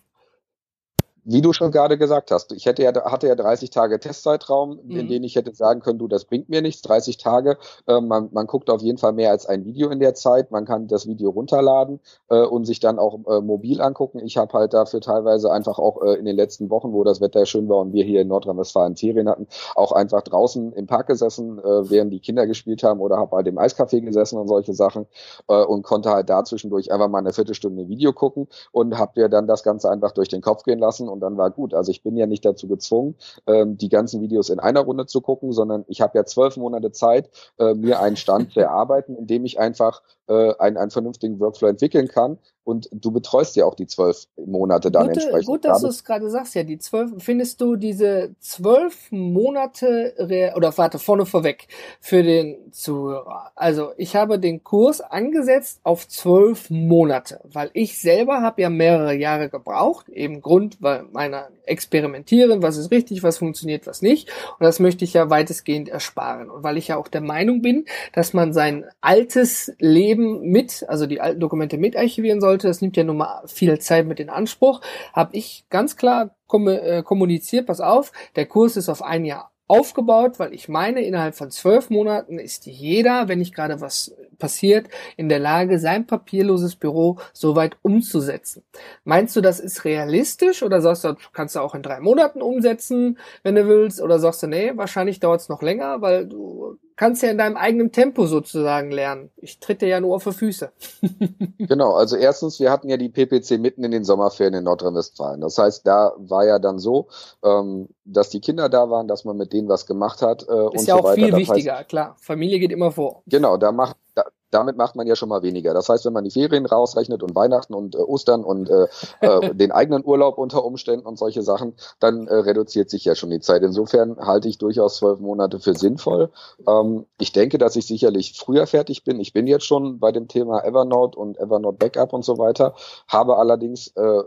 Wie 1.29 1.41
du 1.41 1.51
schon 1.51 1.71
gerade 1.71 1.97
gesagt 1.97 2.31
hast, 2.31 2.53
ich 2.53 2.65
hätte 2.65 2.83
ja, 2.83 2.93
hatte 3.11 3.27
ja 3.27 3.35
30 3.35 3.69
Tage 3.69 3.99
Testzeitraum, 3.99 4.79
mhm. 4.81 4.91
in 4.97 5.07
denen 5.09 5.25
ich 5.25 5.35
hätte 5.35 5.53
sagen 5.53 5.81
können, 5.81 5.99
du, 5.99 6.07
das 6.07 6.23
bringt 6.23 6.47
mir 6.47 6.61
nichts, 6.61 6.81
30 6.83 7.17
Tage. 7.17 7.57
Äh, 7.85 7.99
man, 7.99 8.29
man 8.31 8.47
guckt 8.47 8.69
auf 8.69 8.81
jeden 8.81 8.97
Fall 8.97 9.11
mehr 9.11 9.31
als 9.31 9.45
ein 9.45 9.65
Video 9.65 9.89
in 9.89 9.99
der 9.99 10.13
Zeit. 10.13 10.51
Man 10.51 10.63
kann 10.63 10.87
das 10.87 11.05
Video 11.05 11.31
runterladen 11.31 11.99
äh, 12.29 12.43
und 12.43 12.63
sich 12.63 12.79
dann 12.79 12.97
auch 12.97 13.19
äh, 13.27 13.41
mobil 13.41 13.81
angucken. 13.81 14.19
Ich 14.19 14.37
habe 14.37 14.53
halt 14.53 14.73
dafür 14.73 15.01
teilweise 15.01 15.51
einfach 15.51 15.79
auch 15.79 16.01
äh, 16.01 16.13
in 16.13 16.23
den 16.23 16.37
letzten 16.37 16.69
Wochen, 16.69 16.93
wo 16.93 17.03
das 17.03 17.19
Wetter 17.19 17.45
schön 17.45 17.67
war 17.67 17.79
und 17.79 17.91
wir 17.91 18.05
hier 18.05 18.21
in 18.21 18.29
Nordrhein-Westfalen 18.29 18.95
Ferien 18.95 19.27
hatten, 19.27 19.47
auch 19.75 19.91
einfach 19.91 20.21
draußen 20.21 20.71
im 20.71 20.87
Park 20.87 21.07
gesessen, 21.07 21.59
äh, 21.59 21.89
während 21.89 22.13
die 22.13 22.21
Kinder 22.21 22.47
gespielt 22.47 22.83
haben 22.83 23.01
oder 23.01 23.17
habe 23.17 23.35
halt 23.35 23.47
im 23.47 23.57
Eiscafé 23.57 23.99
gesessen 23.99 24.39
und 24.39 24.47
solche 24.47 24.73
Sachen 24.73 25.07
äh, 25.49 25.61
und 25.61 25.83
konnte 25.83 26.09
halt 26.09 26.29
da 26.29 26.45
zwischendurch 26.45 26.89
einfach 26.89 27.09
mal 27.09 27.19
eine 27.19 27.33
Viertelstunde 27.33 27.89
Video 27.89 28.13
gucken 28.13 28.47
und 28.71 28.97
habe 28.97 29.19
mir 29.19 29.27
dann 29.27 29.45
das 29.45 29.63
Ganze 29.63 29.89
einfach 29.89 30.13
durch 30.13 30.29
den 30.29 30.41
Kopf 30.41 30.63
gehen 30.63 30.79
lassen 30.79 31.09
und 31.17 31.21
dann 31.21 31.37
war 31.37 31.49
gut. 31.49 31.73
Also 31.73 31.91
ich 31.91 32.03
bin 32.03 32.15
ja 32.15 32.27
nicht 32.27 32.45
dazu 32.45 32.67
gezwungen, 32.67 33.15
ähm, 33.47 33.77
die 33.77 33.89
ganzen 33.89 34.21
Videos 34.21 34.49
in 34.49 34.59
einer 34.59 34.81
Runde 34.81 35.07
zu 35.07 35.21
gucken, 35.21 35.51
sondern 35.51 35.83
ich 35.87 36.01
habe 36.01 36.17
ja 36.17 36.25
zwölf 36.25 36.57
Monate 36.57 36.91
Zeit, 36.91 37.29
äh, 37.57 37.73
mir 37.73 37.99
einen 37.99 38.15
Stand 38.15 38.53
zu 38.53 38.59
erarbeiten, 38.59 39.15
indem 39.15 39.45
ich 39.45 39.59
einfach 39.59 40.03
äh, 40.27 40.53
einen, 40.59 40.77
einen 40.77 40.91
vernünftigen 40.91 41.39
Workflow 41.39 41.67
entwickeln 41.67 42.07
kann. 42.07 42.37
Und 42.67 42.89
du 42.91 43.11
betreust 43.11 43.55
ja 43.55 43.63
auch 43.63 43.75
die 43.75 43.87
zwölf 43.87 44.27
Monate 44.35 44.91
dann 44.91 45.07
Gute, 45.07 45.21
entsprechend. 45.21 45.47
Gut, 45.47 45.63
dass 45.63 45.79
du 45.79 45.87
es 45.87 46.03
gerade 46.03 46.29
sagst, 46.29 46.53
ja, 46.53 46.63
die 46.63 46.77
zwölf, 46.77 47.11
findest 47.19 47.61
du 47.61 47.77
diese 47.77 48.35
zwölf 48.41 49.09
Monate, 49.09 50.13
oder 50.53 50.77
warte, 50.77 50.99
vorne 50.99 51.25
vorweg, 51.25 51.69
für 52.01 52.23
den 52.23 52.73
Zuhörer. 52.73 53.53
Also 53.55 53.91
ich 53.95 54.17
habe 54.17 54.37
den 54.37 54.65
Kurs 54.65 54.99
angesetzt 54.99 55.79
auf 55.83 56.09
zwölf 56.09 56.69
Monate, 56.69 57.39
weil 57.45 57.69
ich 57.71 58.01
selber 58.01 58.41
habe 58.41 58.61
ja 58.63 58.69
mehrere 58.69 59.13
Jahre 59.13 59.47
gebraucht, 59.47 60.09
eben 60.09 60.41
Grund, 60.41 60.75
weil 60.81 61.03
meiner 61.13 61.47
experimentieren, 61.63 62.61
was 62.61 62.77
ist 62.77 62.91
richtig, 62.91 63.23
was 63.23 63.37
funktioniert, 63.37 63.87
was 63.87 64.01
nicht. 64.01 64.29
Und 64.59 64.65
das 64.65 64.79
möchte 64.79 65.05
ich 65.05 65.13
ja 65.13 65.29
weitestgehend 65.29 65.89
ersparen. 65.89 66.49
Und 66.49 66.63
weil 66.63 66.77
ich 66.77 66.89
ja 66.89 66.97
auch 66.97 67.07
der 67.07 67.21
Meinung 67.21 67.61
bin, 67.61 67.85
dass 68.13 68.33
man 68.33 68.51
sein 68.53 68.85
altes 69.01 69.73
Leben 69.79 70.41
mit, 70.49 70.85
also 70.87 71.05
die 71.05 71.21
alten 71.21 71.39
Dokumente 71.39 71.77
mit 71.77 71.95
archivieren 71.95 72.41
sollte, 72.57 72.67
das 72.67 72.81
nimmt 72.81 72.97
ja 72.97 73.03
nun 73.03 73.17
mal 73.17 73.43
viel 73.47 73.77
Zeit 73.79 74.07
mit 74.07 74.19
in 74.19 74.29
Anspruch, 74.29 74.81
habe 75.13 75.35
ich 75.35 75.65
ganz 75.69 75.95
klar 75.95 76.35
äh, 76.51 77.03
kommuniziert, 77.03 77.67
pass 77.67 77.81
auf, 77.81 78.11
der 78.35 78.45
Kurs 78.45 78.77
ist 78.77 78.89
auf 78.89 79.03
ein 79.03 79.25
Jahr 79.25 79.51
aufgebaut, 79.69 80.39
weil 80.39 80.53
ich 80.53 80.69
meine, 80.69 81.01
innerhalb 81.01 81.35
von 81.35 81.51
zwölf 81.51 81.89
Monaten 81.89 82.39
ist 82.39 82.65
jeder, 82.65 83.27
wenn 83.27 83.39
nicht 83.39 83.53
gerade 83.53 83.81
was 83.81 84.15
passiert, 84.39 84.87
in 85.17 85.27
der 85.27 85.39
Lage, 85.39 85.77
sein 85.77 86.07
papierloses 86.07 86.77
Büro 86.77 87.17
so 87.33 87.57
weit 87.57 87.75
umzusetzen. 87.81 88.63
Meinst 89.03 89.35
du, 89.35 89.41
das 89.41 89.59
ist 89.59 89.83
realistisch 89.83 90.63
oder 90.63 90.79
sagst 90.79 91.03
du, 91.03 91.15
kannst 91.33 91.57
du 91.57 91.59
auch 91.59 91.75
in 91.75 91.83
drei 91.83 91.99
Monaten 91.99 92.41
umsetzen, 92.41 93.17
wenn 93.43 93.55
du 93.55 93.67
willst? 93.67 94.01
Oder 94.01 94.19
sagst 94.19 94.41
du, 94.41 94.47
nee, 94.47 94.71
wahrscheinlich 94.75 95.19
dauert 95.19 95.41
es 95.41 95.49
noch 95.49 95.61
länger, 95.61 96.01
weil 96.01 96.27
du 96.27 96.77
kannst 96.97 97.23
ja 97.23 97.29
in 97.29 97.37
deinem 97.37 97.55
eigenen 97.55 97.91
Tempo 97.91 98.25
sozusagen 98.25 98.91
lernen. 98.91 99.29
Ich 99.37 99.59
tritt 99.59 99.81
dir 99.81 99.87
ja 99.87 100.01
nur 100.01 100.15
auf 100.15 100.23
die 100.23 100.33
Füße. 100.33 100.71
genau, 101.59 101.93
also 101.93 102.17
erstens, 102.17 102.59
wir 102.59 102.71
hatten 102.71 102.89
ja 102.89 102.97
die 102.97 103.09
PPC 103.09 103.59
mitten 103.59 103.83
in 103.83 103.91
den 103.91 104.03
Sommerferien 104.03 104.55
in 104.55 104.63
Nordrhein-Westfalen. 104.65 105.39
Das 105.39 105.57
heißt, 105.57 105.87
da 105.87 106.13
war 106.17 106.45
ja 106.45 106.59
dann 106.59 106.79
so, 106.79 107.07
ähm, 107.43 107.87
dass 108.03 108.29
die 108.29 108.41
Kinder 108.41 108.67
da 108.67 108.89
waren, 108.89 109.07
dass 109.07 109.23
man 109.23 109.37
mit 109.37 109.53
denen 109.53 109.69
was 109.69 109.85
gemacht 109.85 110.21
hat. 110.21 110.41
Äh, 110.41 110.45
Ist 110.45 110.49
und 110.49 110.87
ja 110.87 110.95
so 110.95 110.99
auch 110.99 111.03
weiter. 111.05 111.15
viel 111.15 111.31
das 111.31 111.39
wichtiger, 111.39 111.77
heißt, 111.77 111.89
klar. 111.89 112.15
Familie 112.19 112.59
geht 112.59 112.71
immer 112.71 112.91
vor. 112.91 113.21
Genau, 113.27 113.57
da 113.57 113.71
macht, 113.71 113.95
da, 114.15 114.25
damit 114.51 114.77
macht 114.77 114.95
man 114.95 115.07
ja 115.07 115.15
schon 115.15 115.29
mal 115.29 115.43
weniger. 115.43 115.73
Das 115.73 115.89
heißt, 115.89 116.05
wenn 116.05 116.13
man 116.13 116.23
die 116.23 116.31
Ferien 116.31 116.65
rausrechnet 116.65 117.23
und 117.23 117.35
Weihnachten 117.35 117.73
und 117.73 117.95
äh, 117.95 117.99
Ostern 117.99 118.43
und 118.43 118.69
äh, 118.69 118.87
äh, 119.21 119.53
den 119.55 119.71
eigenen 119.71 120.05
Urlaub 120.05 120.37
unter 120.37 120.63
Umständen 120.63 121.05
und 121.05 121.17
solche 121.17 121.41
Sachen, 121.41 121.73
dann 121.99 122.27
äh, 122.27 122.35
reduziert 122.35 122.89
sich 122.89 123.05
ja 123.05 123.15
schon 123.15 123.29
die 123.29 123.39
Zeit. 123.39 123.63
Insofern 123.63 124.17
halte 124.17 124.47
ich 124.47 124.57
durchaus 124.57 124.97
zwölf 124.97 125.19
Monate 125.19 125.59
für 125.59 125.73
sinnvoll. 125.73 126.31
Ähm, 126.67 127.05
ich 127.19 127.31
denke, 127.31 127.57
dass 127.57 127.75
ich 127.75 127.87
sicherlich 127.87 128.37
früher 128.37 128.67
fertig 128.67 129.03
bin. 129.03 129.19
Ich 129.19 129.33
bin 129.33 129.47
jetzt 129.47 129.65
schon 129.65 129.99
bei 129.99 130.11
dem 130.11 130.27
Thema 130.27 130.63
Evernote 130.63 131.17
und 131.17 131.37
Evernote 131.37 131.77
Backup 131.77 132.13
und 132.13 132.23
so 132.23 132.37
weiter, 132.37 132.75
habe 133.07 133.37
allerdings 133.37 133.87
äh, 133.95 134.23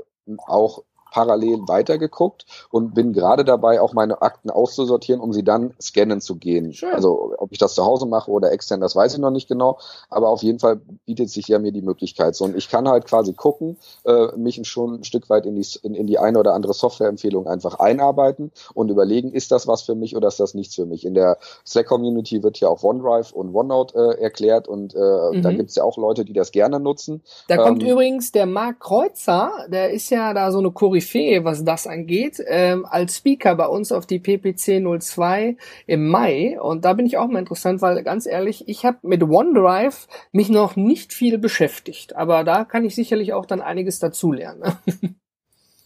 auch 0.47 0.85
parallel 1.11 1.61
weitergeguckt 1.67 2.47
und 2.71 2.95
bin 2.95 3.13
gerade 3.13 3.45
dabei, 3.45 3.81
auch 3.81 3.93
meine 3.93 4.23
Akten 4.23 4.51
auszusortieren, 4.51 5.21
um 5.21 5.33
sie 5.33 5.45
dann 5.45 5.75
scannen 5.81 6.21
zu 6.21 6.37
gehen. 6.37 6.73
Schön. 6.73 6.93
Also 6.93 7.35
ob 7.39 7.53
ich 7.53 7.59
das 7.59 7.75
zu 7.75 7.85
Hause 7.85 8.07
mache 8.07 8.31
oder 8.31 8.53
extern, 8.53 8.81
das 8.81 8.95
weiß 8.95 9.15
ich 9.15 9.19
noch 9.19 9.31
nicht 9.31 9.49
genau, 9.49 9.79
aber 10.09 10.29
auf 10.29 10.43
jeden 10.43 10.59
Fall 10.59 10.81
bietet 11.07 11.31
sich 11.31 11.49
ja 11.49 11.59
mir 11.59 11.73
die 11.73 11.83
Möglichkeit 11.83 12.35
so. 12.35 12.45
Und 12.45 12.57
ich 12.57 12.69
kann 12.69 12.89
halt 12.89 13.07
quasi 13.07 13.33
gucken, 13.33 13.77
äh, 14.05 14.37
mich 14.37 14.61
schon 14.67 15.01
ein 15.01 15.05
Stück 15.05 15.29
weit 15.31 15.47
in 15.47 15.57
die, 15.57 15.67
in, 15.83 15.95
in 15.95 16.07
die 16.07 16.19
eine 16.19 16.39
oder 16.39 16.55
andere 16.55 16.75
Softwareempfehlung 16.75 17.47
einfach 17.47 17.79
einarbeiten 17.79 18.53
und 18.75 18.91
überlegen, 18.91 19.33
ist 19.33 19.51
das 19.53 19.67
was 19.67 19.83
für 19.83 19.95
mich 19.95 20.17
oder 20.17 20.29
ist 20.29 20.41
das 20.41 20.55
nichts 20.55 20.75
für 20.75 20.87
mich. 20.87 21.05
In 21.05 21.15
der 21.15 21.39
Slack-Community 21.67 22.43
wird 22.43 22.61
ja 22.61 22.69
auch 22.69 22.83
OneDrive 22.83 23.33
und 23.33 23.55
OneNote 23.55 24.17
äh, 24.19 24.23
erklärt 24.23 24.69
und 24.69 24.95
äh, 24.95 24.99
mhm. 24.99 25.43
da 25.43 25.53
gibt 25.53 25.71
es 25.71 25.77
ja 25.77 25.85
auch 25.85 25.97
Leute, 25.97 26.25
die 26.25 26.33
das 26.33 26.53
gerne 26.53 26.79
nutzen. 26.79 27.23
Da 27.49 27.57
ähm, 27.57 27.63
kommt 27.63 27.83
übrigens 27.83 28.33
der 28.33 28.47
Marc 28.47 28.81
Kreuzer, 28.81 29.67
der 29.69 29.91
ist 29.91 30.11
ja 30.11 30.35
da 30.35 30.53
so 30.53 30.59
eine 30.59 30.71
Korrektur 30.71 31.00
Koryphäe, 31.01 31.45
was 31.45 31.65
das 31.65 31.87
angeht, 31.87 32.43
ähm, 32.47 32.87
als 32.89 33.17
Speaker 33.17 33.55
bei 33.57 33.67
uns 33.67 33.91
auf 33.93 34.07
die 34.07 34.19
PPC 34.19 34.81
02 35.01 35.57
im 35.87 36.09
Mai. 36.09 36.61
Und 36.61 36.85
da 36.85 36.93
bin 36.93 37.07
ich 37.07 37.17
auch 37.17 37.29
mal 37.29 37.39
interessant, 37.39 37.83
weil 37.83 38.03
ganz 38.03 38.27
ehrlich, 38.27 38.69
ich 38.69 38.85
habe 38.85 38.99
mit 39.03 39.23
OneDrive 39.23 40.07
mich 40.33 40.51
noch 40.51 40.77
nicht 40.77 41.13
viel 41.13 41.39
beschäftigt. 41.39 42.17
Aber 42.17 42.45
da 42.45 42.65
kann 42.65 42.85
ich 42.85 42.95
sicherlich 42.95 43.33
auch 43.33 43.47
dann 43.47 43.61
einiges 43.61 43.99
dazulernen. 43.99 44.63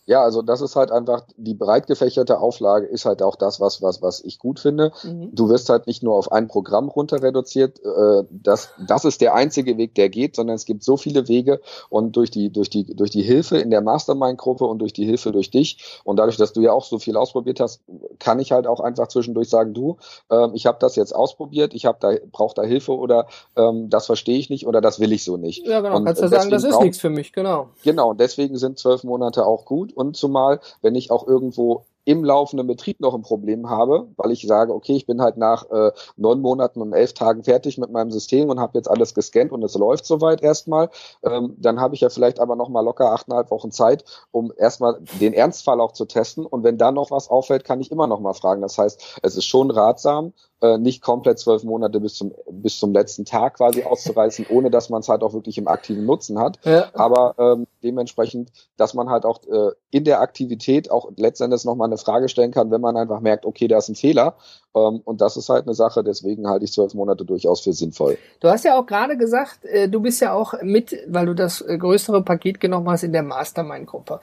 Ja, 0.07 0.22
also 0.22 0.42
das 0.42 0.61
ist 0.61 0.76
halt 0.76 0.90
einfach, 0.90 1.22
die 1.36 1.55
breit 1.55 1.86
gefächerte 1.86 2.38
Auflage 2.38 2.86
ist 2.86 3.07
halt 3.07 3.22
auch 3.22 3.36
das, 3.36 3.59
was, 3.59 3.80
was, 3.80 4.02
was 4.02 4.20
ich 4.20 4.38
gut 4.38 4.61
finde. 4.61 4.92
Mhm. 5.02 5.30
Du 5.32 5.48
wirst 5.48 5.70
halt 5.70 5.86
nicht 5.86 6.02
nur 6.02 6.14
auf 6.14 6.30
ein 6.30 6.46
Programm 6.46 6.88
runter 6.88 7.22
reduziert, 7.22 7.80
äh, 7.82 8.24
das, 8.30 8.70
das 8.86 9.07
ist 9.07 9.22
der 9.22 9.34
einzige 9.34 9.78
Weg, 9.78 9.94
der 9.94 10.11
geht, 10.11 10.36
sondern 10.36 10.57
es 10.57 10.66
gibt 10.66 10.84
so 10.84 10.98
viele 10.98 11.26
Wege 11.28 11.61
und 11.88 12.16
durch 12.16 12.30
die, 12.30 12.50
durch 12.50 12.68
die, 12.68 12.84
durch 12.94 13.11
die 13.11 13.22
Hilfe 13.22 13.57
in 13.57 13.70
der 13.70 13.80
Mastermind-Gruppe 13.80 14.66
und 14.66 14.78
durch 14.80 14.92
die 14.92 15.07
Hilfe 15.07 15.32
durch 15.32 15.50
dich 15.50 16.00
und 16.05 16.18
dadurch, 16.18 16.36
dass 16.36 16.52
du 16.52 16.61
ja 16.61 16.72
auch 16.72 16.84
so 16.84 16.98
viel 16.98 17.16
ausprobiert 17.16 17.61
hast, 17.61 17.80
kann 18.18 18.40
ich 18.40 18.52
halt 18.52 18.66
auch 18.66 18.80
einfach 18.80 19.09
zwischendurch 19.09 19.48
sagen, 19.48 19.72
du, 19.72 19.96
ähm, 20.30 20.50
ich 20.52 20.66
habe 20.66 20.76
das 20.80 20.96
jetzt 20.96 21.14
ausprobiert, 21.14 21.72
ich 21.72 21.86
habe 21.86 21.96
da, 22.00 22.12
brauche 22.30 22.55
da 22.55 22.62
Hilfe 22.62 22.92
oder 22.92 23.26
ähm, 23.57 23.88
das 23.88 24.05
verstehe 24.05 24.38
ich 24.38 24.50
nicht 24.50 24.66
oder 24.66 24.82
das 24.82 25.00
will 25.00 25.12
ich 25.12 25.24
so 25.24 25.38
nicht. 25.38 25.66
Ja, 25.66 25.80
genau, 25.80 25.96
und 25.96 26.05
kannst 26.05 26.20
du 26.20 26.28
sagen, 26.28 26.50
das 26.50 26.64
ist 26.64 26.80
nichts 26.80 26.98
für 26.98 27.11
mich, 27.11 27.32
genau. 27.32 27.70
Genau, 27.82 28.11
und 28.11 28.20
deswegen 28.20 28.59
sind 28.59 28.78
zwölf 28.78 29.02
Monate 29.02 29.46
auch 29.46 29.64
gut 29.64 29.93
und 29.97 30.16
zumal, 30.16 30.61
wenn 30.82 30.95
ich 30.95 31.11
auch 31.11 31.26
irgendwo 31.26 31.84
im 32.05 32.24
laufenden 32.24 32.66
Betrieb 32.66 33.01
noch 33.01 33.14
ein 33.14 33.22
Problem 33.22 33.68
habe, 33.70 34.09
weil 34.16 34.30
ich 34.30 34.47
sage, 34.47 34.74
okay, 34.74 34.95
ich 34.95 35.07
bin 35.07 35.22
halt 35.22 35.36
nach 35.36 35.70
äh, 35.70 35.92
neun 36.16 36.40
Monaten 36.40 36.80
und 36.82 36.92
elf 36.92 37.14
Tagen 37.14 37.45
fertig 37.45 37.78
mit 37.78 37.90
meinem 37.90 38.11
System 38.11 38.51
und 38.51 38.61
habe 38.61 38.76
jetzt 38.76 38.90
alles 38.90 39.14
gescannt 39.14 39.53
und 39.53 39.62
es 39.62 39.74
läuft 39.74 40.05
soweit 40.05 40.42
erstmal, 40.42 40.90
ähm, 41.22 41.57
dann 41.59 41.80
habe 41.80 41.95
ich 41.95 42.03
ja 42.03 42.11
vielleicht 42.11 42.40
aber 42.40 42.57
noch 42.57 42.68
mal 42.68 42.82
locker 42.82 43.12
achteinhalb 43.12 43.51
Wochen 43.51 43.70
Zeit, 43.70 44.05
um 44.30 44.53
erstmal 44.57 45.01
den 45.20 45.32
Ernstfall 45.32 45.80
auch 45.80 45.92
zu 45.92 46.05
testen 46.05 46.45
und 46.45 46.62
wenn 46.62 46.78
da 46.78 46.92
noch 46.92 47.11
was 47.11 47.30
auffällt, 47.30 47.64
kann 47.64 47.80
ich 47.80 47.90
immer 47.90 48.07
noch 48.07 48.20
mal 48.20 48.34
fragen. 48.34 48.62
Das 48.62 48.76
heißt, 48.76 49.20
es 49.22 49.36
ist 49.36 49.47
schon 49.47 49.70
ratsam, 49.70 50.34
äh, 50.61 50.78
nicht 50.78 51.03
komplett 51.03 51.38
zwölf 51.38 51.64
Monate 51.64 52.01
bis 52.01 52.14
zum, 52.14 52.34
bis 52.51 52.78
zum 52.78 52.92
letzten 52.92 53.24
Tag 53.24 53.57
quasi 53.57 53.82
auszureißen, 53.84 54.47
ohne 54.51 54.70
dass 54.70 54.90
man 54.90 55.01
es 55.01 55.09
halt 55.09 55.22
auch 55.22 55.32
wirklich 55.32 55.59
im 55.59 55.68
aktiven 55.68 56.05
Nutzen 56.05 56.38
hat. 56.38 56.59
Ja. 56.64 56.88
Aber 56.95 57.34
ähm, 57.38 57.66
dementsprechend, 57.85 58.51
dass 58.76 58.95
man 58.95 59.11
halt 59.11 59.24
auch 59.24 59.41
äh, 59.45 59.72
in 59.91 60.05
der 60.05 60.20
Aktivität 60.20 60.91
auch 60.91 61.11
letztendlich 61.16 61.64
nochmal 61.64 61.89
eine 61.89 61.99
Frage 61.99 62.28
stellen 62.28 62.51
kann, 62.51 62.70
wenn 62.70 62.80
man 62.80 62.97
einfach 62.97 63.20
merkt, 63.20 63.47
okay, 63.47 63.68
da 63.68 63.78
ist 63.78 63.89
ein 63.89 63.95
Fehler. 63.95 64.37
Ähm, 64.74 65.01
und 65.05 65.20
das 65.20 65.37
ist 65.37 65.49
halt 65.49 65.66
eine 65.66 65.74
Sache, 65.74 66.03
deswegen 66.03 66.49
halte 66.49 66.64
ich 66.64 66.72
zwölf 66.72 66.95
Monate 66.95 67.24
durchaus 67.24 67.61
für 67.61 67.72
sinnvoll. 67.72 68.18
Du 68.41 68.49
hast 68.49 68.64
ja 68.64 68.78
auch 68.78 68.87
gerade 68.87 69.16
gesagt, 69.16 69.64
äh, 69.64 69.89
du 69.89 70.01
bist 70.01 70.20
ja 70.20 70.32
auch 70.32 70.55
mit, 70.62 70.97
weil 71.07 71.26
du 71.26 71.35
das 71.35 71.61
äh, 71.61 71.78
größere 71.78 72.22
Paket 72.22 72.61
genommen 72.61 72.89
hast 72.89 73.05
in 73.05 73.12
der 73.12 73.22
Mastermind-Gruppe. 73.22 74.20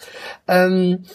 Ähm, 0.47 1.05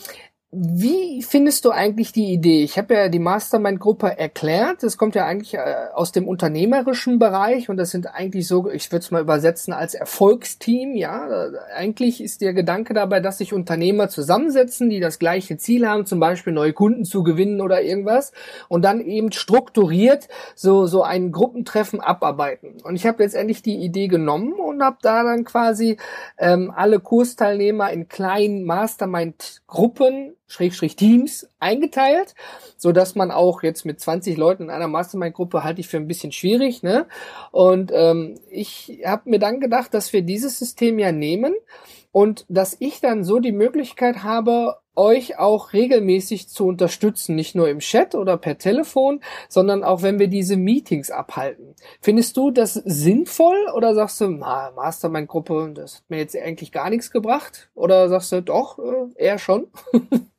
wie 0.59 1.23
findest 1.23 1.67
du 1.67 1.71
eigentlich 1.71 2.13
die 2.13 2.33
Idee? 2.33 2.63
Ich 2.63 2.79
habe 2.79 2.95
ja 2.95 3.09
die 3.11 3.19
Mastermind-Gruppe 3.19 4.19
erklärt. 4.19 4.83
Das 4.83 4.97
kommt 4.97 5.15
ja 5.15 5.27
eigentlich 5.27 5.53
äh, 5.53 5.89
aus 5.93 6.13
dem 6.13 6.27
unternehmerischen 6.27 7.19
Bereich 7.19 7.69
und 7.69 7.77
das 7.77 7.91
sind 7.91 8.07
eigentlich 8.07 8.49
so, 8.49 8.71
ich 8.71 8.91
würde 8.91 9.03
es 9.03 9.11
mal 9.11 9.21
übersetzen 9.21 9.75
als 9.75 9.93
Erfolgsteam. 9.93 10.97
Ja, 10.97 11.29
eigentlich 11.75 12.23
ist 12.23 12.41
der 12.41 12.55
Gedanke 12.55 12.95
dabei, 12.95 13.21
dass 13.21 13.37
sich 13.37 13.53
Unternehmer 13.53 14.09
zusammensetzen, 14.09 14.89
die 14.89 14.99
das 14.99 15.19
gleiche 15.19 15.59
Ziel 15.59 15.87
haben, 15.87 16.07
zum 16.07 16.21
Beispiel 16.21 16.55
neue 16.55 16.73
Kunden 16.73 17.05
zu 17.05 17.23
gewinnen 17.23 17.61
oder 17.61 17.83
irgendwas, 17.83 18.33
und 18.69 18.83
dann 18.83 19.01
eben 19.01 19.33
strukturiert 19.33 20.29
so 20.55 20.87
so 20.87 21.03
ein 21.03 21.33
Gruppentreffen 21.33 22.01
abarbeiten. 22.01 22.77
Und 22.83 22.97
ich 22.97 23.07
habe 23.07 23.23
letztendlich 23.23 23.61
die 23.61 23.77
Idee 23.77 24.09
genommen 24.09 24.55
und 24.55 24.83
habe 24.83 24.97
da 25.03 25.23
dann 25.23 25.45
quasi 25.45 25.99
ähm, 26.39 26.73
alle 26.75 26.99
Kursteilnehmer 27.01 27.91
in 27.91 28.09
kleinen 28.09 28.65
Mastermind-Gruppen 28.65 30.33
Schrägstrich 30.49 30.97
Teams 30.97 31.49
eingeteilt, 31.59 32.35
so 32.77 32.93
dass 32.93 33.15
man 33.15 33.31
auch 33.31 33.63
jetzt 33.63 33.85
mit 33.85 34.01
20 34.01 34.37
Leuten 34.37 34.65
in 34.65 34.71
einer 34.71 34.89
Mastermind-Gruppe 34.89 35.65
halte 35.65 35.81
ich 35.81 35.89
für 35.89 35.97
ein 35.97 36.07
bisschen 36.07 36.33
schwierig, 36.33 36.83
ne? 36.83 37.07
Und 37.51 37.91
ähm, 37.95 38.39
ich 38.51 39.03
habe 39.05 39.29
mir 39.31 39.39
dann 39.39 39.61
gedacht, 39.61 39.93
dass 39.95 40.13
wir 40.13 40.23
dieses 40.23 40.59
System 40.59 40.99
ja 40.99 41.13
nehmen 41.13 41.55
und 42.13 42.47
dass 42.49 42.77
ich 42.79 43.01
dann 43.01 43.25
so 43.25 43.41
die 43.41 43.53
Möglichkeit 43.53 44.23
habe, 44.23 44.77
euch 44.95 45.39
auch 45.39 45.73
regelmäßig 45.73 46.49
zu 46.49 46.67
unterstützen, 46.67 47.37
nicht 47.37 47.55
nur 47.55 47.69
im 47.69 47.81
Chat 47.81 48.15
oder 48.15 48.39
per 48.39 48.57
Telefon, 48.57 49.21
sondern 49.49 49.85
auch 49.85 50.03
wenn 50.03 50.19
wir 50.19 50.29
diese 50.29 50.57
Meetings 50.57 51.11
abhalten. 51.11 51.75
Findest 52.01 52.37
du 52.37 52.51
das 52.51 52.75
sinnvoll 52.75 53.67
oder 53.75 53.95
sagst 53.95 54.21
du, 54.21 54.29
na, 54.29 54.73
Mastermind-Gruppe, 54.75 55.73
das 55.75 55.97
hat 55.97 56.05
mir 56.09 56.19
jetzt 56.19 56.37
eigentlich 56.37 56.73
gar 56.73 56.89
nichts 56.89 57.11
gebracht? 57.11 57.69
Oder 57.75 58.09
sagst 58.09 58.33
du, 58.33 58.43
doch, 58.43 58.79
äh, 58.79 59.23
eher 59.23 59.39
schon? 59.39 59.67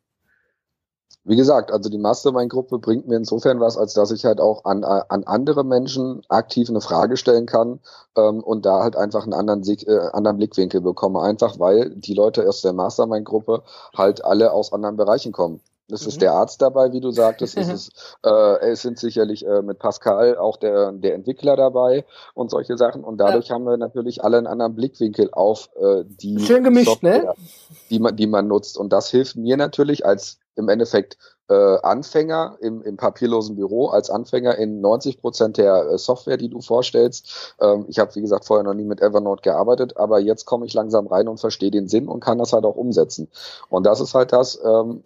Wie 1.28 1.36
gesagt, 1.36 1.74
also 1.74 1.90
die 1.90 1.98
Mastermind-Gruppe 1.98 2.80
bringt 2.80 3.06
mir 3.08 3.18
insofern 3.18 3.60
was, 3.60 3.78
als 3.78 3.94
dass 3.94 4.12
ich 4.12 4.24
halt 4.24 4.40
auch 4.40 4.64
an, 4.64 4.86
an 4.86 5.26
andere 5.26 5.66
Menschen 5.66 6.22
aktiv 6.30 6.70
eine 6.70 6.80
Frage 6.80 7.18
stellen 7.18 7.46
kann 7.46 7.82
ähm, 8.16 8.42
und 8.42 8.66
da 8.66 8.82
halt 8.82 8.96
einfach 8.96 9.24
einen 9.24 9.34
anderen, 9.34 9.62
äh, 9.64 10.10
anderen 10.14 10.38
Blickwinkel 10.38 10.80
bekomme. 10.80 11.22
Einfach 11.22 11.60
weil 11.60 11.90
die 11.90 12.14
Leute 12.14 12.48
aus 12.48 12.62
der 12.62 12.72
Mastermind-Gruppe 12.72 13.64
halt 13.94 14.24
alle 14.24 14.54
aus 14.54 14.72
anderen 14.72 14.96
Bereichen 14.96 15.34
kommen. 15.34 15.60
Es 15.92 16.04
mhm. 16.04 16.08
ist 16.08 16.22
der 16.22 16.32
Arzt 16.32 16.62
dabei, 16.62 16.94
wie 16.94 17.02
du 17.02 17.12
sagtest. 17.12 17.58
es, 17.58 17.68
ist, 17.74 18.18
äh, 18.24 18.70
es 18.72 18.82
sind 18.82 18.98
sicherlich 18.98 19.46
äh, 19.46 19.62
mit 19.62 19.80
Pascal 19.80 20.38
auch 20.38 20.56
der, 20.56 20.94
der 20.94 21.14
Entwickler 21.14 21.58
dabei 21.58 22.06
und 22.36 22.52
solche 22.52 22.78
Sachen. 22.78 23.04
Und 23.04 23.18
dadurch 23.18 23.50
ja. 23.50 23.56
haben 23.56 23.66
wir 23.66 23.76
natürlich 23.76 24.24
alle 24.24 24.38
einen 24.38 24.48
anderen 24.48 24.76
Blickwinkel 24.76 25.30
auf 25.34 25.70
äh, 25.76 26.04
die 26.06 26.40
Schön 26.40 26.64
gemischt, 26.64 27.04
ne? 27.04 27.16
Software, 27.16 27.34
ne? 27.38 27.48
die 27.90 28.00
man, 28.00 28.16
die 28.16 28.28
man 28.28 28.48
nutzt. 28.48 28.78
Und 28.78 28.94
das 28.94 29.10
hilft 29.10 29.36
mir 29.36 29.58
natürlich 29.58 30.06
als 30.06 30.40
im 30.58 30.70
Endeffekt 30.70 31.18
äh, 31.50 31.54
Anfänger 31.54 32.58
im, 32.62 32.82
im 32.82 32.98
papierlosen 32.98 33.56
Büro, 33.56 33.88
als 33.88 34.10
Anfänger 34.10 34.58
in 34.58 34.82
90 34.82 35.22
Prozent 35.22 35.58
der 35.58 35.92
äh, 35.92 35.98
Software, 35.98 36.38
die 36.38 36.50
du 36.50 36.62
vorstellst. 36.62 37.56
Ähm, 37.60 37.86
ich 37.88 38.00
habe, 38.00 38.14
wie 38.16 38.22
gesagt, 38.22 38.46
vorher 38.46 38.64
noch 38.64 38.74
nie 38.74 38.86
mit 38.86 39.02
Evernote 39.02 39.42
gearbeitet, 39.42 39.98
aber 39.98 40.20
jetzt 40.20 40.46
komme 40.46 40.66
ich 40.66 40.74
langsam 40.74 41.08
rein 41.08 41.28
und 41.28 41.40
verstehe 41.40 41.72
den 41.72 41.88
Sinn 41.88 42.08
und 42.08 42.20
kann 42.20 42.38
das 42.38 42.54
halt 42.54 42.66
auch 42.66 42.76
umsetzen. 42.76 43.30
Und 43.70 43.86
das 43.86 44.02
ist 44.02 44.14
halt 44.14 44.34
das, 44.34 44.60
ähm, 44.64 45.04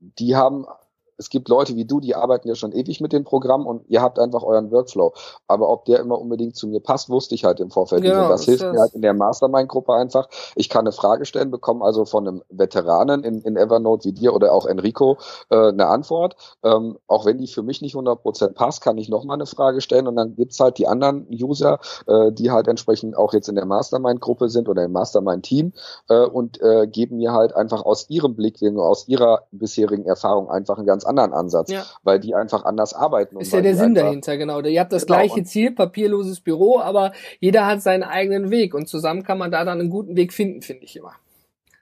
die 0.00 0.36
haben 0.36 0.66
es 1.20 1.28
gibt 1.28 1.48
Leute 1.50 1.76
wie 1.76 1.84
du, 1.84 2.00
die 2.00 2.14
arbeiten 2.14 2.48
ja 2.48 2.54
schon 2.54 2.72
ewig 2.72 3.00
mit 3.00 3.12
dem 3.12 3.24
Programm 3.24 3.66
und 3.66 3.84
ihr 3.88 4.00
habt 4.00 4.18
einfach 4.18 4.42
euren 4.42 4.70
Workflow. 4.72 5.12
Aber 5.46 5.68
ob 5.68 5.84
der 5.84 6.00
immer 6.00 6.18
unbedingt 6.18 6.56
zu 6.56 6.66
mir 6.66 6.80
passt, 6.80 7.10
wusste 7.10 7.34
ich 7.34 7.44
halt 7.44 7.60
im 7.60 7.70
Vorfeld 7.70 8.02
genau, 8.02 8.20
nicht. 8.20 8.30
Das 8.30 8.44
hilft 8.46 8.62
das. 8.62 8.72
mir 8.72 8.80
halt 8.80 8.94
in 8.94 9.02
der 9.02 9.12
Mastermind-Gruppe 9.12 9.92
einfach. 9.92 10.28
Ich 10.56 10.70
kann 10.70 10.80
eine 10.80 10.92
Frage 10.92 11.26
stellen, 11.26 11.50
bekomme 11.50 11.84
also 11.84 12.06
von 12.06 12.26
einem 12.26 12.42
Veteranen 12.48 13.22
in, 13.22 13.42
in 13.42 13.58
Evernote 13.58 14.08
wie 14.08 14.12
dir 14.12 14.34
oder 14.34 14.52
auch 14.52 14.64
Enrico 14.64 15.18
äh, 15.50 15.68
eine 15.68 15.88
Antwort. 15.88 16.36
Ähm, 16.64 16.98
auch 17.06 17.26
wenn 17.26 17.36
die 17.36 17.48
für 17.48 17.62
mich 17.62 17.82
nicht 17.82 17.94
100% 17.94 18.54
passt, 18.54 18.80
kann 18.80 18.96
ich 18.96 19.10
nochmal 19.10 19.34
eine 19.36 19.46
Frage 19.46 19.82
stellen 19.82 20.06
und 20.06 20.16
dann 20.16 20.36
gibt's 20.36 20.58
halt 20.58 20.78
die 20.78 20.86
anderen 20.86 21.26
User, 21.30 21.80
äh, 22.06 22.32
die 22.32 22.50
halt 22.50 22.66
entsprechend 22.66 23.14
auch 23.14 23.34
jetzt 23.34 23.50
in 23.50 23.56
der 23.56 23.66
Mastermind-Gruppe 23.66 24.48
sind 24.48 24.70
oder 24.70 24.84
im 24.84 24.92
Mastermind-Team 24.92 25.74
äh, 26.08 26.24
und 26.24 26.62
äh, 26.62 26.86
geben 26.86 27.18
mir 27.18 27.32
halt 27.32 27.54
einfach 27.54 27.84
aus 27.84 28.08
ihrem 28.08 28.34
Blickwinkel, 28.34 28.82
aus 28.82 29.06
ihrer 29.06 29.42
bisherigen 29.50 30.06
Erfahrung 30.06 30.48
einfach 30.48 30.78
einen 30.78 30.86
ganz 30.86 31.04
anderen 31.10 31.32
Ansatz, 31.32 31.70
ja. 31.70 31.84
weil 32.02 32.20
die 32.20 32.34
einfach 32.34 32.64
anders 32.64 32.94
arbeiten. 32.94 33.38
Ist 33.40 33.52
ja 33.52 33.60
der 33.60 33.76
Sinn 33.76 33.94
dahinter, 33.94 34.36
genau. 34.36 34.60
Ihr 34.60 34.80
habt 34.80 34.92
das 34.92 35.06
genau. 35.06 35.18
gleiche 35.18 35.44
Ziel, 35.44 35.72
papierloses 35.72 36.40
Büro, 36.40 36.78
aber 36.78 37.12
jeder 37.40 37.66
hat 37.66 37.82
seinen 37.82 38.04
eigenen 38.04 38.50
Weg 38.50 38.74
und 38.74 38.88
zusammen 38.88 39.22
kann 39.22 39.38
man 39.38 39.50
da 39.50 39.64
dann 39.64 39.80
einen 39.80 39.90
guten 39.90 40.16
Weg 40.16 40.32
finden, 40.32 40.62
finde 40.62 40.84
ich 40.84 40.96
immer. 40.96 41.12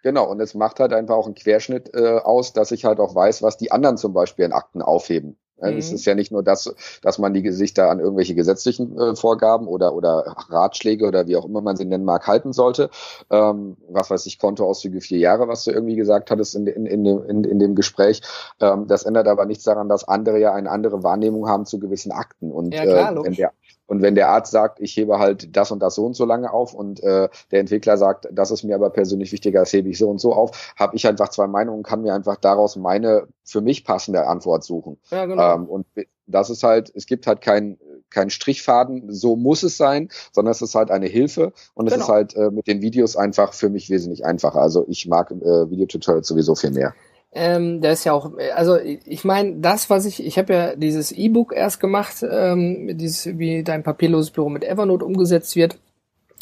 Genau, 0.02 0.30
und 0.30 0.40
es 0.40 0.54
macht 0.54 0.80
halt 0.80 0.92
einfach 0.92 1.16
auch 1.16 1.26
einen 1.26 1.34
Querschnitt 1.34 1.94
äh, 1.94 2.18
aus, 2.18 2.52
dass 2.52 2.70
ich 2.70 2.84
halt 2.84 3.00
auch 3.00 3.14
weiß, 3.14 3.42
was 3.42 3.56
die 3.56 3.72
anderen 3.72 3.96
zum 3.96 4.12
Beispiel 4.12 4.44
in 4.44 4.52
Akten 4.52 4.80
aufheben. 4.80 5.36
Mhm. 5.60 5.78
Es 5.78 5.92
ist 5.92 6.04
ja 6.04 6.14
nicht 6.14 6.32
nur 6.32 6.42
das, 6.42 6.74
dass 7.02 7.18
man 7.18 7.34
die 7.34 7.42
Gesichter 7.42 7.90
an 7.90 8.00
irgendwelche 8.00 8.34
gesetzlichen 8.34 8.98
äh, 8.98 9.16
Vorgaben 9.16 9.66
oder, 9.66 9.94
oder 9.94 10.36
Ratschläge 10.48 11.06
oder 11.06 11.26
wie 11.26 11.36
auch 11.36 11.44
immer 11.44 11.60
man 11.60 11.76
sie 11.76 11.84
nennen 11.84 12.04
mag, 12.04 12.26
halten 12.26 12.52
sollte. 12.52 12.90
Ähm, 13.30 13.76
was 13.88 14.10
weiß 14.10 14.26
ich, 14.26 14.38
Kontoauszüge 14.38 15.00
vier 15.00 15.18
Jahre, 15.18 15.48
was 15.48 15.64
du 15.64 15.70
irgendwie 15.70 15.96
gesagt 15.96 16.30
hattest 16.30 16.54
in, 16.54 16.66
in, 16.66 16.86
in, 16.86 17.06
in, 17.06 17.44
in 17.44 17.58
dem 17.58 17.74
Gespräch. 17.74 18.22
Ähm, 18.60 18.86
das 18.86 19.04
ändert 19.04 19.28
aber 19.28 19.46
nichts 19.46 19.64
daran, 19.64 19.88
dass 19.88 20.06
andere 20.06 20.38
ja 20.38 20.52
eine 20.52 20.70
andere 20.70 21.02
Wahrnehmung 21.02 21.48
haben 21.48 21.66
zu 21.66 21.78
gewissen 21.78 22.12
Akten. 22.12 22.52
Und 22.52 22.74
ja, 22.74 22.84
klar, 22.84 23.12
äh, 23.12 23.24
wenn 23.24 23.34
der 23.34 23.52
und 23.88 24.02
wenn 24.02 24.14
der 24.14 24.28
Arzt 24.28 24.52
sagt, 24.52 24.80
ich 24.80 24.96
hebe 24.96 25.18
halt 25.18 25.56
das 25.56 25.72
und 25.72 25.80
das 25.80 25.94
so 25.94 26.04
und 26.04 26.14
so 26.14 26.24
lange 26.24 26.52
auf 26.52 26.74
und 26.74 27.02
äh, 27.02 27.28
der 27.50 27.60
Entwickler 27.60 27.96
sagt, 27.96 28.28
das 28.30 28.50
ist 28.50 28.62
mir 28.62 28.74
aber 28.74 28.90
persönlich 28.90 29.32
wichtiger, 29.32 29.60
das 29.60 29.72
hebe 29.72 29.88
ich 29.88 29.98
so 29.98 30.08
und 30.08 30.20
so 30.20 30.34
auf, 30.34 30.74
habe 30.76 30.94
ich 30.94 31.06
einfach 31.06 31.30
zwei 31.30 31.46
Meinungen 31.46 31.78
und 31.78 31.86
kann 31.86 32.02
mir 32.02 32.14
einfach 32.14 32.36
daraus 32.36 32.76
meine 32.76 33.26
für 33.44 33.62
mich 33.62 33.84
passende 33.84 34.26
Antwort 34.26 34.62
suchen. 34.62 34.98
Ja, 35.10 35.24
genau. 35.24 35.54
Ähm, 35.54 35.64
und 35.64 35.86
das 36.26 36.50
ist 36.50 36.62
halt, 36.62 36.92
es 36.94 37.06
gibt 37.06 37.26
halt 37.26 37.40
keinen 37.40 37.78
kein 38.10 38.30
Strichfaden, 38.30 39.12
so 39.12 39.36
muss 39.36 39.62
es 39.62 39.76
sein, 39.76 40.08
sondern 40.32 40.52
es 40.52 40.62
ist 40.62 40.74
halt 40.74 40.90
eine 40.90 41.06
Hilfe 41.06 41.52
und 41.74 41.86
genau. 41.86 41.96
es 41.96 42.02
ist 42.02 42.08
halt 42.08 42.36
äh, 42.36 42.50
mit 42.50 42.66
den 42.66 42.80
Videos 42.82 43.16
einfach 43.16 43.52
für 43.52 43.68
mich 43.68 43.90
wesentlich 43.90 44.24
einfacher. 44.24 44.60
Also 44.60 44.86
ich 44.88 45.06
mag 45.06 45.30
äh, 45.30 45.70
Videotutorials 45.70 46.26
sowieso 46.26 46.54
viel 46.54 46.70
mehr. 46.70 46.94
Ähm, 47.32 47.82
der 47.82 47.92
ist 47.92 48.04
ja 48.04 48.12
auch, 48.12 48.32
also 48.54 48.78
ich 48.78 49.24
meine, 49.24 49.56
das, 49.56 49.90
was 49.90 50.06
ich, 50.06 50.24
ich 50.24 50.38
habe 50.38 50.52
ja 50.52 50.76
dieses 50.76 51.12
E-Book 51.12 51.52
erst 51.54 51.78
gemacht, 51.78 52.24
ähm, 52.28 52.96
dieses, 52.96 53.38
wie 53.38 53.62
dein 53.62 53.82
papierloses 53.82 54.30
Büro 54.30 54.48
mit 54.48 54.64
Evernote 54.64 55.04
umgesetzt 55.04 55.54
wird. 55.54 55.78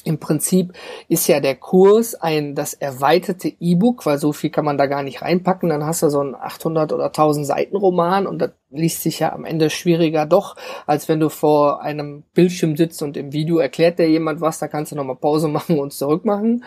Im 0.04 0.18
Prinzip 0.18 0.72
ist 1.08 1.26
ja 1.26 1.40
der 1.40 1.56
Kurs 1.56 2.14
ein 2.14 2.54
das 2.54 2.74
erweiterte 2.74 3.52
E-Book, 3.58 4.06
weil 4.06 4.18
so 4.18 4.32
viel 4.32 4.50
kann 4.50 4.64
man 4.64 4.78
da 4.78 4.86
gar 4.86 5.02
nicht 5.02 5.20
reinpacken. 5.20 5.68
Dann 5.68 5.84
hast 5.84 6.04
du 6.04 6.10
so 6.10 6.20
einen 6.20 6.36
800 6.36 6.92
oder 6.92 7.06
1000 7.06 7.44
Seiten 7.44 7.76
Roman 7.76 8.28
und 8.28 8.38
das 8.38 8.52
liest 8.70 9.02
sich 9.02 9.18
ja 9.18 9.32
am 9.32 9.44
Ende 9.44 9.68
schwieriger 9.68 10.24
doch, 10.24 10.54
als 10.86 11.08
wenn 11.08 11.18
du 11.18 11.28
vor 11.28 11.82
einem 11.82 12.22
Bildschirm 12.34 12.76
sitzt 12.76 13.02
und 13.02 13.16
im 13.16 13.32
Video 13.32 13.58
erklärt 13.58 13.98
dir 13.98 14.08
jemand 14.08 14.40
was. 14.40 14.60
Da 14.60 14.68
kannst 14.68 14.92
du 14.92 14.96
nochmal 14.96 15.16
Pause 15.16 15.48
machen 15.56 15.80
und 15.80 15.92
zurück 15.92 16.24
machen. 16.24 16.64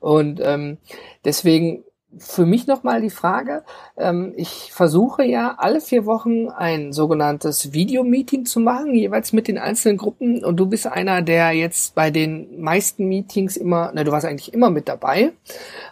Und 0.00 0.42
ähm, 0.44 0.76
deswegen 1.24 1.84
für 2.18 2.44
mich 2.44 2.66
nochmal 2.66 3.00
die 3.00 3.10
Frage, 3.10 3.64
ähm, 3.96 4.32
ich 4.36 4.72
versuche 4.72 5.24
ja 5.24 5.56
alle 5.58 5.80
vier 5.80 6.04
Wochen 6.04 6.48
ein 6.48 6.92
sogenanntes 6.92 7.72
Videomeeting 7.72 8.44
zu 8.44 8.60
machen, 8.60 8.94
jeweils 8.94 9.32
mit 9.32 9.48
den 9.48 9.58
einzelnen 9.58 9.96
Gruppen 9.96 10.44
und 10.44 10.56
du 10.56 10.66
bist 10.66 10.86
einer, 10.86 11.22
der 11.22 11.52
jetzt 11.52 11.94
bei 11.94 12.10
den 12.10 12.60
meisten 12.60 13.06
Meetings 13.06 13.56
immer, 13.56 13.92
ne, 13.92 14.04
du 14.04 14.12
warst 14.12 14.26
eigentlich 14.26 14.52
immer 14.52 14.70
mit 14.70 14.88
dabei. 14.88 15.32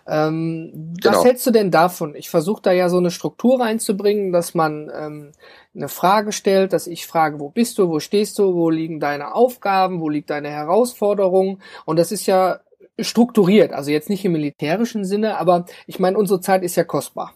Ähm, 0.06 0.94
genau. 1.00 1.16
Was 1.16 1.24
hältst 1.24 1.46
du 1.46 1.50
denn 1.50 1.70
davon? 1.70 2.14
Ich 2.14 2.28
versuche 2.28 2.62
da 2.62 2.72
ja 2.72 2.88
so 2.88 2.98
eine 2.98 3.10
Struktur 3.10 3.60
reinzubringen, 3.60 4.32
dass 4.32 4.54
man 4.54 4.90
ähm, 4.94 5.32
eine 5.74 5.88
Frage 5.88 6.32
stellt, 6.32 6.72
dass 6.72 6.86
ich 6.86 7.06
frage, 7.06 7.40
wo 7.40 7.48
bist 7.48 7.78
du, 7.78 7.88
wo 7.88 8.00
stehst 8.00 8.38
du, 8.38 8.54
wo 8.54 8.70
liegen 8.70 9.00
deine 9.00 9.34
Aufgaben, 9.34 10.00
wo 10.00 10.08
liegt 10.08 10.30
deine 10.30 10.50
Herausforderung 10.50 11.60
und 11.86 11.98
das 11.98 12.12
ist 12.12 12.26
ja 12.26 12.60
strukturiert, 13.02 13.72
also 13.72 13.90
jetzt 13.90 14.10
nicht 14.10 14.24
im 14.24 14.32
militärischen 14.32 15.04
Sinne, 15.04 15.38
aber 15.38 15.66
ich 15.86 15.98
meine, 15.98 16.18
unsere 16.18 16.40
Zeit 16.40 16.62
ist 16.62 16.76
ja 16.76 16.84
kostbar. 16.84 17.34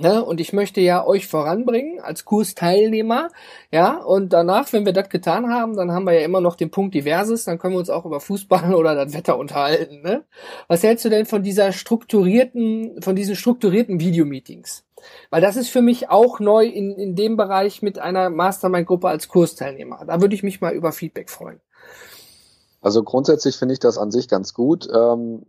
Ne? 0.00 0.24
Und 0.24 0.40
ich 0.40 0.52
möchte 0.52 0.80
ja 0.80 1.06
euch 1.06 1.26
voranbringen 1.26 2.00
als 2.00 2.24
Kursteilnehmer, 2.24 3.28
ja, 3.70 3.96
und 3.96 4.32
danach, 4.32 4.72
wenn 4.72 4.84
wir 4.84 4.92
das 4.92 5.08
getan 5.08 5.48
haben, 5.48 5.76
dann 5.76 5.92
haben 5.92 6.04
wir 6.04 6.12
ja 6.12 6.24
immer 6.24 6.40
noch 6.40 6.56
den 6.56 6.70
Punkt 6.70 6.94
Diverses, 6.94 7.44
dann 7.44 7.58
können 7.58 7.74
wir 7.74 7.78
uns 7.78 7.90
auch 7.90 8.04
über 8.04 8.20
Fußball 8.20 8.74
oder 8.74 8.94
das 8.94 9.14
Wetter 9.14 9.38
unterhalten. 9.38 10.02
Ne? 10.02 10.24
Was 10.68 10.82
hältst 10.82 11.04
du 11.04 11.08
denn 11.08 11.26
von 11.26 11.42
dieser 11.42 11.72
strukturierten, 11.72 13.00
von 13.02 13.16
diesen 13.16 13.36
strukturierten 13.36 14.00
Videomeetings? 14.00 14.84
Weil 15.30 15.40
das 15.40 15.56
ist 15.56 15.68
für 15.68 15.82
mich 15.82 16.08
auch 16.10 16.40
neu 16.40 16.66
in, 16.66 16.92
in 16.96 17.14
dem 17.14 17.36
Bereich 17.36 17.82
mit 17.82 17.98
einer 17.98 18.30
Mastermind-Gruppe 18.30 19.08
als 19.08 19.28
Kursteilnehmer. 19.28 20.04
Da 20.06 20.20
würde 20.20 20.34
ich 20.34 20.42
mich 20.42 20.60
mal 20.60 20.74
über 20.74 20.92
Feedback 20.92 21.30
freuen. 21.30 21.60
Also 22.86 23.02
grundsätzlich 23.02 23.56
finde 23.56 23.72
ich 23.72 23.80
das 23.80 23.98
an 23.98 24.12
sich 24.12 24.28
ganz 24.28 24.54
gut. 24.54 24.88
Ähm, 24.94 25.44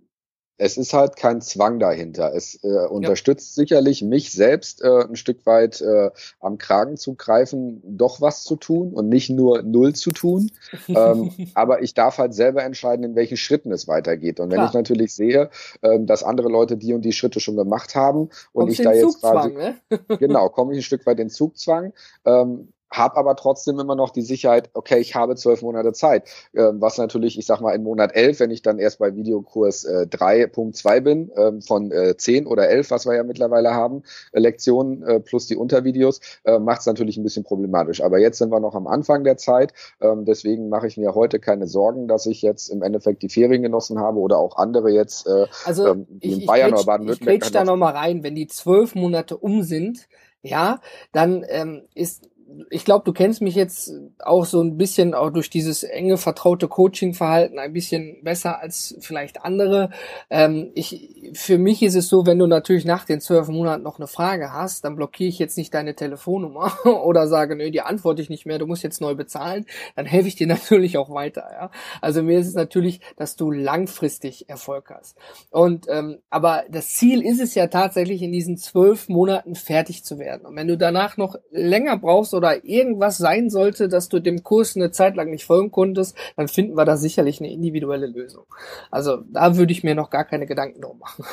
es 0.57 0.75
ist 0.75 0.93
halt 0.93 1.17
kein 1.17 1.39
Zwang 1.39 1.77
dahinter. 1.77 2.33
Es 2.33 2.63
äh, 2.63 2.87
unterstützt 2.87 3.55
ja. 3.55 3.61
sicherlich 3.61 4.01
mich 4.01 4.31
selbst 4.31 4.81
äh, 4.81 5.03
ein 5.03 5.15
Stück 5.15 5.45
weit 5.45 5.79
äh, 5.81 6.09
am 6.39 6.57
Kragen 6.57 6.97
zu 6.97 7.13
greifen, 7.13 7.83
doch 7.85 8.21
was 8.21 8.43
zu 8.43 8.55
tun 8.55 8.91
und 8.91 9.07
nicht 9.07 9.29
nur 9.29 9.61
null 9.61 9.93
zu 9.93 10.13
tun. 10.13 10.49
ähm, 10.87 11.29
aber 11.53 11.83
ich 11.83 11.93
darf 11.93 12.17
halt 12.17 12.33
selber 12.33 12.63
entscheiden, 12.63 13.05
in 13.05 13.15
welchen 13.15 13.37
Schritten 13.37 13.71
es 13.71 13.87
weitergeht. 13.87 14.39
Und 14.39 14.49
wenn 14.49 14.55
Klar. 14.55 14.69
ich 14.69 14.73
natürlich 14.73 15.13
sehe, 15.13 15.51
ähm, 15.83 16.07
dass 16.07 16.23
andere 16.23 16.49
Leute 16.49 16.75
die 16.75 16.95
und 16.95 17.05
die 17.05 17.13
Schritte 17.13 17.39
schon 17.39 17.55
gemacht 17.55 17.93
haben 17.93 18.29
und 18.51 18.65
Kommst 18.65 18.79
ich 18.79 18.83
da 18.83 18.93
jetzt 18.93 19.21
quasi 19.21 19.53
ne? 19.53 19.75
genau 20.17 20.49
komme 20.49 20.73
ich 20.73 20.79
ein 20.79 20.83
Stück 20.83 21.05
weit 21.05 21.19
in 21.19 21.29
Zugzwang. 21.29 21.93
Ähm, 22.25 22.73
habe 22.89 23.17
aber 23.17 23.35
trotzdem 23.35 23.79
immer 23.79 23.95
noch 23.95 24.11
die 24.11 24.21
Sicherheit, 24.21 24.69
okay, 24.73 24.99
ich 24.99 25.15
habe 25.15 25.35
zwölf 25.35 25.61
Monate 25.61 25.93
Zeit, 25.93 26.29
ähm, 26.55 26.81
was 26.81 26.97
natürlich, 26.97 27.37
ich 27.37 27.45
sag 27.45 27.61
mal, 27.61 27.73
in 27.73 27.83
Monat 27.83 28.15
elf, 28.15 28.39
wenn 28.39 28.51
ich 28.51 28.61
dann 28.61 28.79
erst 28.79 28.99
bei 28.99 29.15
Videokurs 29.15 29.83
äh, 29.83 30.07
3.2 30.09 31.01
bin, 31.01 31.31
ähm, 31.35 31.61
von 31.61 31.91
äh, 31.91 32.15
10 32.17 32.47
oder 32.47 32.69
elf, 32.69 32.91
was 32.91 33.05
wir 33.05 33.15
ja 33.15 33.23
mittlerweile 33.23 33.73
haben, 33.73 34.03
äh, 34.31 34.39
Lektionen 34.39 35.03
äh, 35.03 35.19
plus 35.19 35.47
die 35.47 35.55
Untervideos, 35.55 36.21
äh, 36.43 36.59
macht 36.59 36.81
es 36.81 36.85
natürlich 36.85 37.17
ein 37.17 37.23
bisschen 37.23 37.43
problematisch. 37.43 38.01
Aber 38.01 38.19
jetzt 38.19 38.37
sind 38.37 38.51
wir 38.51 38.59
noch 38.59 38.75
am 38.75 38.87
Anfang 38.87 39.23
der 39.23 39.37
Zeit, 39.37 39.73
ähm, 40.01 40.25
deswegen 40.25 40.69
mache 40.69 40.87
ich 40.87 40.97
mir 40.97 41.15
heute 41.15 41.39
keine 41.39 41.67
Sorgen, 41.67 42.07
dass 42.07 42.25
ich 42.25 42.41
jetzt 42.41 42.69
im 42.69 42.81
Endeffekt 42.81 43.21
die 43.23 43.29
Ferien 43.29 43.63
genossen 43.63 43.99
habe 43.99 44.19
oder 44.19 44.37
auch 44.37 44.57
andere 44.57 44.91
jetzt, 44.91 45.27
äh, 45.27 45.45
also 45.65 45.87
ähm, 45.87 46.07
in 46.19 46.39
ich, 46.39 46.45
Bayern 46.45 46.69
ich 46.69 46.75
oder 46.75 46.85
Baden-Württemberg. 46.85 47.43
Ich 47.43 47.51
da 47.51 47.63
nochmal 47.63 47.93
rein, 47.93 48.23
wenn 48.23 48.35
die 48.35 48.47
zwölf 48.47 48.95
Monate 48.95 49.37
um 49.37 49.63
sind, 49.63 50.07
ja, 50.41 50.79
dann 51.11 51.45
ähm, 51.49 51.83
ist 51.93 52.29
ich 52.69 52.85
glaube, 52.85 53.03
du 53.03 53.13
kennst 53.13 53.41
mich 53.41 53.55
jetzt 53.55 53.91
auch 54.19 54.45
so 54.45 54.61
ein 54.61 54.77
bisschen 54.77 55.13
auch 55.13 55.31
durch 55.31 55.49
dieses 55.49 55.83
enge, 55.83 56.17
vertraute 56.17 56.67
Coaching-Verhalten 56.67 57.59
ein 57.59 57.73
bisschen 57.73 58.23
besser 58.23 58.61
als 58.61 58.95
vielleicht 58.99 59.43
andere. 59.43 59.89
Ähm, 60.29 60.71
ich, 60.73 61.31
für 61.33 61.57
mich 61.57 61.83
ist 61.83 61.95
es 61.95 62.07
so, 62.07 62.25
wenn 62.25 62.39
du 62.39 62.47
natürlich 62.47 62.85
nach 62.85 63.05
den 63.05 63.19
zwölf 63.19 63.47
Monaten 63.49 63.83
noch 63.83 63.99
eine 63.99 64.07
Frage 64.07 64.53
hast, 64.53 64.85
dann 64.85 64.95
blockiere 64.95 65.29
ich 65.29 65.39
jetzt 65.39 65.57
nicht 65.57 65.73
deine 65.73 65.95
Telefonnummer 65.95 66.73
oder 67.03 67.27
sage, 67.27 67.55
nö, 67.55 67.69
die 67.69 67.81
antworte 67.81 68.21
ich 68.21 68.29
nicht 68.29 68.45
mehr, 68.45 68.59
du 68.59 68.67
musst 68.67 68.83
jetzt 68.83 69.01
neu 69.01 69.15
bezahlen. 69.15 69.65
Dann 69.95 70.05
helfe 70.05 70.27
ich 70.27 70.35
dir 70.35 70.47
natürlich 70.47 70.97
auch 70.97 71.09
weiter. 71.09 71.49
Ja? 71.51 71.71
Also 72.01 72.23
mir 72.23 72.39
ist 72.39 72.47
es 72.47 72.55
natürlich, 72.55 73.01
dass 73.17 73.35
du 73.35 73.51
langfristig 73.51 74.49
Erfolg 74.49 74.89
hast. 74.89 75.17
Und 75.51 75.87
ähm, 75.89 76.19
aber 76.29 76.63
das 76.69 76.89
Ziel 76.89 77.21
ist 77.21 77.41
es 77.41 77.55
ja 77.55 77.67
tatsächlich, 77.67 78.21
in 78.21 78.31
diesen 78.31 78.57
zwölf 78.57 79.09
Monaten 79.09 79.55
fertig 79.55 80.05
zu 80.05 80.17
werden. 80.17 80.45
Und 80.45 80.55
wenn 80.55 80.67
du 80.67 80.77
danach 80.77 81.17
noch 81.17 81.35
länger 81.51 81.97
brauchst 81.97 82.33
oder 82.37 82.63
irgendwas 82.63 83.17
sein 83.17 83.49
sollte, 83.49 83.89
dass 83.89 84.09
du 84.09 84.19
dem 84.19 84.43
Kurs 84.43 84.75
eine 84.75 84.91
Zeit 84.91 85.15
lang 85.15 85.29
nicht 85.29 85.45
folgen 85.45 85.71
konntest, 85.71 86.15
dann 86.35 86.47
finden 86.47 86.77
wir 86.77 86.85
da 86.85 86.95
sicherlich 86.95 87.41
eine 87.41 87.51
individuelle 87.51 88.07
Lösung. 88.07 88.45
Also 88.91 89.17
da 89.31 89.57
würde 89.57 89.73
ich 89.73 89.83
mir 89.83 89.95
noch 89.95 90.09
gar 90.09 90.23
keine 90.23 90.45
Gedanken 90.45 90.81
drum 90.81 90.99
machen. 90.99 91.25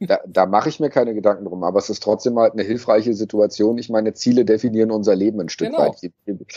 Da, 0.00 0.20
da 0.26 0.46
mache 0.46 0.68
ich 0.68 0.78
mir 0.78 0.90
keine 0.90 1.14
Gedanken 1.14 1.46
drum, 1.46 1.64
aber 1.64 1.78
es 1.78 1.90
ist 1.90 2.02
trotzdem 2.02 2.38
halt 2.38 2.52
eine 2.52 2.62
hilfreiche 2.62 3.14
Situation. 3.14 3.78
Ich 3.78 3.88
meine, 3.88 4.12
Ziele 4.12 4.44
definieren 4.44 4.90
unser 4.90 5.16
Leben 5.16 5.40
ein 5.40 5.48
Stück 5.48 5.70
genau. 5.70 5.80
weit. 5.80 5.96
Je, 6.00 6.10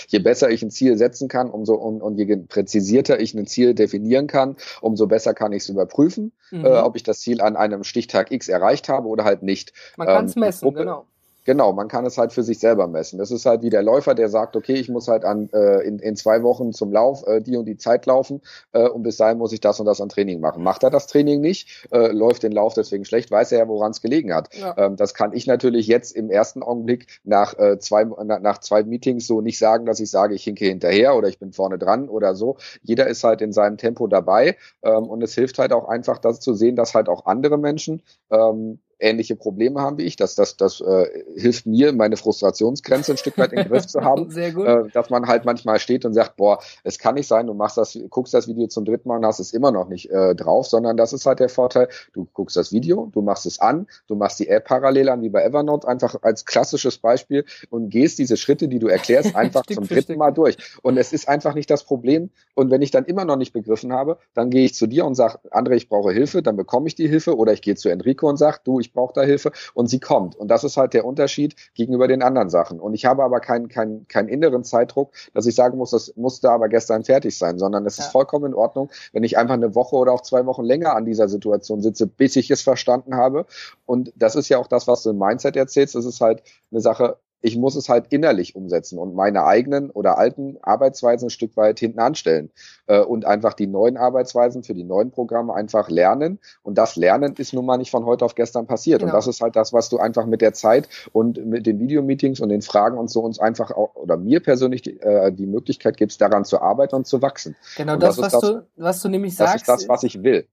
je, 0.08 0.20
besser 0.20 0.52
ich 0.52 0.62
ein 0.62 0.70
Ziel 0.70 0.98
setzen 0.98 1.30
kann, 1.30 1.50
umso 1.50 1.76
und, 1.76 2.02
und 2.02 2.18
je 2.18 2.36
präzisierter 2.38 3.20
ich 3.20 3.34
ein 3.34 3.48
Ziel 3.48 3.74
definieren 3.74 4.28
kann, 4.28 4.58
umso 4.82 5.08
besser 5.08 5.34
kann 5.34 5.52
ich 5.54 5.64
es 5.64 5.70
überprüfen, 5.70 6.34
mhm. 6.52 6.66
äh, 6.66 6.80
ob 6.80 6.96
ich 6.96 7.04
das 7.04 7.22
Ziel 7.22 7.42
an 7.42 7.56
einem 7.56 7.84
Stichtag 7.84 8.32
X 8.32 8.50
erreicht 8.50 8.90
habe 8.90 9.08
oder 9.08 9.24
halt 9.24 9.42
nicht. 9.42 9.74
Man 9.98 10.08
kann 10.08 10.26
es 10.26 10.36
ähm, 10.36 10.42
messen, 10.42 10.74
genau. 10.74 11.06
Genau, 11.50 11.74
man 11.74 11.88
kann 11.88 12.06
es 12.06 12.20
halt 12.20 12.32
für 12.32 12.44
sich 12.44 12.60
selber 12.60 12.88
messen. 12.88 13.18
Das 13.18 13.32
ist 13.32 13.48
halt 13.48 13.64
wie 13.64 13.72
der 13.72 13.82
Läufer, 13.82 14.14
der 14.14 14.30
sagt, 14.30 14.56
okay, 14.56 14.76
ich 14.76 14.88
muss 14.88 15.08
halt 15.08 15.26
an, 15.26 15.50
äh, 15.52 15.80
in, 15.82 15.98
in 15.98 16.16
zwei 16.16 16.44
Wochen 16.44 16.74
zum 16.74 16.92
Lauf 16.92 17.26
äh, 17.26 17.42
die 17.42 17.58
und 17.58 17.66
die 17.66 17.76
Zeit 17.76 18.06
laufen 18.06 18.42
äh, 18.72 18.88
und 18.88 19.02
bis 19.02 19.18
dahin 19.18 19.40
muss 19.40 19.52
ich 19.52 19.60
das 19.60 19.80
und 19.80 19.88
das 19.88 20.00
an 20.00 20.10
Training 20.10 20.42
machen. 20.42 20.62
Macht 20.62 20.84
er 20.84 20.92
das 20.92 21.08
Training 21.08 21.42
nicht, 21.42 21.88
äh, 21.90 22.12
läuft 22.12 22.44
den 22.44 22.52
Lauf 22.52 22.76
deswegen 22.76 23.04
schlecht, 23.04 23.32
weiß 23.32 23.52
er 23.52 23.58
ja, 23.58 23.68
woran 23.68 23.90
es 23.90 24.02
gelegen 24.04 24.32
hat. 24.32 24.54
Ja. 24.54 24.76
Ähm, 24.78 24.96
das 24.96 25.16
kann 25.16 25.34
ich 25.34 25.48
natürlich 25.48 25.88
jetzt 25.88 26.16
im 26.16 26.30
ersten 26.30 26.62
Augenblick 26.62 27.08
nach, 27.24 27.58
äh, 27.58 27.80
zwei, 27.80 28.04
nach, 28.04 28.42
nach 28.42 28.60
zwei 28.60 28.84
Meetings 28.84 29.26
so 29.26 29.42
nicht 29.42 29.58
sagen, 29.58 29.88
dass 29.88 30.00
ich 30.00 30.12
sage, 30.12 30.36
ich 30.36 30.44
hinke 30.44 30.66
hinterher 30.66 31.16
oder 31.16 31.30
ich 31.30 31.40
bin 31.40 31.52
vorne 31.52 31.80
dran 31.80 32.10
oder 32.10 32.36
so. 32.36 32.58
Jeder 32.84 33.08
ist 33.08 33.24
halt 33.24 33.42
in 33.42 33.54
seinem 33.54 33.78
Tempo 33.78 34.06
dabei 34.06 34.56
ähm, 34.84 35.10
und 35.10 35.24
es 35.24 35.34
hilft 35.34 35.58
halt 35.58 35.74
auch 35.74 35.90
einfach, 35.90 36.20
das 36.20 36.42
zu 36.42 36.54
sehen, 36.54 36.76
dass 36.76 36.94
halt 36.94 37.10
auch 37.10 37.26
andere 37.26 37.58
Menschen 37.58 38.04
ähm, 38.30 38.78
ähnliche 39.00 39.36
Probleme 39.36 39.82
haben 39.82 39.98
wie 39.98 40.04
ich. 40.04 40.16
Das, 40.16 40.36
das, 40.36 40.58
das 40.58 40.82
äh, 40.82 41.24
hilft 41.36 41.66
mir, 41.66 41.94
meine 41.94 42.18
Frustrationsgrenze 42.18 43.14
ein 43.14 43.18
Stück 43.18 43.38
weit 43.38 43.54
im 43.54 43.68
Griff 43.68 43.88
zu 43.88 44.02
haben. 44.02 44.30
Sehr 44.30 44.52
gut. 44.52 44.68
Äh, 44.68 44.90
dass 44.94 45.10
man 45.10 45.28
halt 45.28 45.46
manchmal 45.46 45.80
steht 45.80 46.06
und 46.06 46.14
sagt, 46.14 46.38
boah, 46.38 46.60
es 46.84 47.00
kann 47.00 47.16
nicht 47.16 47.28
sein, 47.28 47.48
du 47.48 47.54
machst 47.54 47.78
das, 47.78 47.98
guckst 48.10 48.34
das 48.34 48.48
Video 48.48 48.68
zum 48.68 48.86
dritten 48.86 49.08
Mal 49.08 49.18
und 49.18 49.26
hast 49.26 49.40
es 49.40 49.54
immer 49.54 49.72
noch 49.72 49.88
nicht 49.88 50.10
äh, 50.10 50.36
drauf, 50.36 50.68
sondern 50.68 50.98
das 50.98 51.14
ist 51.14 51.26
halt 51.26 51.40
der 51.40 51.50
Vorteil, 51.50 51.88
du 52.14 52.28
guckst 52.34 52.58
das 52.58 52.72
Video, 52.72 53.10
du 53.14 53.22
machst 53.22 53.46
es 53.46 53.60
an, 53.60 53.88
du 54.08 54.16
machst 54.16 54.40
die 54.40 54.48
App 54.48 54.66
parallel 54.66 55.10
an, 55.10 55.22
wie 55.22 55.30
bei 55.30 55.44
Evernote, 55.44 55.88
einfach 55.88 56.16
als 56.22 56.46
klassisches 56.46 56.98
Beispiel 56.98 57.46
und 57.70 57.90
gehst 57.90 58.20
diese 58.20 58.38
Schritte, 58.38 58.68
die 58.68 58.80
du 58.80 58.88
erklärst, 58.88 59.36
einfach 59.36 59.66
zum 59.66 59.88
dritten. 59.88 60.10
Mal 60.20 60.32
durch. 60.32 60.58
Und 60.82 60.98
es 60.98 61.14
ist 61.14 61.28
einfach 61.28 61.56
nicht 61.56 61.70
das 61.70 61.84
Problem. 61.84 62.30
Und 62.56 62.72
wenn 62.72 62.82
ich 62.82 62.92
dann 62.92 63.06
immer 63.06 63.26
noch 63.26 63.38
nicht 63.38 63.54
begriffen 63.54 63.94
habe, 63.94 64.18
dann 64.34 64.50
gehe 64.50 64.66
ich 64.66 64.76
zu 64.76 64.88
dir 64.88 65.06
und 65.06 65.16
sage, 65.16 65.40
André, 65.52 65.76
ich 65.76 65.88
brauche 65.88 66.12
Hilfe, 66.12 66.42
dann 66.42 66.58
bekomme 66.58 66.88
ich 66.88 66.96
die 66.96 67.08
Hilfe 67.08 67.38
oder 67.38 67.54
ich 67.54 67.62
gehe 67.62 67.76
zu 67.76 67.90
Enrico 67.90 68.28
und 68.28 68.38
sage, 68.38 68.60
du, 68.64 68.80
ich 68.80 68.89
ich 68.90 68.94
brauche 68.94 69.14
da 69.14 69.22
Hilfe 69.22 69.52
und 69.74 69.88
sie 69.88 70.00
kommt. 70.00 70.36
Und 70.36 70.50
das 70.50 70.64
ist 70.64 70.78
halt 70.78 70.94
der 70.94 71.06
Unterschied 71.06 71.56
gegenüber 71.76 72.08
den 72.08 72.24
anderen 72.24 72.50
Sachen. 72.50 72.80
Und 72.80 72.94
ich 72.94 73.06
habe 73.06 73.24
aber 73.24 73.40
keinen 73.40 73.70
keinen 73.70 74.08
keinen 74.08 74.28
inneren 74.28 74.64
Zeitdruck, 74.64 75.12
dass 75.34 75.46
ich 75.46 75.56
sagen 75.56 75.78
muss, 75.78 75.92
das 75.92 76.16
musste 76.16 76.50
aber 76.50 76.70
gestern 76.70 77.04
fertig 77.04 77.38
sein, 77.38 77.60
sondern 77.60 77.86
es 77.86 77.98
ja. 77.98 78.06
ist 78.06 78.12
vollkommen 78.12 78.46
in 78.48 78.54
Ordnung, 78.54 78.90
wenn 79.14 79.24
ich 79.24 79.38
einfach 79.38 79.54
eine 79.54 79.76
Woche 79.76 79.96
oder 79.96 80.12
auch 80.12 80.22
zwei 80.22 80.46
Wochen 80.46 80.64
länger 80.64 80.96
an 80.96 81.06
dieser 81.06 81.30
Situation 81.30 81.82
sitze, 81.82 82.08
bis 82.08 82.36
ich 82.36 82.50
es 82.50 82.62
verstanden 82.62 83.16
habe. 83.16 83.46
Und 83.86 84.12
das 84.16 84.36
ist 84.36 84.50
ja 84.50 84.58
auch 84.58 84.68
das, 84.68 84.88
was 84.88 85.04
du 85.04 85.12
im 85.12 85.20
Mindset 85.20 85.56
erzählst. 85.56 85.96
Das 85.96 86.06
ist 86.06 86.22
halt 86.22 86.42
eine 86.72 86.82
Sache, 86.82 87.18
ich 87.42 87.58
muss 87.58 87.76
es 87.76 87.90
halt 87.90 88.08
innerlich 88.10 88.56
umsetzen 88.56 89.00
und 89.00 89.16
meine 89.16 89.46
eigenen 89.46 89.90
oder 89.90 90.18
alten 90.18 90.58
Arbeitsweisen 90.62 91.28
ein 91.28 91.30
Stück 91.30 91.56
weit 91.58 91.80
hinten 91.80 92.00
anstellen 92.00 92.52
äh, 92.88 93.00
und 93.00 93.26
einfach 93.26 93.54
die 93.54 93.68
neuen 93.68 93.98
Arbeitsweisen 93.98 94.64
für 94.64 94.74
die 94.74 94.84
neuen 94.84 95.12
Programme 95.12 95.54
einfach 95.54 95.90
lernen. 95.90 96.40
Und 96.64 96.78
das 96.78 96.96
Lernen 96.96 97.36
ist 97.38 97.54
nun 97.54 97.66
mal 97.66 97.78
nicht 97.78 97.92
von 97.92 98.06
heute 98.06 98.26
auf 98.26 98.36
gestern 98.36 98.68
passiert. 98.68 99.00
Genau. 99.00 99.12
Und 99.12 99.18
das 99.18 99.28
ist 99.28 99.42
halt 99.42 99.56
das, 99.56 99.74
was 99.74 99.90
du 99.90 99.98
einfach 99.98 100.26
mit 100.26 100.42
der 100.42 100.54
Zeit 100.54 100.90
und 101.14 101.46
mit 101.46 101.66
den 101.66 101.80
Videomeetings 101.80 102.40
und 102.40 102.50
den 102.50 102.62
Fragen 102.62 102.98
und 102.98 103.10
so 103.10 103.22
uns 103.22 103.40
einfach 103.40 103.72
auch, 103.72 103.96
oder 103.96 104.18
mir 104.18 104.42
persönlich 104.42 104.82
die, 104.82 105.00
äh, 105.00 105.32
die 105.32 105.48
Möglichkeit 105.48 105.98
gibst, 105.98 106.22
daran 106.22 106.46
zu 106.46 106.62
arbeiten 106.62 106.96
und 106.96 107.08
zu 107.08 107.22
wachsen. 107.22 107.56
Genau 107.78 107.96
das, 107.96 108.18
das 108.18 108.26
was 108.26 108.32
das, 108.34 108.42
du, 108.42 108.68
was 108.76 109.02
du 109.02 109.10
nämlich 109.10 109.36
sagst. 109.36 109.68
Das 109.68 109.82
ist 109.82 109.84
das, 109.84 109.90
was 109.90 110.04
ich 110.04 110.24
will. 110.24 110.48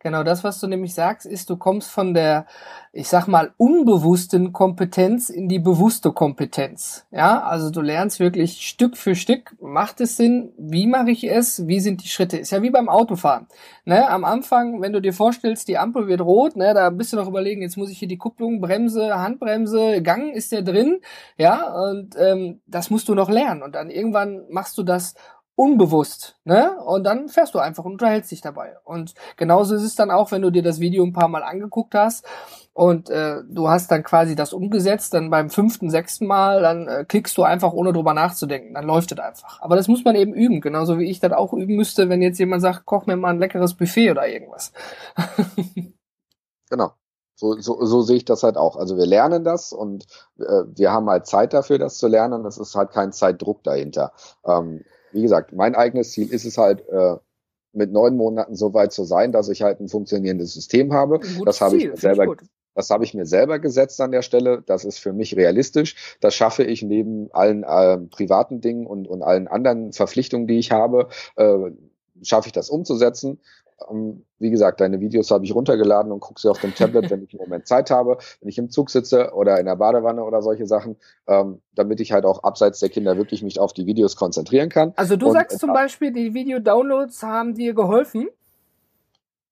Genau, 0.00 0.22
das, 0.22 0.44
was 0.44 0.60
du 0.60 0.68
nämlich 0.68 0.94
sagst, 0.94 1.26
ist, 1.26 1.50
du 1.50 1.56
kommst 1.56 1.90
von 1.90 2.14
der, 2.14 2.46
ich 2.92 3.08
sag 3.08 3.26
mal, 3.26 3.52
unbewussten 3.56 4.52
Kompetenz 4.52 5.28
in 5.28 5.48
die 5.48 5.58
bewusste 5.58 6.12
Kompetenz. 6.12 7.04
Ja, 7.10 7.42
also 7.42 7.70
du 7.70 7.80
lernst 7.80 8.20
wirklich 8.20 8.68
Stück 8.68 8.96
für 8.96 9.16
Stück, 9.16 9.56
macht 9.60 10.00
es 10.00 10.16
Sinn, 10.16 10.52
wie 10.56 10.86
mache 10.86 11.10
ich 11.10 11.28
es, 11.28 11.66
wie 11.66 11.80
sind 11.80 12.04
die 12.04 12.08
Schritte? 12.08 12.36
Ist 12.36 12.52
ja 12.52 12.62
wie 12.62 12.70
beim 12.70 12.88
Autofahren. 12.88 13.48
Ne, 13.84 14.08
am 14.08 14.24
Anfang, 14.24 14.80
wenn 14.80 14.92
du 14.92 15.00
dir 15.00 15.12
vorstellst, 15.12 15.66
die 15.66 15.78
Ampel 15.78 16.06
wird 16.06 16.20
rot, 16.20 16.54
ne, 16.54 16.74
da 16.74 16.90
bist 16.90 17.12
du 17.12 17.16
noch 17.16 17.26
überlegen, 17.26 17.62
jetzt 17.62 17.76
muss 17.76 17.90
ich 17.90 17.98
hier 17.98 18.08
die 18.08 18.18
Kupplung, 18.18 18.60
Bremse, 18.60 19.18
Handbremse, 19.18 20.00
Gang 20.02 20.32
ist 20.32 20.52
der 20.52 20.62
drin, 20.62 21.00
ja, 21.38 21.74
und 21.90 22.14
ähm, 22.16 22.60
das 22.68 22.90
musst 22.90 23.08
du 23.08 23.16
noch 23.16 23.30
lernen. 23.30 23.64
Und 23.64 23.74
dann 23.74 23.90
irgendwann 23.90 24.42
machst 24.48 24.78
du 24.78 24.84
das 24.84 25.14
unbewusst, 25.58 26.36
ne? 26.44 26.80
Und 26.84 27.02
dann 27.02 27.28
fährst 27.28 27.52
du 27.52 27.58
einfach 27.58 27.84
und 27.84 27.92
unterhältst 27.92 28.30
dich 28.30 28.40
dabei. 28.40 28.76
Und 28.84 29.14
genauso 29.36 29.74
ist 29.74 29.82
es 29.82 29.96
dann 29.96 30.12
auch, 30.12 30.30
wenn 30.30 30.42
du 30.42 30.50
dir 30.50 30.62
das 30.62 30.78
Video 30.78 31.04
ein 31.04 31.12
paar 31.12 31.26
Mal 31.26 31.42
angeguckt 31.42 31.96
hast 31.96 32.24
und 32.74 33.10
äh, 33.10 33.42
du 33.48 33.68
hast 33.68 33.90
dann 33.90 34.04
quasi 34.04 34.36
das 34.36 34.52
umgesetzt, 34.52 35.14
dann 35.14 35.30
beim 35.30 35.50
fünften, 35.50 35.90
sechsten 35.90 36.28
Mal, 36.28 36.62
dann 36.62 36.86
äh, 36.86 37.04
klickst 37.08 37.36
du 37.36 37.42
einfach 37.42 37.72
ohne 37.72 37.92
drüber 37.92 38.14
nachzudenken, 38.14 38.74
dann 38.74 38.86
läuft 38.86 39.10
es 39.10 39.18
einfach. 39.18 39.60
Aber 39.60 39.74
das 39.74 39.88
muss 39.88 40.04
man 40.04 40.14
eben 40.14 40.32
üben, 40.32 40.60
genauso 40.60 41.00
wie 41.00 41.10
ich 41.10 41.18
das 41.18 41.32
auch 41.32 41.52
üben 41.52 41.74
müsste, 41.74 42.08
wenn 42.08 42.22
jetzt 42.22 42.38
jemand 42.38 42.62
sagt, 42.62 42.86
koch 42.86 43.06
mir 43.06 43.16
mal 43.16 43.30
ein 43.30 43.40
leckeres 43.40 43.74
Buffet 43.74 44.12
oder 44.12 44.28
irgendwas. 44.28 44.72
genau. 46.70 46.92
So, 47.34 47.60
so, 47.60 47.84
so 47.84 48.02
sehe 48.02 48.16
ich 48.18 48.24
das 48.24 48.44
halt 48.44 48.56
auch. 48.56 48.76
Also 48.76 48.96
wir 48.96 49.06
lernen 49.06 49.42
das 49.42 49.72
und 49.72 50.06
äh, 50.38 50.62
wir 50.68 50.92
haben 50.92 51.10
halt 51.10 51.26
Zeit 51.26 51.52
dafür, 51.52 51.78
das 51.78 51.98
zu 51.98 52.06
lernen. 52.06 52.44
Es 52.46 52.58
ist 52.58 52.76
halt 52.76 52.90
kein 52.92 53.12
Zeitdruck 53.12 53.64
dahinter. 53.64 54.12
Ähm, 54.44 54.84
wie 55.12 55.22
gesagt, 55.22 55.52
mein 55.52 55.74
eigenes 55.74 56.12
Ziel 56.12 56.32
ist 56.32 56.44
es 56.44 56.58
halt, 56.58 56.86
äh, 56.88 57.16
mit 57.72 57.92
neun 57.92 58.16
Monaten 58.16 58.54
so 58.54 58.74
weit 58.74 58.92
zu 58.92 59.04
sein, 59.04 59.32
dass 59.32 59.48
ich 59.48 59.62
halt 59.62 59.80
ein 59.80 59.88
funktionierendes 59.88 60.52
System 60.54 60.92
habe. 60.92 61.20
Das 61.44 61.60
habe 61.60 61.76
ich 61.76 61.90
selber, 62.00 62.36
das 62.74 62.90
habe 62.90 63.04
ich 63.04 63.14
mir 63.14 63.26
selber 63.26 63.58
gesetzt 63.58 64.00
an 64.00 64.10
der 64.10 64.22
Stelle. 64.22 64.62
Das 64.66 64.84
ist 64.84 64.98
für 64.98 65.12
mich 65.12 65.36
realistisch. 65.36 66.16
Das 66.20 66.34
schaffe 66.34 66.64
ich 66.64 66.82
neben 66.82 67.28
allen 67.32 67.64
äh, 67.64 67.98
privaten 67.98 68.60
Dingen 68.60 68.86
und, 68.86 69.08
und 69.08 69.22
allen 69.22 69.48
anderen 69.48 69.92
Verpflichtungen, 69.92 70.46
die 70.46 70.58
ich 70.58 70.70
habe, 70.70 71.08
äh, 71.36 71.56
schaffe 72.22 72.48
ich 72.48 72.52
das 72.52 72.70
umzusetzen. 72.70 73.40
Ähm, 73.90 74.24
wie 74.38 74.50
gesagt, 74.50 74.80
deine 74.80 75.00
Videos 75.00 75.30
habe 75.30 75.44
ich 75.44 75.54
runtergeladen 75.54 76.12
und 76.12 76.20
gucke 76.20 76.40
sie 76.40 76.48
auf 76.48 76.60
dem 76.60 76.74
Tablet, 76.74 77.10
wenn 77.10 77.22
ich 77.22 77.32
im 77.32 77.40
Moment 77.40 77.66
Zeit 77.66 77.90
habe, 77.90 78.18
wenn 78.40 78.48
ich 78.48 78.58
im 78.58 78.70
Zug 78.70 78.90
sitze 78.90 79.32
oder 79.34 79.58
in 79.58 79.66
der 79.66 79.76
Badewanne 79.76 80.24
oder 80.24 80.42
solche 80.42 80.66
Sachen, 80.66 80.96
ähm, 81.26 81.60
damit 81.74 82.00
ich 82.00 82.12
halt 82.12 82.24
auch 82.24 82.42
abseits 82.42 82.80
der 82.80 82.88
Kinder 82.88 83.16
wirklich 83.16 83.42
mich 83.42 83.58
auf 83.60 83.72
die 83.72 83.86
Videos 83.86 84.16
konzentrieren 84.16 84.68
kann. 84.68 84.92
Also 84.96 85.16
du 85.16 85.26
und, 85.26 85.32
sagst 85.32 85.58
zum 85.58 85.72
Beispiel, 85.72 86.12
die 86.12 86.34
Video-Downloads 86.34 87.22
haben 87.22 87.54
dir 87.54 87.74
geholfen? 87.74 88.28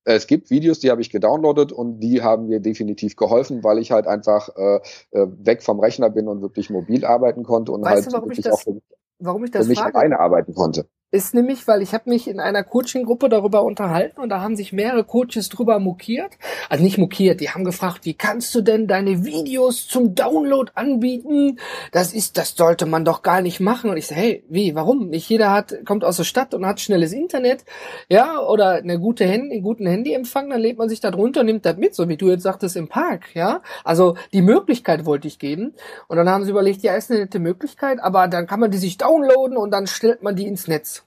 Es 0.08 0.28
gibt 0.28 0.50
Videos, 0.50 0.78
die 0.78 0.92
habe 0.92 1.00
ich 1.00 1.10
gedownloadet 1.10 1.72
und 1.72 1.98
die 1.98 2.22
haben 2.22 2.46
mir 2.46 2.60
definitiv 2.60 3.16
geholfen, 3.16 3.64
weil 3.64 3.78
ich 3.78 3.90
halt 3.90 4.06
einfach 4.06 4.50
äh, 4.56 4.76
äh 5.10 5.26
weg 5.38 5.64
vom 5.64 5.80
Rechner 5.80 6.10
bin 6.10 6.28
und 6.28 6.42
wirklich 6.42 6.70
mobil 6.70 7.04
arbeiten 7.04 7.42
konnte 7.42 7.72
und 7.72 7.82
weißt 7.84 8.12
halt 8.12 8.22
du, 8.22 8.28
wirklich 8.28 8.48
auch 8.52 8.60
für, 8.60 8.80
warum 9.18 9.42
ich 9.42 9.50
das 9.50 9.64
für 9.64 9.70
mich 9.70 9.80
frage? 9.80 9.96
alleine 9.96 10.20
arbeiten 10.20 10.54
konnte 10.54 10.86
ist 11.12 11.34
nämlich, 11.34 11.66
weil 11.68 11.82
ich 11.82 11.94
habe 11.94 12.11
mich 12.11 12.28
in 12.28 12.40
einer 12.40 12.64
Coaching-Gruppe 12.64 13.28
darüber 13.28 13.62
unterhalten 13.62 14.20
und 14.20 14.28
da 14.28 14.40
haben 14.40 14.57
sich 14.57 14.72
mehrere 14.72 15.04
Coaches 15.04 15.48
drüber 15.48 15.78
mokiert. 15.78 16.32
Also 16.68 16.82
nicht 16.82 16.98
mokiert, 16.98 17.40
die 17.40 17.50
haben 17.50 17.64
gefragt, 17.64 18.04
wie 18.04 18.14
kannst 18.14 18.54
du 18.54 18.61
denn 18.61 18.88
deine 18.88 19.24
Videos 19.24 19.86
zum 19.86 20.16
Download 20.16 20.72
anbieten? 20.74 21.59
Das 21.92 22.12
ist, 22.12 22.36
das 22.36 22.57
sollte 22.57 22.86
man 22.86 23.04
doch 23.04 23.22
gar 23.22 23.40
nicht 23.40 23.61
machen. 23.61 23.88
Und 23.88 23.96
ich 23.96 24.09
sage, 24.09 24.20
hey, 24.20 24.44
wie, 24.48 24.74
warum? 24.74 25.09
Nicht 25.09 25.28
jeder 25.28 25.52
hat, 25.52 25.84
kommt 25.86 26.04
aus 26.04 26.16
der 26.16 26.24
Stadt 26.24 26.54
und 26.54 26.66
hat 26.66 26.80
schnelles 26.80 27.12
Internet, 27.12 27.64
ja, 28.09 28.40
oder 28.40 28.70
eine 28.72 28.98
gute 28.98 29.24
Handy, 29.24 29.54
einen 29.54 29.62
guten 29.62 29.86
Handyempfang, 29.86 30.50
dann 30.50 30.61
lädt 30.61 30.76
man 30.76 30.88
sich 30.88 31.00
da 31.00 31.11
drunter 31.12 31.40
und 31.40 31.46
nimmt 31.46 31.64
das 31.64 31.76
mit, 31.76 31.94
so 31.94 32.09
wie 32.09 32.16
du 32.16 32.28
jetzt 32.28 32.42
sagtest 32.42 32.76
im 32.76 32.88
Park, 32.88 33.34
ja. 33.34 33.62
Also 33.84 34.16
die 34.32 34.42
Möglichkeit 34.42 35.07
wollte 35.07 35.28
ich 35.28 35.38
geben. 35.38 35.74
Und 36.09 36.16
dann 36.16 36.28
haben 36.28 36.44
sie 36.44 36.50
überlegt, 36.50 36.82
ja, 36.82 36.94
ist 36.94 37.11
eine 37.11 37.20
nette 37.20 37.38
Möglichkeit, 37.38 38.00
aber 38.00 38.28
dann 38.28 38.46
kann 38.46 38.61
man 38.61 38.70
die 38.70 38.78
sich 38.78 38.98
downloaden 38.98 39.57
und 39.57 39.70
dann 39.70 39.86
stellt 39.86 40.22
man 40.22 40.34
die 40.34 40.46
ins 40.46 40.68
Netz. 40.68 41.05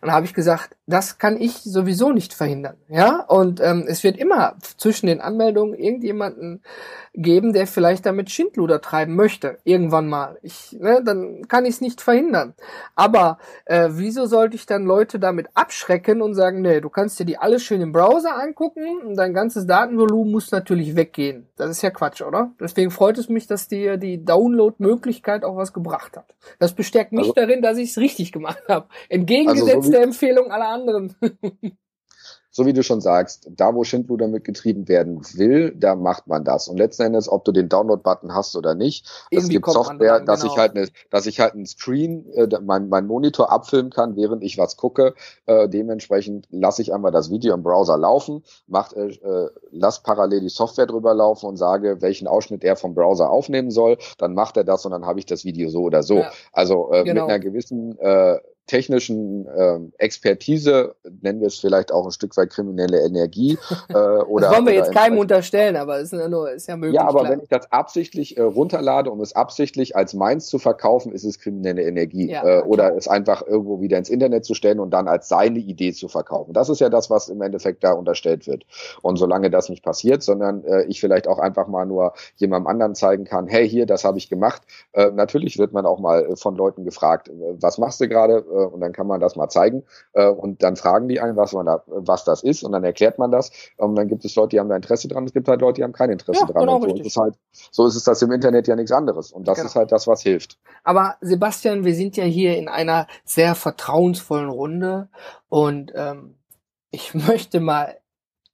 Und 0.00 0.12
habe 0.12 0.26
ich 0.26 0.34
gesagt, 0.34 0.76
das 0.86 1.18
kann 1.18 1.40
ich 1.40 1.58
sowieso 1.58 2.12
nicht 2.12 2.34
verhindern. 2.34 2.76
Ja, 2.88 3.20
und 3.20 3.60
ähm, 3.60 3.84
es 3.88 4.04
wird 4.04 4.16
immer 4.16 4.56
zwischen 4.76 5.06
den 5.06 5.20
Anmeldungen 5.20 5.74
irgendjemanden 5.74 6.62
geben, 7.16 7.52
der 7.52 7.66
vielleicht 7.66 8.06
damit 8.06 8.30
Schindluder 8.30 8.80
treiben 8.80 9.16
möchte, 9.16 9.58
irgendwann 9.64 10.08
mal. 10.08 10.38
Ich, 10.42 10.72
ne, 10.78 11.02
dann 11.02 11.48
kann 11.48 11.64
ich 11.64 11.76
es 11.76 11.80
nicht 11.80 12.00
verhindern. 12.00 12.54
Aber 12.94 13.38
äh, 13.64 13.88
wieso 13.92 14.26
sollte 14.26 14.56
ich 14.56 14.66
dann 14.66 14.84
Leute 14.84 15.18
damit 15.18 15.48
abschrecken 15.54 16.20
und 16.20 16.34
sagen, 16.34 16.60
nee, 16.60 16.80
du 16.80 16.90
kannst 16.90 17.18
dir 17.18 17.24
die 17.24 17.38
alle 17.38 17.58
schön 17.58 17.80
im 17.80 17.92
Browser 17.92 18.40
angucken 18.40 19.00
und 19.04 19.16
dein 19.16 19.32
ganzes 19.32 19.66
Datenvolumen 19.66 20.30
muss 20.30 20.50
natürlich 20.50 20.94
weggehen. 20.94 21.48
Das 21.56 21.70
ist 21.70 21.82
ja 21.82 21.90
Quatsch, 21.90 22.20
oder? 22.22 22.52
Deswegen 22.60 22.90
freut 22.90 23.16
es 23.18 23.28
mich, 23.28 23.46
dass 23.46 23.68
dir 23.68 23.96
die 23.96 24.24
Download-Möglichkeit 24.24 25.44
auch 25.44 25.56
was 25.56 25.72
gebracht 25.72 26.16
hat. 26.16 26.34
Das 26.58 26.74
bestärkt 26.74 27.12
mich 27.12 27.22
also, 27.22 27.32
darin, 27.32 27.62
dass 27.62 27.78
ich 27.78 27.90
es 27.90 27.98
richtig 27.98 28.32
gemacht 28.32 28.62
habe. 28.68 28.86
Entgegengesetzt 29.08 29.70
also 29.74 29.82
so 29.82 29.90
der 29.90 30.02
Empfehlung 30.02 30.50
aller 30.50 30.68
anderen. 30.68 31.14
so 32.56 32.64
wie 32.64 32.72
du 32.72 32.82
schon 32.82 33.02
sagst, 33.02 33.50
da 33.54 33.74
wo 33.74 33.84
Schindluder 33.84 34.28
mitgetrieben 34.28 34.88
werden 34.88 35.20
will, 35.34 35.74
da 35.76 35.94
macht 35.94 36.26
man 36.26 36.42
das. 36.42 36.68
Und 36.68 36.78
letzten 36.78 37.02
Endes, 37.02 37.28
ob 37.28 37.44
du 37.44 37.52
den 37.52 37.68
Download-Button 37.68 38.34
hast 38.34 38.56
oder 38.56 38.74
nicht, 38.74 39.06
es 39.30 39.50
gibt 39.50 39.66
Software, 39.66 40.20
dass 40.20 40.40
genau. 40.40 40.54
ich 40.54 40.58
halt 40.58 40.74
eine, 40.74 40.88
dass 41.10 41.26
ich 41.26 41.38
halt 41.38 41.52
einen 41.52 41.66
Screen, 41.66 42.32
äh, 42.32 42.48
mein, 42.62 42.88
mein 42.88 43.06
Monitor 43.06 43.52
abfilmen 43.52 43.92
kann, 43.92 44.16
während 44.16 44.42
ich 44.42 44.56
was 44.56 44.78
gucke. 44.78 45.14
Äh, 45.44 45.68
dementsprechend 45.68 46.48
lasse 46.50 46.80
ich 46.80 46.94
einmal 46.94 47.12
das 47.12 47.30
Video 47.30 47.52
im 47.52 47.62
Browser 47.62 47.98
laufen, 47.98 48.42
mach, 48.66 48.94
äh, 48.94 49.08
äh, 49.08 49.50
lass 49.70 50.02
parallel 50.02 50.40
die 50.40 50.48
Software 50.48 50.86
drüber 50.86 51.12
laufen 51.12 51.44
und 51.44 51.58
sage, 51.58 52.00
welchen 52.00 52.26
Ausschnitt 52.26 52.64
er 52.64 52.76
vom 52.76 52.94
Browser 52.94 53.28
aufnehmen 53.28 53.70
soll. 53.70 53.98
Dann 54.16 54.32
macht 54.32 54.56
er 54.56 54.64
das 54.64 54.86
und 54.86 54.92
dann 54.92 55.04
habe 55.04 55.18
ich 55.18 55.26
das 55.26 55.44
Video 55.44 55.68
so 55.68 55.82
oder 55.82 56.02
so. 56.02 56.20
Ja, 56.20 56.30
also 56.54 56.90
äh, 56.90 57.04
genau. 57.04 57.24
mit 57.24 57.32
einer 57.32 57.38
gewissen 57.38 57.98
äh, 57.98 58.38
technischen 58.66 59.46
ähm, 59.56 59.92
Expertise, 59.98 60.94
nennen 61.22 61.40
wir 61.40 61.46
es 61.46 61.58
vielleicht 61.58 61.92
auch 61.92 62.04
ein 62.04 62.12
Stück 62.12 62.36
weit 62.36 62.50
kriminelle 62.50 63.04
Energie. 63.04 63.58
Äh, 63.88 63.94
oder, 63.94 64.48
das 64.48 64.56
wollen 64.56 64.66
wir 64.66 64.74
jetzt 64.74 64.92
keinem 64.92 65.18
unterstellen, 65.18 65.76
aber 65.76 65.98
es 65.98 66.12
ist 66.12 66.18
ja, 66.18 66.28
nur, 66.28 66.50
ist 66.50 66.66
ja 66.66 66.76
möglich. 66.76 66.96
Ja, 66.96 67.06
aber 67.06 67.20
klar. 67.20 67.32
wenn 67.32 67.40
ich 67.40 67.48
das 67.48 67.70
absichtlich 67.70 68.36
äh, 68.36 68.42
runterlade, 68.42 69.10
um 69.10 69.20
es 69.20 69.34
absichtlich 69.34 69.94
als 69.94 70.12
meins 70.12 70.46
zu 70.46 70.58
verkaufen, 70.58 71.12
ist 71.12 71.24
es 71.24 71.38
kriminelle 71.38 71.82
Energie. 71.82 72.30
Ja, 72.30 72.44
äh, 72.44 72.62
oder 72.62 72.96
es 72.96 73.06
einfach 73.06 73.46
irgendwo 73.46 73.80
wieder 73.80 73.96
ins 73.98 74.08
Internet 74.08 74.44
zu 74.44 74.54
stellen 74.54 74.80
und 74.80 74.90
dann 74.90 75.06
als 75.06 75.28
seine 75.28 75.58
Idee 75.58 75.92
zu 75.92 76.08
verkaufen. 76.08 76.52
Das 76.52 76.68
ist 76.68 76.80
ja 76.80 76.88
das, 76.88 77.08
was 77.10 77.28
im 77.28 77.42
Endeffekt 77.42 77.84
da 77.84 77.92
unterstellt 77.92 78.46
wird. 78.46 78.64
Und 79.02 79.16
solange 79.16 79.50
das 79.50 79.68
nicht 79.68 79.84
passiert, 79.84 80.22
sondern 80.22 80.64
äh, 80.64 80.84
ich 80.84 81.00
vielleicht 81.00 81.28
auch 81.28 81.38
einfach 81.38 81.68
mal 81.68 81.86
nur 81.86 82.12
jemandem 82.36 82.66
anderen 82.66 82.94
zeigen 82.94 83.24
kann, 83.24 83.46
hey, 83.46 83.68
hier, 83.68 83.86
das 83.86 84.04
habe 84.04 84.18
ich 84.18 84.28
gemacht. 84.28 84.62
Äh, 84.92 85.10
natürlich 85.12 85.58
wird 85.58 85.72
man 85.72 85.86
auch 85.86 86.00
mal 86.00 86.36
von 86.36 86.56
Leuten 86.56 86.84
gefragt, 86.84 87.28
äh, 87.28 87.32
was 87.60 87.78
machst 87.78 88.00
du 88.00 88.08
gerade? 88.08 88.44
Äh, 88.56 88.64
und 88.64 88.80
dann 88.80 88.92
kann 88.92 89.06
man 89.06 89.20
das 89.20 89.36
mal 89.36 89.48
zeigen 89.48 89.84
äh, 90.14 90.28
und 90.28 90.62
dann 90.62 90.76
fragen 90.76 91.08
die 91.08 91.20
einen, 91.20 91.36
was 91.36 91.52
man 91.52 91.66
da, 91.66 91.82
was 91.86 92.24
das 92.24 92.42
ist 92.42 92.62
und 92.62 92.72
dann 92.72 92.84
erklärt 92.84 93.18
man 93.18 93.30
das 93.30 93.50
und 93.76 93.94
dann 93.96 94.08
gibt 94.08 94.24
es 94.24 94.34
Leute, 94.34 94.50
die 94.50 94.60
haben 94.60 94.68
da 94.68 94.76
Interesse 94.76 95.08
dran, 95.08 95.24
es 95.24 95.32
gibt 95.32 95.48
halt 95.48 95.60
Leute, 95.60 95.74
die 95.74 95.84
haben 95.84 95.92
kein 95.92 96.10
Interesse 96.10 96.40
ja, 96.40 96.46
dran 96.46 96.60
genau, 96.60 96.76
und 96.76 96.96
so 96.98 97.02
ist, 97.02 97.16
halt, 97.16 97.34
so 97.70 97.86
ist 97.86 97.96
es 97.96 98.04
das 98.04 98.22
im 98.22 98.32
Internet 98.32 98.66
ja 98.66 98.76
nichts 98.76 98.92
anderes 98.92 99.32
und 99.32 99.46
das 99.46 99.56
genau. 99.56 99.66
ist 99.68 99.76
halt 99.76 99.92
das, 99.92 100.06
was 100.06 100.22
hilft. 100.22 100.58
Aber 100.84 101.16
Sebastian, 101.20 101.84
wir 101.84 101.94
sind 101.94 102.16
ja 102.16 102.24
hier 102.24 102.56
in 102.56 102.68
einer 102.68 103.06
sehr 103.24 103.54
vertrauensvollen 103.54 104.48
Runde 104.48 105.08
und 105.48 105.92
ähm, 105.94 106.36
ich 106.90 107.14
möchte 107.14 107.60
mal 107.60 107.96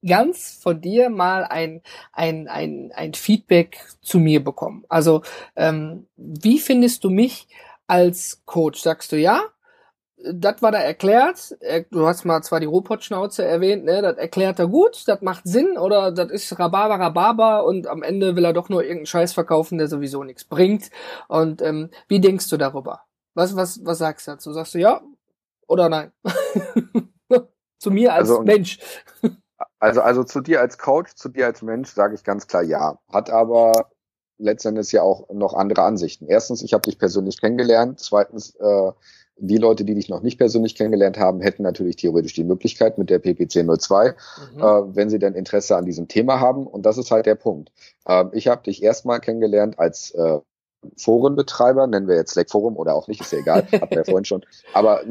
ganz 0.05 0.59
von 0.61 0.81
dir 0.81 1.09
mal 1.09 1.45
ein, 1.45 1.81
ein, 2.11 2.49
ein, 2.49 2.91
ein 2.93 3.13
Feedback 3.13 3.79
zu 4.01 4.19
mir 4.19 4.43
bekommen. 4.43 4.83
Also, 4.89 5.21
ähm, 5.55 6.07
wie 6.17 6.59
findest 6.59 7.05
du 7.05 7.09
mich 7.09 7.47
als 7.87 8.41
Coach? 8.45 8.81
Sagst 8.81 9.13
du 9.13 9.17
ja? 9.17 9.43
Das 10.31 10.61
war 10.61 10.71
da 10.71 10.79
erklärt. 10.79 11.57
Du 11.91 12.07
hast 12.07 12.23
mal 12.25 12.41
zwar 12.41 12.59
die 12.59 12.65
Robotschnauze 12.65 13.43
erwähnt, 13.43 13.83
ne? 13.83 14.01
Das 14.01 14.17
erklärt 14.17 14.59
er 14.59 14.67
gut, 14.67 15.03
das 15.07 15.21
macht 15.21 15.45
Sinn 15.45 15.77
oder 15.77 16.11
das 16.11 16.31
ist 16.31 16.57
Rhabarber, 16.57 16.99
Rhabarber 16.99 17.65
und 17.65 17.87
am 17.87 18.03
Ende 18.03 18.35
will 18.35 18.45
er 18.45 18.53
doch 18.53 18.69
nur 18.69 18.83
irgendeinen 18.83 19.05
Scheiß 19.07 19.33
verkaufen, 19.33 19.77
der 19.77 19.87
sowieso 19.87 20.23
nichts 20.23 20.45
bringt. 20.45 20.89
Und 21.27 21.61
ähm, 21.61 21.89
wie 22.07 22.21
denkst 22.21 22.49
du 22.49 22.57
darüber? 22.57 23.01
Was, 23.33 23.55
was, 23.55 23.83
was 23.85 23.97
sagst 23.97 24.27
du 24.27 24.31
dazu? 24.31 24.53
Sagst 24.53 24.73
du 24.75 24.79
ja 24.79 25.01
oder 25.67 25.89
nein? 25.89 26.11
zu 27.79 27.91
mir 27.91 28.13
als 28.13 28.29
also, 28.29 28.43
Mensch. 28.43 28.79
also, 29.79 30.01
also 30.01 30.23
zu 30.23 30.41
dir 30.41 30.61
als 30.61 30.77
Coach, 30.77 31.15
zu 31.15 31.29
dir 31.29 31.47
als 31.47 31.61
Mensch 31.61 31.89
sage 31.89 32.15
ich 32.15 32.23
ganz 32.23 32.47
klar 32.47 32.63
ja. 32.63 32.97
Hat 33.11 33.29
aber 33.29 33.89
letztendlich 34.37 34.91
ja 34.91 35.01
auch 35.01 35.29
noch 35.33 35.53
andere 35.53 35.83
Ansichten. 35.83 36.27
Erstens, 36.27 36.61
ich 36.63 36.73
habe 36.73 36.83
dich 36.83 36.97
persönlich 36.97 37.39
kennengelernt. 37.39 37.99
Zweitens, 37.99 38.55
äh, 38.55 38.91
die 39.37 39.57
Leute, 39.57 39.83
die 39.83 39.95
dich 39.95 40.09
noch 40.09 40.21
nicht 40.21 40.37
persönlich 40.37 40.75
kennengelernt 40.75 41.17
haben, 41.17 41.41
hätten 41.41 41.63
natürlich 41.63 41.95
theoretisch 41.95 42.33
die 42.33 42.43
Möglichkeit 42.43 42.97
mit 42.97 43.09
der 43.09 43.19
PPC 43.19 43.65
02, 43.79 44.15
mhm. 44.53 44.59
äh, 44.59 44.95
wenn 44.95 45.09
sie 45.09 45.19
denn 45.19 45.33
Interesse 45.33 45.75
an 45.75 45.85
diesem 45.85 46.07
Thema 46.07 46.39
haben. 46.39 46.67
Und 46.67 46.85
das 46.85 46.97
ist 46.97 47.11
halt 47.11 47.25
der 47.25 47.35
Punkt. 47.35 47.71
Äh, 48.05 48.25
ich 48.33 48.47
habe 48.47 48.63
dich 48.63 48.83
erstmal 48.83 49.19
kennengelernt 49.19 49.79
als 49.79 50.11
äh, 50.11 50.39
Forenbetreiber, 50.97 51.87
nennen 51.87 52.07
wir 52.07 52.15
jetzt 52.15 52.31
Slack 52.31 52.49
Forum 52.49 52.77
oder 52.77 52.93
auch 52.93 53.07
nicht, 53.07 53.21
ist 53.21 53.31
ja 53.31 53.39
egal, 53.39 53.63
hatten 53.71 53.89
wir 53.89 53.97
ja 53.99 54.03
vorhin 54.03 54.25
schon. 54.25 54.45
Aber 54.73 55.01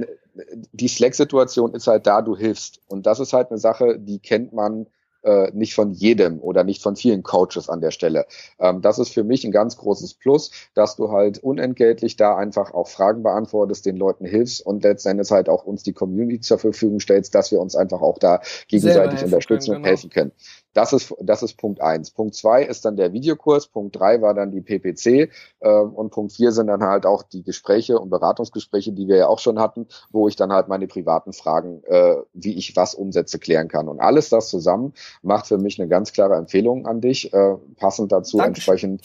die 0.72 0.88
Slack-Situation 0.88 1.74
ist 1.74 1.86
halt 1.86 2.06
da, 2.06 2.22
du 2.22 2.36
hilfst. 2.36 2.80
Und 2.88 3.06
das 3.06 3.20
ist 3.20 3.32
halt 3.32 3.50
eine 3.50 3.58
Sache, 3.58 3.98
die 3.98 4.18
kennt 4.18 4.52
man 4.52 4.86
äh, 5.22 5.50
nicht 5.52 5.74
von 5.74 5.92
jedem 5.92 6.40
oder 6.40 6.64
nicht 6.64 6.82
von 6.82 6.96
vielen 6.96 7.22
Coaches 7.22 7.68
an 7.68 7.80
der 7.80 7.90
Stelle. 7.90 8.26
Ähm, 8.58 8.80
das 8.82 8.98
ist 8.98 9.10
für 9.10 9.24
mich 9.24 9.44
ein 9.44 9.52
ganz 9.52 9.76
großes 9.76 10.14
Plus, 10.14 10.50
dass 10.74 10.96
du 10.96 11.10
halt 11.10 11.38
unentgeltlich 11.38 12.16
da 12.16 12.36
einfach 12.36 12.74
auch 12.74 12.88
Fragen 12.88 13.22
beantwortest, 13.22 13.86
den 13.86 13.96
Leuten 13.96 14.24
hilfst 14.24 14.64
und 14.64 14.82
letztendlich 14.82 15.30
halt 15.30 15.48
auch 15.48 15.64
uns 15.64 15.82
die 15.82 15.92
Community 15.92 16.40
zur 16.40 16.58
Verfügung 16.58 17.00
stellst, 17.00 17.34
dass 17.34 17.50
wir 17.50 17.60
uns 17.60 17.76
einfach 17.76 18.00
auch 18.00 18.18
da 18.18 18.40
gegenseitig 18.68 19.22
unterstützen 19.24 19.72
können, 19.72 19.76
und 19.76 19.82
genau. 19.82 19.88
helfen 19.88 20.10
können. 20.10 20.32
Das 20.74 20.92
ist, 20.92 21.14
das 21.20 21.42
ist 21.42 21.56
Punkt 21.56 21.80
eins. 21.80 22.10
Punkt 22.10 22.34
zwei 22.34 22.64
ist 22.64 22.84
dann 22.84 22.96
der 22.96 23.12
Videokurs. 23.12 23.66
Punkt 23.66 23.96
drei 23.96 24.22
war 24.22 24.34
dann 24.34 24.50
die 24.50 24.60
PPC. 24.60 25.30
Äh, 25.60 25.68
und 25.68 26.10
Punkt 26.10 26.32
vier 26.32 26.52
sind 26.52 26.68
dann 26.68 26.82
halt 26.82 27.06
auch 27.06 27.22
die 27.22 27.42
Gespräche 27.42 27.98
und 27.98 28.10
Beratungsgespräche, 28.10 28.92
die 28.92 29.08
wir 29.08 29.16
ja 29.16 29.26
auch 29.28 29.38
schon 29.38 29.58
hatten, 29.58 29.86
wo 30.10 30.28
ich 30.28 30.36
dann 30.36 30.52
halt 30.52 30.68
meine 30.68 30.86
privaten 30.86 31.32
Fragen, 31.32 31.82
äh, 31.84 32.16
wie 32.32 32.56
ich 32.56 32.74
was 32.76 32.94
umsetze, 32.94 33.38
klären 33.38 33.68
kann. 33.68 33.88
Und 33.88 34.00
alles 34.00 34.28
das 34.28 34.48
zusammen 34.48 34.94
macht 35.22 35.46
für 35.46 35.58
mich 35.58 35.78
eine 35.78 35.88
ganz 35.88 36.12
klare 36.12 36.36
Empfehlung 36.36 36.86
an 36.86 37.00
dich. 37.00 37.32
Äh, 37.32 37.56
passend 37.76 38.12
dazu 38.12 38.38
Danke. 38.38 38.48
entsprechend, 38.48 39.02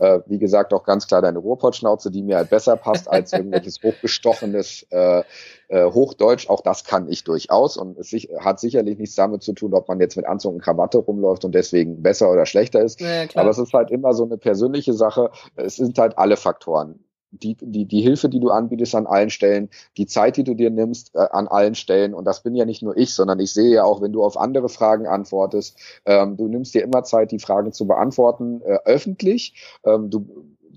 äh, 0.00 0.20
wie 0.26 0.38
gesagt, 0.38 0.72
auch 0.72 0.84
ganz 0.84 1.06
klar 1.06 1.22
deine 1.22 1.38
Ruhrpottschnauze, 1.38 2.10
die 2.10 2.22
mir 2.22 2.36
halt 2.36 2.50
besser 2.50 2.76
passt 2.76 3.08
als 3.08 3.32
irgendwelches 3.32 3.80
hochgestochenes 3.82 4.86
äh, 4.90 5.22
äh, 5.70 5.90
Hochdeutsch, 5.90 6.48
auch 6.50 6.60
das 6.60 6.84
kann 6.84 7.08
ich 7.08 7.24
durchaus 7.24 7.76
und 7.76 7.98
es 7.98 8.10
hat 8.40 8.60
sicherlich 8.60 8.98
nichts 8.98 9.14
damit 9.14 9.42
zu 9.42 9.52
tun, 9.52 9.72
ob 9.72 9.88
man 9.88 10.00
jetzt 10.00 10.16
mit 10.16 10.26
Anzug 10.26 10.54
und 10.54 10.62
Krawatte 10.62 10.98
rumläuft 10.98 11.44
und 11.44 11.54
deswegen 11.54 12.02
besser 12.02 12.30
oder 12.30 12.44
schlechter 12.44 12.82
ist. 12.82 13.00
Ja, 13.00 13.24
Aber 13.34 13.50
es 13.50 13.58
ist 13.58 13.72
halt 13.72 13.90
immer 13.90 14.12
so 14.12 14.24
eine 14.24 14.36
persönliche 14.36 14.92
Sache. 14.92 15.30
Es 15.56 15.76
sind 15.76 15.98
halt 15.98 16.18
alle 16.18 16.36
Faktoren 16.36 17.00
die, 17.32 17.56
die, 17.60 17.86
die 17.86 18.00
Hilfe, 18.00 18.28
die 18.28 18.40
du 18.40 18.50
anbietest 18.50 18.94
an 18.94 19.06
allen 19.06 19.30
Stellen, 19.30 19.68
die 19.96 20.06
Zeit, 20.06 20.36
die 20.36 20.44
du 20.44 20.54
dir 20.54 20.70
nimmst 20.70 21.14
äh, 21.14 21.18
an 21.30 21.48
allen 21.48 21.74
Stellen. 21.74 22.14
Und 22.14 22.24
das 22.24 22.42
bin 22.42 22.54
ja 22.54 22.64
nicht 22.64 22.82
nur 22.82 22.96
ich, 22.96 23.14
sondern 23.14 23.38
ich 23.40 23.52
sehe 23.52 23.70
ja 23.70 23.84
auch, 23.84 24.02
wenn 24.02 24.12
du 24.12 24.24
auf 24.24 24.36
andere 24.36 24.68
Fragen 24.68 25.06
antwortest, 25.06 25.78
ähm, 26.06 26.36
du 26.36 26.48
nimmst 26.48 26.74
dir 26.74 26.82
immer 26.82 27.04
Zeit, 27.04 27.30
die 27.30 27.38
Fragen 27.38 27.72
zu 27.72 27.86
beantworten, 27.86 28.62
äh, 28.62 28.78
öffentlich. 28.84 29.54
Ähm, 29.84 30.10
du 30.10 30.26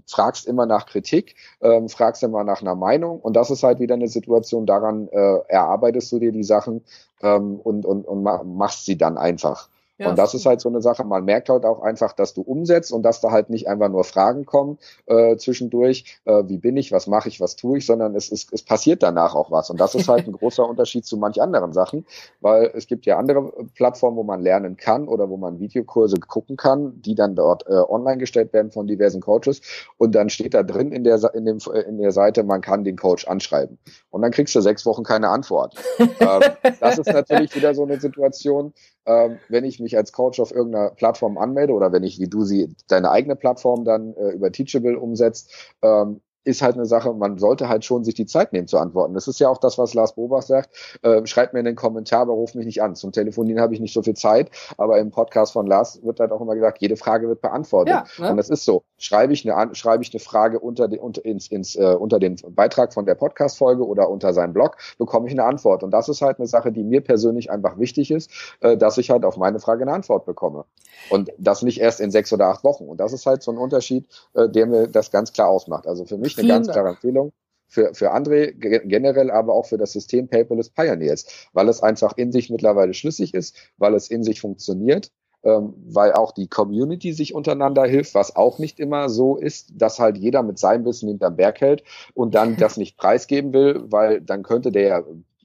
fragst 0.07 0.47
immer 0.47 0.65
nach 0.65 0.85
Kritik, 0.85 1.35
ähm, 1.61 1.89
fragst 1.89 2.23
immer 2.23 2.43
nach 2.43 2.61
einer 2.61 2.75
Meinung 2.75 3.19
und 3.19 3.35
das 3.35 3.49
ist 3.49 3.63
halt 3.63 3.79
wieder 3.79 3.95
eine 3.95 4.07
Situation, 4.07 4.65
daran 4.65 5.07
äh, 5.09 5.39
erarbeitest 5.47 6.11
du 6.11 6.19
dir 6.19 6.31
die 6.31 6.43
Sachen 6.43 6.83
ähm, 7.21 7.59
und, 7.59 7.85
und, 7.85 8.05
und 8.05 8.23
machst 8.23 8.85
sie 8.85 8.97
dann 8.97 9.17
einfach. 9.17 9.69
Ja, 9.99 10.09
und 10.09 10.17
das 10.17 10.33
ist 10.33 10.47
halt 10.47 10.59
so 10.59 10.69
eine 10.69 10.81
Sache, 10.81 11.03
man 11.03 11.23
merkt 11.23 11.49
halt 11.49 11.65
auch 11.65 11.81
einfach, 11.81 12.13
dass 12.13 12.33
du 12.33 12.41
umsetzt 12.41 12.91
und 12.91 13.03
dass 13.03 13.21
da 13.21 13.29
halt 13.29 13.51
nicht 13.51 13.67
einfach 13.67 13.89
nur 13.89 14.03
Fragen 14.03 14.43
kommen 14.45 14.79
äh, 15.05 15.37
zwischendurch, 15.37 16.19
äh, 16.25 16.43
wie 16.47 16.57
bin 16.57 16.77
ich, 16.77 16.91
was 16.91 17.05
mache 17.05 17.29
ich, 17.29 17.39
was 17.39 17.55
tue 17.55 17.77
ich, 17.77 17.85
sondern 17.85 18.15
es, 18.15 18.31
es, 18.31 18.47
es 18.51 18.63
passiert 18.63 19.03
danach 19.03 19.35
auch 19.35 19.51
was. 19.51 19.69
Und 19.69 19.79
das 19.79 19.93
ist 19.93 20.07
halt 20.07 20.27
ein 20.27 20.31
großer 20.39 20.67
Unterschied 20.67 21.05
zu 21.05 21.17
manch 21.17 21.39
anderen 21.39 21.73
Sachen, 21.73 22.07
weil 22.41 22.71
es 22.73 22.87
gibt 22.87 23.05
ja 23.05 23.19
andere 23.19 23.51
Plattformen, 23.75 24.17
wo 24.17 24.23
man 24.23 24.41
lernen 24.41 24.77
kann 24.77 25.07
oder 25.07 25.29
wo 25.29 25.37
man 25.37 25.59
Videokurse 25.59 26.19
gucken 26.19 26.57
kann, 26.57 26.99
die 27.01 27.13
dann 27.13 27.35
dort 27.35 27.67
äh, 27.67 27.73
online 27.73 28.17
gestellt 28.17 28.51
werden 28.51 28.71
von 28.71 28.87
diversen 28.87 29.21
Coaches. 29.21 29.61
Und 29.97 30.15
dann 30.15 30.29
steht 30.29 30.55
da 30.55 30.63
drin 30.63 30.91
in 30.91 31.03
der, 31.03 31.19
in, 31.35 31.45
dem, 31.45 31.59
in 31.87 31.99
der 31.99 32.11
Seite, 32.11 32.43
man 32.43 32.61
kann 32.61 32.83
den 32.83 32.97
Coach 32.97 33.27
anschreiben. 33.27 33.77
Und 34.09 34.23
dann 34.23 34.31
kriegst 34.31 34.55
du 34.55 34.61
sechs 34.61 34.87
Wochen 34.87 35.03
keine 35.03 35.29
Antwort. 35.29 35.75
ähm, 35.99 36.41
das 36.79 36.97
ist 36.97 37.13
natürlich 37.13 37.55
wieder 37.55 37.75
so 37.75 37.83
eine 37.83 37.99
Situation, 37.99 38.73
ähm, 39.05 39.39
wenn 39.49 39.65
ich 39.65 39.79
mich 39.79 39.97
als 39.97 40.11
Coach 40.11 40.39
auf 40.39 40.51
irgendeiner 40.51 40.91
Plattform 40.91 41.37
anmelde 41.37 41.73
oder 41.73 41.91
wenn 41.91 42.03
ich, 42.03 42.19
wie 42.19 42.27
du 42.27 42.43
sie, 42.43 42.75
deine 42.87 43.11
eigene 43.11 43.35
Plattform 43.35 43.85
dann 43.85 44.15
äh, 44.15 44.31
über 44.31 44.51
Teachable 44.51 44.97
umsetzt, 44.97 45.51
ähm, 45.81 46.21
ist 46.43 46.61
halt 46.61 46.75
eine 46.75 46.85
Sache, 46.85 47.13
man 47.13 47.37
sollte 47.37 47.69
halt 47.69 47.85
schon 47.85 48.03
sich 48.03 48.15
die 48.15 48.25
Zeit 48.25 48.53
nehmen 48.53 48.67
zu 48.67 48.77
antworten. 48.77 49.13
Das 49.13 49.27
ist 49.27 49.39
ja 49.39 49.49
auch 49.49 49.57
das, 49.57 49.77
was 49.77 49.93
Lars 49.93 50.15
Bobach 50.15 50.41
sagt. 50.41 50.69
Äh, 51.01 51.25
schreibt 51.25 51.53
mir 51.53 51.59
in 51.59 51.65
den 51.65 51.75
Kommentar, 51.75 52.21
aber 52.21 52.33
ruf 52.33 52.55
mich 52.55 52.65
nicht 52.65 52.81
an. 52.81 52.95
Zum 52.95 53.11
Telefonieren 53.11 53.61
habe 53.61 53.73
ich 53.73 53.79
nicht 53.79 53.93
so 53.93 54.01
viel 54.01 54.15
Zeit, 54.15 54.51
aber 54.77 54.99
im 54.99 55.11
Podcast 55.11 55.53
von 55.53 55.67
Lars 55.67 56.03
wird 56.03 56.19
halt 56.19 56.31
auch 56.31 56.41
immer 56.41 56.55
gesagt, 56.55 56.81
jede 56.81 56.97
Frage 56.97 57.27
wird 57.27 57.41
beantwortet. 57.41 57.95
Ja, 57.95 58.23
ne? 58.23 58.31
Und 58.31 58.37
das 58.37 58.49
ist 58.49 58.65
so. 58.65 58.83
Schreibe 58.97 59.33
ich 59.33 59.49
eine, 59.49 59.73
schreibe 59.75 60.03
ich 60.03 60.13
eine 60.13 60.19
Frage 60.19 60.59
unter, 60.59 60.87
den, 60.87 60.99
unter, 60.99 61.23
ins, 61.23 61.47
ins, 61.47 61.75
äh, 61.75 61.95
unter 61.97 62.19
den 62.19 62.35
Beitrag 62.49 62.93
von 62.93 63.05
der 63.05 63.15
Podcast-Folge 63.15 63.85
oder 63.85 64.09
unter 64.09 64.33
seinem 64.33 64.53
Blog, 64.53 64.77
bekomme 64.97 65.27
ich 65.27 65.33
eine 65.33 65.45
Antwort. 65.45 65.83
Und 65.83 65.91
das 65.91 66.09
ist 66.09 66.21
halt 66.21 66.39
eine 66.39 66.47
Sache, 66.47 66.71
die 66.71 66.83
mir 66.83 67.01
persönlich 67.01 67.51
einfach 67.51 67.77
wichtig 67.77 68.11
ist, 68.11 68.29
äh, 68.59 68.77
dass 68.77 68.97
ich 68.97 69.09
halt 69.09 69.23
auf 69.25 69.37
meine 69.37 69.59
Frage 69.59 69.83
eine 69.83 69.93
Antwort 69.93 70.25
bekomme. 70.25 70.65
Und 71.09 71.31
das 71.37 71.61
nicht 71.61 71.79
erst 71.79 71.99
in 71.99 72.11
sechs 72.11 72.31
oder 72.33 72.47
acht 72.47 72.63
Wochen. 72.63 72.85
Und 72.85 72.99
das 72.99 73.13
ist 73.13 73.25
halt 73.25 73.43
so 73.43 73.51
ein 73.51 73.57
Unterschied, 73.57 74.05
äh, 74.33 74.49
der 74.49 74.65
mir 74.65 74.87
das 74.87 75.11
ganz 75.11 75.33
klar 75.33 75.47
ausmacht. 75.49 75.87
Also 75.87 76.05
für 76.05 76.17
mich 76.17 76.32
eine 76.37 76.47
ganz 76.47 76.67
klare 76.69 76.89
Empfehlung 76.89 77.31
für, 77.67 77.93
für 77.93 78.13
André 78.13 78.53
generell, 78.53 79.31
aber 79.31 79.53
auch 79.53 79.65
für 79.65 79.77
das 79.77 79.91
System 79.91 80.27
Paperless 80.27 80.69
Pioneers, 80.69 81.47
weil 81.53 81.67
es 81.69 81.81
einfach 81.81 82.15
in 82.17 82.31
sich 82.31 82.49
mittlerweile 82.49 82.93
schlüssig 82.93 83.33
ist, 83.33 83.57
weil 83.77 83.95
es 83.95 84.09
in 84.09 84.23
sich 84.23 84.41
funktioniert, 84.41 85.11
ähm, 85.43 85.73
weil 85.87 86.13
auch 86.13 86.31
die 86.31 86.47
Community 86.47 87.13
sich 87.13 87.33
untereinander 87.33 87.85
hilft, 87.85 88.13
was 88.15 88.35
auch 88.35 88.59
nicht 88.59 88.79
immer 88.79 89.09
so 89.09 89.37
ist, 89.37 89.71
dass 89.75 89.99
halt 89.99 90.17
jeder 90.17 90.43
mit 90.43 90.59
seinem 90.59 90.85
Wissen 90.85 91.09
hinterm 91.09 91.35
Berg 91.35 91.61
hält 91.61 91.83
und 92.13 92.35
dann 92.35 92.55
das 92.57 92.77
nicht 92.77 92.97
preisgeben 92.97 93.53
will, 93.53 93.83
weil 93.87 94.21
dann 94.21 94.43
könnte 94.43 94.71
der 94.71 94.87
ja 94.87 95.03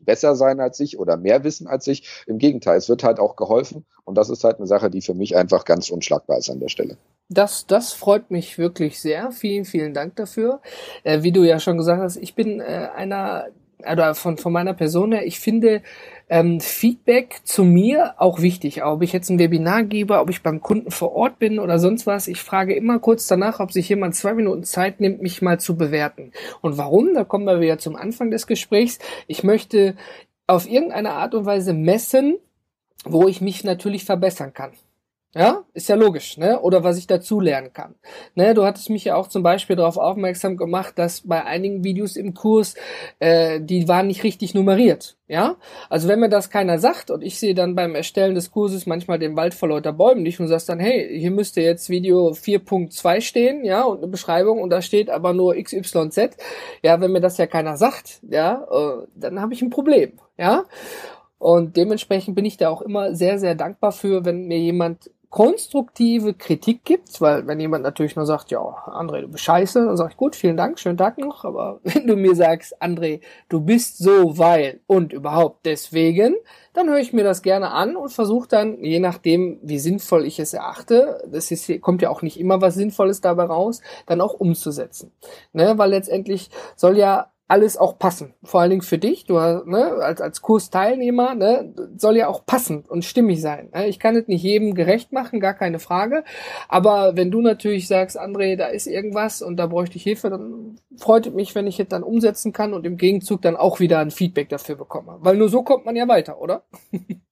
besser 0.08 0.34
sein 0.34 0.58
als 0.58 0.80
ich 0.80 0.98
oder 0.98 1.18
mehr 1.18 1.44
wissen 1.44 1.66
als 1.66 1.86
ich. 1.86 2.24
Im 2.26 2.38
Gegenteil, 2.38 2.78
es 2.78 2.88
wird 2.88 3.04
halt 3.04 3.20
auch 3.20 3.36
geholfen 3.36 3.84
und 4.04 4.16
das 4.16 4.30
ist 4.30 4.42
halt 4.42 4.56
eine 4.56 4.66
Sache, 4.66 4.88
die 4.88 5.02
für 5.02 5.12
mich 5.12 5.36
einfach 5.36 5.66
ganz 5.66 5.90
unschlagbar 5.90 6.38
ist 6.38 6.48
an 6.48 6.60
der 6.60 6.68
Stelle. 6.70 6.96
Das, 7.28 7.66
das 7.66 7.92
freut 7.92 8.30
mich 8.30 8.56
wirklich 8.56 9.00
sehr. 9.02 9.32
Vielen, 9.32 9.66
vielen 9.66 9.92
Dank 9.92 10.16
dafür. 10.16 10.62
Äh, 11.04 11.22
wie 11.22 11.30
du 11.30 11.44
ja 11.44 11.60
schon 11.60 11.76
gesagt 11.76 12.00
hast, 12.00 12.16
ich 12.16 12.34
bin 12.34 12.60
äh, 12.60 12.88
einer, 12.96 13.48
oder 13.80 14.14
von, 14.14 14.38
von 14.38 14.50
meiner 14.50 14.72
Person 14.72 15.12
her, 15.12 15.26
ich 15.26 15.40
finde 15.40 15.82
ähm, 16.28 16.60
Feedback 16.60 17.40
zu 17.44 17.64
mir 17.64 18.14
auch 18.18 18.40
wichtig. 18.40 18.84
Ob 18.84 19.02
ich 19.02 19.12
jetzt 19.12 19.30
ein 19.30 19.38
Webinar 19.38 19.84
gebe, 19.84 20.18
ob 20.18 20.30
ich 20.30 20.42
beim 20.42 20.60
Kunden 20.60 20.90
vor 20.90 21.12
Ort 21.12 21.38
bin 21.38 21.58
oder 21.58 21.78
sonst 21.78 22.06
was. 22.06 22.28
Ich 22.28 22.40
frage 22.40 22.74
immer 22.74 22.98
kurz 22.98 23.26
danach, 23.26 23.60
ob 23.60 23.72
sich 23.72 23.88
jemand 23.88 24.14
zwei 24.14 24.34
Minuten 24.34 24.64
Zeit 24.64 25.00
nimmt, 25.00 25.22
mich 25.22 25.42
mal 25.42 25.58
zu 25.58 25.76
bewerten. 25.76 26.32
Und 26.60 26.76
warum? 26.76 27.14
Da 27.14 27.24
kommen 27.24 27.46
wir 27.46 27.60
wieder 27.60 27.78
zum 27.78 27.96
Anfang 27.96 28.30
des 28.30 28.46
Gesprächs. 28.46 28.98
Ich 29.26 29.42
möchte 29.42 29.96
auf 30.46 30.68
irgendeine 30.68 31.12
Art 31.12 31.34
und 31.34 31.46
Weise 31.46 31.72
messen, 31.72 32.38
wo 33.04 33.28
ich 33.28 33.40
mich 33.40 33.64
natürlich 33.64 34.04
verbessern 34.04 34.52
kann. 34.52 34.72
Ja, 35.34 35.62
ist 35.74 35.90
ja 35.90 35.94
logisch, 35.94 36.38
ne? 36.38 36.58
Oder 36.62 36.84
was 36.84 36.96
ich 36.96 37.06
dazu 37.06 37.38
lernen 37.38 37.74
kann. 37.74 37.96
Ne, 38.34 38.54
du 38.54 38.64
hattest 38.64 38.88
mich 38.88 39.04
ja 39.04 39.14
auch 39.14 39.26
zum 39.28 39.42
Beispiel 39.42 39.76
darauf 39.76 39.98
aufmerksam 39.98 40.56
gemacht, 40.56 40.98
dass 40.98 41.20
bei 41.28 41.44
einigen 41.44 41.84
Videos 41.84 42.16
im 42.16 42.32
Kurs 42.32 42.74
äh, 43.18 43.60
die 43.60 43.86
waren 43.88 44.06
nicht 44.06 44.24
richtig 44.24 44.54
nummeriert. 44.54 45.18
Ja, 45.28 45.56
also 45.90 46.08
wenn 46.08 46.20
mir 46.20 46.30
das 46.30 46.48
keiner 46.48 46.78
sagt 46.78 47.10
und 47.10 47.20
ich 47.22 47.38
sehe 47.38 47.54
dann 47.54 47.74
beim 47.74 47.94
Erstellen 47.94 48.34
des 48.34 48.50
Kurses 48.50 48.86
manchmal 48.86 49.18
den 49.18 49.36
Wald 49.36 49.52
vor 49.52 49.68
lauter 49.68 49.92
Bäumen 49.92 50.22
nicht 50.22 50.40
und 50.40 50.48
sagst 50.48 50.70
dann, 50.70 50.80
hey, 50.80 51.18
hier 51.20 51.30
müsste 51.30 51.60
jetzt 51.60 51.90
Video 51.90 52.32
4.2 52.32 53.20
stehen, 53.20 53.66
ja, 53.66 53.82
und 53.82 53.98
eine 53.98 54.06
Beschreibung 54.08 54.62
und 54.62 54.70
da 54.70 54.80
steht 54.80 55.10
aber 55.10 55.34
nur 55.34 55.54
XYZ. 55.56 56.38
Ja, 56.82 57.02
wenn 57.02 57.12
mir 57.12 57.20
das 57.20 57.36
ja 57.36 57.46
keiner 57.46 57.76
sagt, 57.76 58.20
ja, 58.30 58.66
äh, 58.70 59.06
dann 59.14 59.42
habe 59.42 59.52
ich 59.52 59.60
ein 59.60 59.68
Problem, 59.68 60.12
ja. 60.38 60.64
Und 61.38 61.76
dementsprechend 61.76 62.34
bin 62.34 62.44
ich 62.44 62.56
da 62.56 62.68
auch 62.68 62.82
immer 62.82 63.14
sehr, 63.14 63.38
sehr 63.38 63.54
dankbar 63.54 63.92
für, 63.92 64.24
wenn 64.24 64.46
mir 64.48 64.58
jemand 64.58 65.10
konstruktive 65.30 66.32
Kritik 66.32 66.84
gibt, 66.84 67.20
weil 67.20 67.46
wenn 67.46 67.60
jemand 67.60 67.84
natürlich 67.84 68.16
nur 68.16 68.24
sagt, 68.24 68.50
ja, 68.50 68.60
André, 68.60 69.20
du 69.20 69.28
bist 69.28 69.44
scheiße, 69.44 69.84
dann 69.84 69.96
sage 69.96 70.10
ich, 70.12 70.16
gut, 70.16 70.34
vielen 70.34 70.56
Dank, 70.56 70.78
schönen 70.78 70.96
Tag 70.96 71.18
noch, 71.18 71.44
aber 71.44 71.80
wenn 71.84 72.06
du 72.06 72.16
mir 72.16 72.34
sagst, 72.34 72.80
André, 72.82 73.20
du 73.48 73.60
bist 73.60 73.98
so, 73.98 74.38
weil 74.38 74.80
und 74.86 75.12
überhaupt 75.12 75.66
deswegen, 75.66 76.36
dann 76.72 76.88
höre 76.88 76.98
ich 76.98 77.12
mir 77.12 77.24
das 77.24 77.42
gerne 77.42 77.72
an 77.72 77.96
und 77.96 78.10
versuche 78.10 78.48
dann, 78.48 78.82
je 78.82 79.00
nachdem, 79.00 79.58
wie 79.62 79.78
sinnvoll 79.78 80.24
ich 80.24 80.38
es 80.38 80.54
erachte, 80.54 81.22
das 81.30 81.50
ist, 81.50 81.68
kommt 81.82 82.00
ja 82.00 82.08
auch 82.08 82.22
nicht 82.22 82.40
immer 82.40 82.62
was 82.62 82.74
Sinnvolles 82.74 83.20
dabei 83.20 83.44
raus, 83.44 83.82
dann 84.06 84.22
auch 84.22 84.34
umzusetzen. 84.34 85.12
Ne? 85.52 85.74
Weil 85.76 85.90
letztendlich 85.90 86.48
soll 86.74 86.96
ja 86.96 87.32
alles 87.48 87.78
auch 87.78 87.98
passen. 87.98 88.34
Vor 88.44 88.60
allen 88.60 88.70
Dingen 88.70 88.82
für 88.82 88.98
dich, 88.98 89.24
du 89.24 89.34
ne, 89.34 89.96
als, 90.02 90.20
als 90.20 90.42
Kursteilnehmer, 90.42 91.34
ne, 91.34 91.74
soll 91.96 92.18
ja 92.18 92.28
auch 92.28 92.44
passend 92.44 92.88
und 92.90 93.06
stimmig 93.06 93.40
sein. 93.40 93.70
Ne? 93.74 93.88
Ich 93.88 93.98
kann 93.98 94.14
es 94.16 94.28
nicht 94.28 94.42
jedem 94.42 94.74
gerecht 94.74 95.12
machen, 95.12 95.40
gar 95.40 95.54
keine 95.54 95.78
Frage. 95.78 96.24
Aber 96.68 97.16
wenn 97.16 97.30
du 97.30 97.40
natürlich 97.40 97.88
sagst, 97.88 98.20
André, 98.20 98.56
da 98.56 98.66
ist 98.66 98.86
irgendwas 98.86 99.40
und 99.40 99.56
da 99.56 99.66
bräuchte 99.66 99.96
ich 99.96 100.02
Hilfe, 100.02 100.28
dann 100.28 100.78
freut 100.98 101.26
es 101.26 101.32
mich, 101.32 101.54
wenn 101.54 101.66
ich 101.66 101.80
es 101.80 101.88
dann 101.88 102.02
umsetzen 102.02 102.52
kann 102.52 102.74
und 102.74 102.84
im 102.84 102.98
Gegenzug 102.98 103.40
dann 103.40 103.56
auch 103.56 103.80
wieder 103.80 103.98
ein 103.98 104.10
Feedback 104.10 104.50
dafür 104.50 104.76
bekomme. 104.76 105.16
Weil 105.20 105.38
nur 105.38 105.48
so 105.48 105.62
kommt 105.62 105.86
man 105.86 105.96
ja 105.96 106.06
weiter, 106.06 106.40
oder? 106.40 106.64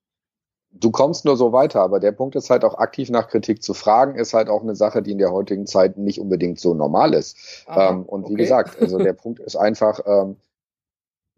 du 0.80 0.90
kommst 0.90 1.24
nur 1.24 1.36
so 1.36 1.52
weiter, 1.52 1.80
aber 1.80 2.00
der 2.00 2.12
Punkt 2.12 2.36
ist 2.36 2.50
halt 2.50 2.64
auch 2.64 2.78
aktiv 2.78 3.10
nach 3.10 3.28
Kritik 3.28 3.62
zu 3.62 3.74
fragen, 3.74 4.16
ist 4.16 4.34
halt 4.34 4.48
auch 4.48 4.62
eine 4.62 4.74
Sache, 4.74 5.02
die 5.02 5.12
in 5.12 5.18
der 5.18 5.32
heutigen 5.32 5.66
Zeit 5.66 5.98
nicht 5.98 6.20
unbedingt 6.20 6.60
so 6.60 6.74
normal 6.74 7.14
ist. 7.14 7.64
Aha, 7.66 7.90
ähm, 7.90 8.02
und 8.04 8.28
wie 8.28 8.34
okay. 8.34 8.42
gesagt, 8.42 8.80
also 8.80 8.98
der 8.98 9.12
Punkt 9.12 9.40
ist 9.40 9.56
einfach, 9.56 10.00
ähm, 10.06 10.36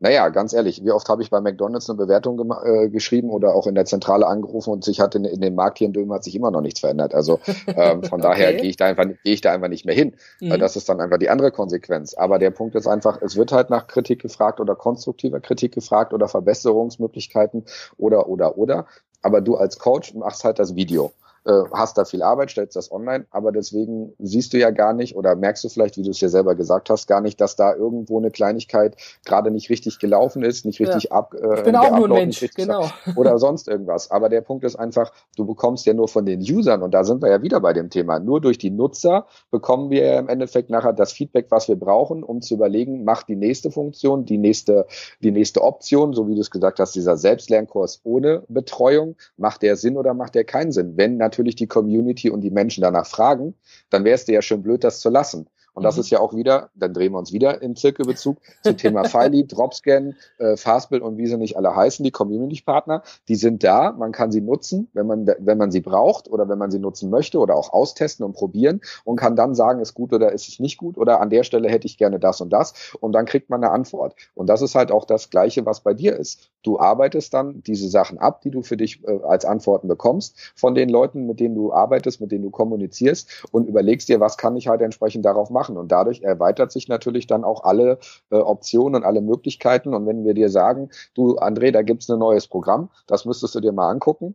naja, 0.01 0.28
ganz 0.28 0.53
ehrlich, 0.53 0.84
wie 0.84 0.93
oft 0.93 1.09
habe 1.09 1.22
ich 1.22 1.30
bei 1.30 1.41
McDonalds 1.41 1.91
eine 1.91 1.97
Bewertung 1.97 2.39
äh, 2.64 2.89
geschrieben 2.89 3.30
oder 3.30 3.55
auch 3.55 3.66
in 3.66 3.74
der 3.74 3.84
Zentrale 3.84 4.28
angerufen 4.28 4.70
und 4.70 4.84
sich 4.84 5.01
hat 5.01 5.16
in, 5.16 5.24
in 5.24 5.41
dem 5.41 5.57
Markt 5.57 5.78
hier 5.78 5.89
in 5.89 5.93
Dömen 5.93 6.12
hat 6.12 6.22
sich 6.22 6.36
immer 6.36 6.53
noch 6.53 6.61
nichts 6.61 6.80
verändert. 6.80 7.14
Also 7.14 7.41
ähm, 7.66 8.05
von 8.05 8.20
okay. 8.20 8.30
daher 8.30 8.55
gehe 8.55 8.70
ich 8.70 8.76
da 8.76 8.86
einfach 8.86 9.07
gehe 9.07 9.34
ich 9.34 9.41
da 9.41 9.53
einfach 9.53 9.68
nicht 9.68 9.84
mehr 9.84 9.97
hin. 9.97 10.14
Mhm. 10.41 10.57
Das 10.61 10.76
ist 10.76 10.89
dann 10.89 11.01
einfach 11.01 11.18
die 11.18 11.30
andere 11.30 11.51
Konsequenz. 11.51 12.14
Aber 12.14 12.39
der 12.39 12.51
Punkt 12.51 12.76
ist 12.76 12.86
einfach, 12.86 13.20
es 13.22 13.36
wird 13.36 13.51
halt 13.51 13.70
nach 13.70 13.89
Kritik 13.89 14.22
gefragt 14.22 14.61
oder 14.61 14.76
konstruktiver 14.76 15.41
Kritik 15.41 15.74
gefragt 15.74 16.14
oder 16.14 16.28
Verbesserungsmöglichkeiten 16.28 17.64
oder 17.97 18.28
oder 18.28 18.57
oder. 18.57 18.86
Aber 19.23 19.41
du 19.41 19.57
als 19.57 19.79
Coach 19.79 20.14
machst 20.14 20.45
halt 20.45 20.59
das 20.59 20.75
Video 20.75 21.12
äh, 21.49 21.64
hast 21.72 21.96
da 21.96 22.05
viel 22.05 22.22
Arbeit, 22.22 22.51
stellst 22.51 22.76
das 22.76 22.92
online, 22.92 23.24
aber 23.30 23.53
deswegen 23.53 24.12
siehst 24.18 24.53
du 24.53 24.59
ja 24.59 24.70
gar 24.70 24.92
nicht 24.92 25.16
oder 25.16 25.34
merkst 25.34 25.64
du 25.64 25.70
vielleicht, 25.70 25.96
wie 25.96 26.03
du 26.03 26.11
es 26.11 26.20
ja 26.20 26.28
selber 26.28 26.55
gesagt 26.55 26.90
hast, 26.90 27.07
gar 27.07 27.22
nicht, 27.22 27.40
dass 27.40 27.57
da 27.57 27.74
irgendwo 27.74 28.18
eine 28.18 28.30
Kleinigkeit 28.30 28.96
gerade 29.24 29.51
nicht 29.51 29.70
richtig 29.70 29.99
gelaufen 29.99 30.42
ist, 30.42 30.66
nicht 30.66 30.78
richtig 30.78 31.05
ja. 31.05 31.12
ab. 31.12 31.34
Äh, 31.34 31.55
ich 31.55 31.62
bin 31.62 31.74
auch 31.74 31.96
nur 31.96 32.09
ein 32.09 32.12
Mensch, 32.12 32.44
genau. 32.55 32.90
Oder 33.16 33.38
sonst 33.38 33.66
irgendwas. 33.66 34.11
Aber 34.11 34.28
der 34.28 34.42
Punkt 34.42 34.62
ist 34.64 34.76
einfach, 34.76 35.11
du 35.36 35.46
bekommst 35.46 35.86
ja 35.86 35.94
nur 35.94 36.09
von 36.09 36.26
den 36.26 36.40
Usern 36.40 36.82
und 36.82 36.92
da 36.92 37.03
sind 37.03 37.22
wir 37.22 37.30
ja 37.30 37.40
wieder 37.40 37.61
bei 37.61 37.72
dem 37.72 37.88
Thema. 37.88 38.18
Nur 38.18 38.42
durch 38.42 38.59
die 38.59 38.70
Nutzer 38.70 39.26
bekommen 39.51 39.88
wir 39.88 40.05
ja 40.05 40.18
im 40.18 40.28
Endeffekt 40.28 40.68
nachher 40.68 40.92
das 40.92 41.12
Feedback, 41.12 41.46
was 41.49 41.68
wir 41.68 41.76
brauchen, 41.76 42.22
um 42.22 42.42
zu 42.42 42.55
überlegen, 42.55 43.05
macht 43.05 43.28
die 43.28 43.36
nächste 43.36 43.70
Funktion, 43.70 44.26
die 44.26 44.36
nächste, 44.36 44.86
die 45.22 45.30
nächste 45.30 45.62
Option, 45.62 46.12
so 46.12 46.28
wie 46.28 46.34
du 46.34 46.42
es 46.42 46.51
gesagt 46.51 46.78
hast, 46.78 46.94
dieser 46.94 47.16
Selbstlernkurs 47.16 48.03
ohne 48.05 48.42
Betreuung, 48.49 49.16
macht 49.38 49.62
der 49.62 49.76
Sinn 49.76 49.96
oder 49.96 50.12
macht 50.12 50.34
der 50.34 50.44
keinen 50.44 50.72
Sinn? 50.72 50.99
Wenn 50.99 51.16
natürlich 51.16 51.38
natürlich 51.39 51.55
die 51.57 51.68
Community 51.68 52.30
und 52.30 52.41
die 52.41 52.51
Menschen 52.51 52.82
danach 52.82 53.07
fragen, 53.07 53.55
dann 53.91 54.05
wäre 54.05 54.16
es 54.16 54.24
dir 54.24 54.32
ja 54.34 54.43
schön 54.43 54.62
blöd, 54.62 54.82
das 54.82 55.01
zu 55.01 55.09
lassen. 55.09 55.47
Und 55.79 55.85
das 55.85 55.95
mhm. 55.95 56.01
ist 56.01 56.11
ja 56.11 56.18
auch 56.18 56.35
wieder, 56.35 56.70
dann 56.74 56.93
drehen 56.93 57.12
wir 57.12 57.18
uns 57.18 57.33
wieder 57.33 57.62
im 57.62 57.76
Zirkelbezug 57.76 58.39
zum 58.64 58.76
Thema 58.76 59.05
Filey, 59.09 59.47
Dropscan, 59.47 60.16
äh, 60.39 60.57
Fastbill 60.57 61.03
und 61.03 61.16
wie 61.18 61.29
sie 61.29 61.37
nicht 61.37 61.57
alle 61.57 61.74
heißen, 61.74 62.03
die 62.03 62.11
Community-Partner, 62.11 63.05
die 63.29 63.37
sind 63.37 63.62
da, 63.62 63.93
man 63.93 64.11
kann 64.11 64.33
sie 64.33 64.41
nutzen, 64.41 64.89
wenn 64.93 65.07
man, 65.07 65.26
wenn 65.39 65.57
man 65.57 65.70
sie 65.70 65.81
braucht 65.81 66.29
oder 66.29 66.49
wenn 66.49 66.59
man 66.59 66.72
sie 66.72 66.81
nutzen 66.81 67.11
möchte 67.11 67.39
oder 67.39 67.55
auch 67.55 67.72
austesten 67.72 68.24
und 68.24 68.33
probieren 68.33 68.81
und 69.05 69.16
kann 69.16 69.37
dann 69.37 69.55
sagen, 69.55 69.81
ist 69.81 69.95
gut 69.95 70.12
oder 70.12 70.33
ist 70.33 70.49
es 70.49 70.59
nicht 70.59 70.79
gut 70.79 70.99
oder 70.99 71.20
an 71.20 71.31
der 71.31 71.45
Stelle 71.45 71.68
hätte 71.68 71.87
ich 71.87 71.97
gerne 71.97 72.18
das 72.18 72.41
und 72.41 72.53
das 72.53 72.93
und 72.99 73.12
dann 73.12 73.24
kriegt 73.24 73.49
man 73.49 73.62
eine 73.62 73.72
Antwort. 73.72 74.16
Und 74.35 74.49
das 74.49 74.62
ist 74.62 74.74
halt 74.74 74.91
auch 74.91 75.05
das 75.05 75.31
Gleiche, 75.31 75.64
was 75.64 75.81
bei 75.81 75.95
dir 75.95 76.16
ist. 76.16 76.51
Du 76.64 76.81
arbeitest 76.81 77.33
dann 77.35 77.62
diese 77.62 77.89
Sachen 77.89 78.18
ab, 78.18 78.41
die 78.43 78.51
du 78.51 78.62
für 78.62 78.76
dich 78.76 79.05
äh, 79.05 79.20
als 79.22 79.45
Antworten 79.45 79.87
bekommst 79.87 80.53
von 80.57 80.74
den 80.74 80.89
Leuten, 80.89 81.26
mit 81.26 81.39
denen 81.39 81.55
du 81.55 81.72
arbeitest, 81.72 82.20
mit 82.20 82.33
denen 82.33 82.43
du 82.43 82.51
kommunizierst 82.51 83.47
und 83.53 83.68
überlegst 83.68 84.09
dir, 84.09 84.18
was 84.18 84.37
kann 84.37 84.57
ich 84.57 84.66
halt 84.66 84.83
entsprechend 84.83 85.24
darauf 85.24 85.51
machen 85.51 85.68
machen. 85.69 85.79
Und 85.79 85.93
dadurch 85.93 86.23
erweitert 86.23 86.73
sich 86.73 86.89
natürlich 86.89 87.27
dann 87.27 87.45
auch 87.45 87.64
alle 87.64 87.99
äh, 88.31 88.37
Optionen 88.37 88.97
und 88.97 89.05
alle 89.05 89.21
Möglichkeiten. 89.21 89.95
Und 89.95 90.07
wenn 90.07 90.25
wir 90.25 90.35
dir 90.35 90.51
sagen, 90.51 90.91
du 91.14 91.39
André, 91.39 91.71
da 91.71 91.83
gibt's 91.83 92.09
ein 92.11 92.19
neues 92.19 92.47
Programm, 92.49 92.91
das 93.07 93.25
müsstest 93.25 93.55
du 93.55 93.61
dir 93.61 93.73
mal 93.73 93.91
angucken. 93.91 94.35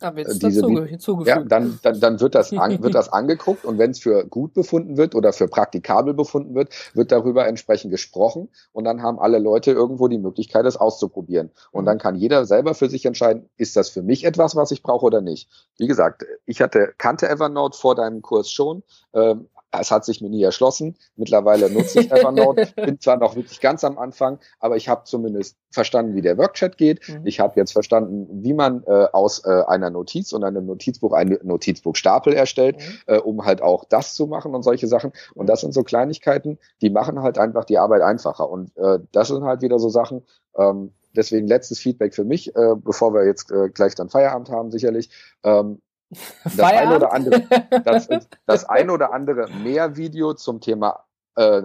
Da 0.00 0.14
wird 0.14 0.28
es 0.28 0.38
diese, 0.38 0.64
hinzugefügt. 0.84 1.26
Ja, 1.26 1.42
dann, 1.42 1.80
dann, 1.82 1.98
dann 1.98 2.20
wird, 2.20 2.36
das 2.36 2.52
an, 2.52 2.80
wird 2.84 2.94
das 2.94 3.12
angeguckt 3.12 3.64
und 3.64 3.78
wenn 3.78 3.90
es 3.90 3.98
für 3.98 4.24
gut 4.24 4.54
befunden 4.54 4.96
wird 4.96 5.16
oder 5.16 5.32
für 5.32 5.48
praktikabel 5.48 6.14
befunden 6.14 6.54
wird, 6.54 6.72
wird 6.94 7.10
darüber 7.10 7.48
entsprechend 7.48 7.90
gesprochen 7.90 8.48
und 8.70 8.84
dann 8.84 9.02
haben 9.02 9.18
alle 9.18 9.40
Leute 9.40 9.72
irgendwo 9.72 10.06
die 10.06 10.18
Möglichkeit, 10.18 10.66
es 10.66 10.76
auszuprobieren. 10.76 11.50
Und 11.72 11.86
dann 11.86 11.98
kann 11.98 12.14
jeder 12.14 12.46
selber 12.46 12.74
für 12.74 12.88
sich 12.88 13.06
entscheiden, 13.06 13.48
ist 13.56 13.74
das 13.74 13.88
für 13.88 14.02
mich 14.02 14.22
etwas, 14.22 14.54
was 14.54 14.70
ich 14.70 14.84
brauche 14.84 15.04
oder 15.04 15.20
nicht. 15.20 15.48
Wie 15.78 15.88
gesagt, 15.88 16.24
ich 16.46 16.60
hatte, 16.60 16.94
kannte 16.96 17.28
Evernote 17.28 17.76
vor 17.76 17.96
deinem 17.96 18.22
Kurs 18.22 18.52
schon, 18.52 18.84
ähm, 19.14 19.48
es 19.72 19.90
hat 19.90 20.04
sich 20.04 20.20
mir 20.20 20.30
nie 20.30 20.42
erschlossen. 20.42 20.96
Mittlerweile 21.16 21.70
nutze 21.70 22.00
ich 22.00 22.10
Evernote, 22.12 22.68
bin 22.76 23.00
zwar 23.00 23.16
noch 23.18 23.36
wirklich 23.36 23.60
ganz 23.60 23.84
am 23.84 23.98
Anfang, 23.98 24.38
aber 24.60 24.76
ich 24.76 24.88
habe 24.88 25.04
zumindest 25.04 25.56
verstanden, 25.70 26.14
wie 26.14 26.22
der 26.22 26.38
Workchat 26.38 26.78
geht. 26.78 27.06
Mhm. 27.08 27.26
Ich 27.26 27.40
habe 27.40 27.58
jetzt 27.60 27.72
verstanden, 27.72 28.26
wie 28.42 28.54
man 28.54 28.82
äh, 28.84 29.06
aus 29.12 29.44
äh, 29.44 29.62
einer 29.66 29.90
Notiz 29.90 30.32
und 30.32 30.44
einem 30.44 30.66
Notizbuch 30.66 31.12
einen 31.12 31.38
Notizbuchstapel 31.42 32.32
erstellt, 32.32 32.76
mhm. 32.76 33.14
äh, 33.14 33.18
um 33.18 33.44
halt 33.44 33.62
auch 33.62 33.84
das 33.84 34.14
zu 34.14 34.26
machen 34.26 34.54
und 34.54 34.62
solche 34.62 34.86
Sachen. 34.86 35.12
Und 35.34 35.48
das 35.48 35.60
sind 35.60 35.74
so 35.74 35.82
Kleinigkeiten, 35.82 36.58
die 36.80 36.90
machen 36.90 37.22
halt 37.22 37.38
einfach 37.38 37.64
die 37.64 37.78
Arbeit 37.78 38.02
einfacher. 38.02 38.48
Und 38.48 38.76
äh, 38.76 38.98
das 39.12 39.28
sind 39.28 39.44
halt 39.44 39.62
wieder 39.62 39.78
so 39.78 39.88
Sachen, 39.88 40.22
ähm, 40.56 40.92
deswegen 41.14 41.46
letztes 41.46 41.78
Feedback 41.78 42.14
für 42.14 42.24
mich, 42.24 42.54
äh, 42.56 42.74
bevor 42.76 43.12
wir 43.12 43.26
jetzt 43.26 43.50
äh, 43.50 43.68
gleich 43.68 43.94
dann 43.94 44.08
Feierabend 44.08 44.50
haben, 44.50 44.70
sicherlich. 44.70 45.10
Ähm, 45.42 45.80
das 46.44 46.60
ein 46.60 46.92
oder 46.96 47.12
andere, 47.12 47.42
das, 47.84 48.08
das 48.46 48.64
ein 48.64 48.90
oder 48.90 49.12
andere 49.12 49.48
mehr 49.50 49.96
Video 49.96 50.34
zum 50.34 50.60
Thema 50.60 51.04
äh, 51.36 51.62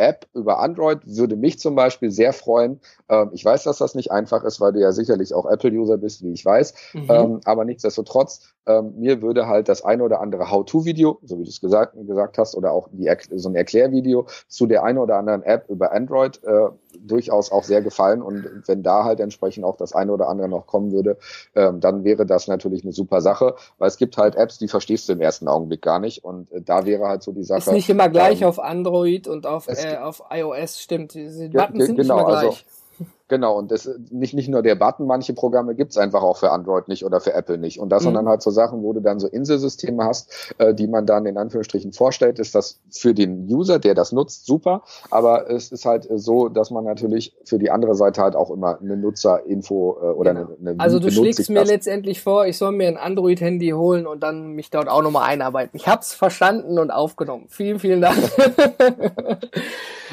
App 0.00 0.26
über 0.32 0.58
Android 0.60 1.00
würde 1.04 1.36
mich 1.36 1.58
zum 1.58 1.74
Beispiel 1.74 2.10
sehr 2.10 2.32
freuen. 2.32 2.80
Ähm, 3.08 3.30
ich 3.32 3.44
weiß, 3.44 3.64
dass 3.64 3.78
das 3.78 3.94
nicht 3.94 4.10
einfach 4.10 4.42
ist, 4.44 4.60
weil 4.60 4.72
du 4.72 4.80
ja 4.80 4.92
sicherlich 4.92 5.34
auch 5.34 5.48
Apple-User 5.48 5.98
bist, 5.98 6.24
wie 6.24 6.32
ich 6.32 6.44
weiß. 6.44 6.74
Mhm. 6.94 7.06
Ähm, 7.08 7.40
aber 7.44 7.64
nichtsdestotrotz, 7.64 8.54
ähm, 8.66 8.94
mir 8.96 9.20
würde 9.22 9.46
halt 9.46 9.68
das 9.68 9.84
eine 9.84 10.02
oder 10.02 10.20
andere 10.20 10.50
How-To-Video, 10.50 11.18
so 11.22 11.38
wie 11.38 11.44
du 11.44 11.50
es 11.50 11.60
gesagt, 11.60 11.94
gesagt 12.06 12.38
hast, 12.38 12.56
oder 12.56 12.72
auch 12.72 12.88
die, 12.92 13.10
so 13.36 13.48
ein 13.50 13.54
Erklärvideo 13.54 14.26
zu 14.48 14.66
der 14.66 14.82
einen 14.84 14.98
oder 14.98 15.16
anderen 15.16 15.42
App 15.42 15.68
über 15.68 15.92
Android 15.92 16.42
äh, 16.44 16.68
durchaus 16.98 17.52
auch 17.52 17.64
sehr 17.64 17.82
gefallen. 17.82 18.22
Und 18.22 18.62
wenn 18.66 18.82
da 18.82 19.04
halt 19.04 19.20
entsprechend 19.20 19.64
auch 19.64 19.76
das 19.76 19.92
eine 19.92 20.12
oder 20.12 20.28
andere 20.28 20.48
noch 20.48 20.66
kommen 20.66 20.92
würde, 20.92 21.16
ähm, 21.54 21.80
dann 21.80 22.04
wäre 22.04 22.26
das 22.26 22.48
natürlich 22.48 22.82
eine 22.82 22.92
super 22.92 23.20
Sache, 23.20 23.54
weil 23.78 23.88
es 23.88 23.96
gibt 23.96 24.16
halt 24.16 24.34
Apps, 24.34 24.58
die 24.58 24.68
verstehst 24.68 25.08
du 25.08 25.12
im 25.12 25.20
ersten 25.20 25.48
Augenblick 25.48 25.82
gar 25.82 25.98
nicht. 25.98 26.24
Und 26.24 26.50
äh, 26.52 26.62
da 26.62 26.86
wäre 26.86 27.06
halt 27.06 27.22
so 27.22 27.32
die 27.32 27.44
Sache. 27.44 27.58
Ist 27.58 27.72
nicht 27.72 27.90
immer 27.90 28.08
gleich 28.08 28.42
ähm, 28.42 28.48
auf 28.48 28.58
Android 28.58 29.28
und 29.28 29.46
auf, 29.46 29.68
äh, 29.68 29.96
auf 29.96 30.22
iOS, 30.30 30.80
stimmt. 30.80 31.14
Diese 31.14 31.48
Buttons 31.48 31.86
sind 31.86 31.96
genau, 31.96 32.16
nicht 32.16 32.22
immer 32.22 32.24
gleich. 32.26 32.44
Also, 32.44 32.79
Genau, 33.28 33.56
und 33.56 33.70
das 33.70 33.88
nicht, 34.10 34.34
nicht 34.34 34.48
nur 34.48 34.60
der 34.60 34.74
Button, 34.74 35.06
manche 35.06 35.34
Programme 35.34 35.76
gibt's 35.76 35.96
einfach 35.96 36.22
auch 36.22 36.36
für 36.38 36.50
Android 36.50 36.88
nicht 36.88 37.04
oder 37.04 37.20
für 37.20 37.32
Apple 37.32 37.58
nicht. 37.58 37.78
Und 37.78 37.90
das 37.90 38.02
mhm. 38.02 38.06
sind 38.06 38.14
dann 38.14 38.28
halt 38.28 38.42
so 38.42 38.50
Sachen, 38.50 38.82
wo 38.82 38.92
du 38.92 39.00
dann 39.00 39.20
so 39.20 39.28
Inselsysteme 39.28 40.04
hast, 40.04 40.52
äh, 40.58 40.74
die 40.74 40.88
man 40.88 41.06
dann 41.06 41.26
in 41.26 41.38
Anführungsstrichen 41.38 41.92
vorstellt, 41.92 42.40
ist 42.40 42.56
das 42.56 42.80
für 42.90 43.14
den 43.14 43.46
User, 43.48 43.78
der 43.78 43.94
das 43.94 44.10
nutzt, 44.10 44.46
super. 44.46 44.82
Aber 45.10 45.48
es 45.48 45.70
ist 45.70 45.86
halt 45.86 46.08
so, 46.12 46.48
dass 46.48 46.72
man 46.72 46.84
natürlich 46.84 47.36
für 47.44 47.60
die 47.60 47.70
andere 47.70 47.94
Seite 47.94 48.20
halt 48.20 48.34
auch 48.34 48.50
immer 48.50 48.80
eine 48.80 48.96
Nutzerinfo 48.96 49.98
äh, 50.02 50.06
oder 50.06 50.34
genau. 50.34 50.48
eine, 50.60 50.70
eine 50.70 50.80
Also 50.80 50.98
du 50.98 51.10
schlägst 51.12 51.48
mir 51.50 51.64
letztendlich 51.64 52.20
vor, 52.20 52.46
ich 52.46 52.58
soll 52.58 52.72
mir 52.72 52.88
ein 52.88 52.96
Android-Handy 52.96 53.70
holen 53.70 54.08
und 54.08 54.24
dann 54.24 54.54
mich 54.54 54.70
dort 54.70 54.88
auch 54.88 55.02
nochmal 55.02 55.28
einarbeiten. 55.30 55.76
Ich 55.76 55.86
hab's 55.86 56.14
verstanden 56.14 56.80
und 56.80 56.90
aufgenommen. 56.90 57.46
Vielen, 57.48 57.78
vielen 57.78 58.00
Dank. 58.00 58.18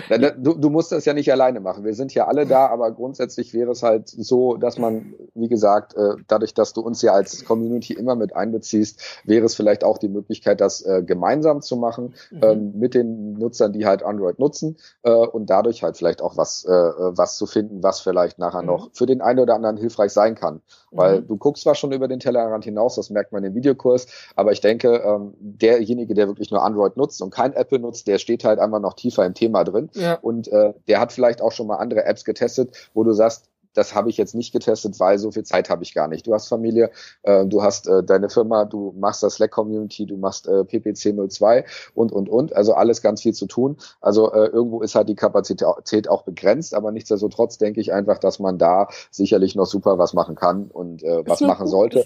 du, 0.10 0.54
du 0.54 0.70
musst 0.70 0.92
das 0.92 1.06
ja 1.06 1.14
nicht 1.14 1.32
alleine 1.32 1.60
machen. 1.60 1.84
Wir 1.84 1.94
sind 1.94 2.14
ja 2.14 2.28
alle 2.28 2.46
da, 2.46 2.68
aber 2.68 2.92
grundsätzlich 2.92 3.54
wäre 3.54 3.72
es 3.72 3.84
halt 3.84 4.08
so, 4.08 4.58
dass 4.58 4.78
man, 4.78 5.14
wie 5.34 5.48
gesagt, 5.48 5.96
äh, 5.96 6.16
dadurch, 6.28 6.54
dass 6.54 6.74
du 6.74 6.82
uns 6.82 7.02
ja 7.02 7.14
als 7.14 7.46
Community 7.46 7.94
immer 7.94 8.16
mit 8.16 8.36
einbeziehst, 8.36 9.22
wäre 9.26 9.46
es 9.46 9.56
vielleicht 9.56 9.84
auch 9.84 9.98
die 9.98 10.10
Möglichkeit, 10.10 10.62
das 10.62 10.82
äh, 10.82 11.04
gemeinsam 11.04 11.62
zu 11.62 11.76
machen 11.76 12.14
mhm. 12.32 12.40
ähm, 12.44 12.74
mit 12.76 12.94
den 12.94 13.34
Nutzern, 13.34 13.74
die 13.74 13.86
halt 13.86 14.04
Android 14.04 14.40
nutzen 14.40 14.78
äh, 15.04 15.12
und 15.12 15.50
dadurch 15.50 15.84
halt 15.84 15.98
vielleicht 15.98 16.22
auch 16.22 16.38
was, 16.38 16.66
was 16.68 17.38
zu 17.38 17.46
finden, 17.46 17.84
was 17.84 18.02
vielleicht 18.02 18.40
nachher 18.40 18.62
mhm. 18.62 18.68
noch 18.68 18.90
für 18.94 19.06
den 19.06 19.22
einen 19.22 19.40
oder 19.40 19.56
anderen 19.56 19.78
hilfreich 19.78 20.12
sein 20.12 20.36
kann. 20.36 20.62
Weil 20.92 21.22
mhm. 21.22 21.28
du 21.28 21.38
guckst 21.38 21.64
zwar 21.64 21.76
schon 21.76 21.92
über 21.92 22.08
den 22.08 22.20
Tellerrand 22.20 22.64
hinaus, 22.64 22.96
das 22.96 23.10
merkt 23.10 23.32
man 23.32 23.44
im 23.44 23.56
Videokurs, 23.56 24.08
aber 24.36 24.52
ich 24.52 24.62
denke, 24.62 25.02
ähm, 25.06 25.34
derjenige, 25.40 26.14
der 26.14 26.28
wirklich 26.28 26.52
nur 26.52 26.64
Android 26.64 26.98
nutzt 26.98 27.22
und 27.22 27.32
kein 27.32 27.54
Apple 27.54 27.80
nutzt, 27.80 28.08
der 28.08 28.18
steht 28.18 28.44
halt 28.44 28.60
einfach 28.60 28.80
noch 28.80 28.94
tiefer 28.94 29.26
im 29.26 29.34
Thema 29.34 29.64
drin 29.64 29.87
ja. 29.96 30.16
und 30.16 30.48
äh, 30.48 30.74
der 30.88 31.00
hat 31.00 31.12
vielleicht 31.12 31.42
auch 31.42 31.52
schon 31.52 31.68
mal 31.68 31.78
andere 31.78 32.06
Apps 32.06 32.26
getestet, 32.26 32.90
wo 32.94 33.04
du 33.04 33.14
sagst, 33.14 33.50
das 33.78 33.94
habe 33.94 34.10
ich 34.10 34.18
jetzt 34.18 34.34
nicht 34.34 34.52
getestet, 34.52 35.00
weil 35.00 35.20
so 35.20 35.32
viel 35.32 35.44
Zeit 35.44 35.70
habe 35.70 35.84
ich 35.84 35.94
gar 35.94 36.08
nicht. 36.08 36.26
Du 36.26 36.34
hast 36.34 36.48
Familie, 36.48 36.90
äh, 37.22 37.46
du 37.46 37.62
hast 37.62 37.88
äh, 37.88 38.04
deine 38.04 38.30
Firma, 38.30 38.66
du 38.66 38.94
machst 38.98 39.22
das 39.22 39.36
Slack 39.36 39.52
Community, 39.52 40.08
du 40.08 40.18
machst 40.18 40.48
äh, 40.48 40.66
PPC 40.66 41.14
02 41.30 41.64
und, 41.94 42.12
und, 42.12 42.28
und. 42.28 42.56
Also 42.56 42.74
alles 42.74 43.04
ganz 43.04 43.22
viel 43.22 43.34
zu 43.34 43.46
tun. 43.46 43.78
Also 44.02 44.34
äh, 44.34 44.48
irgendwo 44.48 44.82
ist 44.82 44.96
halt 44.96 45.10
die 45.10 45.16
Kapazität 45.16 46.10
auch 46.10 46.24
begrenzt, 46.24 46.74
aber 46.74 46.92
nichtsdestotrotz 46.92 47.60
denke 47.60 47.80
ich 47.80 47.94
einfach, 47.94 48.18
dass 48.18 48.40
man 48.40 48.58
da 48.58 48.88
sicherlich 49.12 49.56
noch 49.56 49.68
super 49.68 50.00
was 50.00 50.14
machen 50.14 50.36
kann 50.36 50.72
und 50.72 51.04
äh, 51.04 51.24
was 51.28 51.42
machen 51.42 51.66
gut, 51.66 51.70
sollte, 51.70 52.04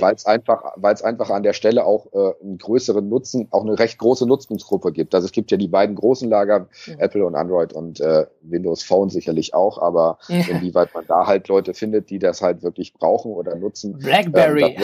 weil 0.00 0.14
es 0.14 0.26
einfach, 0.26 0.72
weil 0.76 0.94
es 0.94 1.02
einfach 1.02 1.30
an 1.30 1.44
der 1.44 1.52
Stelle 1.52 1.84
auch 1.86 2.12
äh, 2.12 2.32
einen 2.42 2.58
größeren 2.58 3.08
Nutzen, 3.08 3.46
auch 3.52 3.62
eine 3.62 3.78
recht 3.78 3.98
große 3.98 4.26
Nutzungsgruppe 4.26 4.90
gibt. 4.90 5.14
Also 5.14 5.26
es 5.26 5.32
gibt 5.32 5.52
ja 5.52 5.56
die 5.56 5.68
beiden 5.68 5.94
großen 5.94 6.28
Lager, 6.28 6.66
ja. 6.86 6.94
Apple 6.98 7.24
und 7.24 7.36
Android 7.36 7.72
und 7.72 8.00
äh, 8.00 8.26
Windows 8.40 8.82
Phone 8.82 9.08
sicherlich 9.08 9.54
auch, 9.54 9.78
aber 9.78 10.18
ja. 10.26 10.48
inwieweit 10.48 10.92
man 10.94 11.06
da 11.12 11.26
halt 11.26 11.48
Leute 11.48 11.74
findet, 11.74 12.10
die 12.10 12.18
das 12.18 12.40
halt 12.40 12.62
wirklich 12.62 12.94
brauchen 12.94 13.32
oder 13.32 13.54
nutzen. 13.56 13.98
Blackberry. 13.98 14.76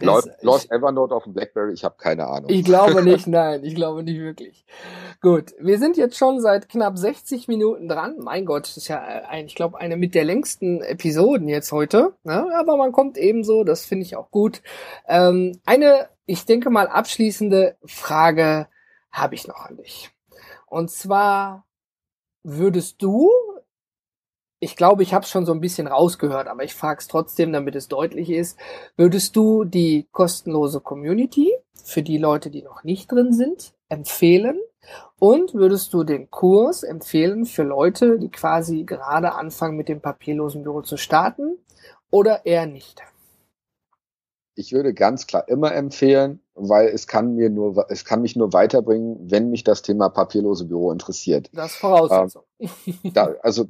Ähm, 0.00 0.06
läuft, 0.06 0.42
läuft 0.42 0.70
Evernote 0.70 1.14
auf 1.14 1.24
dem 1.24 1.34
Blackberry? 1.34 1.72
Ich 1.72 1.84
habe 1.84 1.96
keine 1.98 2.26
Ahnung. 2.26 2.50
Ich 2.50 2.64
glaube 2.64 3.02
nicht, 3.10 3.26
nein, 3.26 3.64
ich 3.64 3.74
glaube 3.74 4.04
nicht 4.04 4.18
wirklich. 4.18 4.64
Gut, 5.20 5.54
wir 5.58 5.78
sind 5.78 5.96
jetzt 5.96 6.16
schon 6.16 6.40
seit 6.40 6.68
knapp 6.68 6.96
60 6.98 7.48
Minuten 7.48 7.88
dran. 7.88 8.16
Mein 8.18 8.44
Gott, 8.46 8.64
das 8.68 8.76
ist 8.76 8.88
ja, 8.88 9.00
ein, 9.00 9.46
ich 9.46 9.54
glaube, 9.54 9.78
eine 9.78 9.96
mit 9.96 10.14
der 10.14 10.24
längsten 10.24 10.80
Episoden 10.80 11.48
jetzt 11.48 11.72
heute. 11.72 12.14
Ne? 12.22 12.46
Aber 12.56 12.76
man 12.76 12.92
kommt 12.92 13.18
ebenso, 13.18 13.64
das 13.64 13.84
finde 13.84 14.04
ich 14.04 14.16
auch 14.16 14.30
gut. 14.30 14.62
Ähm, 15.08 15.60
eine, 15.66 16.08
ich 16.26 16.44
denke 16.44 16.70
mal, 16.70 16.86
abschließende 16.86 17.76
Frage 17.84 18.68
habe 19.10 19.34
ich 19.34 19.48
noch 19.48 19.66
an 19.66 19.76
dich. 19.76 20.10
Und 20.66 20.90
zwar 20.90 21.64
würdest 22.44 23.02
du 23.02 23.30
ich 24.64 24.76
glaube, 24.76 25.02
ich 25.02 25.12
habe 25.12 25.24
es 25.24 25.30
schon 25.30 25.44
so 25.44 25.52
ein 25.52 25.60
bisschen 25.60 25.86
rausgehört, 25.86 26.48
aber 26.48 26.64
ich 26.64 26.74
frage 26.74 27.00
es 27.00 27.06
trotzdem, 27.06 27.52
damit 27.52 27.76
es 27.76 27.88
deutlich 27.88 28.30
ist. 28.30 28.58
Würdest 28.96 29.36
du 29.36 29.64
die 29.64 30.08
kostenlose 30.10 30.80
Community 30.80 31.52
für 31.84 32.02
die 32.02 32.16
Leute, 32.16 32.50
die 32.50 32.62
noch 32.62 32.82
nicht 32.82 33.12
drin 33.12 33.34
sind, 33.34 33.74
empfehlen? 33.90 34.58
Und 35.18 35.54
würdest 35.54 35.92
du 35.92 36.02
den 36.02 36.30
Kurs 36.30 36.82
empfehlen 36.82 37.44
für 37.44 37.62
Leute, 37.62 38.18
die 38.18 38.30
quasi 38.30 38.84
gerade 38.84 39.34
anfangen, 39.34 39.76
mit 39.76 39.88
dem 39.88 40.00
papierlosen 40.00 40.62
Büro 40.62 40.80
zu 40.80 40.96
starten? 40.96 41.58
Oder 42.10 42.46
eher 42.46 42.66
nicht? 42.66 43.02
Ich 44.56 44.72
würde 44.72 44.94
ganz 44.94 45.26
klar 45.26 45.48
immer 45.48 45.74
empfehlen, 45.74 46.40
weil 46.54 46.88
es 46.88 47.06
kann 47.06 47.34
mir 47.34 47.50
nur, 47.50 47.86
es 47.90 48.04
kann 48.04 48.22
mich 48.22 48.36
nur 48.36 48.52
weiterbringen, 48.52 49.30
wenn 49.30 49.50
mich 49.50 49.64
das 49.64 49.82
Thema 49.82 50.08
papierlose 50.08 50.66
Büro 50.66 50.92
interessiert. 50.92 51.50
Das 51.52 51.72
ist 51.72 51.78
Voraussetzung. 51.78 52.44
Ähm, 52.58 52.68
da, 53.12 53.34
also 53.42 53.66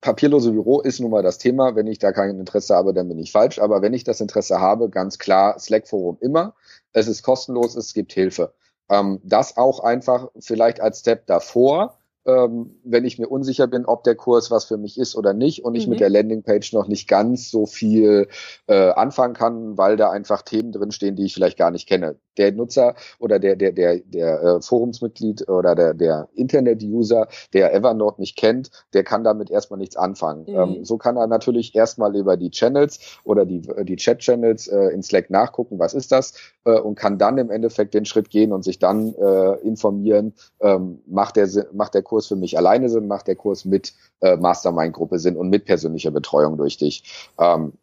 papierlose 0.00 0.52
Büro 0.52 0.80
ist 0.80 1.00
nun 1.00 1.10
mal 1.10 1.22
das 1.22 1.38
Thema. 1.38 1.74
Wenn 1.74 1.86
ich 1.86 1.98
da 1.98 2.12
kein 2.12 2.38
Interesse 2.38 2.74
habe, 2.74 2.94
dann 2.94 3.08
bin 3.08 3.18
ich 3.18 3.32
falsch. 3.32 3.58
Aber 3.58 3.82
wenn 3.82 3.94
ich 3.94 4.04
das 4.04 4.20
Interesse 4.20 4.60
habe, 4.60 4.90
ganz 4.90 5.18
klar, 5.18 5.58
Slack 5.58 5.88
Forum 5.88 6.18
immer. 6.20 6.54
Es 6.92 7.08
ist 7.08 7.22
kostenlos, 7.22 7.76
es 7.76 7.94
gibt 7.94 8.12
Hilfe. 8.12 8.54
Ähm, 8.88 9.20
das 9.24 9.56
auch 9.56 9.80
einfach 9.80 10.28
vielleicht 10.38 10.80
als 10.80 11.00
Step 11.00 11.26
davor 11.26 11.98
ähm, 12.26 12.78
wenn 12.84 13.04
ich 13.04 13.18
mir 13.18 13.28
unsicher 13.28 13.66
bin, 13.66 13.86
ob 13.86 14.04
der 14.04 14.14
Kurs 14.14 14.50
was 14.50 14.64
für 14.64 14.76
mich 14.76 14.98
ist 14.98 15.16
oder 15.16 15.32
nicht 15.32 15.64
und 15.64 15.74
ich 15.74 15.86
mhm. 15.86 15.92
mit 15.92 16.00
der 16.00 16.10
Landingpage 16.10 16.72
noch 16.72 16.88
nicht 16.88 17.08
ganz 17.08 17.50
so 17.50 17.66
viel 17.66 18.28
äh, 18.66 18.90
anfangen 18.90 19.34
kann, 19.34 19.78
weil 19.78 19.96
da 19.96 20.10
einfach 20.10 20.42
Themen 20.42 20.72
drinstehen, 20.72 21.16
die 21.16 21.24
ich 21.24 21.34
vielleicht 21.34 21.58
gar 21.58 21.70
nicht 21.70 21.88
kenne. 21.88 22.16
Der 22.36 22.52
Nutzer 22.52 22.94
oder 23.18 23.38
der 23.38 23.56
der 23.56 23.72
der 23.72 24.00
der 24.00 24.42
äh, 24.42 24.62
Forumsmitglied 24.62 25.48
oder 25.48 25.74
der 25.74 25.94
der 25.94 26.28
Internet-User, 26.34 27.28
der 27.52 27.74
Evernote 27.74 28.20
nicht 28.20 28.36
kennt, 28.36 28.70
der 28.92 29.04
kann 29.04 29.24
damit 29.24 29.50
erstmal 29.50 29.78
nichts 29.78 29.96
anfangen. 29.96 30.44
Mhm. 30.48 30.58
Ähm, 30.58 30.84
so 30.84 30.98
kann 30.98 31.16
er 31.16 31.26
natürlich 31.26 31.74
erstmal 31.74 32.14
über 32.14 32.36
die 32.36 32.50
Channels 32.50 33.18
oder 33.24 33.46
die 33.46 33.62
die 33.84 33.96
Chat-Channels 33.96 34.68
äh, 34.68 34.88
in 34.88 35.02
Slack 35.02 35.30
nachgucken, 35.30 35.78
was 35.78 35.94
ist 35.94 36.12
das 36.12 36.34
äh, 36.64 36.78
und 36.78 36.96
kann 36.96 37.18
dann 37.18 37.38
im 37.38 37.50
Endeffekt 37.50 37.94
den 37.94 38.04
Schritt 38.04 38.30
gehen 38.30 38.52
und 38.52 38.64
sich 38.64 38.78
dann 38.78 39.14
äh, 39.14 39.54
informieren, 39.60 40.34
ähm, 40.60 41.00
macht 41.06 41.36
der 41.36 41.48
macht 41.72 41.94
der 41.94 42.02
Kurs 42.02 42.17
Kurs 42.18 42.26
für 42.26 42.36
mich 42.36 42.58
alleine 42.58 42.88
Sinn, 42.88 43.06
macht 43.06 43.28
der 43.28 43.36
Kurs 43.36 43.64
mit 43.64 43.94
äh, 44.20 44.36
Mastermind-Gruppe 44.36 45.20
Sinn 45.20 45.36
und 45.36 45.50
mit 45.50 45.66
persönlicher 45.66 46.10
Betreuung 46.10 46.56
durch 46.56 46.76
dich. 46.76 47.28
Ähm, 47.38 47.74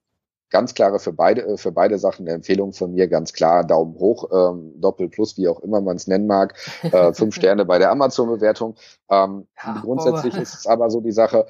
ganz 0.50 0.74
klare 0.74 1.00
für 1.00 1.14
beide 1.14 1.46
äh, 1.46 1.58
für 1.58 1.72
beide 1.72 1.98
Sachen 1.98 2.28
eine 2.28 2.36
Empfehlung 2.36 2.74
von 2.74 2.92
mir 2.92 3.08
ganz 3.08 3.32
klar 3.32 3.66
Daumen 3.66 3.96
hoch 3.96 4.30
ähm, 4.34 4.74
Doppel 4.76 5.08
Plus 5.08 5.38
wie 5.38 5.48
auch 5.48 5.62
immer 5.62 5.80
man 5.80 5.96
es 5.96 6.08
nennen 6.08 6.28
mag 6.28 6.54
äh, 6.84 7.14
fünf 7.20 7.36
Sterne 7.36 7.66
bei 7.66 7.80
der 7.80 7.92
Amazon 7.92 8.28
Bewertung 8.28 8.76
ähm, 9.10 9.48
ja, 9.58 9.82
grundsätzlich 9.82 10.36
ist 10.36 10.54
es 10.54 10.68
aber 10.68 10.90
so 10.90 11.02
die 11.02 11.12
Sache 11.12 11.48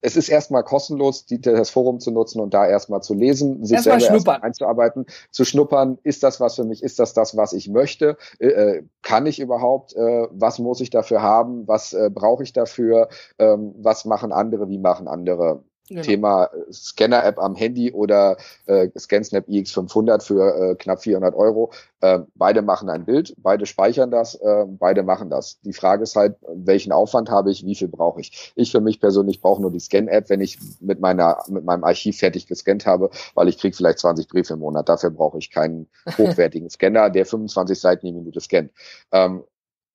es 0.00 0.16
ist 0.16 0.28
erstmal 0.28 0.62
kostenlos, 0.62 1.26
die, 1.26 1.40
das 1.40 1.70
Forum 1.70 2.00
zu 2.00 2.10
nutzen 2.10 2.40
und 2.40 2.54
da 2.54 2.66
erstmal 2.66 3.02
zu 3.02 3.14
lesen, 3.14 3.64
sich 3.64 3.76
erst 3.76 3.84
selber 3.84 4.14
erstmal 4.14 4.40
einzuarbeiten, 4.42 5.06
zu 5.30 5.44
schnuppern, 5.44 5.98
ist 6.02 6.22
das 6.22 6.40
was 6.40 6.54
für 6.54 6.64
mich, 6.64 6.82
ist 6.82 6.98
das 6.98 7.14
das, 7.14 7.36
was 7.36 7.52
ich 7.52 7.68
möchte, 7.68 8.16
äh, 8.38 8.46
äh, 8.46 8.82
kann 9.02 9.26
ich 9.26 9.40
überhaupt, 9.40 9.94
äh, 9.94 10.28
was 10.30 10.58
muss 10.58 10.80
ich 10.80 10.90
dafür 10.90 11.22
haben, 11.22 11.66
was 11.66 11.92
äh, 11.92 12.10
brauche 12.12 12.42
ich 12.42 12.52
dafür, 12.52 13.08
ähm, 13.38 13.74
was 13.78 14.04
machen 14.04 14.32
andere, 14.32 14.68
wie 14.68 14.78
machen 14.78 15.08
andere. 15.08 15.64
Genau. 15.88 16.02
Thema 16.02 16.44
äh, 16.44 16.72
Scanner-App 16.72 17.38
am 17.38 17.54
Handy 17.54 17.92
oder 17.92 18.36
äh, 18.66 18.88
ScanSnap 18.96 19.48
iX500 19.48 20.22
für 20.22 20.72
äh, 20.72 20.74
knapp 20.74 21.02
400 21.02 21.34
Euro. 21.34 21.72
Äh, 22.00 22.20
beide 22.34 22.60
machen 22.60 22.90
ein 22.90 23.06
Bild, 23.06 23.34
beide 23.38 23.64
speichern 23.64 24.10
das, 24.10 24.34
äh, 24.34 24.64
beide 24.66 25.02
machen 25.02 25.30
das. 25.30 25.60
Die 25.62 25.72
Frage 25.72 26.02
ist 26.02 26.14
halt, 26.14 26.36
welchen 26.46 26.92
Aufwand 26.92 27.30
habe 27.30 27.50
ich, 27.50 27.64
wie 27.64 27.74
viel 27.74 27.88
brauche 27.88 28.20
ich? 28.20 28.52
Ich 28.54 28.70
für 28.70 28.80
mich 28.80 29.00
persönlich 29.00 29.40
brauche 29.40 29.62
nur 29.62 29.70
die 29.70 29.80
Scan-App, 29.80 30.28
wenn 30.28 30.42
ich 30.42 30.58
mit 30.80 31.00
meiner 31.00 31.38
mit 31.48 31.64
meinem 31.64 31.84
Archiv 31.84 32.18
fertig 32.18 32.46
gescannt 32.46 32.84
habe, 32.84 33.10
weil 33.34 33.48
ich 33.48 33.58
kriege 33.58 33.74
vielleicht 33.74 34.00
20 34.00 34.28
Briefe 34.28 34.54
im 34.54 34.60
Monat. 34.60 34.88
Dafür 34.88 35.10
brauche 35.10 35.38
ich 35.38 35.50
keinen 35.50 35.88
hochwertigen 36.18 36.68
Scanner, 36.68 37.08
der 37.08 37.24
25 37.24 37.80
Seiten 37.80 38.06
die 38.06 38.12
Minute 38.12 38.40
scannt. 38.40 38.72
Ähm, 39.10 39.44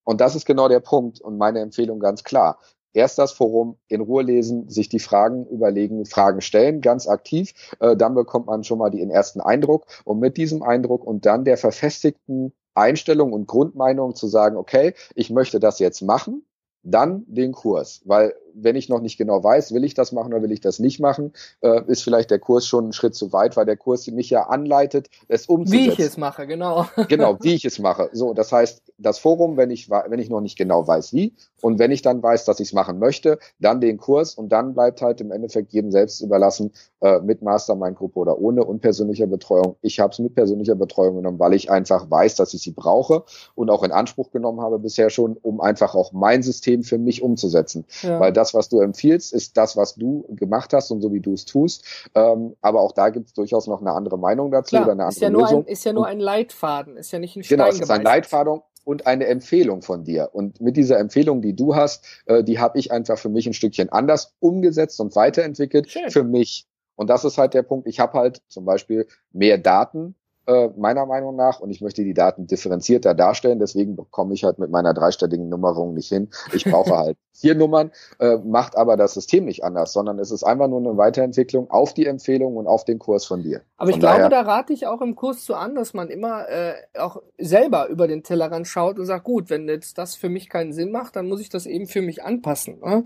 und 0.06 0.20
das 0.20 0.36
ist 0.36 0.46
genau 0.46 0.68
der 0.68 0.82
Punkt 0.82 1.22
und 1.22 1.38
meine 1.38 1.62
Empfehlung 1.62 2.00
ganz 2.00 2.24
klar 2.24 2.60
erst 2.94 3.18
das 3.18 3.32
Forum 3.32 3.78
in 3.88 4.02
Ruhe 4.02 4.24
lesen, 4.24 4.70
sich 4.70 4.90
die 4.90 5.00
Fragen 5.00 5.46
überlegen, 5.48 6.06
Fragen 6.06 6.42
stellen, 6.42 6.82
ganz 6.82 7.08
aktiv. 7.08 7.54
Äh, 7.80 7.96
dann 7.96 8.16
bekommt 8.16 8.48
man 8.48 8.64
schon 8.64 8.80
mal 8.80 8.90
den 8.90 9.10
ersten 9.10 9.42
Eindruck. 9.42 9.86
Und 10.06 10.20
mit 10.20 10.38
diesem 10.38 10.64
Eindruck 10.64 11.04
und 11.06 11.26
dann 11.26 11.46
der 11.46 11.58
verfestigten 11.58 12.54
Einstellung 12.76 13.34
und 13.34 13.48
Grundmeinung 13.48 14.16
zu 14.16 14.28
sagen, 14.28 14.58
okay, 14.58 14.94
ich 15.16 15.30
möchte 15.30 15.60
das 15.60 15.80
jetzt 15.80 16.02
machen, 16.02 16.46
dann 16.84 17.24
den 17.28 17.52
Kurs. 17.52 18.02
Weil 18.06 18.34
wenn 18.56 18.76
ich 18.76 18.90
noch 18.90 19.02
nicht 19.02 19.18
genau 19.18 19.44
weiß, 19.44 19.74
will 19.74 19.84
ich 19.84 19.94
das 19.94 20.12
machen 20.12 20.34
oder 20.34 20.44
will 20.44 20.52
ich 20.52 20.62
das 20.62 20.80
nicht 20.80 21.00
machen, 21.00 21.34
äh, 21.62 21.82
ist 21.88 22.04
vielleicht 22.04 22.32
der 22.32 22.40
Kurs 22.40 22.68
schon 22.68 22.86
einen 22.86 22.94
Schritt 22.94 23.16
zu 23.16 23.34
weit, 23.34 23.58
weil 23.58 23.66
der 23.66 23.78
Kurs 23.78 24.08
mich 24.08 24.30
ja 24.30 24.44
anleitet, 24.44 25.10
es 25.28 25.48
umzusetzen. 25.48 25.86
Wie 25.86 25.90
ich 25.90 26.00
es 26.00 26.18
mache, 26.18 26.48
genau. 26.48 26.86
genau, 27.08 27.38
wie 27.42 27.54
ich 27.54 27.66
es 27.66 27.80
mache. 27.80 28.10
So, 28.14 28.34
das 28.34 28.52
heißt, 28.52 28.82
das 28.98 29.20
Forum, 29.20 29.58
wenn 29.58 29.72
ich, 29.72 29.90
wenn 29.90 30.20
ich 30.20 30.30
noch 30.30 30.42
nicht 30.42 30.58
genau 30.58 30.88
weiß, 30.88 31.14
wie, 31.14 31.34
und 31.62 31.80
wenn 31.80 31.92
ich 31.92 32.02
dann 32.02 32.22
weiß, 32.22 32.46
dass 32.46 32.60
ich 32.60 32.70
es 32.70 32.74
machen 32.74 33.00
möchte, 33.00 33.40
dann 33.60 33.80
den 33.80 33.98
Kurs 33.98 34.36
und 34.36 34.50
dann 34.50 34.74
bleibt 34.74 35.02
halt 35.02 35.22
im 35.22 35.32
Endeffekt 35.32 35.72
jedem 35.72 35.92
selbst 35.92 36.22
überlassen, 36.22 36.72
äh, 37.02 37.20
mit 37.20 37.42
Mastermind-Gruppe 37.42 38.20
oder 38.20 38.40
ohne 38.40 38.64
und 38.64 38.82
persönlicher 38.82 39.28
Betreuung. 39.28 39.78
Ich 39.82 40.00
habe 40.00 40.12
es 40.12 40.20
mit 40.20 40.36
persönlicher 40.36 40.76
Betreuung 40.76 41.16
genommen, 41.18 41.40
weil 41.40 41.54
ich 41.54 41.72
einfach 41.72 42.10
weiß, 42.10 42.36
dass 42.36 42.54
ich 42.54 42.62
sie 42.62 42.72
brauche 42.72 43.24
und 43.56 43.70
auch 43.70 43.84
in 43.84 43.92
Anspruch 43.92 44.32
genommen 44.32 44.62
habe 44.62 44.80
bisher 44.80 45.10
schon, 45.10 45.38
um 45.42 45.62
einfach 45.62 45.96
auch 45.96 46.12
mein 46.12 46.44
System 46.44 46.84
für 46.84 46.98
mich 46.98 47.22
umzusetzen. 47.22 47.86
Ja. 48.02 48.20
Weil 48.20 48.34
das, 48.34 48.43
was 48.54 48.68
du 48.70 48.80
empfiehlst, 48.80 49.32
ist 49.32 49.58
das, 49.58 49.78
was 49.78 49.94
du 49.94 50.26
gemacht 50.30 50.74
hast 50.74 50.90
und 50.90 51.02
so 51.02 51.14
wie 51.14 51.20
du 51.20 51.34
es 51.34 51.46
tust. 51.46 51.86
Ähm, 52.16 52.56
aber 52.62 52.82
auch 52.82 52.94
da 52.94 53.10
gibt 53.10 53.28
es 53.28 53.34
durchaus 53.34 53.68
noch 53.68 53.82
eine 53.82 53.92
andere 53.92 54.18
Meinung 54.18 54.50
dazu 54.50 54.70
Klar, 54.70 54.84
oder 54.84 54.92
eine 54.94 55.04
andere 55.04 55.16
ist 55.16 55.22
ja 55.22 55.30
Lösung. 55.30 55.66
Ein, 55.66 55.72
ist 55.72 55.86
ja 55.86 55.94
nur 55.94 56.08
ein 56.08 56.20
Leitfaden, 56.20 56.98
ist 56.98 57.12
ja 57.12 57.20
nicht 57.20 57.36
ein 57.36 57.44
Stein 57.44 57.60
Genau, 57.60 57.70
es 57.70 57.80
ist 57.80 57.92
ein 57.92 58.02
Leitfaden 58.02 58.62
und 58.86 59.08
eine 59.08 59.28
Empfehlung 59.28 59.82
von 59.82 60.04
dir. 60.04 60.30
Und 60.34 60.62
mit 60.62 60.78
dieser 60.78 61.00
Empfehlung, 61.00 61.42
die 61.42 61.56
du 61.56 61.76
hast, 61.76 62.06
äh, 62.26 62.44
die 62.44 62.60
habe 62.60 62.80
ich 62.80 62.92
einfach 62.92 63.18
für 63.18 63.30
mich 63.30 63.46
ein 63.46 63.54
Stückchen 63.54 63.90
anders 63.90 64.34
umgesetzt 64.40 65.00
und 65.00 65.16
weiterentwickelt 65.16 65.90
Schön. 65.90 66.10
für 66.10 66.24
mich. 66.24 66.66
Und 66.96 67.10
das 67.10 67.26
ist 67.26 67.38
halt 67.38 67.54
der 67.54 67.64
Punkt. 67.64 67.88
Ich 67.88 68.00
habe 68.00 68.18
halt 68.18 68.42
zum 68.48 68.66
Beispiel 68.66 69.08
mehr 69.32 69.58
Daten 69.58 70.16
äh, 70.48 70.70
meiner 70.78 71.06
Meinung 71.06 71.36
nach 71.36 71.60
und 71.60 71.70
ich 71.72 71.82
möchte 71.82 72.04
die 72.04 72.14
Daten 72.14 72.48
differenzierter 72.48 73.14
darstellen. 73.14 73.60
Deswegen 73.60 73.96
bekomme 73.96 74.34
ich 74.34 74.44
halt 74.44 74.60
mit 74.60 74.70
meiner 74.70 74.94
dreistelligen 74.94 75.50
Nummerung 75.50 75.94
nicht 75.94 76.10
hin. 76.10 76.30
Ich 76.54 76.66
brauche 76.66 76.98
halt 76.98 77.18
vier 77.34 77.56
Nummern, 77.56 77.92
äh, 78.20 78.38
macht 78.38 78.78
aber 78.78 78.96
das 78.96 79.14
System 79.14 79.46
nicht 79.46 79.64
anders, 79.64 79.94
sondern 79.94 80.20
es 80.20 80.32
ist 80.32 80.44
einfach 80.44 80.68
nur 80.68 80.80
eine 80.80 80.98
Weiterentwicklung 80.98 81.70
auf 81.72 81.94
die 81.94 82.06
Empfehlung 82.06 82.58
und 82.58 82.68
auf 82.68 82.86
den 82.86 83.00
Kurs 83.00 83.26
von 83.26 83.42
dir. 83.42 83.62
Aber 83.78 83.90
von 83.90 83.94
ich 83.96 84.00
glaube, 84.00 84.30
da 84.30 84.42
rate 84.42 84.74
ich 84.74 84.86
auch 84.88 85.02
im 85.02 85.16
Kurs 85.16 85.44
zu 85.44 85.56
an, 85.56 85.76
dass 85.76 85.94
man 85.94 86.10
immer 86.10 86.48
äh, 86.48 86.74
auch 86.98 87.22
selber 87.38 87.88
über 87.88 88.08
den 88.08 88.24
Tellerrand 88.24 88.68
schaut 88.68 89.00
und 89.00 89.06
sagt, 89.06 89.24
gut, 89.24 89.50
wenn 89.50 89.68
jetzt 89.68 89.98
das 89.98 90.16
für 90.16 90.30
mich 90.30 90.50
keinen 90.50 90.74
Sinn 90.74 90.92
macht, 90.92 91.16
dann 91.16 91.28
muss 91.28 91.42
ich 91.42 91.50
das 91.50 91.66
eben 91.66 91.88
für 91.88 92.02
mich 92.02 92.24
anpassen. 92.24 92.80
Ne? 92.82 93.04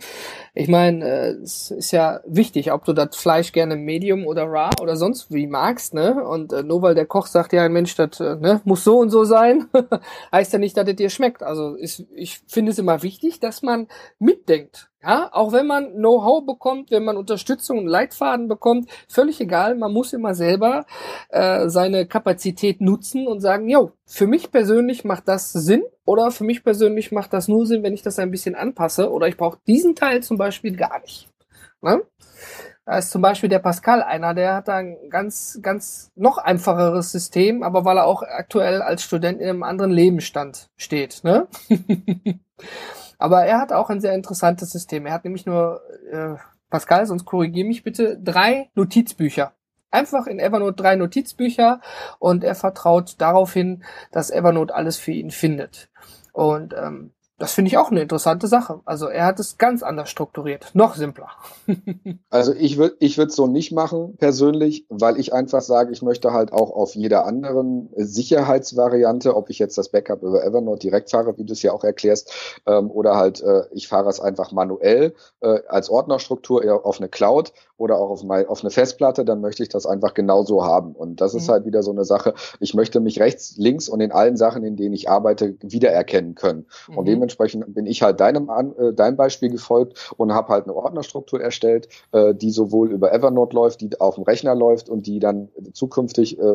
Ich 0.53 0.67
meine, 0.67 1.07
äh, 1.07 1.29
es 1.41 1.71
ist 1.71 1.91
ja 1.91 2.19
wichtig, 2.25 2.71
ob 2.71 2.83
du 2.83 2.93
das 2.93 3.15
Fleisch 3.15 3.51
gerne 3.51 3.75
Medium 3.75 4.25
oder 4.25 4.43
Raw 4.43 4.81
oder 4.81 4.97
sonst 4.97 5.31
wie 5.31 5.47
magst, 5.47 5.93
ne? 5.93 6.23
Und 6.27 6.51
äh, 6.51 6.63
nur 6.63 6.81
weil 6.81 6.95
der 6.95 7.05
Koch 7.05 7.26
sagt, 7.27 7.53
ja, 7.53 7.67
Mensch, 7.69 7.95
das 7.95 8.19
äh, 8.19 8.35
ne, 8.35 8.61
muss 8.65 8.83
so 8.83 8.99
und 8.99 9.09
so 9.09 9.23
sein, 9.23 9.67
heißt 10.31 10.53
ja 10.53 10.59
nicht, 10.59 10.75
dass 10.77 10.87
es 10.87 10.95
dir 10.95 11.09
schmeckt. 11.09 11.43
Also 11.43 11.75
ist, 11.75 12.05
ich 12.13 12.39
finde 12.47 12.71
es 12.71 12.79
immer 12.79 13.03
wichtig, 13.03 13.39
dass 13.39 13.61
man 13.61 13.87
mitdenkt. 14.19 14.89
Ja, 15.03 15.29
auch 15.31 15.53
wenn 15.53 15.67
man 15.67 15.93
Know-how 15.93 16.45
bekommt, 16.45 16.91
wenn 16.91 17.05
man 17.05 17.17
Unterstützung 17.17 17.77
und 17.77 17.87
Leitfaden 17.87 18.47
bekommt, 18.47 18.89
völlig 19.07 19.39
egal, 19.39 19.75
man 19.75 19.93
muss 19.93 20.11
immer 20.11 20.33
selber 20.33 20.85
äh, 21.29 21.69
seine 21.69 22.07
Kapazität 22.07 22.81
nutzen 22.81 23.27
und 23.27 23.39
sagen, 23.39 23.69
jo, 23.69 23.91
für 24.05 24.27
mich 24.27 24.51
persönlich 24.51 25.05
macht 25.05 25.27
das 25.27 25.53
Sinn 25.53 25.83
oder 26.03 26.31
für 26.31 26.43
mich 26.43 26.63
persönlich 26.63 27.11
macht 27.11 27.31
das 27.31 27.47
nur 27.47 27.65
Sinn, 27.65 27.83
wenn 27.83 27.93
ich 27.93 28.01
das 28.01 28.19
ein 28.19 28.31
bisschen 28.31 28.55
anpasse 28.55 29.11
oder 29.11 29.27
ich 29.27 29.37
brauche 29.37 29.59
diesen 29.67 29.95
Teil 29.95 30.23
zum 30.23 30.37
Beispiel 30.37 30.75
gar 30.75 30.99
nicht. 30.99 31.29
Ne? 31.81 32.01
Da 32.87 32.97
ist 32.99 33.11
zum 33.11 33.21
Beispiel 33.21 33.49
der 33.49 33.59
Pascal 33.59 34.01
einer, 34.01 34.33
der 34.33 34.55
hat 34.55 34.69
da 34.69 34.77
ein 34.77 35.09
ganz, 35.09 35.59
ganz 35.61 36.09
noch 36.15 36.37
einfacheres 36.37 37.11
System, 37.11 37.61
aber 37.61 37.83
weil 37.83 37.97
er 37.97 38.05
auch 38.05 38.23
aktuell 38.23 38.81
als 38.81 39.03
Student 39.03 39.41
in 39.41 39.49
einem 39.49 39.63
anderen 39.63 39.91
Lebensstand 39.91 40.69
steht. 40.77 41.21
Ne? 41.25 41.49
aber 43.17 43.43
er 43.43 43.59
hat 43.59 43.73
auch 43.73 43.89
ein 43.89 43.99
sehr 43.99 44.13
interessantes 44.13 44.71
System. 44.71 45.05
Er 45.05 45.11
hat 45.11 45.25
nämlich 45.25 45.45
nur, 45.45 45.81
äh, 46.09 46.35
Pascal, 46.69 47.05
sonst 47.05 47.25
korrigiere 47.25 47.67
mich 47.67 47.83
bitte, 47.83 48.17
drei 48.23 48.69
Notizbücher. 48.73 49.51
Einfach 49.91 50.25
in 50.25 50.39
Evernote 50.39 50.81
drei 50.81 50.95
Notizbücher 50.95 51.81
und 52.19 52.45
er 52.45 52.55
vertraut 52.55 53.15
darauf 53.17 53.51
hin, 53.51 53.83
dass 54.13 54.31
Evernote 54.31 54.73
alles 54.73 54.95
für 54.95 55.11
ihn 55.11 55.31
findet. 55.31 55.89
Und 56.31 56.73
ähm, 56.73 57.11
das 57.39 57.53
finde 57.53 57.69
ich 57.69 57.77
auch 57.77 57.91
eine 57.91 58.01
interessante 58.01 58.47
Sache. 58.47 58.79
Also 58.85 59.07
er 59.07 59.25
hat 59.25 59.39
es 59.39 59.57
ganz 59.57 59.83
anders 59.83 60.09
strukturiert, 60.09 60.71
noch 60.73 60.95
simpler. 60.95 61.29
also 62.31 62.53
ich 62.53 62.77
würde 62.77 62.95
ich 62.99 63.17
würde 63.17 63.31
so 63.31 63.45
nicht 63.45 63.71
machen 63.71 64.15
persönlich, 64.17 64.85
weil 64.89 65.19
ich 65.19 65.33
einfach 65.33 65.61
sage, 65.61 65.91
ich 65.91 66.01
möchte 66.01 66.33
halt 66.33 66.51
auch 66.51 66.71
auf 66.71 66.95
jeder 66.95 67.25
anderen 67.25 67.89
Sicherheitsvariante, 67.95 69.35
ob 69.35 69.51
ich 69.51 69.59
jetzt 69.59 69.77
das 69.77 69.89
Backup 69.89 70.23
über 70.23 70.43
Evernote 70.43 70.79
direkt 70.79 71.11
fahre, 71.11 71.37
wie 71.37 71.45
du 71.45 71.53
es 71.53 71.61
ja 71.61 71.73
auch 71.73 71.83
erklärst, 71.83 72.59
ähm, 72.65 72.89
oder 72.89 73.15
halt 73.15 73.41
äh, 73.41 73.63
ich 73.71 73.87
fahre 73.87 74.09
es 74.09 74.19
einfach 74.19 74.51
manuell 74.51 75.13
äh, 75.41 75.59
als 75.67 75.91
Ordnerstruktur 75.91 76.63
eher 76.63 76.85
auf 76.85 76.99
eine 76.99 77.09
Cloud 77.09 77.53
oder 77.77 77.99
auch 77.99 78.09
auf, 78.09 78.23
mein, 78.23 78.47
auf 78.47 78.61
eine 78.61 78.71
Festplatte, 78.71 79.23
dann 79.23 79.41
möchte 79.41 79.61
ich 79.61 79.69
das 79.69 79.85
einfach 79.85 80.15
genauso 80.15 80.65
haben. 80.65 80.93
Und 80.93 81.21
das 81.21 81.33
mhm. 81.33 81.39
ist 81.39 81.49
halt 81.49 81.65
wieder 81.65 81.83
so 81.83 81.91
eine 81.91 82.05
Sache. 82.05 82.33
Ich 82.59 82.73
möchte 82.73 82.99
mich 82.99 83.19
rechts, 83.19 83.55
links 83.57 83.87
und 83.87 84.01
in 84.01 84.11
allen 84.11 84.35
Sachen, 84.35 84.63
in 84.63 84.75
denen 84.75 84.95
ich 84.95 85.09
arbeite, 85.09 85.55
wiedererkennen 85.61 86.33
können. 86.33 86.65
Mhm. 86.87 86.97
Und 86.97 87.07
dementsprechend 87.07 87.26
bin 87.73 87.85
ich 87.85 88.01
halt 88.01 88.19
deinem, 88.19 88.49
äh, 88.49 88.93
deinem 88.93 89.17
Beispiel 89.17 89.49
gefolgt 89.49 90.11
und 90.17 90.33
habe 90.33 90.49
halt 90.49 90.65
eine 90.65 90.75
Ordnerstruktur 90.75 91.41
erstellt, 91.41 91.87
äh, 92.11 92.33
die 92.33 92.51
sowohl 92.51 92.91
über 92.91 93.13
Evernote 93.13 93.55
läuft, 93.55 93.81
die 93.81 93.99
auf 93.99 94.15
dem 94.15 94.23
Rechner 94.23 94.55
läuft 94.55 94.89
und 94.89 95.07
die 95.07 95.19
dann 95.19 95.49
zukünftig 95.73 96.39
äh, 96.39 96.53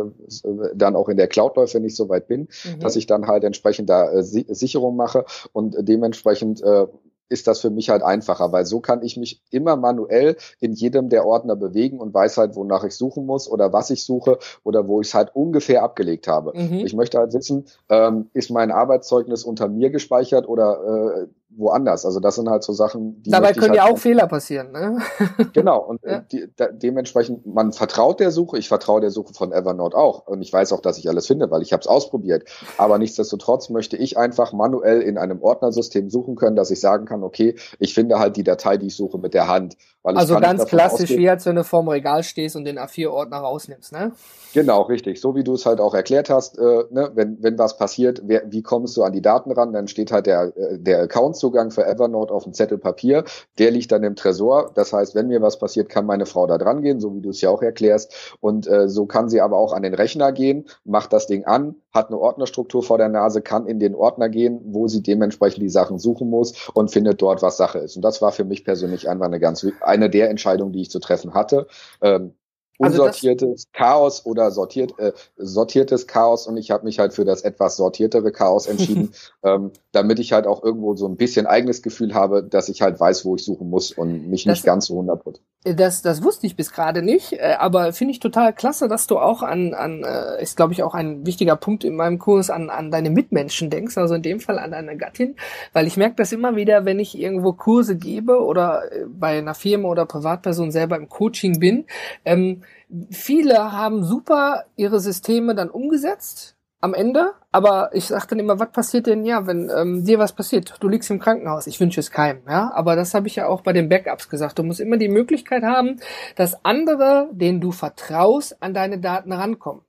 dann 0.74 0.96
auch 0.96 1.08
in 1.08 1.16
der 1.16 1.28
Cloud 1.28 1.56
läuft, 1.56 1.74
wenn 1.74 1.84
ich 1.84 1.96
soweit 1.96 2.28
bin, 2.28 2.48
mhm. 2.64 2.80
dass 2.80 2.96
ich 2.96 3.06
dann 3.06 3.26
halt 3.26 3.44
entsprechend 3.44 3.88
da 3.90 4.10
äh, 4.10 4.22
Sicherung 4.22 4.96
mache 4.96 5.24
und 5.52 5.76
dementsprechend 5.80 6.62
äh, 6.62 6.86
ist 7.28 7.46
das 7.46 7.60
für 7.60 7.70
mich 7.70 7.88
halt 7.88 8.02
einfacher, 8.02 8.52
weil 8.52 8.66
so 8.66 8.80
kann 8.80 9.02
ich 9.02 9.16
mich 9.16 9.42
immer 9.50 9.76
manuell 9.76 10.36
in 10.60 10.72
jedem 10.72 11.08
der 11.08 11.24
Ordner 11.26 11.56
bewegen 11.56 11.98
und 11.98 12.12
weiß 12.12 12.36
halt, 12.36 12.56
wonach 12.56 12.84
ich 12.84 12.94
suchen 12.94 13.26
muss 13.26 13.48
oder 13.48 13.72
was 13.72 13.90
ich 13.90 14.04
suche 14.04 14.38
oder 14.64 14.86
wo 14.86 15.00
ich 15.00 15.08
es 15.08 15.14
halt 15.14 15.34
ungefähr 15.34 15.82
abgelegt 15.82 16.28
habe. 16.28 16.52
Mhm. 16.54 16.80
Ich 16.84 16.94
möchte 16.94 17.18
halt 17.18 17.32
wissen, 17.32 17.64
ähm, 17.88 18.30
ist 18.32 18.50
mein 18.50 18.70
Arbeitszeugnis 18.70 19.44
unter 19.44 19.68
mir 19.68 19.90
gespeichert 19.90 20.48
oder 20.48 21.22
äh, 21.22 21.26
woanders. 21.56 22.04
Also 22.06 22.20
das 22.20 22.36
sind 22.36 22.48
halt 22.48 22.62
so 22.62 22.72
Sachen, 22.72 23.22
die. 23.22 23.30
Dabei 23.30 23.52
können 23.52 23.70
halt 23.70 23.76
ja 23.76 23.84
auch 23.86 23.98
Fehler 23.98 24.26
passieren, 24.26 24.72
ne? 24.72 24.98
genau, 25.52 25.80
und 25.80 26.00
ja. 26.04 26.20
die, 26.20 26.48
da, 26.56 26.68
dementsprechend, 26.68 27.46
man 27.46 27.72
vertraut 27.72 28.20
der 28.20 28.30
Suche, 28.30 28.58
ich 28.58 28.68
vertraue 28.68 29.00
der 29.00 29.10
Suche 29.10 29.34
von 29.34 29.52
Evernote 29.52 29.96
auch. 29.96 30.26
Und 30.26 30.42
ich 30.42 30.52
weiß 30.52 30.72
auch, 30.72 30.80
dass 30.80 30.98
ich 30.98 31.08
alles 31.08 31.26
finde, 31.26 31.50
weil 31.50 31.62
ich 31.62 31.72
habe 31.72 31.80
es 31.80 31.86
ausprobiert. 31.86 32.48
Aber 32.78 32.98
nichtsdestotrotz 32.98 33.70
möchte 33.70 33.96
ich 33.96 34.16
einfach 34.16 34.52
manuell 34.52 35.00
in 35.00 35.18
einem 35.18 35.42
Ordnersystem 35.42 36.10
suchen 36.10 36.36
können, 36.36 36.56
dass 36.56 36.70
ich 36.70 36.80
sagen 36.80 37.04
kann, 37.04 37.22
okay, 37.22 37.56
ich 37.78 37.94
finde 37.94 38.18
halt 38.18 38.36
die 38.36 38.44
Datei, 38.44 38.76
die 38.76 38.86
ich 38.86 38.96
suche, 38.96 39.18
mit 39.18 39.34
der 39.34 39.48
Hand. 39.48 39.76
Also 40.02 40.38
ganz 40.40 40.64
klassisch, 40.66 41.02
ausgehen, 41.02 41.20
wie 41.20 41.30
als 41.30 41.46
wenn 41.46 41.56
du 41.56 41.64
vorm 41.64 41.88
Regal 41.88 42.22
stehst 42.22 42.56
und 42.56 42.64
den 42.64 42.78
A4-Ordner 42.78 43.38
rausnimmst, 43.38 43.92
ne? 43.92 44.12
Genau, 44.52 44.82
richtig. 44.82 45.20
So 45.20 45.34
wie 45.34 45.44
du 45.44 45.54
es 45.54 45.64
halt 45.64 45.80
auch 45.80 45.94
erklärt 45.94 46.28
hast, 46.28 46.58
äh, 46.58 46.84
ne, 46.90 47.10
wenn, 47.14 47.42
wenn 47.42 47.58
was 47.58 47.76
passiert, 47.76 48.22
wer, 48.24 48.42
wie 48.50 48.62
kommst 48.62 48.96
du 48.96 49.04
an 49.04 49.12
die 49.12 49.22
Daten 49.22 49.52
ran, 49.52 49.72
dann 49.72 49.88
steht 49.88 50.12
halt 50.12 50.26
der, 50.26 50.52
äh, 50.56 50.78
der 50.78 51.02
Accountzugang 51.02 51.70
für 51.70 51.86
Evernote 51.86 52.34
auf 52.34 52.44
dem 52.44 52.52
Zettel 52.52 52.78
Papier, 52.78 53.24
der 53.58 53.70
liegt 53.70 53.92
dann 53.92 54.02
im 54.02 54.16
Tresor. 54.16 54.72
Das 54.74 54.92
heißt, 54.92 55.14
wenn 55.14 55.28
mir 55.28 55.40
was 55.40 55.58
passiert, 55.58 55.88
kann 55.88 56.04
meine 56.04 56.26
Frau 56.26 56.46
da 56.46 56.58
dran 56.58 56.82
gehen, 56.82 57.00
so 57.00 57.14
wie 57.14 57.20
du 57.20 57.30
es 57.30 57.40
ja 57.40 57.50
auch 57.50 57.62
erklärst. 57.62 58.36
Und 58.40 58.66
äh, 58.66 58.88
so 58.88 59.06
kann 59.06 59.28
sie 59.28 59.40
aber 59.40 59.56
auch 59.56 59.72
an 59.72 59.82
den 59.82 59.94
Rechner 59.94 60.32
gehen, 60.32 60.66
macht 60.84 61.12
das 61.12 61.26
Ding 61.26 61.44
an, 61.44 61.76
hat 61.92 62.08
eine 62.08 62.18
Ordnerstruktur 62.18 62.82
vor 62.82 62.98
der 62.98 63.08
Nase, 63.08 63.42
kann 63.42 63.66
in 63.66 63.78
den 63.78 63.94
Ordner 63.94 64.28
gehen, 64.28 64.60
wo 64.64 64.88
sie 64.88 65.02
dementsprechend 65.02 65.62
die 65.62 65.68
Sachen 65.68 65.98
suchen 65.98 66.30
muss 66.30 66.68
und 66.74 66.90
findet 66.90 67.20
dort, 67.20 67.42
was 67.42 67.56
Sache 67.56 67.78
ist. 67.78 67.96
Und 67.96 68.02
das 68.02 68.22
war 68.22 68.32
für 68.32 68.44
mich 68.44 68.64
persönlich 68.64 69.08
einfach 69.08 69.26
eine 69.26 69.40
ganz 69.40 69.66
eine 69.80 70.08
der 70.10 70.30
Entscheidungen, 70.30 70.72
die 70.72 70.82
ich 70.82 70.90
zu 70.90 71.00
treffen 71.00 71.34
hatte. 71.34 71.66
Ähm, 72.00 72.34
also 72.78 73.02
unsortiertes 73.02 73.48
also 73.48 73.66
Chaos 73.72 74.26
oder 74.26 74.50
sortiert, 74.50 74.98
äh, 74.98 75.12
sortiertes 75.36 76.06
Chaos 76.06 76.46
und 76.46 76.56
ich 76.56 76.70
habe 76.70 76.84
mich 76.84 76.98
halt 76.98 77.12
für 77.12 77.24
das 77.24 77.42
etwas 77.42 77.76
sortiertere 77.76 78.32
Chaos 78.32 78.66
entschieden, 78.66 79.12
ähm, 79.42 79.70
damit 79.92 80.18
ich 80.18 80.32
halt 80.32 80.46
auch 80.46 80.62
irgendwo 80.62 80.94
so 80.96 81.06
ein 81.06 81.16
bisschen 81.16 81.46
eigenes 81.46 81.82
Gefühl 81.82 82.14
habe, 82.14 82.42
dass 82.42 82.68
ich 82.68 82.82
halt 82.82 82.98
weiß, 82.98 83.24
wo 83.24 83.36
ich 83.36 83.44
suchen 83.44 83.70
muss 83.70 83.92
und 83.92 84.28
mich 84.28 84.44
das, 84.44 84.58
nicht 84.58 84.64
ganz 84.64 84.86
so 84.86 84.94
100 84.94 85.22
Das, 85.64 86.02
das 86.02 86.24
wusste 86.24 86.48
ich 86.48 86.56
bis 86.56 86.72
gerade 86.72 87.02
nicht, 87.02 87.34
äh, 87.34 87.54
aber 87.56 87.92
finde 87.92 88.10
ich 88.10 88.18
total 88.18 88.52
klasse, 88.52 88.88
dass 88.88 89.06
du 89.06 89.18
auch 89.18 89.44
an, 89.44 89.74
an 89.74 90.02
äh, 90.02 90.42
ist 90.42 90.56
glaube 90.56 90.72
ich 90.72 90.82
auch 90.82 90.92
ein 90.94 91.24
wichtiger 91.24 91.54
Punkt 91.54 91.84
in 91.84 91.94
meinem 91.94 92.18
Kurs, 92.18 92.50
an, 92.50 92.68
an 92.68 92.90
deine 92.90 93.10
Mitmenschen 93.10 93.70
denkst, 93.70 93.96
also 93.96 94.14
in 94.14 94.22
dem 94.22 94.40
Fall 94.40 94.58
an 94.58 94.72
deine 94.72 94.96
Gattin, 94.96 95.36
weil 95.72 95.86
ich 95.86 95.96
merke 95.96 96.16
das 96.16 96.32
immer 96.32 96.56
wieder, 96.56 96.84
wenn 96.84 96.98
ich 96.98 97.16
irgendwo 97.16 97.52
Kurse 97.52 97.96
gebe 97.96 98.42
oder 98.42 98.90
äh, 98.90 99.04
bei 99.06 99.38
einer 99.38 99.54
Firma 99.54 99.88
oder 99.88 100.04
Privatperson 100.04 100.72
selber 100.72 100.96
im 100.96 101.08
Coaching 101.08 101.60
bin. 101.60 101.84
Ähm, 102.24 102.64
viele 103.10 103.70
haben 103.70 104.02
super 104.02 104.64
ihre 104.74 104.98
Systeme 104.98 105.54
dann 105.54 105.70
umgesetzt, 105.70 106.56
am 106.82 106.94
Ende, 106.94 107.32
aber 107.52 107.90
ich 107.94 108.06
sage 108.06 108.26
dann 108.30 108.40
immer, 108.40 108.58
was 108.58 108.72
passiert 108.72 109.06
denn 109.06 109.24
ja, 109.24 109.46
wenn 109.46 109.70
ähm, 109.74 110.04
dir 110.04 110.18
was 110.18 110.32
passiert? 110.32 110.74
Du 110.80 110.88
liegst 110.88 111.10
im 111.10 111.20
Krankenhaus. 111.20 111.68
Ich 111.68 111.78
wünsche 111.78 112.00
es 112.00 112.10
keinem, 112.10 112.42
ja. 112.48 112.72
Aber 112.74 112.96
das 112.96 113.14
habe 113.14 113.28
ich 113.28 113.36
ja 113.36 113.46
auch 113.46 113.60
bei 113.60 113.72
den 113.72 113.88
Backups 113.88 114.28
gesagt. 114.28 114.58
Du 114.58 114.64
musst 114.64 114.80
immer 114.80 114.96
die 114.96 115.08
Möglichkeit 115.08 115.62
haben, 115.62 116.00
dass 116.34 116.64
andere, 116.64 117.28
denen 117.30 117.60
du 117.60 117.70
vertraust, 117.70 118.60
an 118.60 118.74
deine 118.74 118.98
Daten 118.98 119.32
rankommen. 119.32 119.82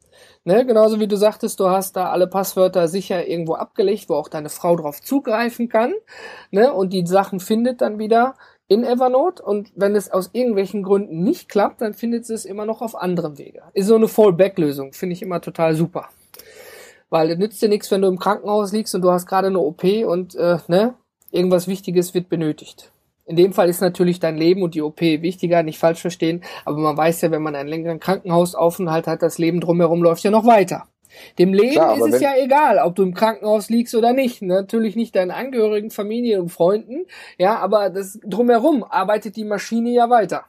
Ne, 0.45 0.65
genauso 0.65 0.99
wie 0.99 1.07
du 1.07 1.15
sagtest, 1.15 1.59
du 1.59 1.67
hast 1.67 1.95
da 1.95 2.11
alle 2.11 2.27
Passwörter 2.27 2.87
sicher 2.87 3.27
irgendwo 3.27 3.55
abgelegt, 3.55 4.09
wo 4.09 4.13
auch 4.13 4.27
deine 4.27 4.49
Frau 4.49 4.75
drauf 4.75 5.01
zugreifen 5.01 5.69
kann. 5.69 5.93
Ne, 6.51 6.71
und 6.71 6.93
die 6.93 7.07
Sachen 7.07 7.39
findet 7.39 7.81
dann 7.81 7.97
wieder 7.97 8.35
in 8.67 8.83
Evernote 8.83 9.41
und 9.41 9.71
wenn 9.75 9.95
es 9.95 10.11
aus 10.11 10.29
irgendwelchen 10.33 10.83
Gründen 10.83 11.23
nicht 11.23 11.49
klappt, 11.49 11.81
dann 11.81 11.95
findet 11.95 12.27
sie 12.27 12.35
es 12.35 12.45
immer 12.45 12.65
noch 12.65 12.81
auf 12.83 12.95
anderem 12.95 13.39
Wege. 13.39 13.63
Ist 13.73 13.87
so 13.87 13.95
eine 13.95 14.07
Fallback-Lösung, 14.07 14.93
finde 14.93 15.13
ich 15.13 15.23
immer 15.23 15.41
total 15.41 15.73
super. 15.75 16.09
Weil 17.13 17.29
es 17.29 17.37
nützt 17.37 17.61
dir 17.61 17.69
nichts, 17.69 17.91
wenn 17.91 18.01
du 18.01 18.07
im 18.07 18.17
Krankenhaus 18.17 18.71
liegst 18.71 18.95
und 18.95 19.03
du 19.03 19.11
hast 19.11 19.27
gerade 19.27 19.45
eine 19.45 19.59
OP 19.59 19.83
und 19.83 20.33
äh, 20.33 20.57
ne, 20.67 20.95
irgendwas 21.29 21.67
Wichtiges 21.67 22.15
wird 22.15 22.27
benötigt. 22.27 22.91
In 23.27 23.35
dem 23.35 23.53
Fall 23.53 23.69
ist 23.69 23.81
natürlich 23.81 24.19
dein 24.19 24.35
Leben 24.35 24.63
und 24.63 24.73
die 24.73 24.81
OP 24.81 24.99
wichtiger, 24.99 25.61
nicht 25.61 25.77
falsch 25.77 26.01
verstehen, 26.01 26.43
aber 26.65 26.79
man 26.79 26.97
weiß 26.97 27.21
ja, 27.21 27.29
wenn 27.29 27.43
man 27.43 27.53
einen 27.53 27.69
längeren 27.69 27.99
Krankenhausaufenthalt 27.99 29.05
hat, 29.05 29.21
das 29.21 29.37
Leben 29.37 29.61
drumherum 29.61 30.01
läuft 30.01 30.23
ja 30.23 30.31
noch 30.31 30.47
weiter. 30.47 30.87
Dem 31.37 31.53
Leben 31.53 31.73
Klar, 31.73 31.97
ist 31.97 32.15
es 32.15 32.19
ja 32.19 32.31
egal, 32.35 32.79
ob 32.79 32.95
du 32.95 33.03
im 33.03 33.13
Krankenhaus 33.13 33.69
liegst 33.69 33.93
oder 33.93 34.13
nicht. 34.13 34.41
Natürlich 34.41 34.95
nicht 34.95 35.15
deinen 35.15 35.29
Angehörigen, 35.29 35.91
Familie 35.91 36.41
und 36.41 36.49
Freunden, 36.49 37.05
ja, 37.37 37.59
aber 37.59 37.91
das 37.91 38.19
drumherum 38.25 38.83
arbeitet 38.83 39.35
die 39.35 39.45
Maschine 39.45 39.91
ja 39.91 40.09
weiter. 40.09 40.45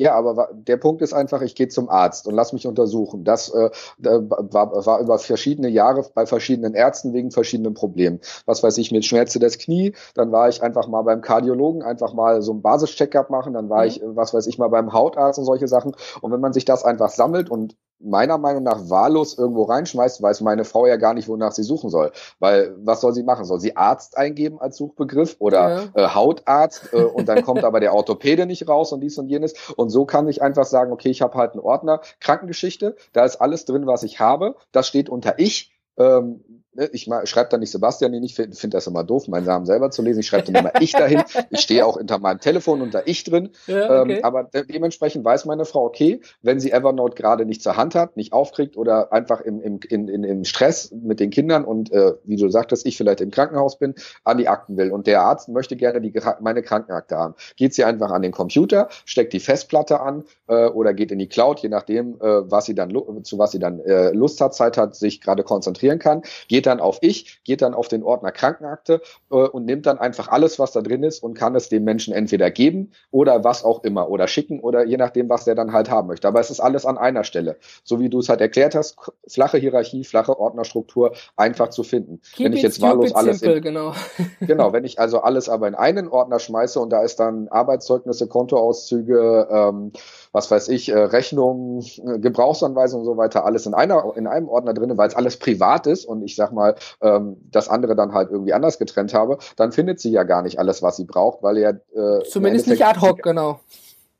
Ja, 0.00 0.14
aber 0.14 0.48
der 0.54 0.78
Punkt 0.78 1.02
ist 1.02 1.12
einfach, 1.12 1.42
ich 1.42 1.54
gehe 1.54 1.68
zum 1.68 1.90
Arzt 1.90 2.26
und 2.26 2.34
lass 2.34 2.54
mich 2.54 2.66
untersuchen. 2.66 3.22
Das 3.22 3.50
äh, 3.50 3.68
war, 3.98 4.86
war 4.86 4.98
über 4.98 5.18
verschiedene 5.18 5.68
Jahre 5.68 6.06
bei 6.14 6.24
verschiedenen 6.24 6.72
Ärzten 6.72 7.12
wegen 7.12 7.30
verschiedenen 7.30 7.74
Problemen. 7.74 8.18
Was 8.46 8.62
weiß 8.62 8.78
ich, 8.78 8.92
mit 8.92 9.04
Schmerze 9.04 9.38
des 9.38 9.58
Knie, 9.58 9.92
dann 10.14 10.32
war 10.32 10.48
ich 10.48 10.62
einfach 10.62 10.88
mal 10.88 11.02
beim 11.02 11.20
Kardiologen, 11.20 11.82
einfach 11.82 12.14
mal 12.14 12.40
so 12.40 12.54
ein 12.54 12.62
Basis-Checkup 12.62 13.28
machen, 13.28 13.52
dann 13.52 13.68
war 13.68 13.82
mhm. 13.82 13.88
ich, 13.88 14.00
was 14.02 14.32
weiß 14.32 14.46
ich, 14.46 14.56
mal 14.56 14.68
beim 14.68 14.94
Hautarzt 14.94 15.38
und 15.38 15.44
solche 15.44 15.68
Sachen. 15.68 15.94
Und 16.22 16.32
wenn 16.32 16.40
man 16.40 16.54
sich 16.54 16.64
das 16.64 16.82
einfach 16.82 17.10
sammelt 17.10 17.50
und 17.50 17.76
meiner 18.00 18.38
Meinung 18.38 18.62
nach 18.62 18.88
wahllos 18.88 19.36
irgendwo 19.36 19.64
reinschmeißt, 19.64 20.22
weiß 20.22 20.40
meine 20.40 20.64
Frau 20.64 20.86
ja 20.86 20.96
gar 20.96 21.14
nicht, 21.14 21.28
wonach 21.28 21.52
sie 21.52 21.62
suchen 21.62 21.90
soll. 21.90 22.12
Weil 22.38 22.74
was 22.78 23.00
soll 23.00 23.12
sie 23.12 23.22
machen? 23.22 23.44
Soll 23.44 23.60
sie 23.60 23.76
Arzt 23.76 24.16
eingeben 24.16 24.60
als 24.60 24.76
Suchbegriff 24.76 25.36
oder 25.38 25.90
ja. 25.94 26.04
äh, 26.04 26.08
Hautarzt 26.14 26.92
äh, 26.92 27.02
und 27.02 27.28
dann 27.28 27.42
kommt 27.42 27.64
aber 27.64 27.80
der 27.80 27.94
Orthopäde 27.94 28.46
nicht 28.46 28.68
raus 28.68 28.92
und 28.92 29.00
dies 29.00 29.18
und 29.18 29.28
jenes. 29.28 29.54
Und 29.76 29.90
so 29.90 30.04
kann 30.04 30.28
ich 30.28 30.42
einfach 30.42 30.64
sagen, 30.64 30.92
okay, 30.92 31.10
ich 31.10 31.22
habe 31.22 31.36
halt 31.36 31.52
einen 31.52 31.60
Ordner 31.60 32.00
Krankengeschichte, 32.20 32.96
da 33.12 33.24
ist 33.24 33.36
alles 33.36 33.64
drin, 33.64 33.86
was 33.86 34.02
ich 34.02 34.20
habe. 34.20 34.56
Das 34.72 34.86
steht 34.86 35.08
unter 35.08 35.38
ich. 35.38 35.72
Ähm, 35.96 36.59
ich 36.92 37.08
schreibe 37.24 37.48
da 37.50 37.58
nicht 37.58 37.70
Sebastian 37.70 38.12
hin, 38.12 38.22
ich 38.22 38.34
finde 38.34 38.56
find 38.56 38.74
das 38.74 38.86
immer 38.86 39.02
doof, 39.02 39.26
meinen 39.28 39.46
Namen 39.46 39.66
selber 39.66 39.90
zu 39.90 40.02
lesen. 40.02 40.20
Ich 40.20 40.26
schreibe 40.26 40.52
dann 40.52 40.62
immer 40.64 40.80
ich 40.80 40.92
dahin. 40.92 41.22
Ich 41.50 41.60
stehe 41.60 41.84
auch 41.84 41.98
hinter 41.98 42.18
meinem 42.18 42.38
Telefon 42.40 42.80
unter 42.80 43.06
ich 43.08 43.24
drin. 43.24 43.50
Ja, 43.66 44.02
okay. 44.02 44.18
ähm, 44.18 44.24
aber 44.24 44.44
de 44.44 44.64
dementsprechend 44.64 45.24
weiß 45.24 45.46
meine 45.46 45.64
Frau, 45.64 45.84
okay, 45.84 46.20
wenn 46.42 46.60
sie 46.60 46.70
Evernote 46.70 47.16
gerade 47.16 47.44
nicht 47.44 47.62
zur 47.62 47.76
Hand 47.76 47.94
hat, 47.94 48.16
nicht 48.16 48.32
aufkriegt 48.32 48.76
oder 48.76 49.12
einfach 49.12 49.40
im, 49.40 49.60
im, 49.60 49.80
in, 49.88 50.08
in, 50.08 50.22
im 50.22 50.44
Stress 50.44 50.92
mit 50.92 51.18
den 51.18 51.30
Kindern 51.30 51.64
und 51.64 51.92
äh, 51.92 52.14
wie 52.24 52.36
du 52.36 52.48
sagtest, 52.48 52.86
ich 52.86 52.96
vielleicht 52.96 53.20
im 53.20 53.30
Krankenhaus 53.30 53.78
bin, 53.78 53.94
an 54.24 54.38
die 54.38 54.48
Akten 54.48 54.76
will. 54.76 54.92
Und 54.92 55.06
der 55.06 55.22
Arzt 55.22 55.48
möchte 55.48 55.76
gerne 55.76 56.00
die, 56.00 56.12
meine 56.40 56.62
Krankenakte 56.62 57.16
haben. 57.16 57.34
Geht 57.56 57.74
sie 57.74 57.84
einfach 57.84 58.10
an 58.10 58.22
den 58.22 58.32
Computer, 58.32 58.88
steckt 59.04 59.32
die 59.32 59.40
Festplatte 59.40 60.00
an 60.00 60.24
äh, 60.46 60.66
oder 60.66 60.94
geht 60.94 61.10
in 61.10 61.18
die 61.18 61.28
Cloud, 61.28 61.60
je 61.60 61.68
nachdem, 61.68 62.14
äh, 62.20 62.50
was 62.50 62.66
sie 62.66 62.74
dann 62.74 62.90
zu 63.24 63.38
was 63.38 63.50
sie 63.52 63.58
dann 63.58 63.80
äh, 63.80 64.10
Lust 64.12 64.40
hat, 64.40 64.54
Zeit 64.54 64.76
hat, 64.76 64.94
sich 64.94 65.20
gerade 65.20 65.42
konzentrieren 65.42 65.98
kann. 65.98 66.22
Geht 66.48 66.59
geht 66.60 66.66
dann 66.66 66.80
auf 66.80 66.98
Ich, 67.00 67.42
geht 67.42 67.62
dann 67.62 67.72
auf 67.72 67.88
den 67.88 68.02
Ordner 68.02 68.32
Krankenakte 68.32 69.00
äh, 69.30 69.34
und 69.34 69.64
nimmt 69.64 69.86
dann 69.86 69.96
einfach 69.96 70.28
alles, 70.28 70.58
was 70.58 70.72
da 70.72 70.82
drin 70.82 71.02
ist 71.02 71.22
und 71.22 71.32
kann 71.32 71.54
es 71.54 71.70
dem 71.70 71.84
Menschen 71.84 72.12
entweder 72.12 72.50
geben 72.50 72.92
oder 73.10 73.44
was 73.44 73.64
auch 73.64 73.82
immer 73.82 74.10
oder 74.10 74.28
schicken 74.28 74.60
oder 74.60 74.84
je 74.84 74.98
nachdem, 74.98 75.30
was 75.30 75.46
der 75.46 75.54
dann 75.54 75.72
halt 75.72 75.88
haben 75.88 76.08
möchte. 76.08 76.28
Aber 76.28 76.38
es 76.38 76.50
ist 76.50 76.60
alles 76.60 76.84
an 76.84 76.98
einer 76.98 77.24
Stelle. 77.24 77.56
So 77.82 77.98
wie 77.98 78.10
du 78.10 78.18
es 78.18 78.28
halt 78.28 78.42
erklärt 78.42 78.74
hast, 78.74 78.98
flache 79.26 79.56
Hierarchie, 79.56 80.04
flache 80.04 80.38
Ordnerstruktur, 80.38 81.14
einfach 81.34 81.70
zu 81.70 81.82
finden. 81.82 82.20
Keep 82.34 82.44
wenn 82.44 82.52
ich 82.52 82.62
jetzt 82.62 82.82
wahllos 82.82 83.14
alles 83.14 83.40
simple, 83.40 83.56
in, 83.56 83.62
genau. 83.62 83.94
genau, 84.40 84.74
wenn 84.74 84.84
ich 84.84 84.98
also 84.98 85.20
alles 85.22 85.48
aber 85.48 85.66
in 85.66 85.74
einen 85.74 86.08
Ordner 86.08 86.40
schmeiße 86.40 86.78
und 86.78 86.90
da 86.90 87.02
ist 87.02 87.20
dann 87.20 87.48
Arbeitszeugnisse, 87.48 88.26
Kontoauszüge, 88.28 89.48
ähm, 89.50 89.92
was 90.32 90.50
weiß 90.50 90.68
ich, 90.68 90.90
äh, 90.90 90.98
Rechnungen, 90.98 91.80
äh, 91.80 92.18
Gebrauchsanweisungen 92.18 93.06
und 93.06 93.14
so 93.14 93.18
weiter, 93.18 93.44
alles 93.44 93.66
in 93.66 93.74
einer 93.74 94.12
in 94.16 94.26
einem 94.26 94.48
Ordner 94.48 94.74
drin, 94.74 94.96
weil 94.96 95.08
es 95.08 95.16
alles 95.16 95.38
privat 95.38 95.86
ist 95.86 96.04
und 96.04 96.22
ich 96.22 96.36
sag 96.36 96.52
mal, 96.52 96.74
ähm, 97.02 97.36
das 97.50 97.68
andere 97.68 97.96
dann 97.96 98.12
halt 98.12 98.30
irgendwie 98.30 98.52
anders 98.52 98.78
getrennt 98.78 99.14
habe, 99.14 99.38
dann 99.56 99.72
findet 99.72 100.00
sie 100.00 100.10
ja 100.10 100.24
gar 100.24 100.42
nicht 100.42 100.58
alles, 100.58 100.82
was 100.82 100.96
sie 100.96 101.04
braucht, 101.04 101.42
weil 101.42 101.56
er 101.58 101.80
äh, 101.94 102.22
zumindest 102.24 102.68
nicht 102.68 102.84
ad 102.84 103.00
hoc, 103.00 103.22
genau 103.22 103.60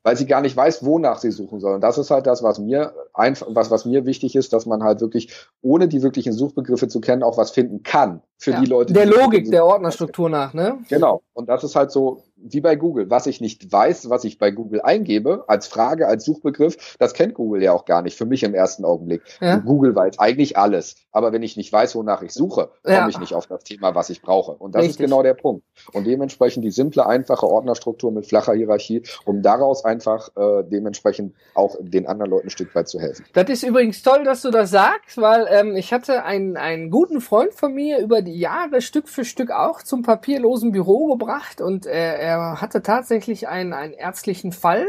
weil 0.02 0.16
sie 0.16 0.26
gar 0.26 0.40
nicht 0.40 0.56
weiß, 0.56 0.84
wonach 0.84 1.18
sie 1.18 1.30
suchen 1.30 1.60
soll. 1.60 1.74
Und 1.74 1.82
das 1.82 1.98
ist 1.98 2.10
halt 2.10 2.26
das, 2.26 2.42
was 2.42 2.58
mir 2.58 2.94
einfach, 3.12 3.46
was, 3.50 3.70
was 3.70 3.84
mir 3.84 4.06
wichtig 4.06 4.34
ist, 4.34 4.52
dass 4.52 4.64
man 4.64 4.82
halt 4.82 5.00
wirklich, 5.00 5.34
ohne 5.60 5.88
die 5.88 6.02
wirklichen 6.02 6.32
Suchbegriffe 6.32 6.88
zu 6.88 7.00
kennen, 7.00 7.22
auch 7.22 7.36
was 7.36 7.50
finden 7.50 7.82
kann 7.82 8.22
für 8.38 8.52
ja, 8.52 8.60
die 8.60 8.66
Leute. 8.66 8.92
Der 8.92 9.06
Logik 9.06 9.50
der 9.50 9.66
Ordnerstruktur 9.66 10.30
nach, 10.30 10.54
ne? 10.54 10.78
Genau. 10.88 11.22
Und 11.34 11.48
das 11.48 11.64
ist 11.64 11.76
halt 11.76 11.90
so, 11.90 12.22
wie 12.42 12.60
bei 12.60 12.76
Google. 12.76 13.10
Was 13.10 13.26
ich 13.26 13.40
nicht 13.40 13.70
weiß, 13.70 14.10
was 14.10 14.24
ich 14.24 14.38
bei 14.38 14.50
Google 14.50 14.80
eingebe, 14.82 15.44
als 15.48 15.66
Frage, 15.66 16.06
als 16.06 16.24
Suchbegriff, 16.24 16.96
das 16.98 17.14
kennt 17.14 17.34
Google 17.34 17.62
ja 17.62 17.72
auch 17.72 17.84
gar 17.84 18.02
nicht, 18.02 18.16
für 18.16 18.26
mich 18.26 18.42
im 18.42 18.54
ersten 18.54 18.84
Augenblick. 18.84 19.22
Ja. 19.40 19.56
Google 19.56 19.94
weiß 19.94 20.18
eigentlich 20.18 20.56
alles. 20.56 20.96
Aber 21.12 21.32
wenn 21.32 21.42
ich 21.42 21.56
nicht 21.56 21.72
weiß, 21.72 21.94
wonach 21.96 22.22
ich 22.22 22.32
suche, 22.32 22.70
komme 22.82 22.96
ja. 22.96 23.08
ich 23.08 23.18
nicht 23.18 23.34
auf 23.34 23.46
das 23.46 23.64
Thema, 23.64 23.94
was 23.94 24.10
ich 24.10 24.22
brauche. 24.22 24.52
Und 24.52 24.74
das 24.74 24.82
Richtig. 24.82 25.00
ist 25.00 25.06
genau 25.06 25.22
der 25.22 25.34
Punkt. 25.34 25.64
Und 25.92 26.06
dementsprechend 26.06 26.64
die 26.64 26.70
simple, 26.70 27.06
einfache 27.06 27.46
Ordnerstruktur 27.46 28.12
mit 28.12 28.26
flacher 28.26 28.54
Hierarchie, 28.54 29.02
um 29.24 29.42
daraus 29.42 29.84
einfach 29.84 30.28
äh, 30.36 30.62
dementsprechend 30.64 31.34
auch 31.54 31.76
den 31.80 32.06
anderen 32.06 32.30
Leuten 32.30 32.46
ein 32.46 32.50
Stück 32.50 32.74
weit 32.74 32.88
zu 32.88 33.00
helfen. 33.00 33.24
Das 33.32 33.48
ist 33.48 33.62
übrigens 33.62 34.02
toll, 34.02 34.24
dass 34.24 34.42
du 34.42 34.50
das 34.50 34.70
sagst, 34.70 35.18
weil 35.18 35.46
ähm, 35.50 35.76
ich 35.76 35.92
hatte 35.92 36.24
einen, 36.24 36.56
einen 36.56 36.90
guten 36.90 37.20
Freund 37.20 37.54
von 37.54 37.74
mir 37.74 37.98
über 37.98 38.22
die 38.22 38.38
Jahre 38.38 38.80
Stück 38.80 39.08
für 39.08 39.24
Stück 39.24 39.50
auch 39.50 39.82
zum 39.82 40.02
papierlosen 40.02 40.72
Büro 40.72 41.08
gebracht 41.08 41.60
und 41.60 41.86
äh, 41.86 42.29
er 42.30 42.60
hatte 42.60 42.82
tatsächlich 42.82 43.48
einen, 43.48 43.72
einen 43.72 43.92
ärztlichen 43.92 44.52
Fall 44.52 44.86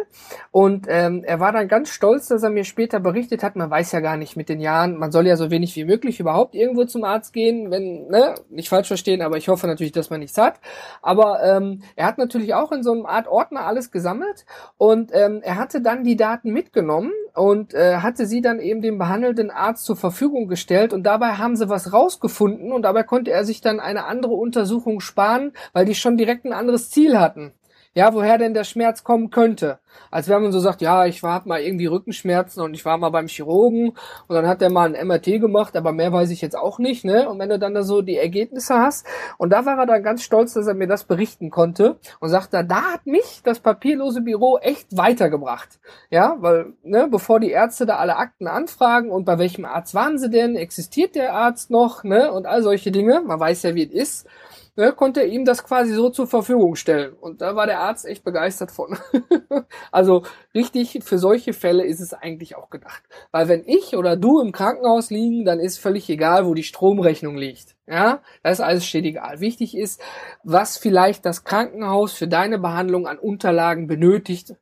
und 0.51 0.85
ähm, 0.89 1.23
er 1.23 1.39
war 1.39 1.51
dann 1.51 1.67
ganz 1.67 1.89
stolz, 1.89 2.27
dass 2.27 2.43
er 2.43 2.49
mir 2.49 2.63
später 2.63 2.99
berichtet 2.99 3.43
hat, 3.43 3.55
man 3.55 3.69
weiß 3.69 3.91
ja 3.91 3.99
gar 3.99 4.17
nicht 4.17 4.35
mit 4.35 4.49
den 4.49 4.59
Jahren, 4.59 4.97
man 4.97 5.11
soll 5.11 5.27
ja 5.27 5.35
so 5.35 5.49
wenig 5.49 5.75
wie 5.75 5.85
möglich 5.85 6.19
überhaupt 6.19 6.55
irgendwo 6.55 6.85
zum 6.85 7.03
Arzt 7.03 7.33
gehen, 7.33 7.71
wenn, 7.71 8.07
ne, 8.07 8.35
nicht 8.49 8.69
falsch 8.69 8.87
verstehen, 8.87 9.21
aber 9.21 9.37
ich 9.37 9.49
hoffe 9.49 9.67
natürlich, 9.67 9.93
dass 9.93 10.09
man 10.09 10.19
nichts 10.19 10.37
hat. 10.37 10.59
Aber 11.01 11.43
ähm, 11.43 11.81
er 11.95 12.05
hat 12.05 12.17
natürlich 12.17 12.53
auch 12.53 12.71
in 12.71 12.83
so 12.83 12.91
einem 12.91 13.05
Art 13.05 13.27
Ordner 13.27 13.65
alles 13.65 13.91
gesammelt 13.91 14.45
und 14.77 15.11
ähm, 15.13 15.41
er 15.43 15.55
hatte 15.55 15.81
dann 15.81 16.03
die 16.03 16.15
Daten 16.15 16.51
mitgenommen 16.51 17.11
und 17.33 17.73
äh, 17.73 17.97
hatte 17.97 18.25
sie 18.25 18.41
dann 18.41 18.59
eben 18.59 18.81
dem 18.81 18.97
behandelnden 18.97 19.51
Arzt 19.51 19.85
zur 19.85 19.95
Verfügung 19.95 20.47
gestellt 20.47 20.93
und 20.93 21.03
dabei 21.03 21.33
haben 21.33 21.55
sie 21.55 21.69
was 21.69 21.93
rausgefunden 21.93 22.71
und 22.71 22.83
dabei 22.83 23.03
konnte 23.03 23.31
er 23.31 23.45
sich 23.45 23.61
dann 23.61 23.79
eine 23.79 24.05
andere 24.05 24.33
Untersuchung 24.33 24.99
sparen, 24.99 25.53
weil 25.73 25.85
die 25.85 25.95
schon 25.95 26.17
direkt 26.17 26.45
ein 26.45 26.53
anderes 26.53 26.89
Ziel 26.89 27.19
hatten 27.19 27.53
ja, 27.93 28.13
woher 28.13 28.37
denn 28.37 28.53
der 28.53 28.63
Schmerz 28.63 29.03
kommen 29.03 29.29
könnte. 29.31 29.79
Als 30.09 30.29
wenn 30.29 30.41
man 30.41 30.51
so 30.53 30.59
sagt, 30.59 30.81
ja, 30.81 31.05
ich 31.05 31.23
war 31.23 31.41
mal 31.45 31.59
irgendwie 31.59 31.87
Rückenschmerzen 31.87 32.63
und 32.63 32.73
ich 32.73 32.85
war 32.85 32.97
mal 32.97 33.09
beim 33.09 33.27
Chirurgen 33.27 33.89
und 34.27 34.35
dann 34.35 34.47
hat 34.47 34.61
der 34.61 34.69
mal 34.69 34.95
ein 34.95 35.07
MRT 35.07 35.41
gemacht, 35.41 35.75
aber 35.75 35.91
mehr 35.91 36.13
weiß 36.13 36.29
ich 36.31 36.41
jetzt 36.41 36.57
auch 36.57 36.79
nicht, 36.79 37.03
ne? 37.03 37.29
Und 37.29 37.39
wenn 37.39 37.49
du 37.49 37.59
dann 37.59 37.73
da 37.73 37.83
so 37.83 38.01
die 38.01 38.15
Ergebnisse 38.15 38.75
hast 38.75 39.05
und 39.37 39.51
da 39.51 39.65
war 39.65 39.77
er 39.77 39.85
dann 39.85 40.03
ganz 40.03 40.23
stolz, 40.23 40.53
dass 40.53 40.67
er 40.67 40.73
mir 40.73 40.87
das 40.87 41.03
berichten 41.03 41.49
konnte 41.49 41.97
und 42.21 42.29
sagte, 42.29 42.63
da 42.63 42.93
hat 42.93 43.05
mich 43.05 43.41
das 43.43 43.59
papierlose 43.59 44.21
Büro 44.21 44.57
echt 44.59 44.95
weitergebracht. 44.95 45.79
Ja, 46.09 46.37
weil, 46.39 46.73
ne, 46.83 47.07
bevor 47.11 47.41
die 47.41 47.51
Ärzte 47.51 47.85
da 47.85 47.97
alle 47.97 48.15
Akten 48.15 48.47
anfragen 48.47 49.11
und 49.11 49.25
bei 49.25 49.37
welchem 49.37 49.65
Arzt 49.65 49.93
waren 49.93 50.17
sie 50.17 50.29
denn, 50.29 50.55
existiert 50.55 51.15
der 51.15 51.33
Arzt 51.33 51.69
noch, 51.69 52.05
ne? 52.05 52.31
Und 52.31 52.45
all 52.45 52.63
solche 52.63 52.91
Dinge, 52.91 53.21
man 53.21 53.39
weiß 53.39 53.63
ja, 53.63 53.75
wie 53.75 53.83
es 53.83 53.91
ist 53.91 54.27
ne, 54.75 54.93
konnte 54.93 55.21
er 55.21 55.27
ihm 55.27 55.45
das 55.45 55.63
quasi 55.63 55.93
so 55.93 56.09
zur 56.09 56.27
Verfügung 56.27 56.75
stellen. 56.75 57.13
Und 57.13 57.41
da 57.41 57.55
war 57.55 57.65
der 57.65 57.79
Arzt 57.79 58.05
echt 58.05 58.23
begeistert 58.23 58.71
von. 58.71 58.97
also 59.91 60.23
richtig, 60.53 60.99
für 61.03 61.17
solche 61.17 61.53
Fälle 61.53 61.85
ist 61.85 61.99
es 61.99 62.13
eigentlich 62.13 62.55
auch 62.55 62.69
gedacht. 62.69 63.03
Weil 63.31 63.47
wenn 63.47 63.63
ich 63.65 63.95
oder 63.95 64.15
du 64.15 64.39
im 64.39 64.51
Krankenhaus 64.51 65.09
liegen, 65.09 65.45
dann 65.45 65.59
ist 65.59 65.77
völlig 65.77 66.09
egal, 66.09 66.45
wo 66.45 66.53
die 66.53 66.63
Stromrechnung 66.63 67.37
liegt. 67.37 67.75
Ja, 67.87 68.21
das 68.43 68.59
ist 68.59 68.65
alles 68.65 68.85
steht 68.85 69.05
egal. 69.05 69.39
Wichtig 69.39 69.75
ist, 69.75 70.01
was 70.43 70.77
vielleicht 70.77 71.25
das 71.25 71.43
Krankenhaus 71.43 72.13
für 72.13 72.27
deine 72.27 72.59
Behandlung 72.59 73.07
an 73.07 73.19
Unterlagen 73.19 73.87
benötigt 73.87 74.55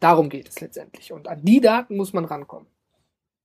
Darum 0.00 0.30
geht 0.30 0.48
es 0.48 0.60
letztendlich. 0.60 1.12
Und 1.12 1.28
an 1.28 1.44
die 1.44 1.60
Daten 1.60 1.96
muss 1.96 2.12
man 2.12 2.24
rankommen. 2.24 2.66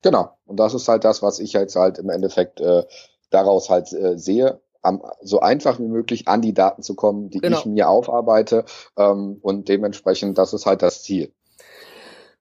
Genau. 0.02 0.38
Und 0.46 0.58
das 0.58 0.74
ist 0.74 0.88
halt 0.88 1.04
das, 1.04 1.22
was 1.22 1.40
ich 1.40 1.54
jetzt 1.54 1.76
halt 1.76 2.00
im 2.00 2.10
Endeffekt 2.10 2.62
äh, 2.62 2.84
daraus 3.30 3.70
halt 3.70 3.92
äh, 3.92 4.18
sehe 4.18 4.62
am, 4.86 5.02
so 5.22 5.40
einfach 5.40 5.80
wie 5.80 5.88
möglich 5.88 6.28
an 6.28 6.42
die 6.42 6.54
Daten 6.54 6.84
zu 6.84 6.96
kommen, 6.96 7.30
die 7.30 7.40
genau. 7.40 7.58
ich 7.58 7.66
mir 7.66 7.90
aufarbeite. 7.90 8.66
Ähm, 8.98 9.40
und 9.42 9.68
dementsprechend, 9.68 10.38
das 10.38 10.54
ist 10.54 10.66
halt 10.66 10.82
das 10.82 11.04
Ziel. 11.04 11.32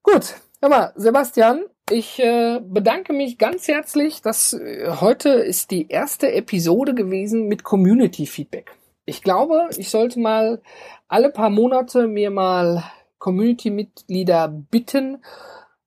Gut, 0.03 0.35
hör 0.61 0.69
mal, 0.69 0.93
Sebastian, 0.95 1.65
ich 1.89 2.19
äh, 2.19 2.61
bedanke 2.63 3.13
mich 3.13 3.37
ganz 3.37 3.67
herzlich. 3.67 4.21
dass 4.21 4.53
äh, 4.53 4.89
heute 5.01 5.29
ist 5.29 5.71
die 5.71 5.87
erste 5.87 6.31
Episode 6.31 6.93
gewesen 6.93 7.47
mit 7.47 7.63
Community 7.63 8.25
Feedback. 8.25 8.71
Ich 9.05 9.21
glaube, 9.21 9.69
ich 9.77 9.89
sollte 9.89 10.19
mal 10.19 10.61
alle 11.07 11.29
paar 11.29 11.51
Monate 11.51 12.07
mir 12.07 12.31
mal 12.31 12.83
Community-Mitglieder 13.19 14.47
bitten, 14.47 15.23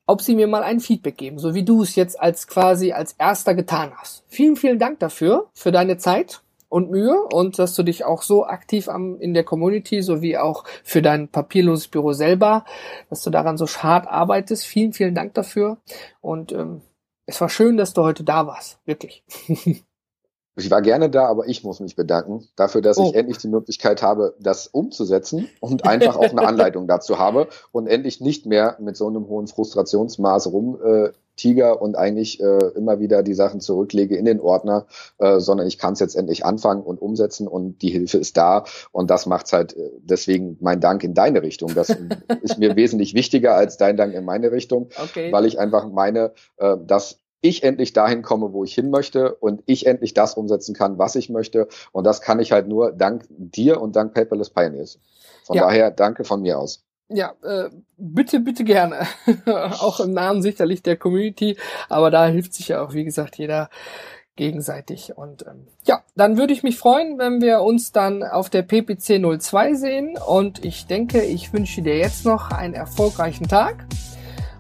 ob 0.07 0.23
sie 0.23 0.35
mir 0.35 0.47
mal 0.47 0.63
ein 0.63 0.81
Feedback 0.81 1.17
geben, 1.17 1.39
so 1.39 1.55
wie 1.55 1.65
du 1.65 1.83
es 1.83 1.95
jetzt 1.95 2.19
als 2.19 2.47
quasi 2.47 2.93
als 2.93 3.13
erster 3.13 3.55
getan 3.55 3.93
hast. 3.97 4.25
Vielen, 4.29 4.57
vielen 4.57 4.79
Dank 4.79 5.01
dafür, 5.01 5.49
für 5.53 5.71
deine 5.71 5.99
Zeit 5.99 6.41
und 6.69 6.91
Mühe 6.91 7.19
und 7.33 7.59
dass 7.59 7.75
du 7.75 7.83
dich 7.83 8.05
auch 8.05 8.23
so 8.23 8.45
aktiv 8.45 8.89
am, 8.89 9.21
in 9.21 9.35
der 9.35 9.45
Community 9.45 10.03
sowie 10.03 10.37
auch 10.37 10.65
für 10.85 11.03
dein 11.03 11.29
papierloses 11.29 11.89
Büro 11.89 12.13
selber, 12.13 12.65
dass 13.11 13.23
du 13.23 13.31
daran 13.31 13.57
so 13.57 13.67
hart 13.67 14.07
arbeitest. 14.07 14.67
Vielen, 14.67 14.93
vielen 14.93 15.15
Dank 15.15 15.35
dafür 15.35 15.79
und 16.21 16.53
ähm, 16.53 16.83
es 17.27 17.41
war 17.41 17.49
schön, 17.49 17.77
dass 17.77 17.93
du 17.93 18.03
heute 18.03 18.25
da 18.25 18.47
warst, 18.47 18.79
wirklich. 18.87 19.23
Ich 20.59 20.73
war 20.73 20.83
gerne 20.83 21.09
da, 21.09 21.27
aber 21.27 21.47
ich 21.47 21.63
muss 21.63 21.79
mich 21.79 21.95
bedanken 21.95 22.49
dafür, 22.57 22.83
dass 22.83 22.99
oh. 22.99 23.05
ich 23.05 23.15
endlich 23.15 23.39
die 23.39 23.47
Möglichkeit 23.47 24.03
habe, 24.03 24.35
das 24.41 24.67
umzusetzen 24.67 25.49
und 25.61 25.87
einfach 25.87 26.17
auch 26.17 26.31
eine 26.31 26.43
Anleitung 26.49 26.89
dazu 26.89 27.21
habe 27.21 27.47
und 27.71 27.87
endlich 27.87 28.21
nicht 28.21 28.45
mehr 28.45 28.77
mit 28.81 28.97
so 28.97 29.07
einem 29.07 29.29
hohen 29.29 29.47
Frustrationsmaß 29.47 30.49
rum 30.49 30.81
äh, 30.85 31.11
Tiger 31.39 31.81
und 31.81 31.97
eigentlich 31.97 32.41
äh, 32.41 32.59
immer 32.77 33.01
wieder 33.01 33.23
die 33.23 33.35
Sachen 33.35 33.61
zurücklege 33.61 34.17
in 34.17 34.27
den 34.27 34.41
Ordner, 34.41 34.87
äh, 35.19 35.41
sondern 35.41 35.67
ich 35.67 35.79
kann 35.79 35.95
es 35.95 36.01
jetzt 36.01 36.17
endlich 36.17 36.45
anfangen 36.45 36.83
und 36.83 37.01
umsetzen 37.01 37.49
und 37.49 37.81
die 37.81 37.91
Hilfe 37.91 38.19
ist 38.19 38.37
da 38.37 38.65
und 38.93 39.11
das 39.11 39.25
macht's 39.25 39.53
halt 39.53 39.75
äh, 39.77 39.91
deswegen 40.01 40.59
mein 40.61 40.81
Dank 40.81 41.03
in 41.03 41.15
deine 41.15 41.43
Richtung. 41.43 41.75
Das 41.75 41.89
ist 42.43 42.59
mir 42.59 42.77
wesentlich 42.77 43.15
wichtiger 43.15 43.55
als 43.55 43.79
dein 43.79 43.97
Dank 43.97 44.15
in 44.15 44.25
meine 44.25 44.53
Richtung, 44.53 44.91
okay. 45.03 45.33
weil 45.33 45.47
ich 45.47 45.59
einfach 45.59 45.89
meine, 45.89 46.33
äh, 46.59 46.77
dass 46.85 47.21
ich 47.41 47.63
endlich 47.63 47.93
dahin 47.93 48.23
komme, 48.23 48.53
wo 48.53 48.65
ich 48.65 48.75
hin 48.75 48.91
möchte 48.91 49.35
und 49.37 49.63
ich 49.67 49.87
endlich 49.87 50.13
das 50.13 50.35
umsetzen 50.35 50.75
kann, 50.75 50.99
was 50.99 51.15
ich 51.15 51.31
möchte. 51.31 51.69
Und 51.93 52.05
das 52.05 52.21
kann 52.21 52.41
ich 52.41 52.53
halt 52.53 52.67
nur 52.67 52.93
dank 52.93 53.27
dir 53.29 53.81
und 53.81 53.95
dank 53.95 54.13
Paperless 54.13 54.51
Pioneers. 54.51 54.99
Von 55.45 55.57
ja. 55.57 55.63
daher 55.63 55.91
danke 55.91 56.25
von 56.25 56.43
mir 56.43 56.59
aus. 56.59 56.85
Ja, 57.09 57.33
äh, 57.43 57.71
bitte, 57.97 58.41
bitte 58.41 58.65
gerne. 58.65 59.07
auch 59.47 60.01
im 60.01 60.13
Namen 60.13 60.43
sicherlich 60.43 60.83
der 60.83 60.97
Community, 60.97 61.57
aber 61.89 62.11
da 62.11 62.27
hilft 62.27 62.55
sich 62.55 62.69
ja 62.69 62.83
auch, 62.83 62.93
wie 62.93 63.05
gesagt, 63.05 63.39
jeder 63.39 63.71
gegenseitig. 64.39 65.17
Und 65.17 65.47
ähm, 65.47 65.67
ja, 65.85 66.03
dann 66.17 66.39
würde 66.39 66.55
ich 66.55 66.63
mich 66.63 66.79
freuen, 66.79 67.19
wenn 67.19 67.43
wir 67.43 67.61
uns 67.61 67.93
dann 67.93 68.23
auf 68.23 68.49
der 68.49 68.63
PPC 68.63 69.21
02 69.21 69.75
sehen. 69.75 70.19
Und 70.27 70.65
ich 70.65 70.87
denke, 70.87 71.23
ich 71.23 71.53
wünsche 71.53 71.83
dir 71.83 71.99
jetzt 71.99 72.25
noch 72.25 72.51
einen 72.51 72.75
erfolgreichen 72.75 73.49
Tag. 73.49 73.87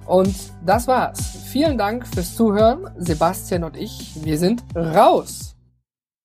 Und 0.06 0.34
das 0.66 0.88
war's. 0.88 1.38
Vielen 1.50 1.78
Dank 1.78 2.06
fürs 2.06 2.34
Zuhören. 2.34 2.90
Sebastian 2.96 3.64
und 3.64 3.76
ich, 3.76 4.12
wir 4.22 4.38
sind 4.38 4.64
raus. 4.74 5.57